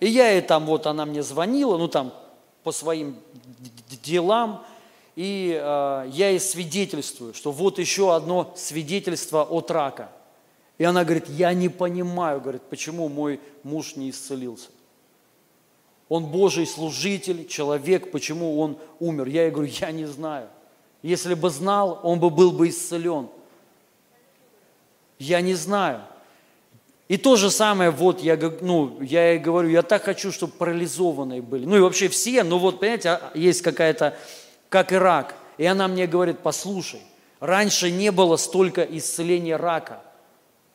И 0.00 0.08
я 0.08 0.30
ей 0.30 0.40
там, 0.40 0.66
вот 0.66 0.86
она 0.86 1.04
мне 1.04 1.22
звонила, 1.22 1.76
ну 1.76 1.86
там 1.86 2.12
по 2.62 2.72
своим 2.72 3.16
делам, 4.02 4.64
и 5.14 5.58
э, 5.60 6.10
я 6.12 6.30
ей 6.30 6.40
свидетельствую, 6.40 7.34
что 7.34 7.52
вот 7.52 7.78
еще 7.78 8.14
одно 8.14 8.52
свидетельство 8.56 9.42
от 9.42 9.70
рака. 9.70 10.10
И 10.78 10.84
она 10.84 11.04
говорит, 11.04 11.28
я 11.28 11.52
не 11.52 11.68
понимаю, 11.68 12.40
говорит, 12.40 12.62
почему 12.62 13.08
мой 13.08 13.38
муж 13.62 13.96
не 13.96 14.08
исцелился. 14.10 14.70
Он 16.08 16.26
Божий 16.26 16.66
служитель, 16.66 17.46
человек, 17.46 18.10
почему 18.10 18.58
он 18.58 18.78
умер? 18.98 19.26
Я 19.26 19.42
ей 19.42 19.50
говорю, 19.50 19.70
я 19.70 19.92
не 19.92 20.06
знаю. 20.06 20.48
Если 21.02 21.34
бы 21.34 21.50
знал, 21.50 22.00
он 22.02 22.18
бы 22.18 22.30
был 22.30 22.50
бы 22.50 22.68
исцелен. 22.68 23.28
Я 25.18 25.40
не 25.40 25.54
знаю. 25.54 26.02
И 27.10 27.16
то 27.16 27.34
же 27.34 27.50
самое, 27.50 27.90
вот 27.90 28.22
я, 28.22 28.38
ну, 28.60 28.96
я 29.02 29.30
ей 29.30 29.40
говорю, 29.40 29.68
я 29.68 29.82
так 29.82 30.04
хочу, 30.04 30.30
чтобы 30.30 30.52
парализованные 30.52 31.42
были. 31.42 31.64
Ну 31.64 31.76
и 31.76 31.80
вообще 31.80 32.08
все, 32.08 32.44
но 32.44 32.56
вот, 32.56 32.78
понимаете, 32.78 33.08
а, 33.08 33.32
есть 33.34 33.62
какая-то, 33.62 34.16
как 34.68 34.92
и 34.92 34.94
рак. 34.94 35.34
И 35.58 35.66
она 35.66 35.88
мне 35.88 36.06
говорит, 36.06 36.38
послушай, 36.38 37.00
раньше 37.40 37.90
не 37.90 38.12
было 38.12 38.36
столько 38.36 38.82
исцеления 38.82 39.56
рака. 39.56 40.04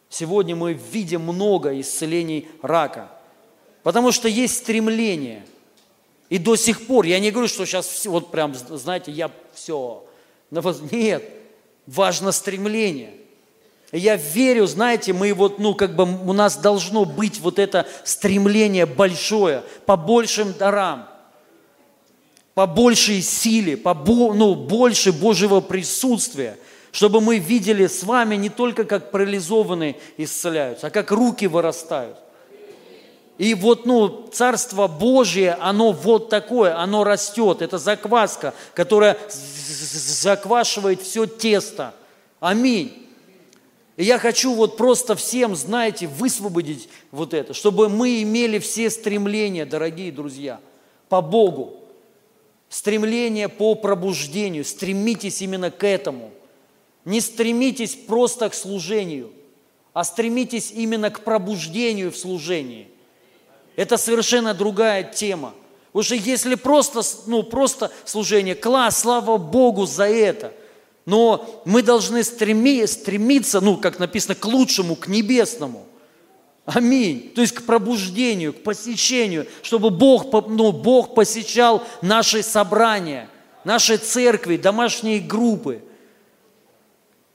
Сегодня 0.09 0.57
мы 0.57 0.73
видим 0.73 1.21
много 1.21 1.79
исцелений 1.79 2.49
рака. 2.61 3.09
Потому 3.81 4.11
что 4.11 4.27
есть 4.27 4.57
стремление. 4.57 5.45
И 6.27 6.37
до 6.37 6.57
сих 6.57 6.85
пор, 6.85 7.05
я 7.05 7.17
не 7.21 7.31
говорю, 7.31 7.47
что 7.47 7.65
сейчас 7.65 7.87
все, 7.87 8.09
вот 8.09 8.31
прям, 8.31 8.53
знаете, 8.53 9.09
я 9.09 9.31
все. 9.53 10.03
Нет, 10.51 11.23
важно 11.87 12.33
стремление. 12.33 13.13
Я 13.91 14.15
верю, 14.15 14.65
знаете, 14.67 15.13
мы 15.13 15.33
вот, 15.33 15.59
ну, 15.59 15.73
как 15.73 15.95
бы 15.95 16.03
у 16.03 16.33
нас 16.33 16.57
должно 16.57 17.05
быть 17.05 17.39
вот 17.39 17.59
это 17.59 17.87
стремление 18.03 18.85
большое, 18.85 19.63
по 19.85 19.95
большим 19.95 20.53
дарам, 20.53 21.07
по 22.55 22.65
большей 22.65 23.21
силе, 23.21 23.77
по 23.77 23.93
ну, 23.93 24.55
больше 24.55 25.13
Божьего 25.13 25.59
присутствия, 25.59 26.57
чтобы 26.91 27.21
мы 27.21 27.37
видели 27.37 27.87
с 27.87 28.03
вами 28.03 28.35
не 28.35 28.49
только 28.49 28.85
как 28.85 29.11
парализованные 29.11 29.97
исцеляются, 30.17 30.87
а 30.87 30.89
как 30.89 31.11
руки 31.11 31.45
вырастают. 31.45 32.17
И 33.37 33.53
вот, 33.53 33.85
ну, 33.85 34.29
Царство 34.31 34.87
Божье, 34.87 35.57
оно 35.59 35.91
вот 35.91 36.29
такое, 36.29 36.77
оно 36.77 37.03
растет. 37.03 37.61
Это 37.61 37.77
закваска, 37.77 38.53
которая 38.73 39.17
заквашивает 39.29 41.01
все 41.01 41.25
тесто. 41.25 41.93
Аминь. 42.39 43.05
И 43.97 44.03
я 44.03 44.19
хочу 44.19 44.53
вот 44.53 44.76
просто 44.76 45.15
всем, 45.15 45.55
знаете, 45.55 46.07
высвободить 46.07 46.89
вот 47.11 47.34
это, 47.34 47.53
чтобы 47.53 47.88
мы 47.88 48.22
имели 48.23 48.59
все 48.59 48.89
стремления, 48.89 49.65
дорогие 49.65 50.11
друзья, 50.11 50.59
по 51.07 51.22
Богу. 51.22 51.77
Стремление 52.67 53.47
по 53.47 53.76
пробуждению. 53.76 54.65
Стремитесь 54.65 55.41
именно 55.41 55.72
к 55.72 55.84
этому. 55.85 56.31
Не 57.05 57.22
стремитесь 57.22 57.95
просто 57.95 58.49
к 58.49 58.53
служению, 58.53 59.31
а 59.93 60.03
стремитесь 60.03 60.72
именно 60.72 61.09
к 61.09 61.22
пробуждению 61.22 62.11
в 62.11 62.17
служении. 62.17 62.89
Это 63.76 63.95
совершенно 63.97 64.53
другая 64.53 65.03
тема. 65.03 65.53
Что 65.97 66.15
если 66.15 66.55
просто, 66.55 67.01
ну, 67.27 67.43
просто 67.43 67.91
служение, 68.03 68.55
класс, 68.55 68.99
слава 68.99 69.38
Богу 69.38 69.85
за 69.85 70.09
это. 70.09 70.53
Но 71.06 71.61
мы 71.65 71.84
должны 71.84 72.23
стреми- 72.23 72.88
стремиться, 72.88 73.61
ну, 73.61 73.77
как 73.77 73.99
написано, 73.99 74.36
к 74.36 74.45
лучшему, 74.45 74.95
к 74.95 75.07
небесному. 75.07 75.86
Аминь. 76.65 77.32
То 77.36 77.41
есть 77.41 77.53
к 77.53 77.64
пробуждению, 77.64 78.53
к 78.53 78.64
посещению, 78.64 79.45
чтобы 79.61 79.91
Бог, 79.91 80.32
ну, 80.48 80.72
Бог 80.72 81.14
посещал 81.14 81.84
наши 82.02 82.41
собрания, 82.41 83.30
наши 83.64 83.98
церкви, 83.98 84.57
домашние 84.57 85.19
группы. 85.19 85.84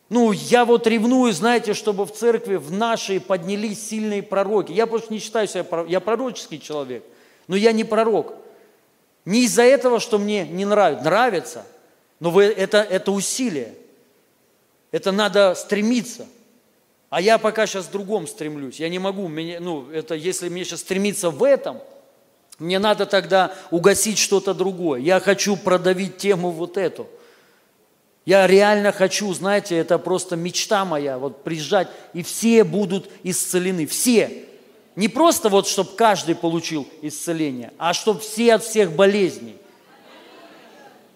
Ну, 0.08 0.32
я 0.32 0.64
вот 0.64 0.88
ревную, 0.88 1.32
знаете, 1.32 1.72
чтобы 1.72 2.04
в 2.04 2.12
церкви 2.12 2.56
в 2.56 2.72
нашей 2.72 3.20
поднялись 3.20 3.88
сильные 3.88 4.24
пророки. 4.24 4.72
Я 4.72 4.88
просто 4.88 5.12
не 5.12 5.20
считаю 5.20 5.46
себя, 5.46 5.64
я 5.86 6.00
пророческий 6.00 6.58
человек, 6.58 7.04
но 7.46 7.54
я 7.54 7.70
не 7.70 7.84
пророк. 7.84 8.34
Не 9.24 9.44
из-за 9.44 9.62
этого, 9.62 10.00
что 10.00 10.18
мне 10.18 10.44
не 10.44 10.64
нравится, 10.64 11.04
нравится, 11.04 11.66
но 12.20 12.30
вы, 12.30 12.44
это, 12.44 12.78
это 12.78 13.10
усилие. 13.10 13.74
Это 14.92 15.10
надо 15.10 15.54
стремиться. 15.54 16.26
А 17.08 17.20
я 17.20 17.38
пока 17.38 17.66
сейчас 17.66 17.86
в 17.86 17.90
другом 17.90 18.26
стремлюсь. 18.26 18.78
Я 18.78 18.88
не 18.88 18.98
могу, 18.98 19.26
мне, 19.26 19.58
ну, 19.58 19.90
это, 19.90 20.14
если 20.14 20.48
мне 20.48 20.64
сейчас 20.64 20.80
стремиться 20.80 21.30
в 21.30 21.42
этом, 21.42 21.80
мне 22.58 22.78
надо 22.78 23.06
тогда 23.06 23.54
угасить 23.70 24.18
что-то 24.18 24.54
другое. 24.54 25.00
Я 25.00 25.18
хочу 25.18 25.56
продавить 25.56 26.18
тему 26.18 26.50
вот 26.50 26.76
эту. 26.76 27.08
Я 28.26 28.46
реально 28.46 28.92
хочу, 28.92 29.32
знаете, 29.32 29.76
это 29.76 29.98
просто 29.98 30.36
мечта 30.36 30.84
моя, 30.84 31.18
вот 31.18 31.42
приезжать, 31.42 31.88
и 32.12 32.22
все 32.22 32.64
будут 32.64 33.10
исцелены, 33.22 33.86
все. 33.86 34.44
Не 34.94 35.08
просто 35.08 35.48
вот, 35.48 35.66
чтобы 35.66 35.92
каждый 35.96 36.34
получил 36.34 36.86
исцеление, 37.00 37.72
а 37.78 37.94
чтобы 37.94 38.20
все 38.20 38.54
от 38.54 38.62
всех 38.62 38.92
болезней. 38.92 39.56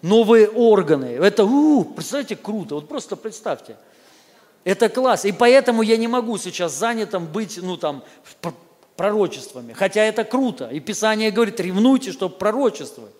Новые 0.05 0.47
органы. 0.47 1.05
Это, 1.05 1.45
у, 1.45 1.83
представьте, 1.83 2.35
круто. 2.35 2.75
Вот 2.75 2.87
просто 2.87 3.15
представьте. 3.15 3.75
Это 4.63 4.87
класс. 4.87 5.25
И 5.25 5.31
поэтому 5.31 5.81
я 5.81 5.97
не 5.97 6.07
могу 6.07 6.37
сейчас 6.37 6.73
занятым 6.73 7.25
быть, 7.25 7.57
ну 7.59 7.75
там, 7.75 8.03
пр- 8.39 8.53
пророчествами. 8.95 9.73
Хотя 9.73 10.03
это 10.03 10.23
круто. 10.23 10.67
И 10.67 10.79
Писание 10.79 11.31
говорит, 11.31 11.59
ревнуйте, 11.59 12.11
чтобы 12.11 12.35
пророчествовать. 12.35 13.13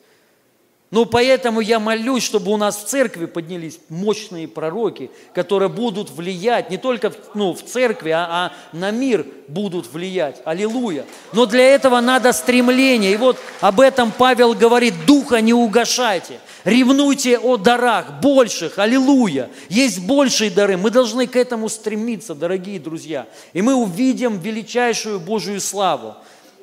Ну, 0.92 1.06
поэтому 1.06 1.62
я 1.62 1.80
молюсь, 1.80 2.24
чтобы 2.24 2.52
у 2.52 2.58
нас 2.58 2.78
в 2.78 2.86
церкви 2.86 3.26
поднялись 3.26 3.80
мощные 3.90 4.48
пророки, 4.48 5.10
которые 5.34 5.68
будут 5.68 6.12
влиять 6.12 6.70
не 6.70 6.78
только 6.78 7.12
ну, 7.34 7.54
в 7.54 7.64
церкви, 7.64 8.12
а, 8.12 8.28
а 8.30 8.52
на 8.72 8.92
мир 8.92 9.26
будут 9.48 9.92
влиять. 9.92 10.42
Аллилуйя. 10.46 11.06
Но 11.34 11.48
для 11.48 11.64
этого 11.64 12.00
надо 12.02 12.32
стремление. 12.34 13.14
И 13.14 13.18
вот 13.18 13.38
об 13.62 13.82
этом 13.82 14.12
Павел 14.12 14.54
говорит, 14.54 14.94
духа 15.08 15.42
не 15.42 15.54
угашайте. 15.54 16.40
Ревнуйте 16.64 17.40
о 17.40 17.58
дарах 17.58 18.22
больших, 18.22 18.78
аллилуйя. 18.78 19.50
Есть 19.70 20.06
большие 20.06 20.50
дары, 20.52 20.78
мы 20.78 20.92
должны 20.92 21.28
к 21.28 21.36
этому 21.36 21.68
стремиться, 21.68 22.36
дорогие 22.36 22.80
друзья. 22.80 23.28
И 23.54 23.62
мы 23.62 23.76
увидим 23.76 24.40
величайшую 24.40 25.20
Божию 25.20 25.60
славу. 25.62 26.16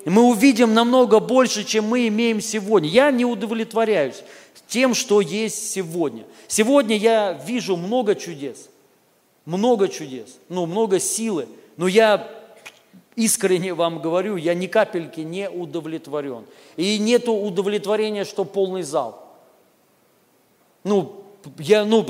Мы 0.04 0.22
увидим 0.22 0.74
намного 0.74 1.20
больше, 1.20 1.64
чем 1.64 1.86
мы 1.86 2.08
имеем 2.08 2.40
сегодня. 2.40 2.88
Я 2.88 3.10
не 3.10 3.24
удовлетворяюсь 3.24 4.22
тем, 4.66 4.94
что 4.94 5.20
есть 5.20 5.70
сегодня. 5.70 6.24
Сегодня 6.48 6.96
я 6.96 7.32
вижу 7.46 7.76
много 7.76 8.14
чудес, 8.14 8.68
много 9.44 9.88
чудес, 9.88 10.38
ну, 10.48 10.66
много 10.66 10.98
силы, 10.98 11.46
но 11.76 11.86
я 11.88 12.28
искренне 13.16 13.74
вам 13.74 14.00
говорю, 14.00 14.36
я 14.36 14.54
ни 14.54 14.66
капельки 14.66 15.20
не 15.20 15.48
удовлетворен. 15.48 16.44
И 16.76 16.98
нету 16.98 17.34
удовлетворения, 17.34 18.24
что 18.24 18.44
полный 18.44 18.82
зал. 18.82 19.22
Ну, 20.84 21.22
я, 21.58 21.84
ну, 21.84 22.06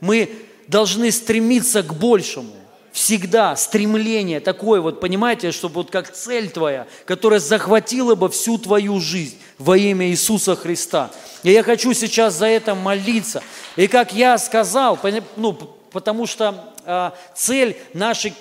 мы 0.00 0.28
должны 0.68 1.10
стремиться 1.10 1.82
к 1.82 1.94
большему. 1.94 2.52
Всегда 2.92 3.56
стремление 3.56 4.38
такое 4.40 4.82
вот, 4.82 5.00
понимаете, 5.00 5.50
чтобы 5.50 5.76
вот 5.76 5.90
как 5.90 6.12
цель 6.12 6.50
твоя, 6.50 6.86
которая 7.06 7.40
захватила 7.40 8.14
бы 8.14 8.28
всю 8.28 8.58
твою 8.58 9.00
жизнь 9.00 9.38
во 9.58 9.78
имя 9.78 10.08
Иисуса 10.08 10.54
Христа. 10.54 11.10
И 11.42 11.50
я 11.50 11.62
хочу 11.62 11.94
сейчас 11.94 12.34
за 12.34 12.46
это 12.46 12.74
молиться. 12.74 13.42
И 13.76 13.86
как 13.86 14.12
я 14.12 14.36
сказал, 14.36 14.98
ну, 15.36 15.54
потому 15.90 16.26
что 16.26 16.74
а, 16.84 17.14
цель 17.34 17.78
нашей 17.94 18.34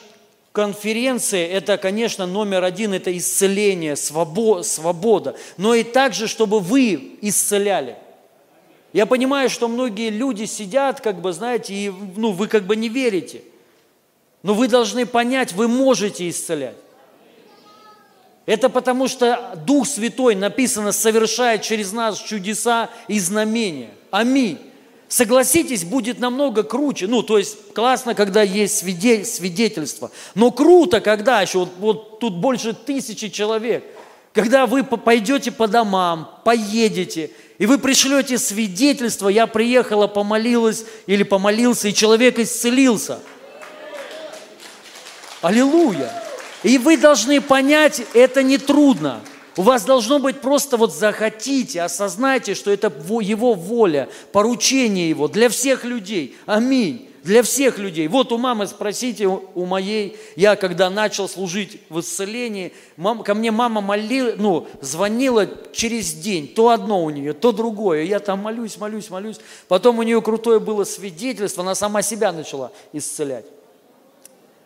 конференции, 0.52 1.48
это, 1.48 1.78
конечно, 1.78 2.26
номер 2.26 2.66
один, 2.66 2.94
это 2.94 3.16
исцеление, 3.18 3.94
свобо- 3.94 4.64
свобода. 4.64 5.36
Но 5.56 5.74
и 5.74 5.84
также, 5.84 6.28
чтобы 6.28 6.60
вы 6.60 7.18
исцеляли. 7.22 7.96
Я 8.92 9.06
понимаю, 9.06 9.50
что 9.50 9.70
многие 9.70 10.10
люди 10.10 10.44
сидят, 10.44 11.00
как 11.00 11.22
бы, 11.22 11.32
знаете, 11.32 11.74
и 11.74 11.94
ну, 12.18 12.34
вы 12.34 12.50
как 12.50 12.66
бы 12.66 12.76
не 12.76 12.90
верите. 12.90 13.44
Но 14.44 14.54
вы 14.54 14.68
должны 14.68 15.06
понять, 15.06 15.54
вы 15.54 15.68
можете 15.68 16.28
исцелять. 16.30 16.76
Это 18.46 18.70
потому, 18.70 19.08
что 19.08 19.54
Дух 19.66 19.88
Святой, 19.88 20.36
написано, 20.36 20.92
совершает 20.92 21.62
через 21.62 21.92
нас 21.94 22.20
чудеса 22.20 22.90
и 23.08 23.20
знамения. 23.20 23.92
Аминь. 24.10 24.60
Согласитесь, 25.08 25.84
будет 25.84 26.20
намного 26.20 26.64
круче. 26.64 27.06
Ну, 27.06 27.22
то 27.22 27.38
есть 27.38 27.74
классно, 27.74 28.16
когда 28.16 28.42
есть 28.42 28.82
свиде- 28.82 29.26
свидетельство. 29.26 30.10
Но 30.36 30.52
круто, 30.52 31.02
когда 31.02 31.42
еще, 31.42 31.60
вот, 31.60 31.70
вот 31.80 32.20
тут 32.20 32.36
больше 32.38 32.74
тысячи 32.74 33.30
человек, 33.30 33.84
когда 34.34 34.66
вы 34.66 34.84
по- 34.84 34.98
пойдете 34.98 35.52
по 35.52 35.68
домам, 35.68 36.40
поедете, 36.46 37.30
и 37.58 37.66
вы 37.66 37.78
пришлете 37.78 38.38
свидетельство, 38.38 39.28
я 39.28 39.46
приехала, 39.48 40.08
помолилась 40.08 40.86
или 41.06 41.24
помолился, 41.24 41.90
и 41.90 41.94
человек 41.94 42.40
исцелился. 42.40 43.20
Аллилуйя. 45.42 46.12
И 46.64 46.78
вы 46.78 46.98
должны 46.98 47.42
понять, 47.42 48.04
это 48.14 48.44
не 48.44 48.58
трудно. 48.58 49.22
У 49.58 49.64
вас 49.64 49.84
должно 49.84 50.20
быть 50.20 50.40
просто 50.40 50.78
вот 50.78 50.94
захотите, 50.94 51.82
осознайте, 51.82 52.54
что 52.54 52.72
это 52.72 52.88
Его 53.22 53.54
воля, 53.54 54.08
поручение 54.32 55.10
Его 55.10 55.28
для 55.28 55.50
всех 55.50 55.84
людей. 55.84 56.38
Аминь. 56.46 57.08
Для 57.24 57.44
всех 57.44 57.78
людей. 57.78 58.08
Вот 58.08 58.32
у 58.32 58.40
мамы 58.40 58.66
спросите, 58.66 59.28
у 59.28 59.66
моей, 59.66 60.18
я 60.36 60.56
когда 60.56 60.90
начал 60.90 61.30
служить 61.30 61.80
в 61.90 62.00
исцелении, 62.00 62.74
мам- 62.98 63.22
ко 63.22 63.36
мне 63.36 63.52
мама 63.52 63.80
молила, 63.80 64.34
ну, 64.38 64.68
звонила 64.82 65.48
через 65.72 66.14
день, 66.14 66.48
то 66.48 66.70
одно 66.70 67.04
у 67.04 67.12
нее, 67.12 67.34
то 67.34 67.52
другое. 67.52 68.06
Я 68.06 68.20
там 68.20 68.40
молюсь, 68.40 68.78
молюсь, 68.78 69.12
молюсь. 69.12 69.38
Потом 69.68 70.00
у 70.00 70.04
нее 70.04 70.20
крутое 70.24 70.60
было 70.60 70.84
свидетельство, 70.84 71.62
она 71.62 71.76
сама 71.76 72.02
себя 72.02 72.32
начала 72.32 72.72
исцелять. 72.92 73.46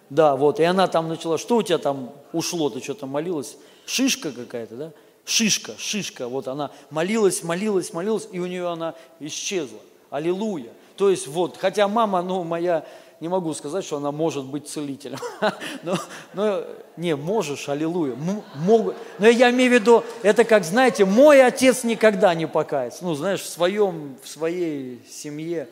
Да, 0.10 0.36
вот, 0.36 0.60
и 0.60 0.64
она 0.64 0.88
там 0.88 1.10
начала, 1.10 1.38
что 1.38 1.58
у 1.58 1.64
тебя 1.64 1.78
там 1.78 2.12
ушло, 2.32 2.70
ты 2.70 2.82
что 2.82 2.94
там 2.94 3.10
молилась? 3.10 3.58
Шишка 3.86 4.32
какая-то, 4.32 4.76
да? 4.76 4.92
Шишка, 5.26 5.74
шишка, 5.78 6.28
вот 6.28 6.48
она 6.48 6.72
молилась, 6.92 7.44
молилась, 7.44 7.92
молилась, 7.94 8.28
и 8.32 8.40
у 8.40 8.46
нее 8.46 8.70
она 8.70 8.94
исчезла. 9.20 9.80
Аллилуйя. 10.12 10.72
То 10.98 11.10
есть 11.10 11.28
вот, 11.28 11.58
хотя 11.58 11.88
мама, 11.88 12.22
ну, 12.22 12.44
моя, 12.44 12.86
не 13.20 13.28
могу 13.28 13.54
сказать, 13.54 13.84
что 13.84 13.98
она 13.98 14.12
может 14.12 14.46
быть 14.46 14.68
целителем. 14.68 15.18
Но, 15.84 15.98
но 16.34 16.64
не, 16.98 17.16
можешь, 17.16 17.70
аллилуйя. 17.70 18.16
Могут. 18.56 18.96
Но 19.20 19.28
я 19.28 19.50
имею 19.52 19.72
в 19.72 19.74
виду, 19.74 20.04
это 20.22 20.44
как, 20.44 20.64
знаете, 20.64 21.06
мой 21.06 21.44
отец 21.44 21.84
никогда 21.84 22.34
не 22.36 22.46
покается. 22.46 23.04
Ну, 23.04 23.16
знаешь, 23.16 23.42
в 23.42 23.48
своем, 23.48 24.18
в 24.22 24.28
своей 24.28 25.02
семье, 25.10 25.70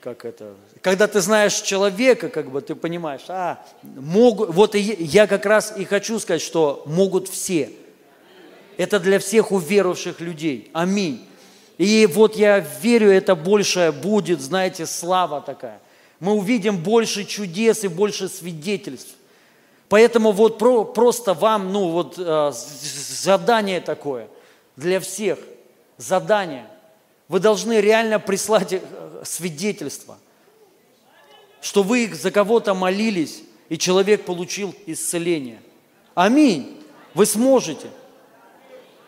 как 0.00 0.24
это, 0.24 0.54
когда 0.82 1.06
ты 1.06 1.20
знаешь 1.20 1.60
человека, 1.60 2.28
как 2.28 2.50
бы 2.50 2.60
ты 2.60 2.74
понимаешь, 2.74 3.22
а, 3.28 3.64
могут, 3.82 4.50
вот 4.50 4.74
и 4.74 4.80
я 4.80 5.26
как 5.26 5.46
раз 5.46 5.74
и 5.76 5.84
хочу 5.84 6.18
сказать, 6.18 6.42
что 6.42 6.82
могут 6.86 7.28
все. 7.28 7.70
Это 8.76 8.98
для 8.98 9.18
всех 9.18 9.52
уверовавших 9.52 10.20
людей. 10.20 10.70
Аминь. 10.72 11.26
И 11.76 12.06
вот 12.06 12.36
я 12.36 12.58
верю, 12.82 13.10
это 13.10 13.34
больше 13.34 13.92
будет, 14.02 14.40
знаете, 14.40 14.86
слава 14.86 15.40
такая. 15.40 15.80
Мы 16.18 16.32
увидим 16.32 16.76
больше 16.76 17.24
чудес 17.24 17.84
и 17.84 17.88
больше 17.88 18.28
свидетельств. 18.28 19.14
Поэтому 19.88 20.32
вот 20.32 20.58
про- 20.58 20.84
просто 20.84 21.34
вам, 21.34 21.72
ну 21.72 21.88
вот 21.88 22.14
э, 22.18 22.52
задание 22.52 23.80
такое 23.80 24.28
для 24.76 25.00
всех, 25.00 25.38
задание. 25.96 26.66
Вы 27.28 27.40
должны 27.40 27.80
реально 27.80 28.18
прислать 28.18 28.80
свидетельство, 29.24 30.18
что 31.60 31.82
вы 31.82 32.12
за 32.12 32.30
кого-то 32.30 32.74
молились, 32.74 33.42
и 33.68 33.78
человек 33.78 34.24
получил 34.24 34.74
исцеление. 34.86 35.60
Аминь. 36.14 36.76
Вы 37.14 37.26
сможете. 37.26 37.88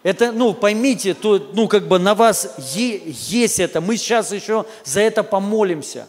Это, 0.02 0.32
ну, 0.32 0.52
поймите, 0.52 1.14
то, 1.14 1.38
ну, 1.52 1.68
как 1.68 1.86
бы 1.86 1.98
на 1.98 2.14
вас 2.14 2.56
е- 2.74 3.02
есть 3.06 3.60
это. 3.60 3.80
Мы 3.80 3.96
сейчас 3.96 4.32
еще 4.32 4.66
за 4.84 5.00
это 5.00 5.22
помолимся. 5.22 6.08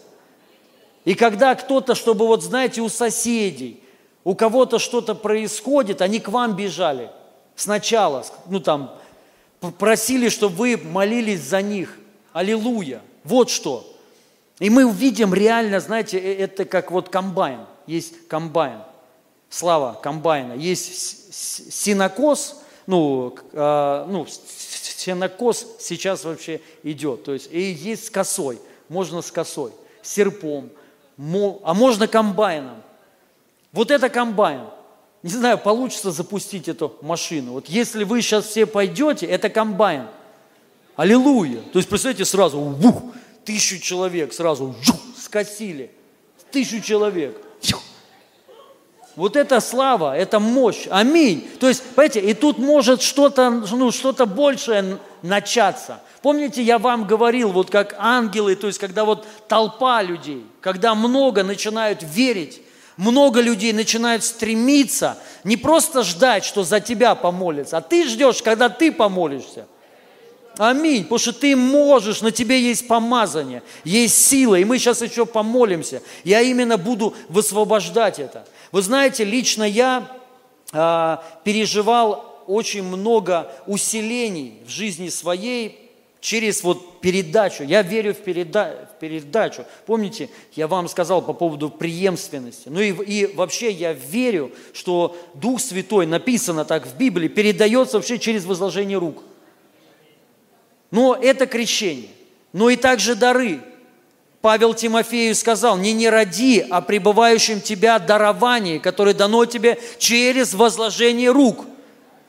И 1.05 1.13
когда 1.13 1.53
кто-то, 1.55 1.93
чтобы 1.93 2.25
вот, 2.25 2.43
знаете, 2.43 2.81
у 2.81 2.89
соседей, 2.89 3.83
у 4.23 4.35
кого-то 4.35 4.79
что-то 4.79 5.13
происходит, 5.15 6.01
они 6.01 6.19
к 6.19 6.29
вам 6.29 6.55
бежали 6.55 7.11
сначала, 7.55 8.25
ну, 8.47 8.59
там, 8.59 8.95
просили, 9.77 10.29
чтобы 10.29 10.55
вы 10.55 10.77
молились 10.77 11.41
за 11.41 11.61
них. 11.61 11.97
Аллилуйя. 12.31 13.01
Вот 13.23 13.49
что. 13.49 13.92
И 14.63 14.69
мы 14.69 14.85
увидим 14.85 15.33
реально, 15.33 15.81
знаете, 15.81 16.17
э- 16.17 16.37
это 16.37 16.63
как 16.63 16.89
вот 16.89 17.09
комбайн. 17.09 17.59
Есть 17.85 18.29
комбайн. 18.29 18.79
Слава 19.49 19.99
комбайна. 20.01 20.53
Есть 20.53 21.33
синокос, 21.73 22.61
ну, 22.87 23.35
а, 23.51 24.07
ну, 24.07 24.25
с- 24.25 24.39
с- 24.39 25.01
сенокос 25.01 25.67
сейчас 25.81 26.23
вообще 26.23 26.61
идет. 26.83 27.25
То 27.25 27.33
есть, 27.33 27.49
и 27.51 27.59
есть 27.61 28.05
с 28.05 28.09
косой. 28.09 28.57
Можно 28.87 29.21
с 29.21 29.31
косой, 29.33 29.73
серпом, 30.01 30.69
мо- 31.17 31.59
а 31.65 31.73
можно 31.73 32.07
комбайном. 32.07 32.81
Вот 33.73 33.91
это 33.91 34.07
комбайн. 34.07 34.61
Не 35.23 35.31
знаю, 35.31 35.57
получится 35.57 36.11
запустить 36.11 36.69
эту 36.69 36.95
машину. 37.01 37.51
Вот 37.51 37.67
если 37.67 38.05
вы 38.05 38.21
сейчас 38.21 38.45
все 38.45 38.65
пойдете, 38.65 39.25
это 39.25 39.49
комбайн. 39.49 40.07
Аллилуйя. 40.95 41.59
То 41.73 41.79
есть, 41.79 41.89
представьте, 41.89 42.23
сразу, 42.23 42.59
вух, 42.61 43.01
тысячу 43.45 43.79
человек 43.79 44.33
сразу 44.33 44.75
жух, 44.81 44.99
скосили. 45.17 45.91
Тысячу 46.51 46.81
человек. 46.81 47.37
Вот 49.15 49.35
это 49.35 49.59
слава, 49.59 50.17
это 50.17 50.39
мощь. 50.39 50.87
Аминь. 50.89 51.47
То 51.59 51.67
есть, 51.67 51.83
понимаете, 51.83 52.19
и 52.19 52.33
тут 52.33 52.57
может 52.57 53.01
что-то, 53.01 53.49
ну, 53.49 53.91
что-то 53.91 54.25
большее 54.25 54.97
начаться. 55.21 56.01
Помните, 56.23 56.63
я 56.63 56.79
вам 56.79 57.05
говорил, 57.05 57.51
вот 57.51 57.69
как 57.69 57.95
ангелы, 57.99 58.55
то 58.55 58.67
есть, 58.67 58.79
когда 58.79 59.05
вот 59.05 59.27
толпа 59.47 60.01
людей, 60.01 60.43
когда 60.61 60.95
много 60.95 61.43
начинают 61.43 62.01
верить, 62.01 62.61
много 62.97 63.41
людей 63.41 63.73
начинают 63.73 64.23
стремиться, 64.23 65.17
не 65.43 65.57
просто 65.57 66.03
ждать, 66.03 66.43
что 66.43 66.63
за 66.63 66.79
тебя 66.79 67.13
помолятся, 67.13 67.77
а 67.77 67.81
ты 67.81 68.07
ждешь, 68.07 68.41
когда 68.41 68.69
ты 68.69 68.91
помолишься. 68.91 69.67
Аминь. 70.57 71.03
Потому 71.03 71.19
что 71.19 71.33
ты 71.33 71.55
можешь, 71.55 72.21
на 72.21 72.31
тебе 72.31 72.61
есть 72.61 72.87
помазание, 72.87 73.63
есть 73.83 74.27
сила. 74.27 74.55
И 74.55 74.65
мы 74.65 74.77
сейчас 74.77 75.01
еще 75.01 75.25
помолимся. 75.25 76.01
Я 76.23 76.41
именно 76.41 76.77
буду 76.77 77.15
высвобождать 77.29 78.19
это. 78.19 78.45
Вы 78.71 78.81
знаете, 78.81 79.23
лично 79.23 79.63
я 79.63 80.07
а, 80.71 81.23
переживал 81.43 82.43
очень 82.47 82.83
много 82.83 83.51
усилений 83.67 84.59
в 84.65 84.69
жизни 84.69 85.09
своей 85.09 85.91
через 86.19 86.63
вот 86.63 87.01
передачу. 87.01 87.63
Я 87.63 87.81
верю 87.81 88.13
в, 88.13 88.19
переда- 88.19 88.87
в 88.95 88.99
передачу. 88.99 89.65
Помните, 89.85 90.29
я 90.53 90.67
вам 90.67 90.87
сказал 90.87 91.21
по 91.21 91.33
поводу 91.33 91.69
преемственности. 91.69 92.69
Ну 92.69 92.79
и, 92.79 92.91
и 92.91 93.35
вообще 93.35 93.71
я 93.71 93.93
верю, 93.93 94.51
что 94.73 95.17
Дух 95.33 95.59
Святой, 95.59 96.05
написано 96.05 96.63
так 96.63 96.87
в 96.87 96.95
Библии, 96.95 97.27
передается 97.27 97.97
вообще 97.97 98.19
через 98.19 98.45
возложение 98.45 98.97
рук. 98.97 99.23
Но 100.93 101.17
это 101.19 101.47
крещение. 101.47 102.11
Но 102.53 102.69
и 102.69 102.75
также 102.75 103.15
дары. 103.15 103.61
Павел 104.41 104.75
Тимофею 104.75 105.33
сказал, 105.33 105.75
не 105.75 105.91
не 105.91 106.07
роди 106.07 106.59
о 106.59 106.81
пребывающем 106.81 107.61
тебя 107.61 107.97
даровании, 107.97 108.77
которое 108.77 109.15
дано 109.15 109.45
тебе 109.45 109.79
через 109.97 110.53
возложение 110.53 111.31
рук. 111.31 111.65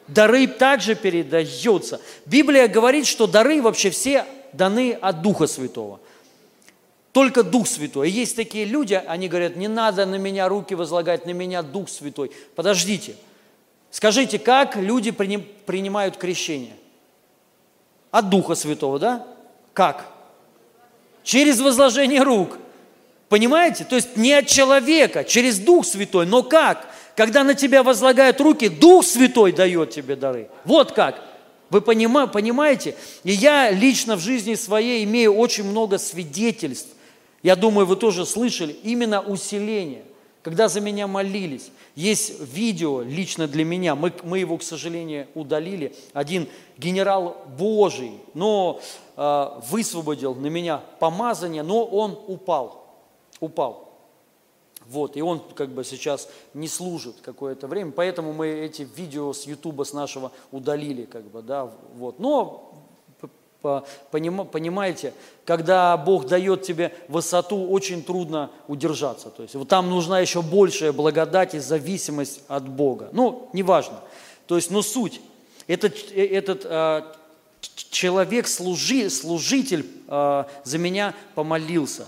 Дары 0.08 0.46
также 0.46 0.94
передаются. 0.94 2.00
Библия 2.24 2.66
говорит, 2.66 3.06
что 3.06 3.26
дары 3.26 3.60
вообще 3.60 3.90
все 3.90 4.24
даны 4.54 4.96
от 4.98 5.20
Духа 5.20 5.46
Святого. 5.46 6.00
Только 7.12 7.42
Дух 7.42 7.68
Святой. 7.68 8.08
И 8.08 8.12
есть 8.12 8.34
такие 8.34 8.64
люди, 8.64 8.94
они 9.06 9.28
говорят, 9.28 9.56
не 9.56 9.68
надо 9.68 10.06
на 10.06 10.14
меня 10.14 10.48
руки 10.48 10.74
возлагать, 10.74 11.26
на 11.26 11.32
меня 11.32 11.60
Дух 11.60 11.90
Святой. 11.90 12.30
Подождите. 12.54 13.14
Скажите, 13.90 14.38
как 14.38 14.76
люди 14.76 15.10
приним- 15.10 15.44
принимают 15.66 16.16
крещение? 16.16 16.72
От 18.14 18.28
Духа 18.30 18.54
Святого, 18.54 19.00
да? 19.00 19.26
Как? 19.72 20.04
Через 21.24 21.60
возложение 21.60 22.22
рук. 22.22 22.58
Понимаете? 23.28 23.82
То 23.82 23.96
есть 23.96 24.16
не 24.16 24.34
от 24.34 24.46
человека, 24.46 25.24
через 25.24 25.58
Дух 25.58 25.84
Святой. 25.84 26.24
Но 26.24 26.44
как? 26.44 26.86
Когда 27.16 27.42
на 27.42 27.54
тебя 27.54 27.82
возлагают 27.82 28.40
руки, 28.40 28.68
Дух 28.68 29.04
Святой 29.04 29.50
дает 29.50 29.90
тебе 29.90 30.14
дары. 30.14 30.48
Вот 30.64 30.92
как. 30.92 31.20
Вы 31.70 31.80
понима- 31.80 32.28
понимаете? 32.28 32.94
И 33.24 33.32
я 33.32 33.72
лично 33.72 34.14
в 34.14 34.20
жизни 34.20 34.54
своей 34.54 35.02
имею 35.02 35.34
очень 35.34 35.64
много 35.64 35.98
свидетельств. 35.98 36.90
Я 37.42 37.56
думаю, 37.56 37.84
вы 37.84 37.96
тоже 37.96 38.26
слышали. 38.26 38.76
Именно 38.84 39.22
усиление. 39.22 40.04
Когда 40.44 40.68
за 40.68 40.80
меня 40.80 41.08
молились. 41.08 41.72
Есть 41.94 42.40
видео 42.40 43.02
лично 43.02 43.46
для 43.46 43.64
меня. 43.64 43.94
Мы, 43.94 44.12
мы 44.24 44.40
его, 44.40 44.58
к 44.58 44.62
сожалению, 44.62 45.28
удалили. 45.34 45.94
Один 46.12 46.48
генерал 46.76 47.36
Божий, 47.56 48.20
но 48.34 48.80
э, 49.16 49.60
высвободил 49.70 50.34
на 50.34 50.48
меня 50.48 50.78
помазание, 50.98 51.62
но 51.62 51.84
он 51.84 52.18
упал. 52.26 52.84
Упал. 53.38 53.84
Вот, 54.86 55.16
и 55.16 55.22
он 55.22 55.40
как 55.54 55.70
бы 55.70 55.82
сейчас 55.84 56.28
не 56.52 56.68
служит 56.68 57.16
какое-то 57.22 57.66
время, 57.66 57.92
поэтому 57.92 58.32
мы 58.32 58.48
эти 58.48 58.86
видео 58.96 59.32
с 59.32 59.44
Ютуба, 59.44 59.84
с 59.84 59.94
нашего 59.94 60.30
удалили, 60.52 61.04
как 61.04 61.24
бы, 61.24 61.40
да, 61.40 61.70
вот. 61.96 62.18
Но, 62.18 62.83
понимаете, 64.10 65.12
когда 65.44 65.96
Бог 65.96 66.26
дает 66.26 66.62
тебе 66.62 66.92
высоту, 67.08 67.68
очень 67.68 68.02
трудно 68.02 68.50
удержаться. 68.68 69.30
То 69.30 69.42
есть 69.42 69.54
вот 69.54 69.68
там 69.68 69.90
нужна 69.90 70.20
еще 70.20 70.42
большая 70.42 70.92
благодать 70.92 71.54
и 71.54 71.58
зависимость 71.58 72.42
от 72.48 72.68
Бога. 72.68 73.08
Ну, 73.12 73.48
неважно. 73.52 74.00
То 74.46 74.56
есть, 74.56 74.70
но 74.70 74.82
суть. 74.82 75.20
Этот, 75.66 75.94
э, 76.12 76.26
этот 76.26 76.66
а, 76.66 77.16
человек, 77.90 78.46
служи, 78.46 79.08
служитель 79.08 79.86
а, 80.08 80.46
за 80.64 80.78
меня 80.78 81.14
помолился 81.34 82.06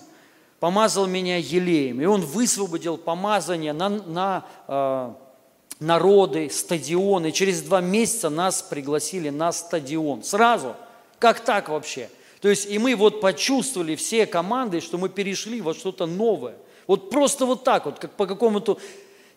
помазал 0.61 1.07
меня 1.07 1.37
елеем, 1.37 2.01
и 2.01 2.07
он 2.07 2.23
высвободил 2.23 2.97
помазание 2.97 3.73
на, 3.73 3.89
на, 3.89 4.45
э, 4.67 5.13
народы, 5.81 6.49
стадионы. 6.51 7.33
Через 7.33 7.63
два 7.63 7.81
месяца 7.81 8.31
нас 8.31 8.63
пригласили 8.63 9.29
на 9.29 9.53
стадион. 9.53 10.23
Сразу. 10.23 10.75
Как 11.19 11.41
так 11.41 11.69
вообще? 11.69 12.09
То 12.41 12.49
есть 12.49 12.71
и 12.71 12.79
мы 12.79 12.95
вот 12.95 13.21
почувствовали 13.21 13.97
все 13.97 14.27
команды, 14.27 14.81
что 14.81 14.99
мы 14.99 15.09
перешли 15.09 15.61
во 15.61 15.75
что-то 15.75 16.07
новое. 16.07 16.55
Вот 16.87 17.11
просто 17.11 17.47
вот 17.47 17.65
так 17.65 17.87
вот, 17.87 17.99
как 17.99 18.13
по 18.13 18.27
какому-то 18.27 18.79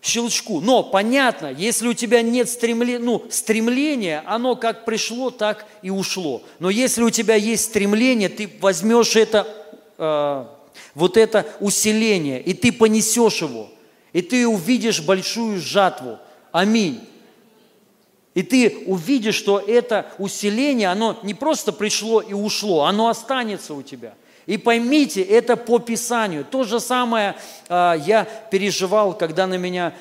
щелчку. 0.02 0.62
Но 0.62 0.84
понятно, 0.84 1.52
если 1.52 1.88
у 1.88 1.94
тебя 1.94 2.22
нет 2.22 2.50
стремления, 2.50 3.00
ну, 3.00 3.26
стремления, 3.30 4.24
оно 4.26 4.56
как 4.56 4.86
пришло, 4.86 5.30
так 5.30 5.66
и 5.82 5.90
ушло. 5.90 6.44
Но 6.60 6.70
если 6.70 7.02
у 7.02 7.10
тебя 7.10 7.36
есть 7.36 7.66
стремление, 7.66 8.30
ты 8.30 8.50
возьмешь 8.60 9.16
это, 9.16 9.48
э, 9.98 10.46
вот 10.96 11.18
это 11.18 11.46
усиление, 11.60 12.42
и 12.42 12.54
ты 12.54 12.72
понесешь 12.72 13.42
его, 13.42 13.70
и 14.14 14.22
ты 14.22 14.48
увидишь 14.48 15.02
большую 15.02 15.60
жатву. 15.60 16.20
Аминь. 16.52 17.02
И 18.40 18.42
ты 18.42 18.86
увидишь, 18.86 19.36
что 19.36 19.60
это 19.60 20.06
усиление, 20.18 20.88
оно 20.88 21.20
не 21.24 21.34
просто 21.34 21.74
пришло 21.74 22.22
и 22.22 22.32
ушло, 22.32 22.86
оно 22.86 23.10
останется 23.10 23.74
у 23.74 23.82
тебя. 23.82 24.14
И 24.46 24.56
поймите, 24.56 25.22
это 25.22 25.58
по 25.58 25.78
Писанию. 25.78 26.46
То 26.46 26.64
же 26.64 26.80
самое 26.80 27.36
а, 27.68 27.96
я 27.96 28.24
переживал, 28.50 29.14
когда 29.18 29.46
на 29.46 29.58
меня 29.58 29.94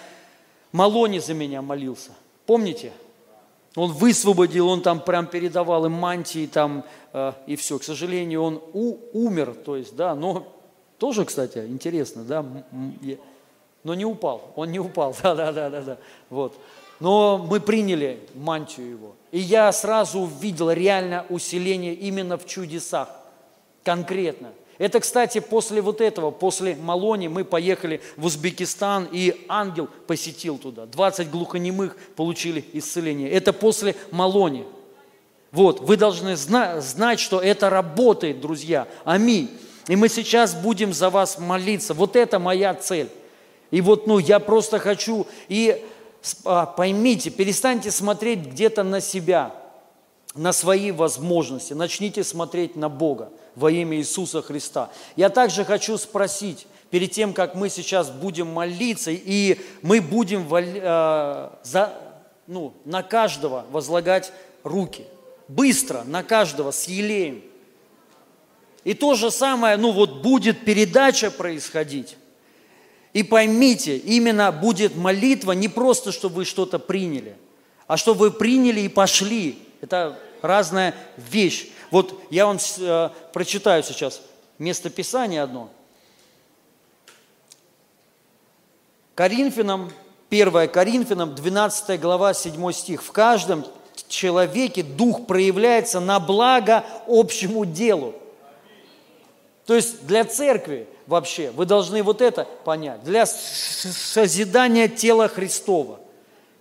Малони 0.71 1.19
за 1.19 1.35
меня 1.35 1.63
молился. 1.63 2.13
Помните? 2.47 2.93
Он 3.75 3.91
высвободил, 3.91 4.69
он 4.69 4.83
там 4.83 5.01
прям 5.01 5.27
передавал 5.27 5.87
им 5.87 5.93
мантии 5.95 6.47
там, 6.47 6.85
а, 7.13 7.35
и 7.49 7.57
все. 7.57 7.77
К 7.81 7.83
сожалению, 7.83 8.43
он 8.43 8.63
у, 8.73 8.99
умер, 9.15 9.57
то 9.65 9.75
есть, 9.75 9.97
да, 9.97 10.15
но 10.15 10.47
тоже, 10.99 11.25
кстати, 11.25 11.59
интересно, 11.59 12.23
да, 12.23 12.47
но 13.83 13.95
не 13.95 14.05
упал, 14.05 14.53
он 14.55 14.71
не 14.71 14.79
упал, 14.79 15.13
да, 15.25 15.35
да, 15.35 15.51
да, 15.51 15.71
да, 15.71 15.81
да, 15.81 15.99
вот. 16.31 16.57
Но 17.01 17.39
мы 17.39 17.61
приняли 17.61 18.21
мантию 18.35 18.91
его. 18.91 19.17
И 19.31 19.39
я 19.39 19.71
сразу 19.73 20.21
увидел 20.21 20.71
реально 20.71 21.27
усиление 21.29 21.95
именно 21.95 22.39
в 22.39 22.47
чудесах, 22.47 23.09
конкретно. 23.85 24.51
Это, 24.79 25.01
кстати, 25.01 25.41
после 25.41 25.81
вот 25.81 26.01
этого, 26.01 26.31
после 26.31 26.77
Малони 26.77 27.27
мы 27.29 27.45
поехали 27.45 28.01
в 28.17 28.27
Узбекистан, 28.27 29.09
и 29.11 29.45
ангел 29.49 29.89
посетил 30.07 30.57
туда. 30.57 30.87
20 30.87 31.31
глухонемых 31.31 31.97
получили 32.15 32.65
исцеление. 32.73 33.29
Это 33.31 33.53
после 33.53 33.97
Малони. 34.13 34.65
Вот, 35.51 35.81
вы 35.81 35.97
должны 35.97 36.37
зна- 36.37 36.81
знать, 36.81 37.19
что 37.19 37.41
это 37.41 37.71
работает, 37.71 38.41
друзья. 38.41 38.87
Аминь. 39.05 39.51
И 39.89 39.97
мы 39.97 40.09
сейчас 40.09 40.55
будем 40.55 40.93
за 40.93 41.11
вас 41.11 41.39
молиться. 41.39 41.95
Вот 41.95 42.15
это 42.15 42.39
моя 42.39 42.75
цель. 42.75 43.09
И 43.71 43.81
вот, 43.81 44.07
ну, 44.07 44.19
я 44.19 44.39
просто 44.39 44.79
хочу, 44.79 45.27
и 45.49 45.85
поймите, 46.77 47.31
перестаньте 47.31 47.91
смотреть 47.91 48.47
где-то 48.47 48.83
на 48.83 49.01
себя, 49.01 49.55
на 50.35 50.53
свои 50.53 50.91
возможности, 50.91 51.73
начните 51.73 52.25
смотреть 52.25 52.77
на 52.77 52.89
Бога 52.89 53.31
во 53.55 53.71
имя 53.71 53.97
Иисуса 53.97 54.43
Христа. 54.43 54.91
Я 55.17 55.31
также 55.31 55.65
хочу 55.65 55.99
спросить, 55.99 56.67
перед 56.91 57.11
тем, 57.11 57.33
как 57.33 57.55
мы 57.55 57.69
сейчас 57.69 58.11
будем 58.11 58.49
молиться, 58.49 59.11
и 59.11 59.61
мы 59.83 60.01
будем 60.01 60.47
э, 60.51 61.51
за, 61.63 61.95
ну, 62.47 62.73
на 62.85 63.03
каждого 63.03 63.67
возлагать 63.71 64.33
руки. 64.65 65.05
Быстро, 65.49 66.03
на 66.05 66.23
каждого, 66.23 66.71
с 66.71 66.89
елеем. 66.89 67.43
И 68.85 68.95
то 68.95 69.15
же 69.15 69.31
самое, 69.31 69.77
ну 69.77 69.93
вот 69.93 70.23
будет 70.23 70.65
передача 70.65 71.31
происходить. 71.31 72.17
И 73.19 73.25
поймите, 73.25 73.97
именно 73.97 74.53
будет 74.53 74.95
молитва 74.95 75.51
не 75.51 75.67
просто, 75.67 76.13
чтобы 76.13 76.37
вы 76.37 76.45
что-то 76.45 76.79
приняли, 76.79 77.37
а 77.89 77.97
чтобы 77.97 78.21
вы 78.21 78.31
приняли 78.31 78.83
и 78.83 78.89
пошли. 78.89 79.59
Это 79.81 80.17
разная 80.41 80.95
вещь. 81.17 81.67
Вот 81.91 82.23
я 82.31 82.47
вам 82.47 82.59
э, 82.79 83.11
прочитаю 83.33 83.83
сейчас 83.83 84.23
местописание 84.61 85.43
одно. 85.43 85.69
Коринфянам, 89.17 89.91
1 90.31 90.69
Коринфянам, 90.69 91.35
12 91.35 92.01
глава, 92.01 92.35
7 92.35 92.71
стих. 92.71 93.03
В 93.03 93.11
каждом 93.11 93.67
человеке 94.07 94.85
дух 94.85 95.27
проявляется 95.27 95.99
на 95.99 96.21
благо 96.21 96.85
общему 97.09 97.65
делу. 97.67 98.15
То 99.67 99.75
есть 99.75 100.07
для 100.07 100.25
церкви 100.25 100.87
вообще, 101.09 101.51
вы 101.51 101.67
должны 101.67 102.03
вот 102.03 102.21
это 102.21 102.45
понять, 102.65 103.03
для 103.03 103.27
созидания 103.27 104.89
тела 104.89 105.27
Христова. 105.27 105.99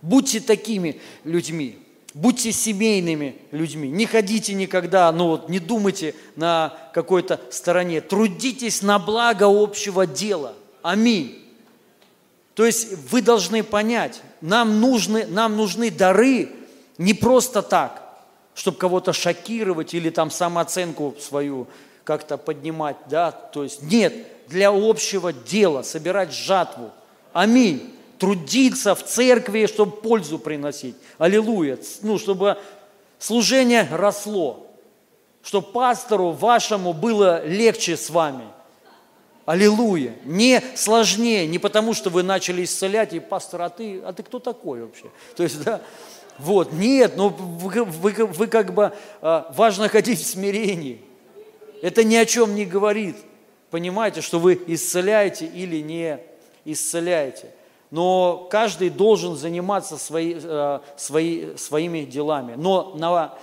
Будьте 0.00 0.40
такими 0.40 1.00
людьми, 1.24 1.78
будьте 2.14 2.50
семейными 2.50 3.36
людьми. 3.50 3.88
Не 3.88 4.06
ходите 4.06 4.54
никогда, 4.54 5.12
ну 5.12 5.28
вот 5.28 5.48
не 5.48 5.58
думайте 5.58 6.14
на 6.34 6.76
какой-то 6.94 7.40
стороне. 7.50 8.00
Трудитесь 8.00 8.82
на 8.82 8.98
благо 8.98 9.44
общего 9.44 10.06
дела. 10.06 10.54
Аминь. 10.82 11.44
То 12.54 12.64
есть 12.64 13.10
вы 13.10 13.22
должны 13.22 13.62
понять, 13.62 14.22
нам 14.40 14.80
нужны, 14.80 15.26
нам 15.26 15.56
нужны 15.56 15.90
дары 15.90 16.48
не 16.96 17.12
просто 17.14 17.62
так, 17.62 18.02
чтобы 18.54 18.78
кого-то 18.78 19.12
шокировать 19.12 19.94
или 19.94 20.10
там 20.10 20.30
самооценку 20.30 21.14
свою 21.20 21.68
как-то 22.02 22.38
поднимать, 22.38 22.96
да, 23.10 23.30
то 23.30 23.62
есть 23.62 23.82
нет, 23.82 24.14
для 24.48 24.70
общего 24.70 25.32
дела, 25.32 25.82
собирать 25.82 26.32
жатву. 26.32 26.90
Аминь. 27.32 27.94
Трудиться 28.18 28.94
в 28.94 29.04
церкви, 29.04 29.66
чтобы 29.66 29.92
пользу 29.92 30.38
приносить. 30.38 30.96
Аллилуйя. 31.18 31.78
Ну, 32.02 32.18
чтобы 32.18 32.58
служение 33.18 33.86
росло, 33.90 34.66
чтобы 35.42 35.68
пастору 35.68 36.32
вашему 36.32 36.92
было 36.92 37.46
легче 37.46 37.96
с 37.96 38.10
вами. 38.10 38.44
Аллилуйя. 39.46 40.14
Не 40.24 40.62
сложнее, 40.74 41.46
не 41.46 41.58
потому, 41.58 41.94
что 41.94 42.10
вы 42.10 42.22
начали 42.22 42.64
исцелять, 42.64 43.14
и 43.14 43.20
пастор, 43.20 43.62
а 43.62 43.70
ты, 43.70 44.00
а 44.00 44.12
ты 44.12 44.22
кто 44.22 44.40
такой 44.40 44.82
вообще? 44.82 45.06
То 45.36 45.42
есть, 45.42 45.62
да, 45.62 45.80
вот, 46.38 46.72
нет, 46.72 47.16
но 47.16 47.30
вы, 47.30 47.84
вы, 47.84 48.12
вы 48.26 48.46
как 48.46 48.74
бы, 48.74 48.92
а, 49.22 49.50
важно 49.56 49.88
ходить 49.88 50.20
в 50.20 50.26
смирении. 50.26 51.00
Это 51.82 52.04
ни 52.04 52.16
о 52.16 52.26
чем 52.26 52.54
не 52.54 52.64
говорит. 52.64 53.16
Понимаете, 53.70 54.20
что 54.20 54.38
вы 54.38 54.60
исцеляете 54.66 55.46
или 55.46 55.80
не 55.80 56.18
исцеляете. 56.64 57.50
Но 57.90 58.46
каждый 58.50 58.90
должен 58.90 59.36
заниматься 59.36 59.96
свои, 59.96 60.34
э, 60.42 60.80
свои, 60.96 61.56
своими 61.56 62.00
делами. 62.04 62.54
Но 62.56 62.94
на, 62.96 63.34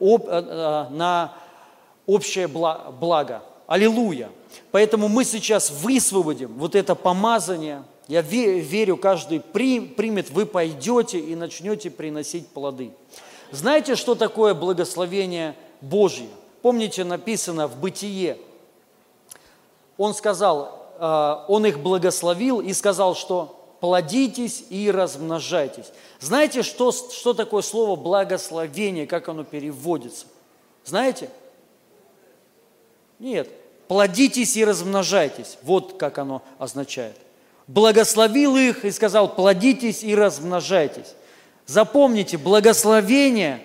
э, 0.00 0.06
э, 0.26 0.86
на 0.90 1.32
общее 2.06 2.46
бла- 2.46 2.92
благо. 2.92 3.42
Аллилуйя. 3.66 4.28
Поэтому 4.70 5.08
мы 5.08 5.24
сейчас 5.24 5.70
высвободим 5.70 6.52
вот 6.58 6.74
это 6.74 6.94
помазание. 6.94 7.82
Я 8.08 8.20
ве- 8.20 8.60
верю, 8.60 8.98
каждый 8.98 9.40
при- 9.40 9.80
примет, 9.80 10.28
вы 10.30 10.44
пойдете 10.44 11.18
и 11.18 11.34
начнете 11.34 11.90
приносить 11.90 12.46
плоды. 12.48 12.90
Знаете, 13.50 13.94
что 13.96 14.14
такое 14.14 14.52
благословение 14.52 15.54
Божье? 15.80 16.28
Помните, 16.60 17.04
написано 17.04 17.68
в 17.68 17.78
Бытие. 17.80 18.36
Он 19.96 20.14
сказал, 20.14 20.94
э, 20.98 21.44
он 21.48 21.66
их 21.66 21.80
благословил 21.80 22.60
и 22.60 22.72
сказал, 22.72 23.14
что 23.14 23.76
плодитесь 23.80 24.64
и 24.70 24.90
размножайтесь. 24.90 25.92
Знаете, 26.20 26.62
что, 26.62 26.90
что 26.92 27.34
такое 27.34 27.62
слово 27.62 27.96
благословение, 27.96 29.06
как 29.06 29.28
оно 29.28 29.44
переводится? 29.44 30.26
Знаете? 30.84 31.28
Нет. 33.18 33.48
Плодитесь 33.88 34.56
и 34.56 34.64
размножайтесь. 34.64 35.58
Вот 35.62 35.98
как 35.98 36.18
оно 36.18 36.42
означает. 36.58 37.16
Благословил 37.66 38.56
их 38.56 38.84
и 38.84 38.90
сказал, 38.90 39.34
плодитесь 39.34 40.02
и 40.02 40.14
размножайтесь. 40.14 41.14
Запомните, 41.66 42.36
благословение, 42.36 43.62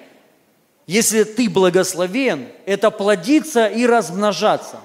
если 0.88 1.24
ты 1.24 1.50
благословен, 1.50 2.48
это 2.66 2.92
плодиться 2.92 3.68
и 3.68 3.86
размножаться. 3.86 4.80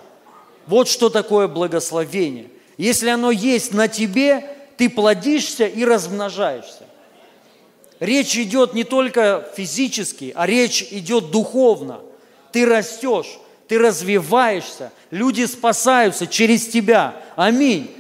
Вот 0.67 0.89
что 0.89 1.11
такое 1.11 1.49
благословение. 1.49 2.49
Если 2.77 3.09
оно 3.09 3.31
есть 3.31 3.73
на 3.73 3.89
тебе, 3.89 4.45
ты 4.77 4.89
плодишься 4.89 5.67
и 5.67 5.85
размножаешься. 5.85 6.85
Речь 8.01 8.37
идет 8.37 8.75
не 8.75 8.85
только 8.85 9.49
физически, 9.57 10.33
а 10.35 10.47
речь 10.47 10.83
идет 10.91 11.31
духовно. 11.31 12.01
Ты 12.53 12.67
растешь, 12.67 13.39
ты 13.69 13.79
развиваешься, 13.79 14.93
люди 15.11 15.45
спасаются 15.47 16.27
через 16.27 16.67
тебя. 16.67 17.17
Аминь. 17.37 17.91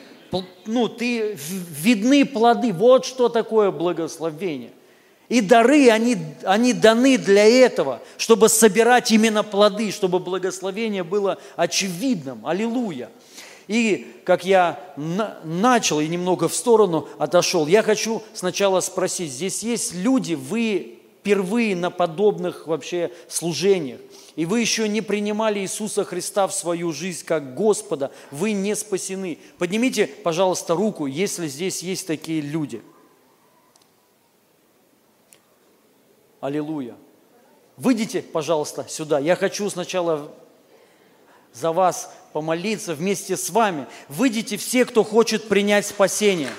Ну, 0.67 0.89
ты 0.89 1.37
видны 1.37 2.25
плоды. 2.25 2.73
Вот 2.73 3.05
что 3.05 3.29
такое 3.29 3.71
благословение. 3.71 4.73
И 5.35 5.41
дары, 5.41 5.91
они, 5.91 6.17
они 6.45 6.73
даны 6.73 7.19
для 7.19 7.45
этого, 7.45 8.01
чтобы 8.19 8.49
собирать 8.49 9.11
именно 9.11 9.43
плоды, 9.43 9.91
чтобы 9.91 10.21
благословение 10.21 11.03
было 11.03 11.39
очевидным. 11.57 12.47
Аллилуйя. 12.47 13.11
И 13.67 14.15
как 14.23 14.45
я 14.45 14.79
на- 14.97 15.41
начал 15.43 15.99
и 15.99 16.07
немного 16.07 16.47
в 16.47 16.55
сторону 16.55 17.09
отошел, 17.19 17.67
я 17.67 17.83
хочу 17.83 18.23
сначала 18.33 18.79
спросить, 18.79 19.33
здесь 19.33 19.65
есть 19.65 19.93
люди, 19.93 20.35
вы 20.35 21.01
впервые 21.19 21.75
на 21.75 21.91
подобных 21.91 22.69
вообще 22.69 23.11
служениях, 23.27 23.99
и 24.37 24.47
вы 24.47 24.61
еще 24.61 24.87
не 24.87 25.01
принимали 25.01 25.59
Иисуса 25.59 26.05
Христа 26.05 26.47
в 26.47 26.55
свою 26.55 26.93
жизнь 26.93 27.25
как 27.25 27.57
Господа, 27.57 28.13
вы 28.31 28.53
не 28.53 28.77
спасены. 28.77 29.39
Поднимите, 29.59 30.07
пожалуйста, 30.07 30.77
руку, 30.77 31.07
если 31.07 31.49
здесь 31.49 31.83
есть 31.83 32.07
такие 32.07 32.41
люди. 32.41 32.83
Аллилуйя. 36.45 36.95
Выйдите, 37.79 38.21
пожалуйста, 38.21 38.85
сюда. 38.87 39.19
Я 39.19 39.35
хочу 39.35 39.71
сначала 39.71 40.31
за 41.55 41.73
вас 41.73 42.13
помолиться 42.35 42.93
вместе 42.95 43.39
с 43.39 43.49
вами. 43.49 43.87
Выйдите 44.11 44.59
все, 44.59 44.85
кто 44.85 45.05
хочет 45.05 45.49
принять 45.49 45.87
спасение. 45.87 46.51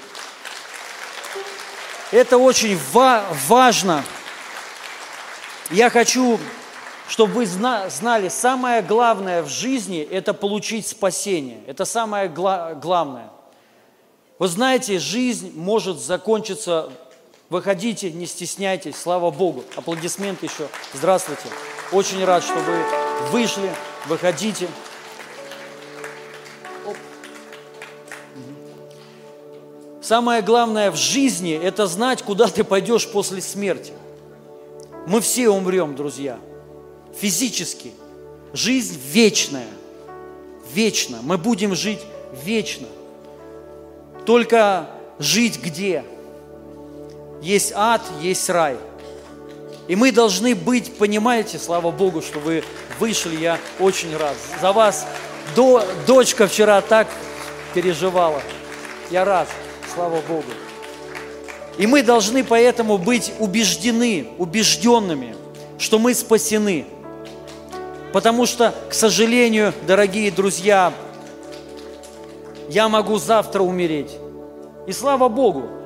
Это 2.12 2.40
очень 2.40 2.80
ва- 2.94 3.26
важно. 3.48 4.04
Я 5.70 5.92
хочу, 5.92 6.40
чтобы 7.08 7.34
вы 7.34 7.46
зна- 7.46 7.88
знали, 7.92 8.30
самое 8.30 8.82
главное 8.82 9.44
в 9.44 9.50
жизни– 9.50 10.02
это 10.12 10.34
получить 10.34 10.88
спасение. 10.88 11.64
Это 11.68 11.86
самое 11.86 12.28
гла- 12.28 12.74
главное. 12.74 13.30
Вы 14.40 14.48
знаете, 14.48 14.98
жизнь 14.98 15.52
может 15.56 16.00
закончиться. 16.00 16.92
Выходите, 17.50 18.12
не 18.12 18.26
стесняйтесь, 18.26 18.96
слава 18.96 19.30
Богу. 19.30 19.64
Аплодисменты 19.76 20.48
еще. 20.48 20.68
Здравствуйте. 20.94 21.44
Очень 21.92 22.26
рад, 22.26 22.44
что 22.44 22.56
вы 22.56 23.30
вышли. 23.32 23.70
Выходите. 24.08 24.68
Оп. 26.88 26.98
Самое 30.02 30.42
главное 30.42 30.90
в 30.90 30.96
жизни– 30.96 31.54
это 31.64 31.86
знать, 31.86 32.24
куда 32.24 32.48
ты 32.48 32.64
пойдешь 32.64 33.08
после 33.08 33.42
смерти. 33.42 33.94
Мы 35.06 35.22
все 35.22 35.50
умрем, 35.50 35.96
друзья. 35.96 36.40
Физически. 37.16 37.92
Жизнь 38.54 39.00
вечная. 39.06 39.68
Вечно. 40.74 41.20
Мы 41.22 41.38
будем 41.38 41.76
жить 41.76 42.02
вечно. 42.44 42.88
Только 44.26 44.90
жить 45.20 45.62
где? 45.62 46.04
Есть 47.46 47.74
ад, 47.76 48.02
есть 48.24 48.50
рай. 48.50 48.76
И 49.88 49.96
мы 49.96 50.12
должны 50.12 50.56
быть, 50.56 50.98
понимаете, 50.98 51.60
слава 51.60 51.92
Богу, 51.92 52.24
что 52.24 52.40
вы 52.40 52.64
вышли, 53.00 53.36
я 53.36 53.60
очень 53.80 54.18
рад. 54.18 54.36
За 54.60 54.72
вас 54.72 55.06
до, 55.56 55.86
дочка 56.08 56.48
вчера 56.48 56.82
так 56.82 57.08
переживала. 57.76 58.42
Я 59.12 59.26
рад, 59.26 59.48
слава 59.94 60.22
Богу. 60.28 60.50
И 61.78 61.86
мы 61.86 62.02
должны 62.02 62.44
поэтому 62.44 62.98
быть 62.98 63.32
убеждены, 63.38 64.28
убежденными, 64.40 65.36
что 65.78 66.00
мы 66.00 66.16
спасены. 66.16 66.88
Потому 68.12 68.48
что, 68.48 68.74
к 68.90 68.94
сожалению, 68.96 69.72
дорогие 69.86 70.32
друзья, 70.32 70.92
я 72.70 72.90
могу 72.90 73.20
завтра 73.20 73.62
умереть. 73.62 74.18
И 74.88 74.92
слава 74.92 75.30
Богу. 75.30 75.85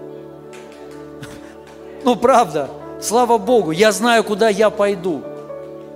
Ну, 2.03 2.15
правда, 2.15 2.69
слава 3.01 3.38
Богу, 3.38 3.71
я 3.71 3.91
знаю, 3.91 4.23
куда 4.23 4.49
я 4.49 4.69
пойду. 4.69 5.21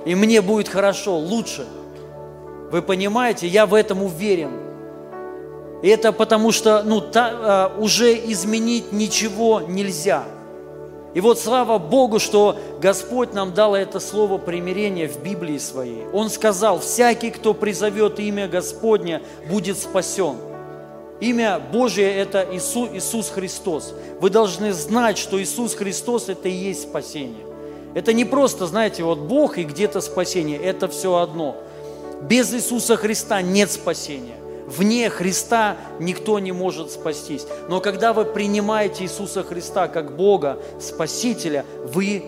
И 0.05 0.15
мне 0.15 0.41
будет 0.41 0.67
хорошо, 0.67 1.17
лучше. 1.17 1.65
Вы 2.71 2.81
понимаете, 2.81 3.47
я 3.47 3.65
в 3.65 3.73
этом 3.73 4.03
уверен. 4.03 4.51
И 5.81 5.87
это 5.87 6.11
потому 6.11 6.51
что 6.51 6.81
ну, 6.83 7.01
та, 7.01 7.29
а, 7.33 7.75
уже 7.77 8.13
изменить 8.31 8.91
ничего 8.91 9.61
нельзя. 9.61 10.23
И 11.13 11.21
вот 11.21 11.39
слава 11.39 11.77
Богу, 11.77 12.19
что 12.19 12.57
Господь 12.81 13.33
нам 13.33 13.53
дал 13.53 13.75
это 13.75 13.99
слово 13.99 14.39
примирения 14.39 15.07
в 15.07 15.21
Библии 15.21 15.59
своей. 15.59 16.05
Он 16.11 16.29
сказал, 16.29 16.79
всякий, 16.79 17.29
кто 17.29 17.53
призовет 17.53 18.19
имя 18.19 18.47
Господня, 18.47 19.21
будет 19.47 19.77
спасен. 19.77 20.37
Имя 21.19 21.59
Божие– 21.59 22.13
это 22.17 22.47
Иисус, 22.51 22.89
Иисус 22.93 23.29
Христос. 23.29 23.93
Вы 24.19 24.29
должны 24.29 24.73
знать, 24.73 25.17
что 25.17 25.41
Иисус 25.41 25.75
Христос– 25.75 26.27
это 26.29 26.49
и 26.49 26.51
есть 26.51 26.83
спасение. 26.83 27.45
Это 27.93 28.13
не 28.13 28.25
просто, 28.25 28.65
знаете, 28.65 29.03
вот 29.03 29.19
Бог 29.19 29.57
и 29.57 29.63
где-то 29.63 30.01
спасение, 30.01 30.57
это 30.57 30.87
все 30.87 31.15
одно. 31.15 31.55
Без 32.23 32.53
Иисуса 32.53 32.97
Христа 32.97 33.41
нет 33.41 33.71
спасения. 33.71 34.35
Вне 34.65 35.09
Христа 35.09 35.77
никто 35.99 36.39
не 36.39 36.51
может 36.51 36.91
спастись. 36.91 37.45
Но 37.69 37.81
когда 37.81 38.13
вы 38.13 38.25
принимаете 38.25 39.03
Иисуса 39.03 39.43
Христа 39.43 39.87
как 39.87 40.15
Бога, 40.15 40.57
Спасителя, 40.79 41.65
вы 41.85 42.23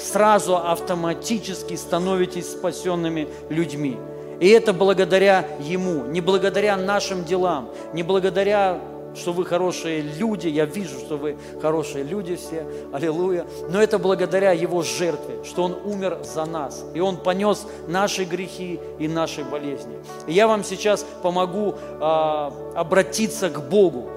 сразу 0.00 0.56
автоматически 0.56 1.74
становитесь 1.74 2.50
спасенными 2.50 3.28
людьми. 3.48 3.96
И 4.40 4.48
это 4.48 4.72
благодаря 4.72 5.46
Ему, 5.60 6.04
не 6.04 6.20
благодаря 6.20 6.76
нашим 6.76 7.24
делам, 7.24 7.70
не 7.92 8.02
благодаря, 8.02 8.80
что 9.14 9.32
вы 9.32 9.44
хорошие 9.44 10.02
люди, 10.02 10.48
я 10.48 10.66
вижу, 10.66 10.98
что 10.98 11.16
вы 11.16 11.36
хорошие 11.60 12.04
люди 12.04 12.36
все, 12.36 12.66
аллилуйя, 12.92 13.46
но 13.68 13.82
это 13.82 13.98
благодаря 13.98 14.52
Его 14.52 14.82
жертве, 14.82 15.42
что 15.44 15.64
Он 15.64 15.76
умер 15.84 16.18
за 16.22 16.44
нас, 16.44 16.84
и 16.94 17.00
Он 17.00 17.16
понес 17.16 17.66
наши 17.88 18.24
грехи 18.24 18.78
и 18.98 19.08
наши 19.08 19.42
болезни. 19.42 19.96
И 20.26 20.32
я 20.32 20.46
вам 20.46 20.64
сейчас 20.64 21.06
помогу 21.22 21.74
а, 22.00 22.52
обратиться 22.74 23.48
к 23.48 23.68
Богу. 23.68 24.10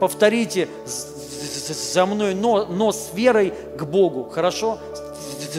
Повторите 0.00 0.68
за 1.68 2.06
мной, 2.06 2.34
но, 2.34 2.66
но 2.66 2.92
с 2.92 3.10
верой 3.12 3.52
к 3.76 3.84
Богу, 3.84 4.24
хорошо? 4.30 4.78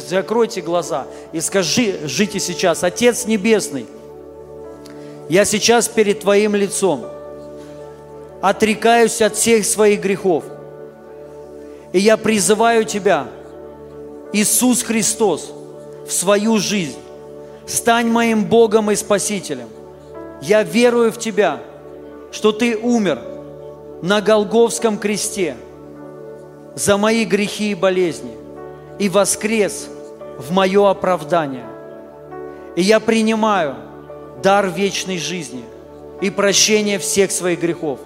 Закройте 0.07 0.61
глаза 0.61 1.07
и 1.31 1.41
скажи, 1.41 1.99
жите 2.03 2.39
сейчас, 2.39 2.83
Отец 2.83 3.25
Небесный, 3.25 3.85
я 5.29 5.45
сейчас 5.45 5.87
перед 5.87 6.21
Твоим 6.21 6.55
лицом 6.55 7.05
отрекаюсь 8.41 9.21
от 9.21 9.35
всех 9.35 9.63
своих 9.63 10.01
грехов. 10.01 10.43
И 11.93 11.99
я 11.99 12.17
призываю 12.17 12.83
Тебя, 12.83 13.27
Иисус 14.33 14.81
Христос, 14.81 15.51
в 16.07 16.11
свою 16.11 16.57
жизнь. 16.57 16.97
Стань 17.67 18.07
моим 18.07 18.45
Богом 18.45 18.89
и 18.89 18.95
Спасителем. 18.95 19.69
Я 20.41 20.63
верую 20.63 21.11
в 21.11 21.19
Тебя, 21.19 21.59
что 22.31 22.51
Ты 22.51 22.75
умер 22.75 23.19
на 24.01 24.21
Голговском 24.21 24.97
кресте 24.97 25.55
за 26.73 26.97
мои 26.97 27.25
грехи 27.25 27.71
и 27.71 27.75
болезни 27.75 28.35
и 28.97 29.09
воскрес 29.09 29.89
в 30.39 30.51
мое 30.51 30.89
оправдание. 30.89 31.65
И 32.75 32.81
я 32.81 32.99
принимаю 32.99 33.75
дар 34.41 34.67
вечной 34.67 35.17
жизни 35.17 35.63
и 36.21 36.29
прощение 36.29 36.99
всех 36.99 37.31
своих 37.31 37.59
грехов. 37.59 37.99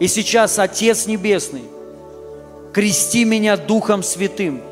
И 0.00 0.08
сейчас, 0.08 0.58
Отец 0.58 1.06
Небесный, 1.06 1.64
крести 2.72 3.24
меня 3.24 3.56
Духом 3.56 4.02
Святым. 4.02 4.62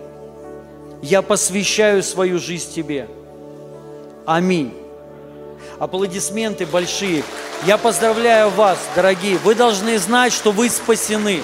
Я 1.02 1.22
посвящаю 1.22 2.02
свою 2.02 2.38
жизнь 2.38 2.72
Тебе. 2.74 3.08
Аминь. 4.26 4.72
Аплодисменты 5.78 6.66
большие. 6.66 7.22
Я 7.64 7.78
поздравляю 7.78 8.50
вас, 8.50 8.78
дорогие. 8.94 9.38
Вы 9.38 9.54
должны 9.54 9.98
знать, 9.98 10.32
что 10.32 10.52
вы 10.52 10.68
спасены. 10.68 11.40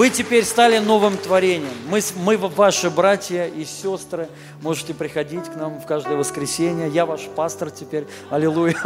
Вы 0.00 0.08
теперь 0.08 0.46
стали 0.46 0.78
новым 0.78 1.18
творением. 1.18 1.74
Мы, 1.90 2.00
мы 2.16 2.38
ваши 2.38 2.88
братья 2.88 3.44
и 3.44 3.66
сестры. 3.66 4.30
Можете 4.62 4.94
приходить 4.94 5.44
к 5.44 5.56
нам 5.56 5.78
в 5.78 5.84
каждое 5.84 6.16
воскресенье. 6.16 6.88
Я 6.88 7.04
ваш 7.04 7.20
пастор 7.36 7.70
теперь. 7.70 8.06
Аллилуйя. 8.30 8.76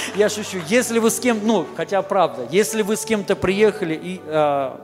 Я 0.16 0.30
шучу. 0.30 0.62
Если 0.68 0.98
вы 0.98 1.10
с 1.10 1.20
кем, 1.20 1.40
ну, 1.42 1.66
хотя 1.76 2.00
правда, 2.00 2.48
если 2.50 2.80
вы 2.80 2.96
с 2.96 3.04
кем-то 3.04 3.36
приехали 3.36 4.00
и 4.02 4.22
а, 4.24 4.80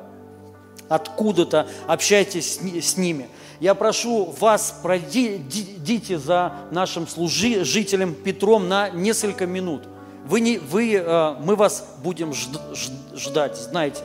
откуда-то 0.90 1.66
общайтесь 1.86 2.56
с, 2.56 2.60
ни- 2.60 2.80
с 2.80 2.98
ними. 2.98 3.26
Я 3.58 3.74
прошу 3.74 4.26
вас, 4.38 4.80
пройдите 4.82 6.18
за 6.18 6.52
нашим 6.70 7.08
служителем 7.08 8.12
Петром 8.12 8.68
на 8.68 8.90
несколько 8.90 9.46
минут. 9.46 9.84
Вы 10.26 10.40
не, 10.40 10.58
вы, 10.58 10.96
э, 10.96 11.36
мы 11.40 11.56
вас 11.56 11.96
будем 12.04 12.32
жд- 12.32 12.74
жд- 12.74 13.16
ждать, 13.16 13.56
знаете. 13.56 14.02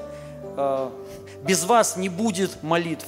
Э, 0.56 0.90
Без 1.44 1.66
вас 1.66 1.98
не 1.98 2.10
будет 2.10 2.64
молитв. 2.64 3.06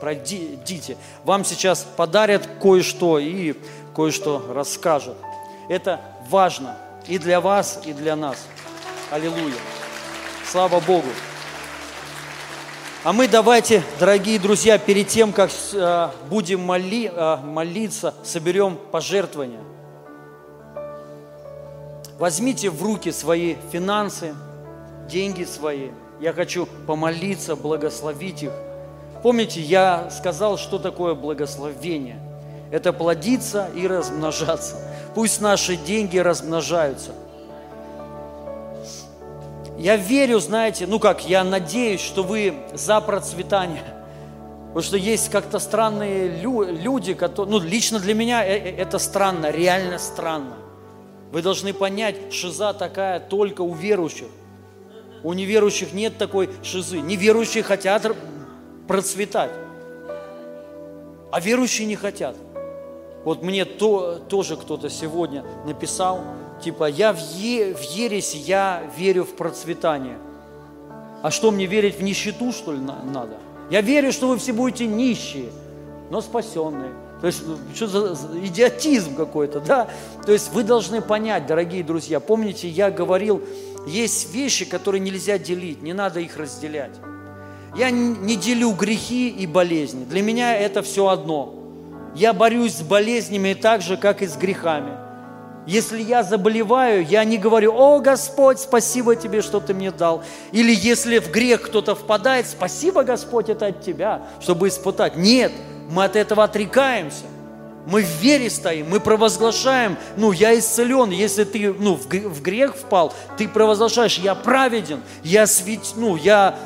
Пройдите. 0.00 0.96
Вам 1.24 1.44
сейчас 1.44 1.86
подарят 1.96 2.48
кое-что 2.60 3.18
и 3.18 3.54
кое-что 3.94 4.44
расскажут. 4.52 5.16
Это 5.68 6.00
важно 6.28 6.76
и 7.06 7.18
для 7.18 7.40
вас, 7.40 7.80
и 7.84 7.92
для 7.92 8.16
нас. 8.16 8.36
Аллилуйя. 9.10 9.54
Слава 10.50 10.80
Богу. 10.80 11.08
А 13.04 13.12
мы 13.12 13.26
давайте, 13.26 13.82
дорогие 13.98 14.38
друзья, 14.38 14.78
перед 14.78 15.08
тем, 15.08 15.32
как 15.32 15.50
э, 15.72 16.08
будем 16.28 16.60
моли, 16.60 17.10
э, 17.12 17.36
молиться, 17.38 18.14
соберем 18.22 18.78
пожертвования. 18.92 19.60
возьмите 22.18 22.70
в 22.70 22.80
руки 22.80 23.10
свои 23.10 23.56
финансы, 23.72 24.36
деньги 25.08 25.42
свои. 25.42 25.90
Я 26.22 26.32
хочу 26.32 26.68
помолиться, 26.86 27.56
благословить 27.56 28.44
их. 28.44 28.52
Помните, 29.24 29.60
я 29.60 30.08
сказал, 30.08 30.56
что 30.56 30.78
такое 30.78 31.14
благословение? 31.14 32.20
Это 32.70 32.92
плодиться 32.92 33.68
и 33.74 33.88
размножаться. 33.88 34.76
Пусть 35.16 35.40
наши 35.40 35.74
деньги 35.74 36.18
размножаются. 36.18 37.10
Я 39.76 39.96
верю, 39.96 40.38
знаете, 40.38 40.86
ну 40.86 41.00
как, 41.00 41.28
я 41.28 41.42
надеюсь, 41.42 42.00
что 42.00 42.22
вы 42.22 42.54
за 42.72 43.00
процветание. 43.00 43.82
Потому 44.68 44.82
что 44.82 44.96
есть 44.96 45.28
как-то 45.28 45.58
странные 45.58 46.28
лю- 46.40 46.70
люди, 46.70 47.14
которые, 47.14 47.50
ну 47.50 47.58
лично 47.58 47.98
для 47.98 48.14
меня 48.14 48.46
э- 48.46 48.58
э- 48.60 48.76
это 48.76 49.00
странно, 49.00 49.50
реально 49.50 49.98
странно. 49.98 50.54
Вы 51.32 51.42
должны 51.42 51.74
понять, 51.74 52.32
шиза 52.32 52.72
такая 52.74 53.18
только 53.18 53.62
у 53.62 53.74
верующих. 53.74 54.28
У 55.22 55.32
неверующих 55.32 55.92
нет 55.92 56.18
такой 56.18 56.50
шизы. 56.62 57.00
Неверующие 57.00 57.62
хотят 57.62 58.06
процветать, 58.88 59.50
а 61.30 61.40
верующие 61.40 61.86
не 61.86 61.96
хотят. 61.96 62.36
Вот 63.24 63.42
мне 63.42 63.64
то, 63.64 64.18
тоже 64.28 64.56
кто-то 64.56 64.90
сегодня 64.90 65.44
написал, 65.64 66.22
типа, 66.62 66.88
я 66.88 67.12
в, 67.12 67.18
е, 67.36 67.72
в 67.74 67.80
ересе, 67.82 68.38
я 68.38 68.82
верю 68.96 69.24
в 69.24 69.36
процветание. 69.36 70.18
А 71.22 71.30
что, 71.30 71.52
мне 71.52 71.66
верить 71.66 71.98
в 71.98 72.02
нищету, 72.02 72.50
что 72.52 72.72
ли, 72.72 72.78
на- 72.78 73.02
надо? 73.04 73.36
Я 73.70 73.80
верю, 73.80 74.12
что 74.12 74.26
вы 74.26 74.38
все 74.38 74.52
будете 74.52 74.86
нищие, 74.86 75.50
но 76.10 76.20
спасенные. 76.20 76.90
То 77.20 77.28
есть, 77.28 77.46
ну, 77.46 77.56
что 77.72 77.86
за 77.86 78.38
идиотизм 78.40 79.14
какой-то, 79.14 79.60
да? 79.60 79.88
То 80.26 80.32
есть 80.32 80.52
вы 80.52 80.64
должны 80.64 81.00
понять, 81.00 81.46
дорогие 81.46 81.84
друзья, 81.84 82.18
помните, 82.18 82.68
я 82.68 82.90
говорил, 82.90 83.40
есть 83.86 84.32
вещи, 84.32 84.64
которые 84.64 85.00
нельзя 85.00 85.38
делить, 85.38 85.82
не 85.82 85.92
надо 85.92 86.20
их 86.20 86.36
разделять. 86.36 86.94
Я 87.76 87.90
не 87.90 88.36
делю 88.36 88.72
грехи 88.72 89.30
и 89.30 89.46
болезни. 89.46 90.04
Для 90.04 90.22
меня 90.22 90.54
это 90.54 90.82
все 90.82 91.08
одно. 91.08 91.54
Я 92.14 92.32
борюсь 92.32 92.74
с 92.74 92.82
болезнями 92.82 93.54
так 93.54 93.80
же, 93.80 93.96
как 93.96 94.20
и 94.20 94.26
с 94.26 94.36
грехами. 94.36 94.92
Если 95.66 96.02
я 96.02 96.22
заболеваю, 96.22 97.06
я 97.06 97.24
не 97.24 97.38
говорю, 97.38 97.72
о, 97.74 98.00
Господь, 98.00 98.58
спасибо 98.58 99.14
тебе, 99.16 99.42
что 99.42 99.60
ты 99.60 99.72
мне 99.72 99.90
дал. 99.90 100.22
Или 100.50 100.74
если 100.74 101.18
в 101.18 101.30
грех 101.30 101.62
кто-то 101.62 101.94
впадает, 101.94 102.48
спасибо, 102.48 103.04
Господь, 103.04 103.48
это 103.48 103.66
от 103.66 103.80
тебя, 103.80 104.22
чтобы 104.40 104.68
испытать. 104.68 105.16
Нет, 105.16 105.52
мы 105.88 106.04
от 106.04 106.16
этого 106.16 106.44
отрекаемся. 106.44 107.24
Мы 107.86 108.02
в 108.02 108.22
вере 108.22 108.48
стоим, 108.48 108.90
мы 108.90 109.00
провозглашаем, 109.00 109.96
ну, 110.16 110.30
я 110.30 110.56
исцелен. 110.56 111.10
Если 111.10 111.44
ты, 111.44 111.72
ну, 111.72 111.96
в 111.96 112.06
гр- 112.06 112.28
в 112.28 112.40
грех 112.40 112.76
впал, 112.76 113.12
ты 113.36 113.48
провозглашаешь, 113.48 114.18
я 114.18 114.34
праведен, 114.36 115.00
я 115.24 115.46
свят, 115.48 115.80
ну, 115.96 116.16
я 116.16 116.56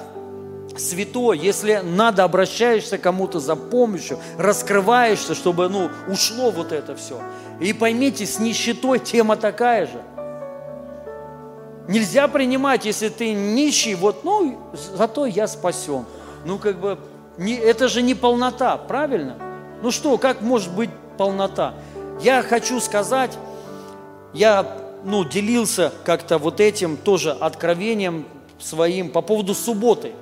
святой, 0.76 1.38
если 1.38 1.80
надо, 1.82 2.24
обращаешься 2.24 2.98
кому-то 2.98 3.40
за 3.40 3.56
помощью, 3.56 4.18
раскрываешься, 4.36 5.34
чтобы 5.34 5.70
ну, 5.70 5.88
ушло 6.06 6.51
вот 6.51 6.70
это 6.72 6.94
все. 6.94 7.18
И 7.60 7.72
поймите, 7.72 8.26
с 8.26 8.38
нищетой 8.38 8.98
тема 8.98 9.36
такая 9.36 9.86
же. 9.86 10.02
Нельзя 11.88 12.28
принимать, 12.28 12.84
если 12.84 13.09
ты 13.09 13.32
нищий, 13.32 13.94
вот, 13.94 14.22
ну, 14.22 14.59
зато 14.94 15.24
я 15.24 15.47
спасен. 15.47 16.05
Ну, 16.44 16.59
как 16.59 16.78
бы, 16.78 16.98
не, 17.38 17.55
это 17.55 17.88
же 17.88 18.02
не 18.02 18.14
полнота, 18.14 18.76
правильно? 18.76 19.36
Ну 19.82 19.90
что, 19.90 20.18
как 20.18 20.40
может 20.43 20.72
быть 20.74 20.90
полнота? 21.16 21.74
Я 22.20 22.43
хочу 22.43 22.80
сказать, 22.80 23.36
я, 24.32 24.66
ну, 25.05 25.24
делился 25.24 25.93
как-то 26.05 26.38
вот 26.38 26.60
этим 26.60 26.97
тоже 26.97 27.32
откровением 27.32 28.26
своим 28.59 29.10
по 29.10 29.22
поводу 29.22 29.55
субботы. 29.55 30.12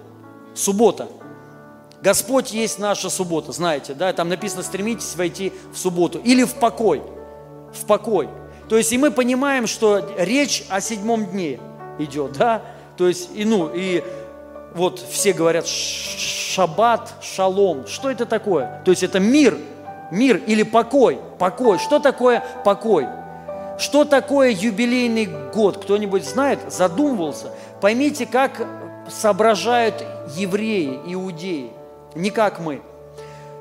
Суббота. 0.55 1.09
Господь 2.05 2.53
есть 2.53 2.79
наша 2.79 3.09
суббота, 3.09 3.53
знаете, 3.53 3.95
да, 3.95 4.13
там 4.13 4.29
написано, 4.29 4.63
стремитесь 4.63 5.17
войти 5.17 5.53
в 5.73 5.79
субботу 5.79 6.19
или 6.19 6.45
в 6.45 6.55
покой, 6.55 7.03
в 7.73 7.87
покой. 7.87 8.29
То 8.69 8.77
есть 8.77 8.93
и 8.93 8.99
мы 8.99 9.11
понимаем, 9.11 9.67
что 9.67 10.07
речь 10.19 10.65
о 10.69 10.83
седьмом 10.83 11.25
дне 11.27 11.61
идет, 11.99 12.33
да, 12.33 12.61
то 12.99 13.09
есть 13.09 13.31
и 13.35 13.47
ну 13.47 13.71
и 13.75 14.05
вот 14.75 14.99
все 14.99 15.33
говорят 15.33 15.67
шаббат, 15.67 17.15
шалом, 17.23 17.87
что 17.87 18.11
это 18.11 18.27
такое? 18.27 18.83
То 18.85 18.91
есть 18.91 19.03
это 19.03 19.19
мир, 19.19 19.57
мир 20.11 20.37
или 20.47 20.63
покой, 20.63 21.19
покой. 21.39 21.79
Что 21.79 21.99
такое 21.99 22.45
покой? 22.65 23.07
Что 23.79 24.05
такое 24.05 24.51
юбилейный 24.51 25.27
год? 25.53 25.83
Кто-нибудь 25.83 26.25
знает? 26.25 26.61
Задумывался? 26.69 27.51
Поймите, 27.81 28.27
как 28.27 28.67
соображают 29.09 30.05
евреи, 30.37 31.01
иудеи, 31.07 31.71
не 32.15 32.31
как 32.31 32.61
мы. 32.61 32.83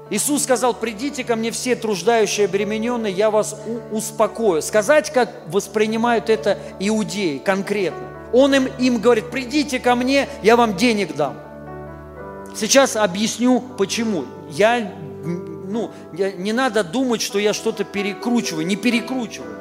Иисус 0.09 0.43
сказал, 0.43 0.73
придите 0.73 1.23
ко 1.23 1.35
мне 1.35 1.49
все 1.49 1.75
труждающие 1.75 2.45
обремененные, 2.45 3.11
я 3.11 3.31
вас 3.31 3.59
успокою. 3.91 4.61
Сказать, 4.61 5.11
как 5.11 5.29
воспринимают 5.47 6.29
это 6.29 6.59
иудеи 6.79 7.39
конкретно. 7.39 8.03
Он 8.31 8.53
им, 8.53 8.67
им 8.79 8.99
говорит, 8.99 9.31
придите 9.31 9.79
ко 9.79 9.95
мне, 9.95 10.27
я 10.41 10.55
вам 10.55 10.75
денег 10.75 11.15
дам. 11.15 11.35
Сейчас 12.55 12.95
объясню, 12.95 13.63
почему. 13.77 14.25
Я, 14.49 14.91
ну, 15.73 15.89
не 16.13 16.53
надо 16.53 16.83
думать, 16.83 17.21
что 17.21 17.39
я 17.39 17.51
что-то 17.51 17.83
перекручиваю, 17.83 18.65
не 18.65 18.75
перекручиваю. 18.75 19.57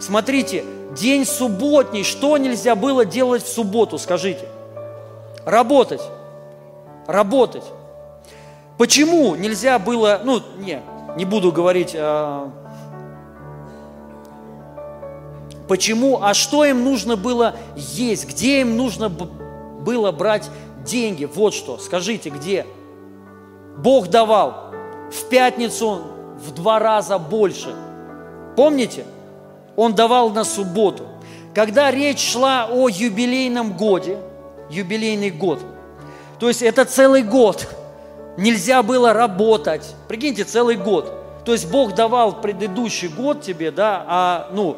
Смотрите, 0.00 0.64
день 0.96 1.24
субботний, 1.24 2.02
что 2.02 2.36
нельзя 2.38 2.74
было 2.74 3.04
делать 3.04 3.44
в 3.44 3.48
субботу, 3.48 3.98
скажите? 3.98 4.48
Работать. 5.44 6.02
Работать. 7.06 7.62
Почему 8.78 9.36
нельзя 9.36 9.78
было, 9.78 10.20
ну, 10.24 10.42
не, 10.58 10.82
не 11.16 11.24
буду 11.24 11.52
говорить, 11.52 11.94
а, 11.96 12.50
почему, 15.68 16.20
а 16.20 16.34
что 16.34 16.64
им 16.64 16.82
нужно 16.82 17.16
было 17.16 17.54
есть, 17.76 18.28
где 18.28 18.62
им 18.62 18.76
нужно 18.76 19.08
было 19.08 20.10
брать 20.10 20.50
деньги, 20.84 21.26
вот 21.26 21.54
что, 21.54 21.78
скажите, 21.78 22.30
где? 22.30 22.66
Бог 23.76 24.08
давал 24.08 24.69
в 25.10 25.28
пятницу 25.28 26.02
в 26.36 26.52
два 26.52 26.78
раза 26.78 27.18
больше. 27.18 27.74
Помните? 28.56 29.04
Он 29.76 29.94
давал 29.94 30.30
на 30.30 30.44
субботу. 30.44 31.04
Когда 31.54 31.90
речь 31.90 32.20
шла 32.20 32.68
о 32.70 32.88
юбилейном 32.88 33.76
годе, 33.76 34.18
юбилейный 34.70 35.30
год, 35.30 35.60
то 36.38 36.48
есть 36.48 36.62
это 36.62 36.84
целый 36.84 37.22
год, 37.22 37.68
нельзя 38.36 38.82
было 38.82 39.12
работать. 39.12 39.94
Прикиньте, 40.08 40.44
целый 40.44 40.76
год. 40.76 41.12
То 41.44 41.52
есть 41.52 41.70
Бог 41.70 41.94
давал 41.94 42.40
предыдущий 42.40 43.08
год 43.08 43.42
тебе, 43.42 43.70
да, 43.70 44.04
а, 44.06 44.48
ну, 44.52 44.76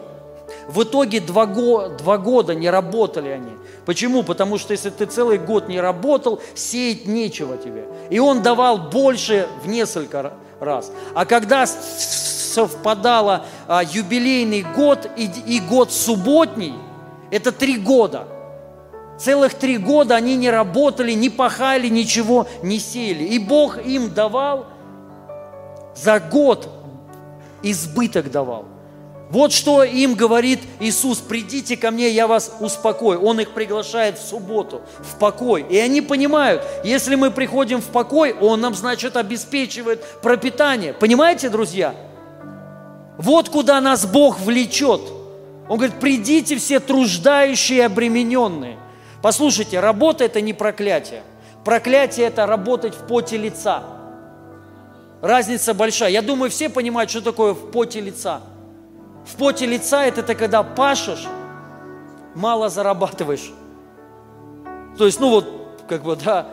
в 0.69 0.83
итоге 0.83 1.21
два, 1.21 1.47
го- 1.47 1.89
два 1.89 2.19
года 2.19 2.55
не 2.55 2.71
работали 2.71 3.29
они. 3.31 3.53
Почему? 3.85 4.23
Потому 4.23 4.59
что 4.59 4.73
если 4.73 4.91
ты 4.91 5.07
целый 5.07 5.39
год 5.39 5.69
не 5.69 5.81
работал, 5.81 6.41
сеять 6.55 7.07
нечего 7.07 7.57
тебе. 7.57 7.87
И 8.11 8.19
он 8.19 8.43
давал 8.43 8.79
больше 8.79 9.49
в 9.65 9.69
несколько 9.69 10.19
ра- 10.19 10.33
раз. 10.61 10.93
А 11.15 11.25
когда 11.25 11.67
совпадало 11.67 13.45
а, 13.67 13.83
юбилейный 13.83 14.63
год 14.63 15.09
и, 15.17 15.31
и 15.47 15.61
год 15.61 15.93
субботний, 15.93 16.75
это 17.31 17.51
три 17.53 17.77
года. 17.79 18.29
Целых 19.19 19.55
три 19.55 19.79
года 19.79 20.17
они 20.17 20.37
не 20.37 20.51
работали, 20.51 21.13
не 21.13 21.31
пахали, 21.31 21.89
ничего 21.89 22.47
не 22.63 22.79
сеяли. 22.79 23.25
И 23.25 23.39
Бог 23.39 23.79
им 23.79 24.13
давал 24.13 24.67
за 25.95 26.19
год 26.21 26.69
избыток 27.63 28.31
давал. 28.31 28.65
Вот 29.33 29.51
что 29.51 29.83
им 29.83 30.15
говорит 30.15 30.61
Иисус, 30.79 31.21
придите 31.21 31.79
ко 31.79 31.91
мне, 31.91 32.11
я 32.11 32.27
вас 32.27 32.53
успокою. 32.61 33.23
Он 33.23 33.41
их 33.41 33.53
приглашает 33.53 34.19
в 34.19 34.29
субботу, 34.29 34.83
в 34.99 35.19
покой. 35.19 35.65
И 35.71 35.79
они 35.79 36.03
понимают, 36.03 36.63
если 36.85 37.15
мы 37.15 37.31
приходим 37.31 37.81
в 37.81 37.87
покой, 37.87 38.37
Он 38.39 38.61
нам, 38.61 38.75
значит, 38.75 39.17
обеспечивает 39.17 40.05
пропитание. 40.21 40.93
Понимаете, 40.93 41.49
друзья? 41.49 41.95
Вот 43.17 43.49
куда 43.49 43.81
нас 43.81 44.05
Бог 44.05 44.39
влечет. 44.39 45.01
Он 45.67 45.79
говорит, 45.79 45.99
придите 45.99 46.57
все 46.57 46.79
труждающие 46.79 47.79
и 47.79 47.83
обремененные. 47.83 48.77
Послушайте, 49.23 49.81
работа– 49.81 50.25
это 50.27 50.43
не 50.43 50.53
проклятие. 50.53 51.23
Проклятие– 51.65 52.27
это 52.29 52.45
работать 52.45 52.95
в 52.95 53.07
поте 53.07 53.39
лица. 53.39 53.83
Разница 55.23 55.73
большая. 55.73 56.11
Я 56.11 56.21
думаю, 56.21 56.51
все 56.51 56.69
понимают, 56.69 57.09
что 57.09 57.23
такое 57.23 57.55
в 57.55 57.71
поте 57.71 57.99
лица. 57.99 58.43
В 59.25 59.37
поте 59.37 59.67
лица 59.67 60.05
это 60.05 60.23
ты 60.23 60.35
когда 60.35 60.63
пашешь, 60.63 61.27
мало 62.35 62.69
зарабатываешь. 62.69 63.53
То 64.99 65.07
есть, 65.07 65.21
ну 65.21 65.31
вот, 65.31 65.47
как 65.89 66.03
бы, 66.03 66.17
да. 66.17 66.47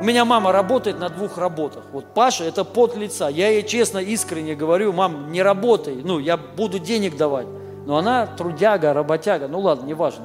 У 0.00 0.04
меня 0.04 0.24
мама 0.24 0.50
работает 0.50 0.98
на 0.98 1.08
двух 1.08 1.38
работах. 1.38 1.84
Вот 1.92 2.12
Паша– 2.12 2.44
это 2.46 2.64
пот 2.64 2.96
лица. 2.96 3.28
Я 3.28 3.50
ей 3.50 3.62
честно, 3.62 3.98
искренне 3.98 4.56
говорю, 4.56 4.92
мам, 4.92 5.30
не 5.30 5.42
работай, 5.42 6.00
ну, 6.02 6.18
я 6.18 6.36
буду 6.36 6.80
денег 6.80 7.16
давать. 7.16 7.46
Но 7.86 7.98
она 7.98 8.26
трудяга, 8.26 8.92
работяга, 8.92 9.48
ну 9.48 9.60
ладно, 9.60 9.86
неважно. 9.86 10.24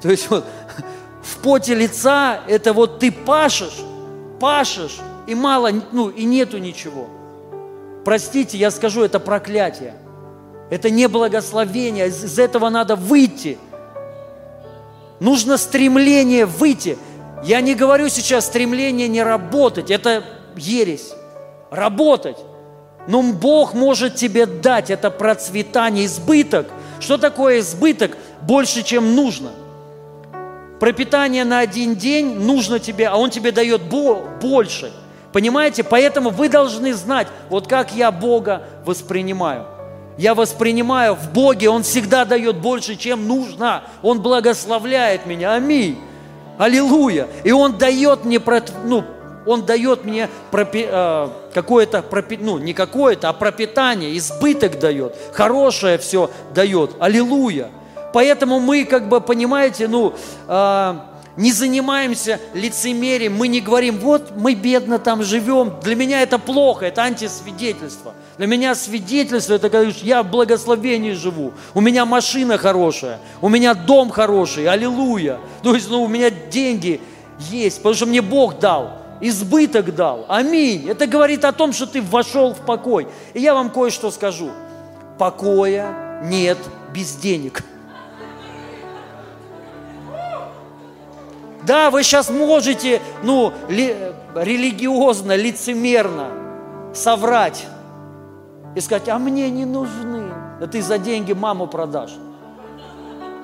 То 0.00 0.10
есть 0.10 0.30
вот 0.30 0.44
в 1.22 1.38
поте 1.38 1.74
лица 1.74 2.40
это 2.46 2.72
вот 2.72 3.00
ты 3.00 3.10
пашешь, 3.10 3.80
пашешь, 4.40 4.98
и 5.26 5.34
мало, 5.34 5.70
ну 5.92 6.08
и 6.08 6.24
нету 6.24 6.58
ничего. 6.58 7.08
Простите, 8.04 8.56
я 8.56 8.70
скажу, 8.70 9.02
это 9.02 9.18
проклятие. 9.18 9.94
Это 10.70 10.90
не 10.90 11.06
благословение, 11.08 12.08
из 12.08 12.24
из 12.24 12.38
этого 12.38 12.68
надо 12.68 12.96
выйти. 12.96 13.58
Нужно 15.20 15.56
стремление 15.56 16.44
выйти. 16.46 16.98
Я 17.44 17.60
не 17.60 17.74
говорю 17.74 18.08
сейчас 18.08 18.46
стремление 18.46 19.08
не 19.08 19.22
работать, 19.22 19.90
это 19.90 20.24
ересь. 20.56 21.12
Работать. 21.70 22.38
Но 23.06 23.22
Бог 23.22 23.74
может 23.74 24.16
тебе 24.16 24.46
дать 24.46 24.90
это 24.90 25.10
процветание, 25.10 26.06
избыток. 26.06 26.66
Что 26.98 27.18
такое 27.18 27.60
избыток? 27.60 28.16
Больше, 28.42 28.82
чем 28.82 29.14
нужно. 29.14 29.50
Пропитание 30.80 31.44
на 31.44 31.60
один 31.60 31.94
день 31.94 32.38
нужно 32.38 32.80
тебе, 32.80 33.06
а 33.08 33.16
Он 33.16 33.30
тебе 33.30 33.52
дает 33.52 33.82
бо- 33.82 34.22
больше. 34.42 34.92
Понимаете? 35.32 35.84
Поэтому 35.84 36.30
вы 36.30 36.48
должны 36.48 36.92
знать, 36.94 37.28
вот 37.48 37.68
как 37.68 37.92
я 37.92 38.10
Бога 38.10 38.64
воспринимаю. 38.84 39.66
Я 40.18 40.34
воспринимаю 40.34 41.14
в 41.14 41.30
Боге, 41.32 41.68
Он 41.68 41.82
всегда 41.82 42.24
дает 42.24 42.56
больше, 42.56 42.96
чем 42.96 43.28
нужно. 43.28 43.84
Он 44.02 44.20
благословляет 44.22 45.26
меня. 45.26 45.52
Аминь. 45.54 45.98
Аллилуйя. 46.58 47.28
И 47.44 47.52
Он 47.52 47.76
дает 47.76 48.24
мне, 48.24 48.40
ну, 48.84 49.04
Он 49.44 49.64
дает 49.64 50.04
мне 50.04 50.28
пропи- 50.50 50.88
э, 50.90 51.28
какое-то, 51.54 51.98
пропи- 51.98 52.38
ну, 52.40 52.58
не 52.58 52.72
какое-то, 52.72 53.28
а 53.28 53.32
пропитание, 53.32 54.16
избыток 54.18 54.78
дает, 54.80 55.14
хорошее 55.32 55.98
все 55.98 56.30
дает. 56.54 56.96
Аллилуйя. 56.98 57.68
Поэтому 58.12 58.58
мы, 58.58 58.84
как 58.84 59.08
бы, 59.08 59.20
понимаете, 59.20 59.86
ну, 59.86 60.14
э, 60.48 60.94
не 61.36 61.52
занимаемся 61.52 62.40
лицемерием, 62.54 63.34
мы 63.34 63.48
не 63.48 63.60
говорим, 63.60 63.98
вот 63.98 64.32
мы 64.36 64.54
бедно 64.54 64.98
там 64.98 65.22
живем. 65.22 65.74
Для 65.82 65.94
меня 65.94 66.22
это 66.22 66.38
плохо, 66.38 66.86
это 66.86 67.02
антисвидетельство. 67.02 68.14
Для 68.38 68.46
меня 68.46 68.74
свидетельство, 68.74 69.54
это 69.54 69.70
когда 69.70 69.90
я 70.02 70.22
в 70.22 70.30
благословении 70.30 71.12
живу, 71.12 71.52
у 71.74 71.80
меня 71.80 72.04
машина 72.04 72.58
хорошая, 72.58 73.18
у 73.40 73.48
меня 73.48 73.74
дом 73.74 74.10
хороший, 74.10 74.66
аллилуйя. 74.66 75.38
То 75.62 75.74
есть, 75.74 75.90
ну, 75.90 76.02
у 76.02 76.08
меня 76.08 76.30
деньги 76.30 77.00
есть, 77.50 77.78
потому 77.78 77.94
что 77.94 78.06
мне 78.06 78.22
Бог 78.22 78.58
дал, 78.58 78.98
избыток 79.20 79.94
дал. 79.94 80.24
Аминь. 80.28 80.88
Это 80.88 81.06
говорит 81.06 81.44
о 81.44 81.52
том, 81.52 81.72
что 81.72 81.86
ты 81.86 82.02
вошел 82.02 82.54
в 82.54 82.64
покой. 82.64 83.08
И 83.34 83.40
я 83.40 83.54
вам 83.54 83.70
кое-что 83.70 84.10
скажу. 84.10 84.50
Покоя 85.18 86.20
нет 86.24 86.58
без 86.92 87.14
денег. 87.16 87.62
Да, 91.66 91.90
вы 91.90 92.02
сейчас 92.04 92.30
можете, 92.30 93.00
ну, 93.22 93.52
ли- 93.68 93.96
религиозно, 94.34 95.34
лицемерно 95.34 96.28
соврать 96.94 97.66
и 98.76 98.80
сказать, 98.80 99.08
а 99.08 99.18
мне 99.18 99.50
не 99.50 99.64
нужны. 99.64 100.32
Да 100.60 100.66
ты 100.66 100.80
за 100.80 100.98
деньги 100.98 101.32
маму 101.32 101.66
продашь. 101.66 102.14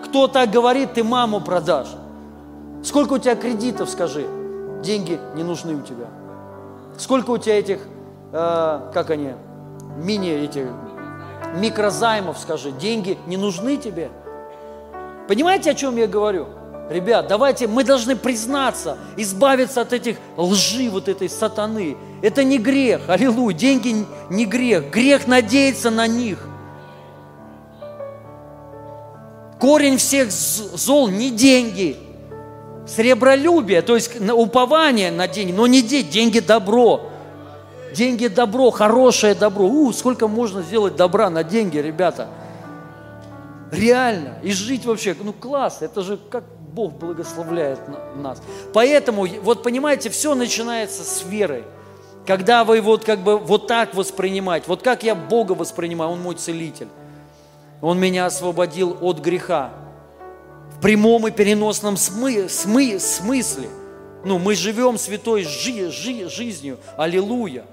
Кто 0.05 0.29
так 0.29 0.51
говорит, 0.51 0.95
ты 0.95 1.03
маму 1.03 1.41
продашь. 1.41 1.89
Сколько 2.85 3.15
у 3.15 3.19
тебя 3.19 3.35
кредитов, 3.35 3.91
скажи? 3.91 4.27
Деньги 4.83 5.19
не 5.35 5.43
нужны 5.43 5.75
у 5.75 5.81
тебя. 5.81 6.07
Сколько 6.99 7.31
у 7.31 7.39
тебя 7.39 7.59
этих, 7.59 7.81
э, 8.33 8.91
как 8.93 9.11
они, 9.11 9.33
мини 9.97 10.31
этих, 10.31 10.67
микрозаймов, 11.57 12.39
скажи, 12.39 12.71
деньги 12.71 13.19
не 13.27 13.37
нужны 13.37 13.77
тебе? 13.77 14.11
Понимаете, 15.29 15.71
о 15.71 15.75
чем 15.75 15.97
я 15.97 16.07
говорю? 16.07 16.47
Ребят, 16.93 17.27
давайте, 17.27 17.67
мы 17.67 17.85
должны 17.85 18.17
признаться, 18.17 18.99
избавиться 19.17 19.81
от 19.81 19.93
этих 19.95 20.19
лжи, 20.37 20.91
вот 20.91 21.09
этой 21.09 21.29
сатаны. 21.31 21.97
Это 22.21 22.45
не 22.45 22.59
грех, 22.59 23.09
аллилуйя, 23.09 23.57
деньги 23.57 24.07
не 24.29 24.45
грех, 24.45 24.91
грех 24.91 25.27
надеяться 25.27 25.91
на 25.91 26.07
них. 26.07 26.47
Корень 29.59 29.97
всех 29.97 30.31
зол 30.31 31.09
не 31.09 31.31
деньги, 31.31 31.97
сребролюбие, 32.87 33.81
то 33.81 33.95
есть 33.95 34.21
упование 34.21 35.11
на 35.11 35.27
деньги, 35.29 35.53
но 35.53 35.67
не 35.67 35.83
деньги, 35.83 36.11
деньги 36.11 36.41
добро. 36.41 37.09
Деньги 37.95 38.27
добро, 38.27 38.71
хорошее 38.71 39.35
добро. 39.35 39.67
У, 39.67 39.93
сколько 39.93 40.27
можно 40.27 40.63
сделать 40.63 40.97
добра 40.97 41.31
на 41.31 41.45
деньги, 41.45 41.79
ребята. 41.79 42.29
Реально. 43.71 44.39
И 44.43 44.53
жить 44.53 44.85
вообще, 44.85 45.15
ну 45.23 45.33
класс, 45.33 45.79
это 45.81 46.03
же 46.03 46.19
как 46.31 46.45
Бог 46.73 46.95
благословляет 46.95 47.81
на- 47.89 48.15
нас. 48.23 48.43
Поэтому, 48.73 49.27
вот 49.43 49.63
понимаете, 49.63 50.09
все 50.11 50.35
начинается 50.35 51.05
с 51.05 51.23
веры. 51.25 51.65
Когда 52.27 52.65
вы 52.65 52.81
вот 52.81 53.05
как 53.05 53.21
бы 53.21 53.37
вот 53.37 53.67
так 53.67 53.95
воспринимаете, 53.95 54.67
вот 54.69 54.83
как 54.83 55.03
я 55.03 55.15
Бога 55.15 55.53
воспринимаю, 55.53 56.13
Он 56.13 56.23
мой 56.23 56.35
целитель. 56.35 56.89
Он 57.81 57.99
меня 57.99 58.27
освободил 58.27 58.97
от 59.01 59.19
греха. 59.19 59.73
В 60.79 60.81
прямом 60.81 61.27
и 61.29 61.31
переносном 61.31 61.95
смы- 61.95 62.47
смы- 62.47 62.99
смысле. 62.99 63.69
Ну, 64.25 64.39
мы 64.39 64.55
живем 64.55 64.99
святой 64.99 65.43
жи- 65.43 65.91
жи- 65.91 66.29
жизнью. 66.29 66.79
Аллилуйя. 66.97 67.65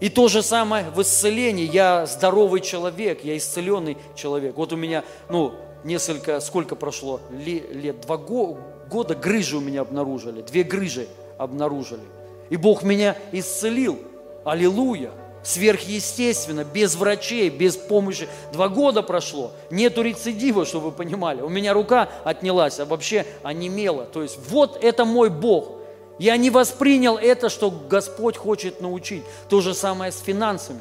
И 0.00 0.08
то 0.08 0.28
же 0.28 0.42
самое 0.42 0.90
в 0.90 1.00
исцелении. 1.00 1.64
Я 1.70 2.06
здоровый 2.06 2.60
человек, 2.60 3.24
я 3.24 3.36
исцеленный 3.36 3.96
человек. 4.14 4.56
Вот 4.56 4.72
у 4.72 4.76
меня, 4.76 5.04
ну, 5.28 5.54
несколько, 5.86 6.40
сколько 6.40 6.76
прошло 6.76 7.20
ле- 7.30 7.66
лет, 7.72 8.00
два 8.02 8.16
го- 8.18 8.58
года 8.90 9.14
грыжи 9.14 9.56
у 9.56 9.60
меня 9.60 9.80
обнаружили, 9.80 10.42
две 10.42 10.62
грыжи 10.62 11.06
обнаружили. 11.38 12.02
И 12.50 12.56
Бог 12.56 12.82
меня 12.82 13.16
исцелил. 13.32 13.98
Аллилуйя. 14.44 15.10
Сверхъестественно, 15.42 16.64
без 16.64 16.96
врачей, 16.96 17.50
без 17.50 17.76
помощи. 17.76 18.28
Два 18.52 18.68
года 18.68 19.02
прошло, 19.02 19.52
нету 19.70 20.02
рецидива, 20.02 20.64
чтобы 20.64 20.86
вы 20.86 20.92
понимали. 20.92 21.40
У 21.40 21.48
меня 21.48 21.72
рука 21.72 22.08
отнялась, 22.24 22.80
а 22.80 22.84
вообще 22.84 23.24
онемела. 23.42 24.04
То 24.06 24.22
есть 24.22 24.38
вот 24.50 24.82
это 24.82 25.04
мой 25.04 25.30
Бог. 25.30 25.72
Я 26.18 26.36
не 26.36 26.50
воспринял 26.50 27.16
это, 27.16 27.48
что 27.48 27.70
Господь 27.70 28.36
хочет 28.36 28.80
научить. 28.80 29.22
То 29.48 29.60
же 29.60 29.74
самое 29.74 30.10
с 30.12 30.18
финансами. 30.20 30.80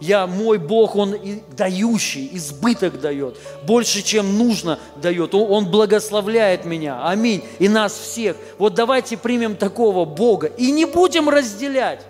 Я, 0.00 0.26
мой 0.26 0.58
Бог, 0.58 0.94
Он 0.96 1.14
и 1.14 1.40
дающий, 1.56 2.30
избыток 2.32 3.00
дает, 3.00 3.36
больше, 3.64 4.02
чем 4.02 4.38
нужно 4.38 4.78
дает. 4.96 5.34
Он, 5.34 5.66
благословляет 5.66 6.64
меня, 6.64 7.06
аминь, 7.08 7.42
и 7.58 7.68
нас 7.68 7.92
всех. 7.92 8.36
Вот 8.58 8.74
давайте 8.74 9.16
примем 9.16 9.56
такого 9.56 10.04
Бога 10.04 10.46
и 10.46 10.70
не 10.70 10.84
будем 10.84 11.28
разделять. 11.28 12.06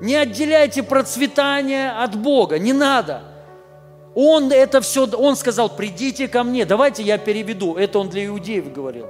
Не 0.00 0.16
отделяйте 0.16 0.82
процветание 0.82 1.90
от 1.90 2.16
Бога, 2.16 2.58
не 2.58 2.72
надо. 2.72 3.22
Он 4.14 4.50
это 4.50 4.80
все, 4.80 5.06
Он 5.06 5.36
сказал, 5.36 5.68
придите 5.68 6.28
ко 6.28 6.42
мне. 6.42 6.64
Давайте 6.64 7.02
я 7.02 7.18
переведу, 7.18 7.74
это 7.74 7.98
Он 7.98 8.08
для 8.08 8.26
иудеев 8.26 8.72
говорил. 8.72 9.06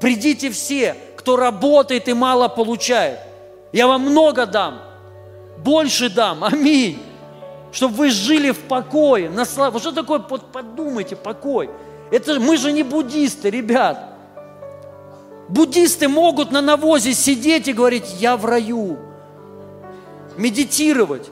Придите 0.00 0.50
все, 0.50 0.96
кто 1.16 1.36
работает 1.36 2.08
и 2.08 2.14
мало 2.14 2.48
получает. 2.48 3.18
Я 3.72 3.86
вам 3.86 4.02
много 4.02 4.46
дам, 4.46 4.80
больше 5.64 6.10
дам. 6.10 6.44
Аминь. 6.44 6.98
Чтобы 7.72 7.94
вы 7.94 8.10
жили 8.10 8.50
в 8.50 8.58
покое, 8.58 9.30
на 9.30 9.44
славу. 9.44 9.78
Что 9.78 9.92
такое, 9.92 10.18
подумайте, 10.18 11.16
покой? 11.16 11.70
Это 12.10 12.38
мы 12.38 12.56
же 12.56 12.72
не 12.72 12.82
буддисты, 12.82 13.48
ребят. 13.48 14.10
Буддисты 15.48 16.08
могут 16.08 16.50
на 16.50 16.60
навозе 16.60 17.14
сидеть 17.14 17.68
и 17.68 17.72
говорить, 17.72 18.16
я 18.20 18.36
в 18.36 18.44
раю. 18.44 18.98
Медитировать. 20.36 21.30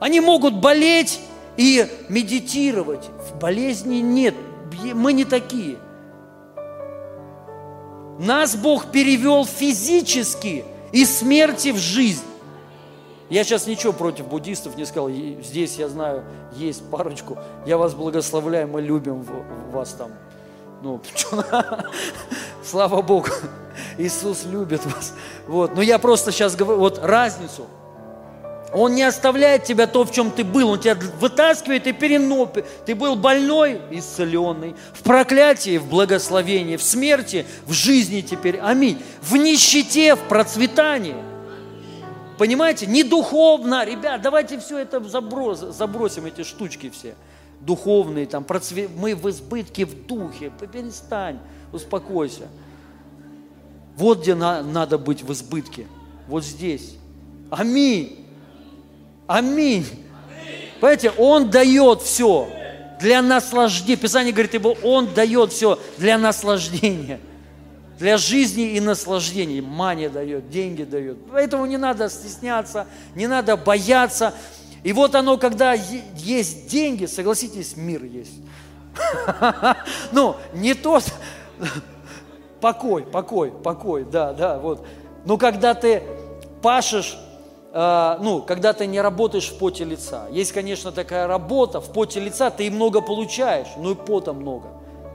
Они 0.00 0.20
могут 0.20 0.54
болеть 0.54 1.20
и 1.56 1.86
медитировать. 2.08 3.08
В 3.30 3.38
болезни 3.38 3.96
нет. 3.96 4.34
Мы 4.94 5.12
не 5.12 5.24
такие. 5.24 5.78
Нас 8.18 8.56
Бог 8.56 8.90
перевел 8.92 9.44
физически 9.44 10.64
из 10.92 11.18
смерти 11.18 11.70
в 11.70 11.78
жизнь. 11.78 12.22
Я 13.28 13.42
сейчас 13.42 13.66
ничего 13.66 13.92
против 13.92 14.28
буддистов 14.28 14.76
не 14.76 14.84
сказал. 14.84 15.10
Здесь, 15.10 15.76
я 15.76 15.88
знаю, 15.88 16.24
есть 16.54 16.88
парочку. 16.90 17.38
Я 17.66 17.76
вас 17.76 17.94
благословляю, 17.94 18.68
мы 18.68 18.80
любим 18.80 19.26
вас 19.72 19.92
там. 19.94 20.12
Ну, 20.82 21.00
слава 22.64 23.02
Богу, 23.02 23.28
Иисус 23.98 24.44
любит 24.44 24.84
вас. 24.84 25.14
Вот. 25.48 25.74
Но 25.74 25.82
я 25.82 25.98
просто 25.98 26.30
сейчас 26.30 26.54
говорю, 26.54 26.78
вот 26.78 27.00
разницу. 27.02 27.66
Он 28.72 28.94
не 28.94 29.04
оставляет 29.04 29.64
тебя 29.64 29.86
то, 29.86 30.04
в 30.04 30.12
чем 30.12 30.30
ты 30.30 30.44
был. 30.44 30.70
Он 30.70 30.78
тебя 30.78 30.96
вытаскивает 31.18 31.86
и 31.86 31.92
переносит. 31.92 32.66
Ты 32.84 32.94
был 32.94 33.16
больной, 33.16 33.80
исцеленный. 33.90 34.76
В 34.92 35.02
проклятии, 35.02 35.78
в 35.78 35.86
благословении. 35.86 36.76
В 36.76 36.82
смерти, 36.82 37.46
в 37.64 37.72
жизни 37.72 38.20
теперь. 38.20 38.58
Аминь. 38.58 39.02
В 39.22 39.36
нищете, 39.36 40.14
в 40.14 40.20
процветании. 40.20 41.16
Понимаете? 42.38 42.86
Не 42.86 43.02
духовно, 43.02 43.84
ребят, 43.84 44.20
давайте 44.20 44.58
все 44.58 44.78
это 44.78 45.02
заброс, 45.02 45.60
забросим, 45.60 46.26
эти 46.26 46.42
штучки 46.44 46.90
все. 46.90 47.14
Духовные, 47.60 48.26
там, 48.26 48.44
процве... 48.44 48.88
мы 48.88 49.14
в 49.14 49.28
избытке 49.30 49.86
в 49.86 50.06
духе. 50.06 50.52
Перестань, 50.72 51.38
успокойся. 51.72 52.48
Вот 53.96 54.20
где 54.20 54.34
на- 54.34 54.62
надо 54.62 54.98
быть 54.98 55.22
в 55.22 55.32
избытке. 55.32 55.86
Вот 56.28 56.44
здесь. 56.44 56.96
Аминь. 57.50 58.26
Аминь. 59.26 59.86
Понимаете, 60.80 61.12
Он 61.16 61.50
дает 61.50 62.02
все 62.02 62.48
для 63.00 63.22
наслаждения. 63.22 63.96
Писание 63.96 64.32
говорит, 64.32 64.54
ибо 64.54 64.68
Он 64.82 65.12
дает 65.14 65.52
все 65.52 65.78
для 65.96 66.18
наслаждения. 66.18 67.20
Для 67.98 68.18
жизни 68.18 68.72
и 68.72 68.80
наслаждений. 68.80 69.60
Мания 69.60 70.10
дает, 70.10 70.50
деньги 70.50 70.84
дает. 70.84 71.18
Поэтому 71.30 71.64
не 71.66 71.78
надо 71.78 72.08
стесняться, 72.10 72.86
не 73.14 73.26
надо 73.26 73.56
бояться. 73.56 74.34
И 74.82 74.92
вот 74.92 75.14
оно, 75.14 75.38
когда 75.38 75.72
есть 75.72 76.68
деньги, 76.68 77.06
согласитесь, 77.06 77.76
мир 77.76 78.04
есть. 78.04 78.40
Ну, 80.12 80.36
не 80.54 80.74
тот, 80.74 81.04
покой, 82.60 83.02
покой, 83.02 83.50
покой, 83.50 84.04
да, 84.04 84.32
да, 84.32 84.58
вот. 84.58 84.86
Но 85.24 85.38
когда 85.38 85.74
ты 85.74 86.02
пашешь, 86.62 87.18
э, 87.72 88.16
ну, 88.20 88.42
когда 88.42 88.72
ты 88.72 88.86
не 88.86 89.00
работаешь 89.00 89.48
в 89.48 89.58
поте 89.58 89.84
лица. 89.84 90.26
Есть, 90.30 90.52
конечно, 90.52 90.92
такая 90.92 91.26
работа, 91.26 91.80
в 91.80 91.92
поте 91.92 92.20
лица 92.20 92.50
ты 92.50 92.66
и 92.66 92.70
много 92.70 93.00
получаешь, 93.00 93.68
но 93.76 93.92
и 93.92 93.94
пота 93.94 94.32
много. 94.32 94.68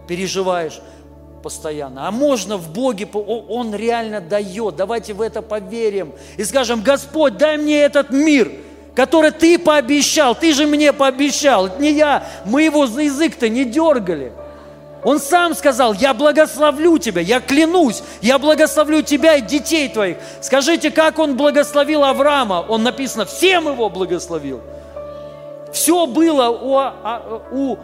Переживаешь 0.07 0.79
постоянно. 1.41 2.07
А 2.07 2.11
можно 2.11 2.57
в 2.57 2.71
Боге, 2.71 3.07
Он 3.13 3.75
реально 3.75 4.21
дает. 4.21 4.75
Давайте 4.75 5.13
в 5.13 5.21
это 5.21 5.41
поверим 5.41 6.13
и 6.37 6.43
скажем, 6.43 6.81
Господь, 6.81 7.37
дай 7.37 7.57
мне 7.57 7.81
этот 7.81 8.11
мир, 8.11 8.51
который 8.95 9.31
Ты 9.31 9.57
пообещал. 9.59 10.35
Ты 10.35 10.53
же 10.53 10.65
мне 10.65 10.93
пообещал. 10.93 11.67
Это 11.67 11.81
не 11.81 11.91
я. 11.91 12.23
Мы 12.45 12.63
его 12.63 12.87
за 12.87 13.01
язык-то 13.01 13.49
не 13.49 13.65
дергали. 13.65 14.33
Он 15.03 15.19
сам 15.19 15.55
сказал, 15.55 15.93
я 15.93 16.13
благословлю 16.13 16.99
тебя, 16.99 17.21
я 17.21 17.39
клянусь, 17.39 18.03
я 18.21 18.37
благословлю 18.37 19.01
тебя 19.01 19.35
и 19.35 19.41
детей 19.41 19.89
твоих. 19.89 20.17
Скажите, 20.41 20.91
как 20.91 21.17
он 21.17 21.37
благословил 21.37 22.03
Авраама? 22.03 22.63
Он 22.69 22.83
написано, 22.83 23.25
всем 23.25 23.67
его 23.67 23.89
благословил. 23.89 24.61
Все 25.73 26.05
было 26.05 26.49
у, 26.49 26.75
А- 26.77 27.41
у 27.51 27.77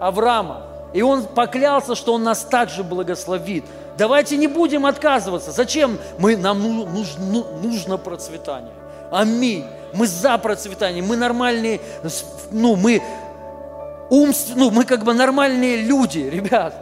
Авраама. 0.00 0.66
И 0.92 1.02
он 1.02 1.24
поклялся, 1.24 1.94
что 1.94 2.14
он 2.14 2.24
нас 2.24 2.40
также 2.42 2.82
благословит. 2.82 3.64
Давайте 3.96 4.36
не 4.36 4.46
будем 4.46 4.86
отказываться. 4.86 5.52
Зачем? 5.52 5.98
Мы, 6.18 6.36
нам 6.36 6.60
ну- 6.62 6.86
нужно, 6.86 7.44
нужно 7.62 7.96
процветание. 7.96 8.72
Аминь. 9.10 9.64
Мы 9.92 10.06
за 10.06 10.36
процветание. 10.38 11.02
Мы 11.02 11.16
нормальные, 11.16 11.80
ну, 12.50 12.76
мы 12.76 13.02
умств- 14.10 14.52
ну, 14.56 14.70
мы 14.70 14.84
как 14.84 15.04
бы 15.04 15.14
нормальные 15.14 15.76
люди, 15.82 16.18
ребят. 16.32 16.74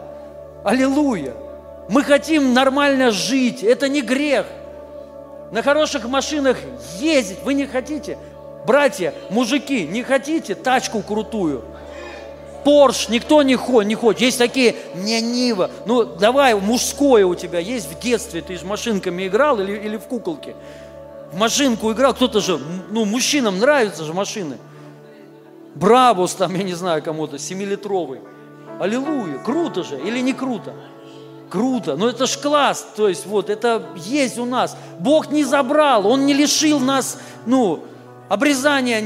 Аллилуйя. 0.63 1.33
Мы 1.87 2.03
хотим 2.03 2.53
нормально 2.53 3.11
жить. 3.11 3.63
Это 3.63 3.89
не 3.89 4.01
грех. 4.01 4.45
На 5.51 5.63
хороших 5.63 6.07
машинах 6.07 6.57
ездить 6.99 7.39
вы 7.43 7.55
не 7.55 7.65
хотите? 7.65 8.17
Братья, 8.67 9.13
мужики, 9.29 9.87
не 9.87 10.03
хотите 10.03 10.53
тачку 10.53 11.01
крутую? 11.01 11.63
Порш 12.63 13.09
никто 13.09 13.41
не, 13.43 13.55
хо, 13.55 13.83
хочет. 13.95 14.21
Есть 14.21 14.37
такие, 14.37 14.75
не 14.95 15.21
Нива. 15.21 15.71
Ну, 15.85 16.03
давай, 16.03 16.53
мужское 16.55 17.25
у 17.25 17.35
тебя 17.35 17.59
есть 17.59 17.87
в 17.89 17.99
детстве. 17.99 18.41
Ты 18.41 18.57
с 18.57 18.63
машинками 18.63 19.27
играл 19.27 19.59
или, 19.59 19.73
или 19.77 19.97
в 19.97 20.03
куколке? 20.03 20.55
В 21.31 21.37
машинку 21.37 21.91
играл. 21.91 22.13
Кто-то 22.13 22.39
же, 22.41 22.59
ну, 22.91 23.05
мужчинам 23.05 23.59
нравятся 23.59 24.03
же 24.03 24.13
машины. 24.13 24.57
Брабус 25.75 26.33
там, 26.33 26.55
я 26.55 26.63
не 26.63 26.73
знаю, 26.73 27.01
кому-то, 27.03 27.37
семилитровый. 27.37 28.19
Аллилуйя, 28.79 29.37
круто 29.39 29.83
же 29.83 29.99
или 29.99 30.19
не 30.19 30.33
круто? 30.33 30.73
Круто, 31.49 31.95
но 31.95 32.09
это 32.09 32.27
ж 32.27 32.37
класс, 32.37 32.85
то 32.95 33.09
есть 33.09 33.25
вот 33.25 33.49
это 33.49 33.83
есть 33.95 34.37
у 34.37 34.45
нас. 34.45 34.77
Бог 34.99 35.31
не 35.31 35.43
забрал, 35.43 36.05
Он 36.05 36.25
не 36.25 36.33
лишил 36.33 36.79
нас, 36.79 37.17
ну, 37.45 37.83
обрезания 38.29 39.03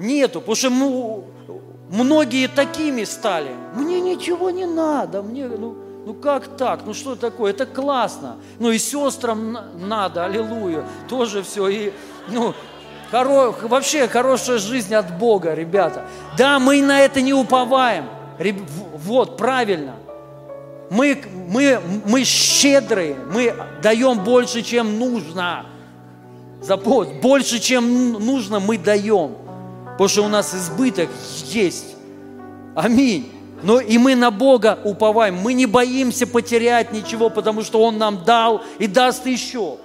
нету, 0.00 0.40
потому 0.40 0.56
что 0.56 0.70
мы- 0.70 1.24
многие 1.90 2.48
такими 2.48 3.04
стали. 3.04 3.50
Мне 3.74 4.00
ничего 4.00 4.50
не 4.50 4.66
надо, 4.66 5.22
мне, 5.22 5.46
ну, 5.48 5.76
ну 6.06 6.14
как 6.14 6.56
так, 6.56 6.80
ну 6.86 6.94
что 6.94 7.16
такое, 7.16 7.50
это 7.52 7.66
классно. 7.66 8.36
Ну 8.58 8.70
и 8.70 8.78
сестрам 8.78 9.52
на- 9.52 9.64
надо, 9.78 10.24
аллилуйя, 10.24 10.84
тоже 11.08 11.42
все, 11.42 11.68
и, 11.68 11.92
ну, 12.28 12.54
хоро- 13.12 13.66
вообще 13.68 14.08
хорошая 14.08 14.58
жизнь 14.58 14.94
от 14.94 15.18
Бога, 15.18 15.54
ребята. 15.54 16.06
Да, 16.36 16.58
мы 16.58 16.82
на 16.82 17.00
это 17.00 17.20
не 17.20 17.32
уповаем, 17.34 18.06
вот, 18.94 19.36
правильно. 19.36 19.94
Мы, 20.90 21.22
мы, 21.48 21.80
мы 22.06 22.24
щедрые, 22.24 23.16
мы 23.30 23.54
даем 23.82 24.24
больше, 24.24 24.62
чем 24.62 24.98
нужно. 24.98 25.66
Запомни, 26.62 27.20
больше, 27.20 27.58
чем 27.58 28.12
нужно, 28.12 28.58
мы 28.58 28.78
даем. 28.78 29.36
Потому 29.98 30.08
что 30.08 30.24
у 30.26 30.28
нас 30.28 30.54
избыток 30.54 31.10
есть. 31.46 31.96
Аминь. 32.76 33.32
Но 33.64 33.80
и 33.80 33.98
мы 33.98 34.14
на 34.14 34.30
Бога 34.30 34.78
уповаем. 34.84 35.34
Мы 35.34 35.54
не 35.54 35.66
боимся 35.66 36.24
потерять 36.24 36.92
ничего, 36.92 37.30
потому 37.30 37.62
что 37.64 37.82
Он 37.82 37.98
нам 37.98 38.22
дал 38.22 38.62
и 38.78 38.86
даст 38.86 39.26
еще. 39.26 39.78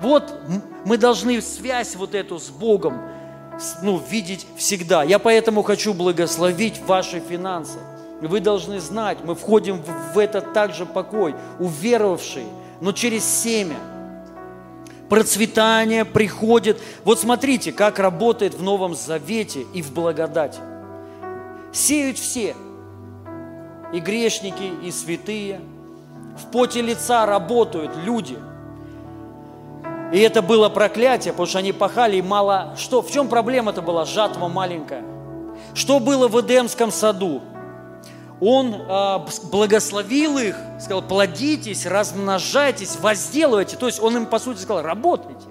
Вот 0.00 0.32
мы 0.84 0.96
должны 0.96 1.42
связь 1.42 1.96
вот 1.96 2.14
эту 2.14 2.38
с 2.38 2.50
Богом 2.50 3.00
ну, 3.82 4.00
видеть 4.08 4.46
всегда. 4.56 5.02
Я 5.02 5.18
поэтому 5.18 5.64
хочу 5.64 5.92
благословить 5.92 6.80
ваши 6.86 7.18
финансы. 7.18 7.78
Вы 8.20 8.38
должны 8.38 8.78
знать, 8.78 9.18
мы 9.24 9.34
входим 9.34 9.82
в, 10.14 10.18
этот 10.18 10.52
также 10.52 10.86
покой, 10.86 11.34
уверовавшие, 11.58 12.46
но 12.80 12.92
через 12.92 13.24
семя. 13.24 13.76
Процветание 15.08 16.04
приходит. 16.04 16.80
Вот 17.04 17.18
смотрите, 17.18 17.72
как 17.72 17.98
работает 17.98 18.54
в 18.54 18.62
Новом 18.62 18.94
Завете 18.94 19.62
и 19.72 19.82
в 19.82 19.92
благодати. 19.92 20.60
Сеют 21.72 22.18
все, 22.18 22.54
и 23.92 24.00
грешники, 24.00 24.72
и 24.84 24.90
святые. 24.90 25.60
В 26.36 26.50
поте 26.50 26.82
лица 26.82 27.26
работают 27.26 27.92
люди– 28.04 28.38
и 30.12 30.18
это 30.20 30.40
было 30.40 30.68
проклятие, 30.68 31.32
потому 31.32 31.46
что 31.46 31.58
они 31.58 31.72
пахали 31.72 32.16
и 32.16 32.22
мало... 32.22 32.74
Что, 32.78 33.02
в 33.02 33.10
чем 33.10 33.28
проблема-то 33.28 33.82
была? 33.82 34.04
Жатва 34.04 34.48
маленькая. 34.48 35.04
Что 35.74 36.00
было 36.00 36.28
в 36.28 36.40
Эдемском 36.40 36.90
саду? 36.90 37.42
Он 38.40 38.70
б- 38.72 39.48
благословил 39.50 40.38
их, 40.38 40.54
сказал, 40.80 41.02
плодитесь, 41.02 41.86
размножайтесь, 41.86 42.96
возделывайте. 43.00 43.76
То 43.76 43.86
есть 43.86 44.00
он 44.00 44.16
им, 44.16 44.26
по 44.26 44.38
сути, 44.38 44.60
сказал, 44.60 44.82
работайте. 44.82 45.46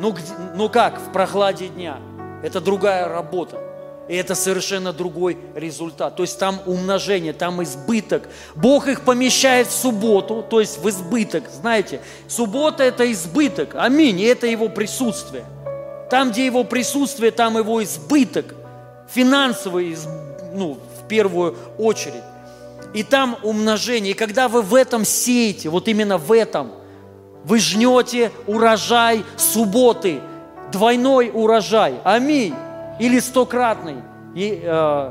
Ну, 0.00 0.14
ну 0.54 0.68
как, 0.68 1.00
в 1.00 1.12
прохладе 1.12 1.68
дня. 1.68 1.98
Это 2.42 2.60
другая 2.60 3.08
работа. 3.08 3.60
И 4.08 4.14
это 4.14 4.34
совершенно 4.34 4.92
другой 4.92 5.36
результат. 5.54 6.16
То 6.16 6.22
есть 6.22 6.38
там 6.38 6.60
умножение, 6.66 7.32
там 7.34 7.62
избыток. 7.62 8.28
Бог 8.54 8.88
их 8.88 9.02
помещает 9.02 9.66
в 9.66 9.72
субботу, 9.72 10.42
то 10.48 10.60
есть 10.60 10.78
в 10.78 10.88
избыток. 10.88 11.44
Знаете, 11.50 12.00
суббота– 12.26 12.82
это 12.84 13.10
избыток. 13.12 13.74
Аминь. 13.74 14.20
И 14.20 14.24
это 14.24 14.46
его 14.46 14.68
присутствие. 14.70 15.44
Там, 16.10 16.30
где 16.30 16.46
его 16.46 16.64
присутствие, 16.64 17.32
там 17.32 17.58
его 17.58 17.82
избыток. 17.82 18.54
Финансовый, 19.12 19.98
ну, 20.54 20.78
первую 21.08 21.56
очередь. 21.78 22.22
И 22.94 23.02
там 23.02 23.36
умножение. 23.42 24.12
И 24.12 24.14
когда 24.14 24.48
вы 24.48 24.62
в 24.62 24.74
этом 24.74 25.04
сеете, 25.04 25.68
вот 25.68 25.88
именно 25.88 26.18
в 26.18 26.32
этом, 26.32 26.70
вы 27.44 27.58
жнете 27.58 28.30
урожай 28.46 29.24
субботы, 29.36 30.20
двойной 30.72 31.30
урожай. 31.32 31.94
Аминь. 32.04 32.54
Или 32.98 33.20
стократный, 33.20 33.96
и, 34.34 34.60
э, 34.62 35.10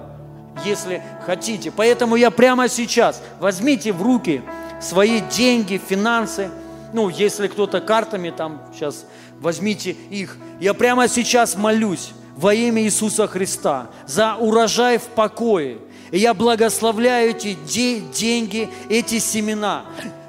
если 0.66 1.02
хотите. 1.26 1.72
Поэтому 1.72 2.16
я 2.16 2.32
прямо 2.32 2.68
сейчас 2.68 3.22
возьмите 3.40 3.94
в 3.94 4.02
руки 4.02 4.42
свои 4.82 5.22
деньги, 5.22 5.80
финансы. 5.84 6.50
Ну, 6.94 7.10
если 7.10 7.48
кто-то 7.48 7.80
картами 7.80 8.30
там 8.30 8.62
сейчас, 8.74 9.06
возьмите 9.40 9.92
их. 9.92 10.38
Я 10.60 10.74
прямо 10.74 11.08
сейчас 11.08 11.56
молюсь 11.56 12.12
во 12.36 12.54
имя 12.54 12.84
Иисуса 12.84 13.28
Христа 13.28 13.88
за 14.06 14.36
урожай 14.36 14.98
в 14.98 15.04
покое. 15.04 15.80
И 16.12 16.20
я 16.20 16.34
благословляю 16.34 17.32
эти 17.32 17.58
де- 17.68 18.00
деньги, 18.00 18.70
эти 18.90 19.20
семена. 19.20 19.86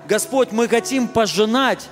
Господь, 0.08 0.52
мы 0.52 0.68
хотим 0.68 1.06
пожинать 1.06 1.88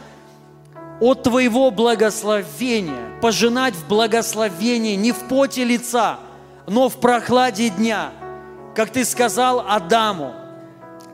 от 1.00 1.22
Твоего 1.22 1.70
благословения, 1.70 3.18
пожинать 3.20 3.74
в 3.74 3.86
благословении 3.86 4.96
не 4.96 5.12
в 5.12 5.28
поте 5.28 5.64
лица, 5.64 6.18
но 6.66 6.88
в 6.88 6.96
прохладе 6.96 7.68
дня, 7.68 8.10
как 8.74 8.90
Ты 8.90 9.04
сказал 9.04 9.64
Адаму, 9.68 10.34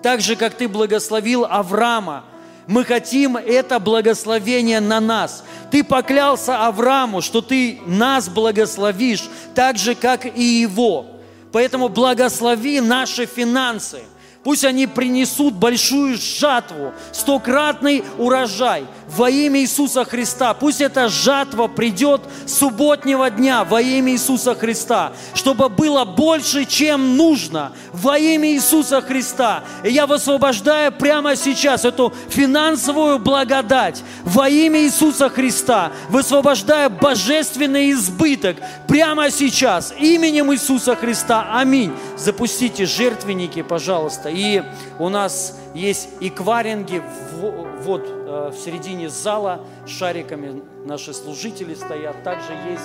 так 0.02 0.20
же, 0.20 0.36
как 0.36 0.54
Ты 0.54 0.68
благословил 0.68 1.44
Авраама. 1.44 2.24
Мы 2.68 2.84
хотим 2.84 3.36
это 3.36 3.80
благословение 3.80 4.78
на 4.78 5.00
нас. 5.00 5.44
Ты 5.72 5.82
поклялся 5.82 6.66
Аврааму, 6.66 7.20
что 7.20 7.40
ты 7.40 7.80
нас 7.86 8.28
благословишь, 8.28 9.28
так 9.54 9.76
же, 9.76 9.96
как 9.96 10.24
и 10.24 10.42
его. 10.42 11.06
Поэтому 11.52 11.88
благослови 11.88 12.80
наши 12.80 13.26
финансы. 13.26 14.02
Пусть 14.44 14.64
они 14.64 14.88
принесут 14.88 15.54
большую 15.54 16.16
жатву, 16.16 16.92
стократный 17.12 18.02
урожай 18.18 18.84
во 19.08 19.30
имя 19.30 19.60
Иисуса 19.60 20.04
Христа. 20.04 20.52
Пусть 20.52 20.80
эта 20.80 21.08
жатва 21.08 21.68
придет 21.68 22.22
субботнего 22.46 23.30
дня 23.30 23.62
во 23.62 23.80
имя 23.80 24.12
Иисуса 24.12 24.56
Христа, 24.56 25.12
чтобы 25.34 25.68
было 25.68 26.04
больше, 26.04 26.64
чем 26.64 27.16
нужно 27.16 27.72
во 27.92 28.18
имя 28.18 28.50
Иисуса 28.52 29.00
Христа. 29.00 29.62
И 29.84 29.90
я 29.90 30.08
высвобождаю 30.08 30.90
прямо 30.90 31.36
сейчас 31.36 31.84
эту 31.84 32.12
финансовую 32.28 33.20
благодать 33.20 34.02
во 34.24 34.48
имя 34.48 34.82
Иисуса 34.82 35.28
Христа, 35.28 35.92
высвобождая 36.08 36.88
божественный 36.88 37.92
избыток 37.92 38.56
прямо 38.88 39.30
сейчас 39.30 39.94
именем 39.96 40.52
Иисуса 40.52 40.96
Христа. 40.96 41.48
Аминь. 41.52 41.92
Запустите 42.16 42.86
жертвенники, 42.86 43.62
пожалуйста. 43.62 44.31
И 44.32 44.62
у 44.98 45.08
нас 45.08 45.58
есть 45.74 46.08
эквайринги 46.20 47.02
в- 47.34 47.82
вот 47.82 48.04
э, 48.06 48.50
в 48.52 48.56
середине 48.58 49.08
зала 49.08 49.60
с 49.86 49.90
шариками. 49.90 50.62
Наши 50.86 51.12
служители 51.14 51.74
стоят. 51.74 52.22
Также 52.22 52.52
есть 52.70 52.84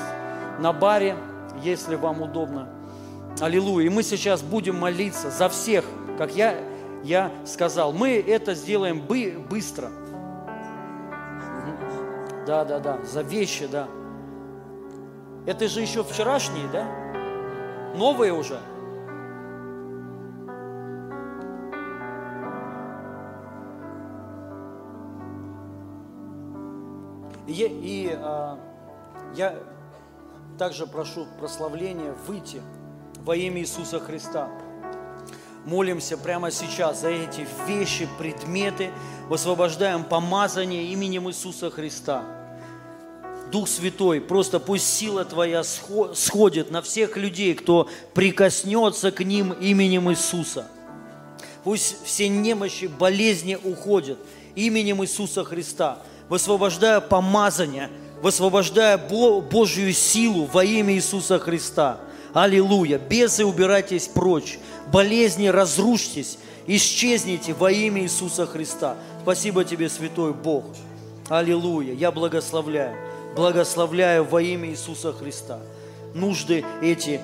на 0.60 0.74
баре, 0.74 1.16
если 1.64 1.96
вам 1.96 2.22
удобно. 2.22 2.70
Аллилуйя. 3.40 3.86
И 3.86 3.90
мы 3.90 4.04
сейчас 4.04 4.42
будем 4.42 4.80
молиться 4.80 5.30
за 5.30 5.48
всех, 5.50 5.86
как 6.18 6.36
я, 6.36 6.56
я 7.04 7.32
сказал. 7.46 7.94
Мы 7.94 8.20
это 8.20 8.54
сделаем 8.56 9.02
бы, 9.02 9.44
быстро. 9.50 9.90
Да, 12.46 12.64
да, 12.66 12.80
да. 12.80 13.00
За 13.04 13.22
вещи, 13.22 13.68
да. 13.68 13.88
Это 15.46 15.68
же 15.68 15.82
еще 15.82 16.04
вчерашние, 16.04 16.68
да? 16.72 16.86
Новые 17.96 18.34
уже. 18.34 18.60
И, 27.48 27.54
и, 27.54 28.12
а, 28.14 28.60
я 29.36 29.56
также 30.60 30.86
прошу 30.86 31.26
прославления 31.40 32.14
выйти 32.28 32.62
во 33.24 33.36
имя 33.36 33.62
Иисуса 33.62 34.00
Христа. 34.00 34.50
Молимся 35.66 36.18
прямо 36.18 36.52
сейчас 36.52 37.02
за 37.02 37.10
эти 37.10 37.48
вещи, 37.68 38.08
предметы, 38.18 38.92
высвобождаем 39.28 40.04
помазание 40.04 40.86
именем 40.86 41.30
Иисуса 41.30 41.70
Христа. 41.70 42.24
Дух 43.52 43.70
Святой, 43.70 44.20
просто 44.20 44.60
пусть 44.60 44.88
сила 44.88 45.24
Твоя 45.24 45.62
схо- 45.62 46.14
сходит 46.16 46.70
на 46.70 46.82
всех 46.82 47.16
людей, 47.16 47.54
кто 47.54 47.90
прикоснется 48.14 49.12
к 49.12 49.24
ним 49.24 49.54
именем 49.54 50.10
Иисуса. 50.12 50.68
Пусть 51.64 52.04
все 52.04 52.28
немощи, 52.28 52.86
болезни 52.86 53.58
уходят 53.62 54.20
именем 54.56 55.04
Иисуса 55.04 55.44
Христа. 55.44 56.00
Высвобождая 56.30 57.00
помазание, 57.00 57.90
высвобождая 58.22 58.98
Бо- 58.98 59.42
Божью 59.42 59.94
силу 59.94 60.46
во 60.46 60.64
имя 60.64 60.94
Иисуса 60.94 61.40
Христа. 61.40 62.00
Аллилуйя. 62.34 62.98
Бесы, 63.00 63.46
убирайтесь 63.46 64.08
прочь. 64.08 64.60
Болезни, 64.92 65.48
разрушьтесь. 65.48 66.38
Исчезните 66.68 67.54
во 67.54 67.72
имя 67.72 68.02
Иисуса 68.04 68.46
Христа. 68.46 68.98
Спасибо 69.22 69.64
тебе, 69.64 69.90
Святой 69.90 70.34
Бог. 70.34 70.66
Аллилуйя. 71.30 71.94
Я 71.94 72.12
благословляю. 72.12 72.96
Благословляю 73.36 74.24
во 74.26 74.42
имя 74.42 74.70
Иисуса 74.70 75.14
Христа. 75.14 75.60
Нужды 76.14 76.66
эти 76.82 77.22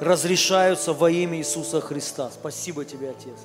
разрешаются 0.00 0.92
во 0.92 1.10
имя 1.10 1.38
Иисуса 1.38 1.80
Христа. 1.80 2.30
Спасибо 2.32 2.84
тебе, 2.84 3.10
Отец. 3.10 3.38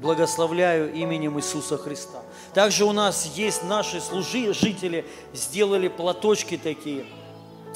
Благословляю 0.00 0.92
именем 0.92 1.38
Иисуса 1.38 1.78
Христа. 1.78 2.20
Также 2.52 2.84
у 2.84 2.92
нас 2.92 3.26
есть 3.36 3.62
наши 3.64 4.00
служители, 4.00 5.06
сделали 5.32 5.88
платочки 5.88 6.56
такие. 6.56 7.06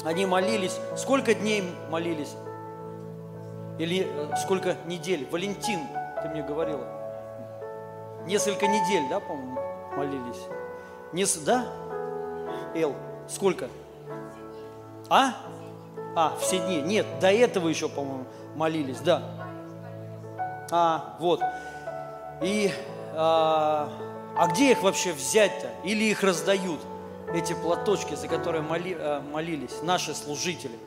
Они 0.03 0.25
молились. 0.25 0.77
Сколько 0.97 1.33
дней 1.33 1.63
молились? 1.89 2.35
Или 3.79 4.05
э, 4.09 4.35
сколько 4.43 4.75
недель? 4.85 5.27
Валентин, 5.31 5.79
ты 6.21 6.29
мне 6.29 6.43
говорила. 6.43 6.85
Несколько 8.25 8.67
недель, 8.67 9.03
да, 9.09 9.19
по-моему, 9.19 9.59
молились? 9.95 10.41
Нес... 11.13 11.35
Да? 11.37 11.65
Эл, 12.75 12.95
сколько? 13.27 13.69
А? 15.09 15.33
А, 16.15 16.35
все 16.39 16.59
дни. 16.59 16.81
Нет, 16.81 17.05
до 17.19 17.31
этого 17.31 17.69
еще, 17.69 17.87
по-моему, 17.87 18.25
молились, 18.55 18.99
да. 18.99 19.23
А, 20.71 21.15
вот. 21.19 21.41
И, 22.41 22.71
а, 23.13 23.89
а 24.37 24.47
где 24.47 24.71
их 24.71 24.81
вообще 24.81 25.11
взять-то? 25.11 25.69
Или 25.83 26.05
их 26.05 26.23
раздают, 26.23 26.79
эти 27.33 27.53
платочки, 27.53 28.15
за 28.15 28.27
которые 28.27 28.61
моли- 28.61 28.97
а, 28.99 29.21
молились 29.21 29.81
наши 29.83 30.15
служители? 30.15 30.77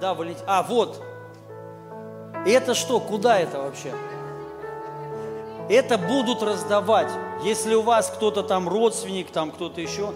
Да, 0.00 0.14
Валентин. 0.14 0.44
А, 0.46 0.62
вот. 0.62 1.02
И 2.46 2.50
это 2.50 2.74
что? 2.74 3.00
Куда 3.00 3.38
это 3.38 3.60
вообще? 3.60 3.92
Это 5.68 5.96
будут 5.96 6.42
раздавать. 6.42 7.10
Если 7.42 7.74
у 7.74 7.82
вас 7.82 8.10
кто-то 8.10 8.42
там 8.42 8.68
родственник, 8.68 9.30
там 9.30 9.50
кто-то 9.50 9.80
еще, 9.80 10.12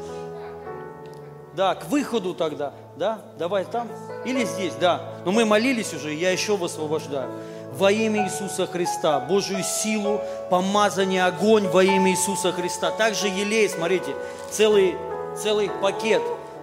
да, 1.55 1.74
к 1.74 1.86
выходу 1.86 2.35
тогда, 2.35 2.73
да, 2.97 3.20
давай 3.39 3.65
там 3.65 3.89
или 4.24 4.45
здесь, 4.45 4.74
да. 4.74 5.01
Но 5.24 5.32
мы 5.32 5.45
молились 5.45 5.95
уже, 5.95 6.12
я 6.12 6.31
еще 6.31 6.57
высвобождаю. 6.57 7.31
Во 7.78 7.92
имя 7.92 8.24
Иисуса 8.24 8.66
Христа, 8.66 9.20
Божью 9.20 9.62
силу, 9.62 10.20
помазание, 10.50 11.24
огонь 11.24 11.68
во 11.68 11.84
имя 11.84 12.10
Иисуса 12.10 12.50
Христа. 12.50 12.90
Также 12.90 13.28
елей, 13.28 13.68
смотрите, 13.68 14.16
целый, 14.50 14.96
целый 15.40 15.70
пакет 15.80 16.20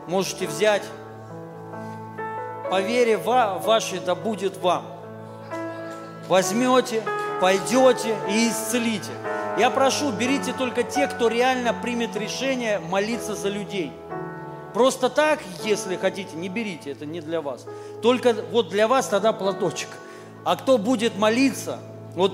можете 0.08 0.46
взять. 0.46 0.84
По 2.70 2.82
вере 2.82 3.16
ва- 3.16 3.62
вашей 3.64 4.00
да 4.00 4.14
будет 4.14 4.58
вам. 4.58 4.86
Возьмете, 6.28 7.02
пойдете 7.40 8.14
и 8.30 8.50
исцелите. 8.50 9.12
Я 9.58 9.70
прошу, 9.70 10.12
берите 10.12 10.52
только 10.52 10.84
те, 10.84 11.08
кто 11.08 11.30
реально 11.30 11.74
примет 11.74 12.18
решение 12.18 12.80
молиться 12.80 13.36
за 13.36 13.48
людей. 13.48 13.94
Просто 14.74 15.08
так, 15.10 15.40
если 15.64 15.96
хотите, 15.96 16.36
не 16.36 16.50
берите, 16.50 16.92
это 16.92 17.06
не 17.06 17.22
для 17.22 17.40
вас. 17.40 17.66
Только 18.02 18.36
вот 18.52 18.68
для 18.68 18.90
вас 18.90 19.08
тогда 19.08 19.32
платочек. 19.32 19.88
А 20.46 20.56
кто 20.56 20.78
будет 20.78 21.18
молиться, 21.18 21.80
вот 22.14 22.32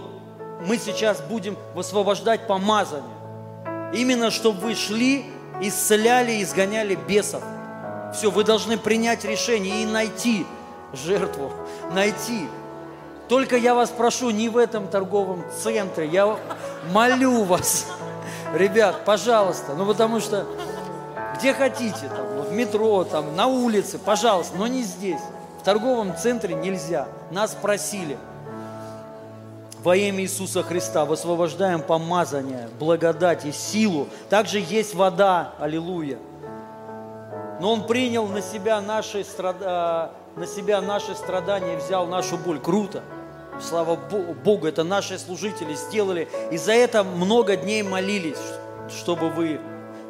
мы 0.67 0.77
сейчас 0.77 1.21
будем 1.21 1.57
высвобождать 1.73 2.45
помазание. 2.45 3.09
Именно, 3.93 4.31
чтобы 4.31 4.59
вы 4.59 4.75
шли, 4.75 5.25
исцеляли, 5.61 6.43
изгоняли 6.43 6.95
бесов. 6.95 7.41
Все, 8.13 8.29
вы 8.29 8.43
должны 8.43 8.77
принять 8.77 9.23
решение 9.23 9.83
и 9.83 9.85
найти 9.85 10.45
жертву, 10.91 11.53
найти. 11.93 12.47
Только 13.29 13.55
я 13.55 13.73
вас 13.73 13.89
прошу, 13.89 14.29
не 14.31 14.49
в 14.49 14.57
этом 14.57 14.89
торговом 14.89 15.45
центре, 15.63 16.05
я 16.07 16.37
молю 16.91 17.43
вас, 17.43 17.87
ребят, 18.53 19.05
пожалуйста, 19.05 19.73
ну 19.73 19.85
потому 19.85 20.19
что 20.19 20.45
где 21.37 21.53
хотите, 21.53 22.09
там, 22.09 22.41
в 22.41 22.51
метро, 22.51 23.05
там, 23.05 23.37
на 23.37 23.47
улице, 23.47 23.97
пожалуйста, 23.97 24.57
но 24.57 24.67
не 24.67 24.83
здесь. 24.83 25.21
В 25.61 25.63
торговом 25.63 26.17
центре 26.17 26.55
нельзя. 26.55 27.07
Нас 27.29 27.53
просили. 27.53 28.17
Во 29.83 29.95
имя 29.95 30.21
Иисуса 30.21 30.63
Христа 30.63 31.05
высвобождаем 31.05 31.83
помазание, 31.83 32.67
благодать 32.79 33.45
и 33.45 33.51
силу. 33.51 34.07
Также 34.31 34.57
есть 34.57 34.95
вода, 34.95 35.53
аллилуйя. 35.59 36.17
Но 37.59 37.73
Он 37.73 37.85
принял 37.85 38.25
на 38.25 38.41
себя 38.41 38.81
наши, 38.81 39.23
страда... 39.23 40.09
на 40.35 40.47
себя 40.47 40.81
наши 40.81 41.13
страдания, 41.13 41.77
взял 41.77 42.07
нашу 42.07 42.37
боль. 42.37 42.59
Круто. 42.59 43.03
Слава 43.61 43.95
Бо- 43.95 44.33
Богу, 44.33 44.65
это 44.65 44.83
наши 44.83 45.19
служители 45.19 45.75
сделали. 45.75 46.27
И 46.49 46.57
за 46.57 46.73
это 46.73 47.03
много 47.03 47.55
дней 47.55 47.83
молились, 47.83 48.41
чтобы 48.89 49.29
вы 49.29 49.61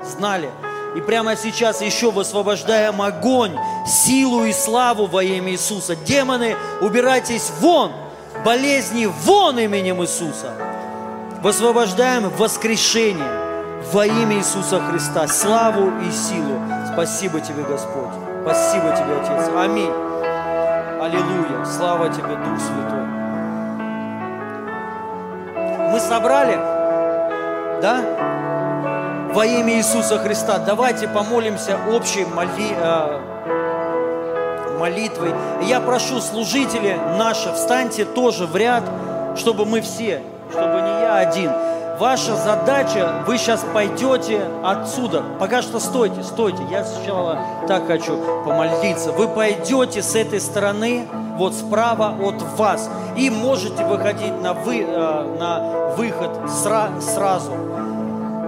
знали. 0.01 0.49
И 0.95 1.01
прямо 1.01 1.35
сейчас 1.37 1.81
еще 1.81 2.11
высвобождаем 2.11 3.01
огонь, 3.01 3.55
силу 3.87 4.43
и 4.43 4.51
славу 4.51 5.05
во 5.05 5.23
имя 5.23 5.51
Иисуса. 5.51 5.95
Демоны, 5.95 6.55
убирайтесь 6.81 7.51
вон! 7.59 7.91
Болезни 8.43 9.05
вон 9.05 9.59
именем 9.59 10.01
Иисуса! 10.03 10.53
Высвобождаем 11.41 12.29
воскрешение 12.29 13.51
во 13.93 14.05
имя 14.05 14.37
Иисуса 14.37 14.79
Христа, 14.79 15.27
славу 15.27 15.91
и 16.01 16.11
силу. 16.11 16.61
Спасибо 16.93 17.39
тебе, 17.39 17.63
Господь. 17.63 18.13
Спасибо 18.43 18.95
тебе, 18.95 19.15
Отец. 19.21 19.49
Аминь. 19.55 19.91
Аллилуйя. 21.01 21.65
Слава 21.65 22.09
тебе, 22.09 22.35
Дух 22.35 22.59
Святой. 22.59 23.05
Мы 25.91 25.99
собрали? 25.99 26.55
Да? 27.81 28.40
Во 29.33 29.45
имя 29.45 29.75
Иисуса 29.77 30.17
Христа. 30.19 30.57
Давайте 30.59 31.07
помолимся 31.07 31.77
общей 31.93 32.25
моли- 32.25 32.75
э, 32.77 33.19
молитвой. 34.77 35.33
Я 35.63 35.79
прошу 35.79 36.19
служители 36.19 36.99
наши, 37.17 37.51
встаньте 37.53 38.03
тоже 38.03 38.45
в 38.45 38.55
ряд, 38.57 38.83
чтобы 39.37 39.65
мы 39.65 39.79
все, 39.81 40.21
чтобы 40.51 40.81
не 40.81 41.01
я 41.01 41.15
один. 41.17 41.51
Ваша 41.97 42.35
задача, 42.35 43.23
вы 43.27 43.37
сейчас 43.37 43.63
пойдете 43.73 44.41
отсюда. 44.65 45.23
Пока 45.39 45.61
что 45.61 45.79
стойте, 45.79 46.23
стойте. 46.23 46.63
Я 46.69 46.83
сначала 46.83 47.37
так 47.67 47.85
хочу 47.87 48.17
помолиться. 48.43 49.11
Вы 49.11 49.27
пойдете 49.27 50.01
с 50.01 50.15
этой 50.15 50.41
стороны, 50.41 51.07
вот 51.37 51.53
справа 51.53 52.15
от 52.21 52.41
вас, 52.57 52.89
и 53.15 53.29
можете 53.29 53.85
выходить 53.85 54.41
на, 54.41 54.53
вы, 54.53 54.81
э, 54.81 55.37
на 55.39 55.93
выход 55.95 56.31
сра- 56.47 56.99
сразу 56.99 57.51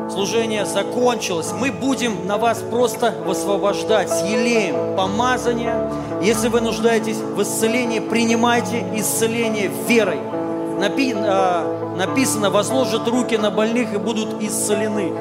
служение 0.10 0.66
закончилось, 0.66 1.52
мы 1.60 1.72
будем 1.72 2.28
на 2.28 2.38
вас 2.38 2.60
просто 2.60 3.14
высвобождать 3.26 4.10
с 4.10 4.24
елеем 4.24 4.96
помазание. 4.96 5.76
Если 6.22 6.48
вы 6.48 6.62
нуждаетесь 6.62 7.18
в 7.18 7.42
исцелении, 7.42 8.00
принимайте 8.00 8.86
исцеление 8.96 9.70
верой. 9.88 10.20
Напи- 10.80 11.16
а, 11.16 11.96
написано, 11.98 12.50
возложат 12.50 13.08
руки 13.08 13.38
на 13.38 13.52
больных 13.52 13.94
и 13.94 13.98
будут 13.98 14.42
исцелены. 14.42 15.14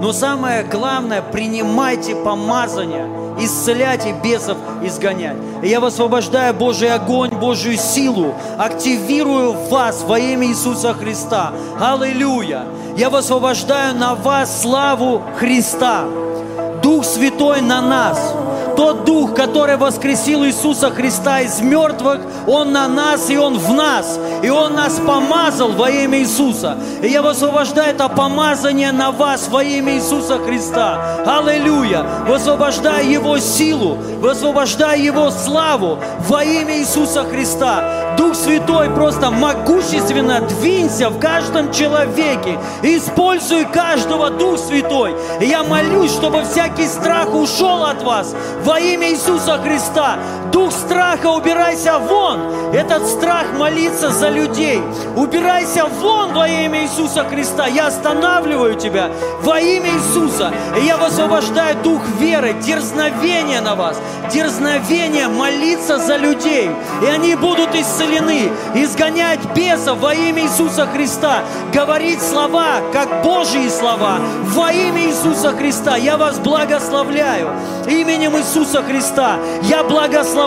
Но 0.00 0.12
самое 0.12 0.62
главное, 0.64 1.22
принимайте 1.22 2.14
помазание, 2.16 3.06
исцеляйте 3.38 4.14
бесов, 4.22 4.56
изгонять. 4.82 5.36
И 5.62 5.68
я 5.68 5.80
высвобождаю 5.80 6.54
Божий 6.54 6.92
огонь, 6.92 7.30
Божью 7.30 7.76
силу, 7.76 8.34
активирую 8.58 9.52
вас 9.68 10.02
во 10.02 10.18
имя 10.18 10.46
Иисуса 10.46 10.94
Христа. 10.94 11.52
Аллилуйя! 11.80 12.64
Я 12.96 13.10
высвобождаю 13.10 13.94
на 13.94 14.14
вас 14.14 14.62
славу 14.62 15.22
Христа. 15.38 16.04
Дух 16.82 17.04
Святой 17.04 17.60
на 17.60 17.82
нас. 17.82 18.34
Тот 18.76 19.04
Дух, 19.04 19.34
который 19.34 19.76
воскресил 19.76 20.44
Иисуса 20.44 20.90
Христа 20.90 21.40
из 21.40 21.60
мертвых, 21.60 22.20
Он 22.46 22.72
на 22.72 22.86
нас 22.86 23.30
и 23.30 23.38
Он 23.38 23.58
в 23.58 23.72
нас. 23.72 24.18
И 24.42 24.50
Он 24.50 24.74
нас 24.74 25.00
помазал 25.04 25.72
во 25.72 25.90
имя 25.90 26.18
Иисуса. 26.18 26.76
И 27.02 27.08
я 27.08 27.22
высвобождаю 27.22 27.94
это 27.94 28.08
помазание 28.08 28.92
на 28.92 29.10
вас 29.12 29.48
во 29.48 29.62
имя 29.62 29.94
Иисуса 29.96 30.38
Христа. 30.38 31.00
Аллилуйя! 31.26 32.04
Высвобождаю 32.28 33.10
Его 33.10 33.38
силу, 33.38 33.96
высвобождаю 34.20 35.02
Его 35.02 35.30
славу 35.30 35.98
во 36.28 36.44
имя 36.44 36.78
Иисуса 36.78 37.24
Христа. 37.24 38.05
Дух 38.16 38.34
Святой 38.34 38.90
просто 38.90 39.30
могущественно 39.30 40.40
двинься 40.40 41.10
в 41.10 41.18
каждом 41.18 41.72
человеке. 41.72 42.58
Используй 42.82 43.66
каждого, 43.66 44.30
Дух 44.30 44.58
Святой. 44.58 45.14
И 45.40 45.46
я 45.46 45.62
молюсь, 45.62 46.12
чтобы 46.12 46.42
всякий 46.44 46.86
страх 46.86 47.34
ушел 47.34 47.84
от 47.84 48.02
вас 48.02 48.34
во 48.64 48.78
имя 48.78 49.10
Иисуса 49.10 49.58
Христа. 49.58 50.18
Дух 50.56 50.72
страха, 50.72 51.26
убирайся 51.26 51.98
вон. 51.98 52.72
Этот 52.72 53.06
страх 53.06 53.44
молиться 53.58 54.08
за 54.08 54.30
людей. 54.30 54.80
Убирайся 55.14 55.84
вон 55.84 56.32
во 56.32 56.48
имя 56.48 56.82
Иисуса 56.82 57.24
Христа. 57.24 57.66
Я 57.66 57.88
останавливаю 57.88 58.74
тебя 58.74 59.10
во 59.42 59.60
имя 59.60 59.90
Иисуса. 59.90 60.50
И 60.80 60.86
я 60.86 60.96
высвобождаю 60.96 61.76
дух 61.82 62.00
веры, 62.18 62.54
дерзновения 62.54 63.60
на 63.60 63.74
вас. 63.74 63.98
Дерзновение 64.32 65.28
молиться 65.28 65.98
за 65.98 66.16
людей. 66.16 66.70
И 67.02 67.06
они 67.06 67.34
будут 67.34 67.74
исцелены. 67.74 68.50
Изгонять 68.74 69.40
бесов 69.54 69.98
во 69.98 70.14
имя 70.14 70.44
Иисуса 70.44 70.86
Христа. 70.86 71.42
Говорить 71.74 72.22
слова, 72.22 72.80
как 72.94 73.22
Божьи 73.22 73.68
слова. 73.68 74.20
Во 74.54 74.72
имя 74.72 75.02
Иисуса 75.06 75.50
Христа. 75.50 75.96
Я 75.96 76.16
вас 76.16 76.38
благословляю. 76.38 77.50
Именем 77.86 78.38
Иисуса 78.38 78.82
Христа. 78.82 79.36
Я 79.64 79.84
благословляю 79.84 80.45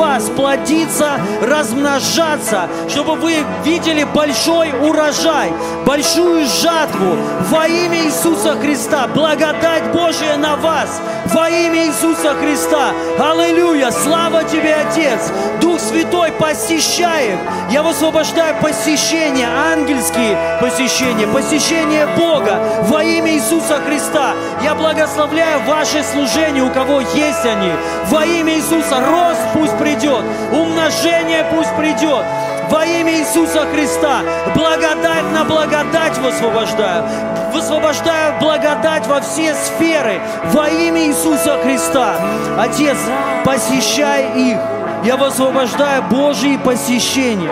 вас 0.00 0.28
плодиться, 0.30 1.20
размножаться, 1.42 2.68
чтобы 2.88 3.14
вы 3.14 3.36
видели 3.64 4.04
большой 4.04 4.72
урожай, 4.72 5.52
большую 5.86 6.46
жатву 6.46 7.16
во 7.50 7.66
имя 7.66 8.06
Иисуса 8.06 8.56
Христа. 8.56 9.06
Благодать 9.14 9.92
Божия 9.92 10.36
на 10.36 10.56
вас 10.56 11.00
во 11.26 11.48
имя 11.48 11.86
Иисуса 11.86 12.34
Христа. 12.34 12.92
Аллилуйя! 13.18 13.90
Слава 13.90 14.44
Тебе, 14.44 14.74
Отец! 14.74 15.30
Дух 15.60 15.78
Святой 15.80 16.32
посещает. 16.32 17.38
Я 17.70 17.82
высвобождаю 17.82 18.56
посещение, 18.60 19.46
ангельские 19.46 20.36
посещения, 20.60 21.26
посещение 21.26 22.06
Бога 22.16 22.60
во 22.82 23.02
имя 23.02 23.32
Иисуса 23.32 23.80
Христа. 23.86 24.34
Я 24.62 24.74
благословляю 24.74 25.60
ваши 25.66 26.02
служения, 26.02 26.62
у 26.62 26.70
кого 26.70 27.00
есть 27.00 27.44
они. 27.44 27.72
Во 28.08 28.24
имя 28.24 28.54
Иисуса 28.54 29.00
рост 29.10 29.40
пусть 29.54 29.76
придет, 29.78 30.24
умножение 30.52 31.44
пусть 31.50 31.74
придет. 31.76 32.24
Во 32.70 32.86
имя 32.86 33.18
Иисуса 33.18 33.66
Христа 33.72 34.20
благодать 34.54 35.24
на 35.32 35.44
благодать 35.44 36.16
высвобождаю. 36.18 37.04
Высвобождаю 37.52 38.38
благодать 38.40 39.06
во 39.08 39.20
все 39.20 39.54
сферы 39.54 40.20
во 40.52 40.68
имя 40.68 41.08
Иисуса 41.08 41.58
Христа. 41.64 42.14
Отец, 42.56 42.96
посещай 43.44 44.26
их. 44.36 44.58
Я 45.02 45.16
высвобождаю 45.16 46.04
Божьи 46.04 46.56
посещения. 46.58 47.50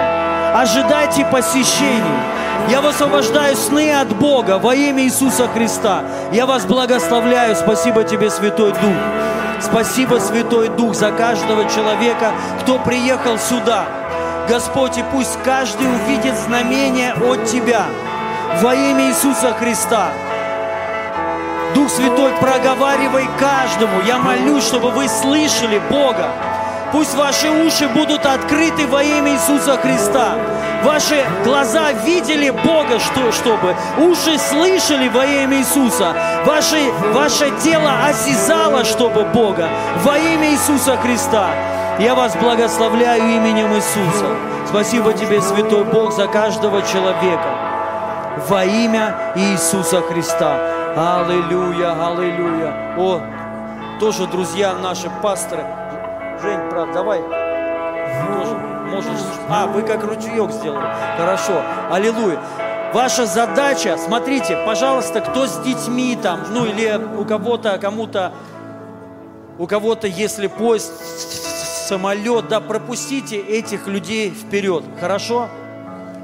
Ожидайте 0.55 1.25
посещений. 1.25 2.19
Я 2.69 2.83
высвобождаю 2.83 3.57
сны 3.57 3.93
от 3.93 4.15
Бога 4.17 4.59
во 4.59 4.75
имя 4.75 5.05
Иисуса 5.05 5.49
Христа. 5.49 6.03
Я 6.33 6.45
вас 6.45 6.67
благословляю. 6.67 7.57
Спасибо 7.57 8.05
тебе, 8.05 8.31
Святой 8.31 8.73
Дух. 8.73 8.97
Спасибо, 9.61 10.17
Святой 10.17 10.69
Дух, 10.69 10.95
за 10.95 11.11
каждого 11.11 11.69
человека, 11.69 12.33
кто 12.61 12.79
приехал 12.79 13.39
сюда. 13.39 13.85
Господь, 14.49 14.99
и 14.99 15.05
пусть 15.13 15.39
каждый 15.45 15.87
увидит 15.87 16.35
знамение 16.37 17.15
от 17.15 17.45
Тебя 17.45 17.87
во 18.63 18.75
имя 18.75 19.09
Иисуса 19.09 19.53
Христа. 19.55 20.09
Дух 21.75 21.91
Святой, 21.91 22.33
проговаривай 22.41 23.29
каждому. 23.39 24.01
Я 24.07 24.19
молюсь, 24.19 24.65
чтобы 24.65 24.91
вы 24.91 25.09
слышали 25.09 25.81
Бога. 25.91 26.31
Пусть 26.93 27.15
ваши 27.15 27.51
уши 27.51 27.89
будут 27.89 28.25
открыты 28.25 28.87
во 28.87 29.03
имя 29.03 29.33
Иисуса 29.33 29.77
Христа. 29.77 30.37
Ваши 30.83 31.25
глаза 31.45 31.93
видели 31.93 32.51
Бога, 32.51 33.01
что, 33.01 33.33
чтобы 33.33 33.75
уши 33.99 34.39
слышали 34.39 35.09
во 35.09 35.25
имя 35.25 35.59
Иисуса. 35.59 36.15
Ваше, 36.47 36.93
ваше 37.13 37.51
тело 37.63 37.91
осязало, 38.07 38.85
чтобы 38.85 39.25
Бога 39.25 39.69
во 40.05 40.17
имя 40.17 40.51
Иисуса 40.53 40.97
Христа. 40.97 41.49
Я 41.99 42.15
вас 42.15 42.37
благословляю 42.37 43.23
именем 43.23 43.75
Иисуса. 43.75 44.27
Спасибо 44.69 45.13
тебе, 45.13 45.41
Святой 45.41 45.83
Бог, 45.85 46.13
за 46.13 46.29
каждого 46.29 46.81
человека. 46.83 47.49
Во 48.49 48.65
имя 48.65 49.33
Иисуса 49.35 50.01
Христа. 50.03 50.61
Аллилуйя, 50.97 51.93
аллилуйя. 52.09 52.95
О, 52.97 53.21
тоже 53.99 54.27
друзья 54.27 54.75
наши, 54.75 55.11
пасторы. 55.23 55.65
Жень, 56.41 56.69
брат, 56.71 56.93
давай. 56.93 57.21
Тоже 57.21 58.78
можешь. 58.89 59.21
А, 59.49 59.67
вы 59.67 59.83
как 59.83 60.03
ручеек 60.05 60.51
сделали. 60.51 60.89
Хорошо. 61.17 61.63
Аллилуйя. 61.91 62.41
Ваша 62.93 63.27
задача, 63.27 63.99
смотрите, 63.99 64.57
пожалуйста, 64.65 65.21
кто 65.21 65.47
с 65.47 65.59
детьми 65.59 66.17
там, 66.21 66.41
ну 66.53 66.65
или 66.65 66.99
у 67.19 67.27
кого-то, 67.27 67.77
кому-то, 67.79 68.33
у 69.59 69.67
кого-то, 69.67 70.07
если 70.07 70.47
поезд, 70.47 70.91
самолет, 71.89 72.49
да, 72.49 72.61
пропустите 72.61 73.37
этих 73.37 73.87
людей 73.87 74.31
вперед, 74.31 74.85
хорошо? 75.01 75.49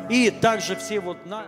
И 0.08 0.30
также 0.30 0.74
все 0.74 1.00
вот 1.00 1.26
на... 1.26 1.42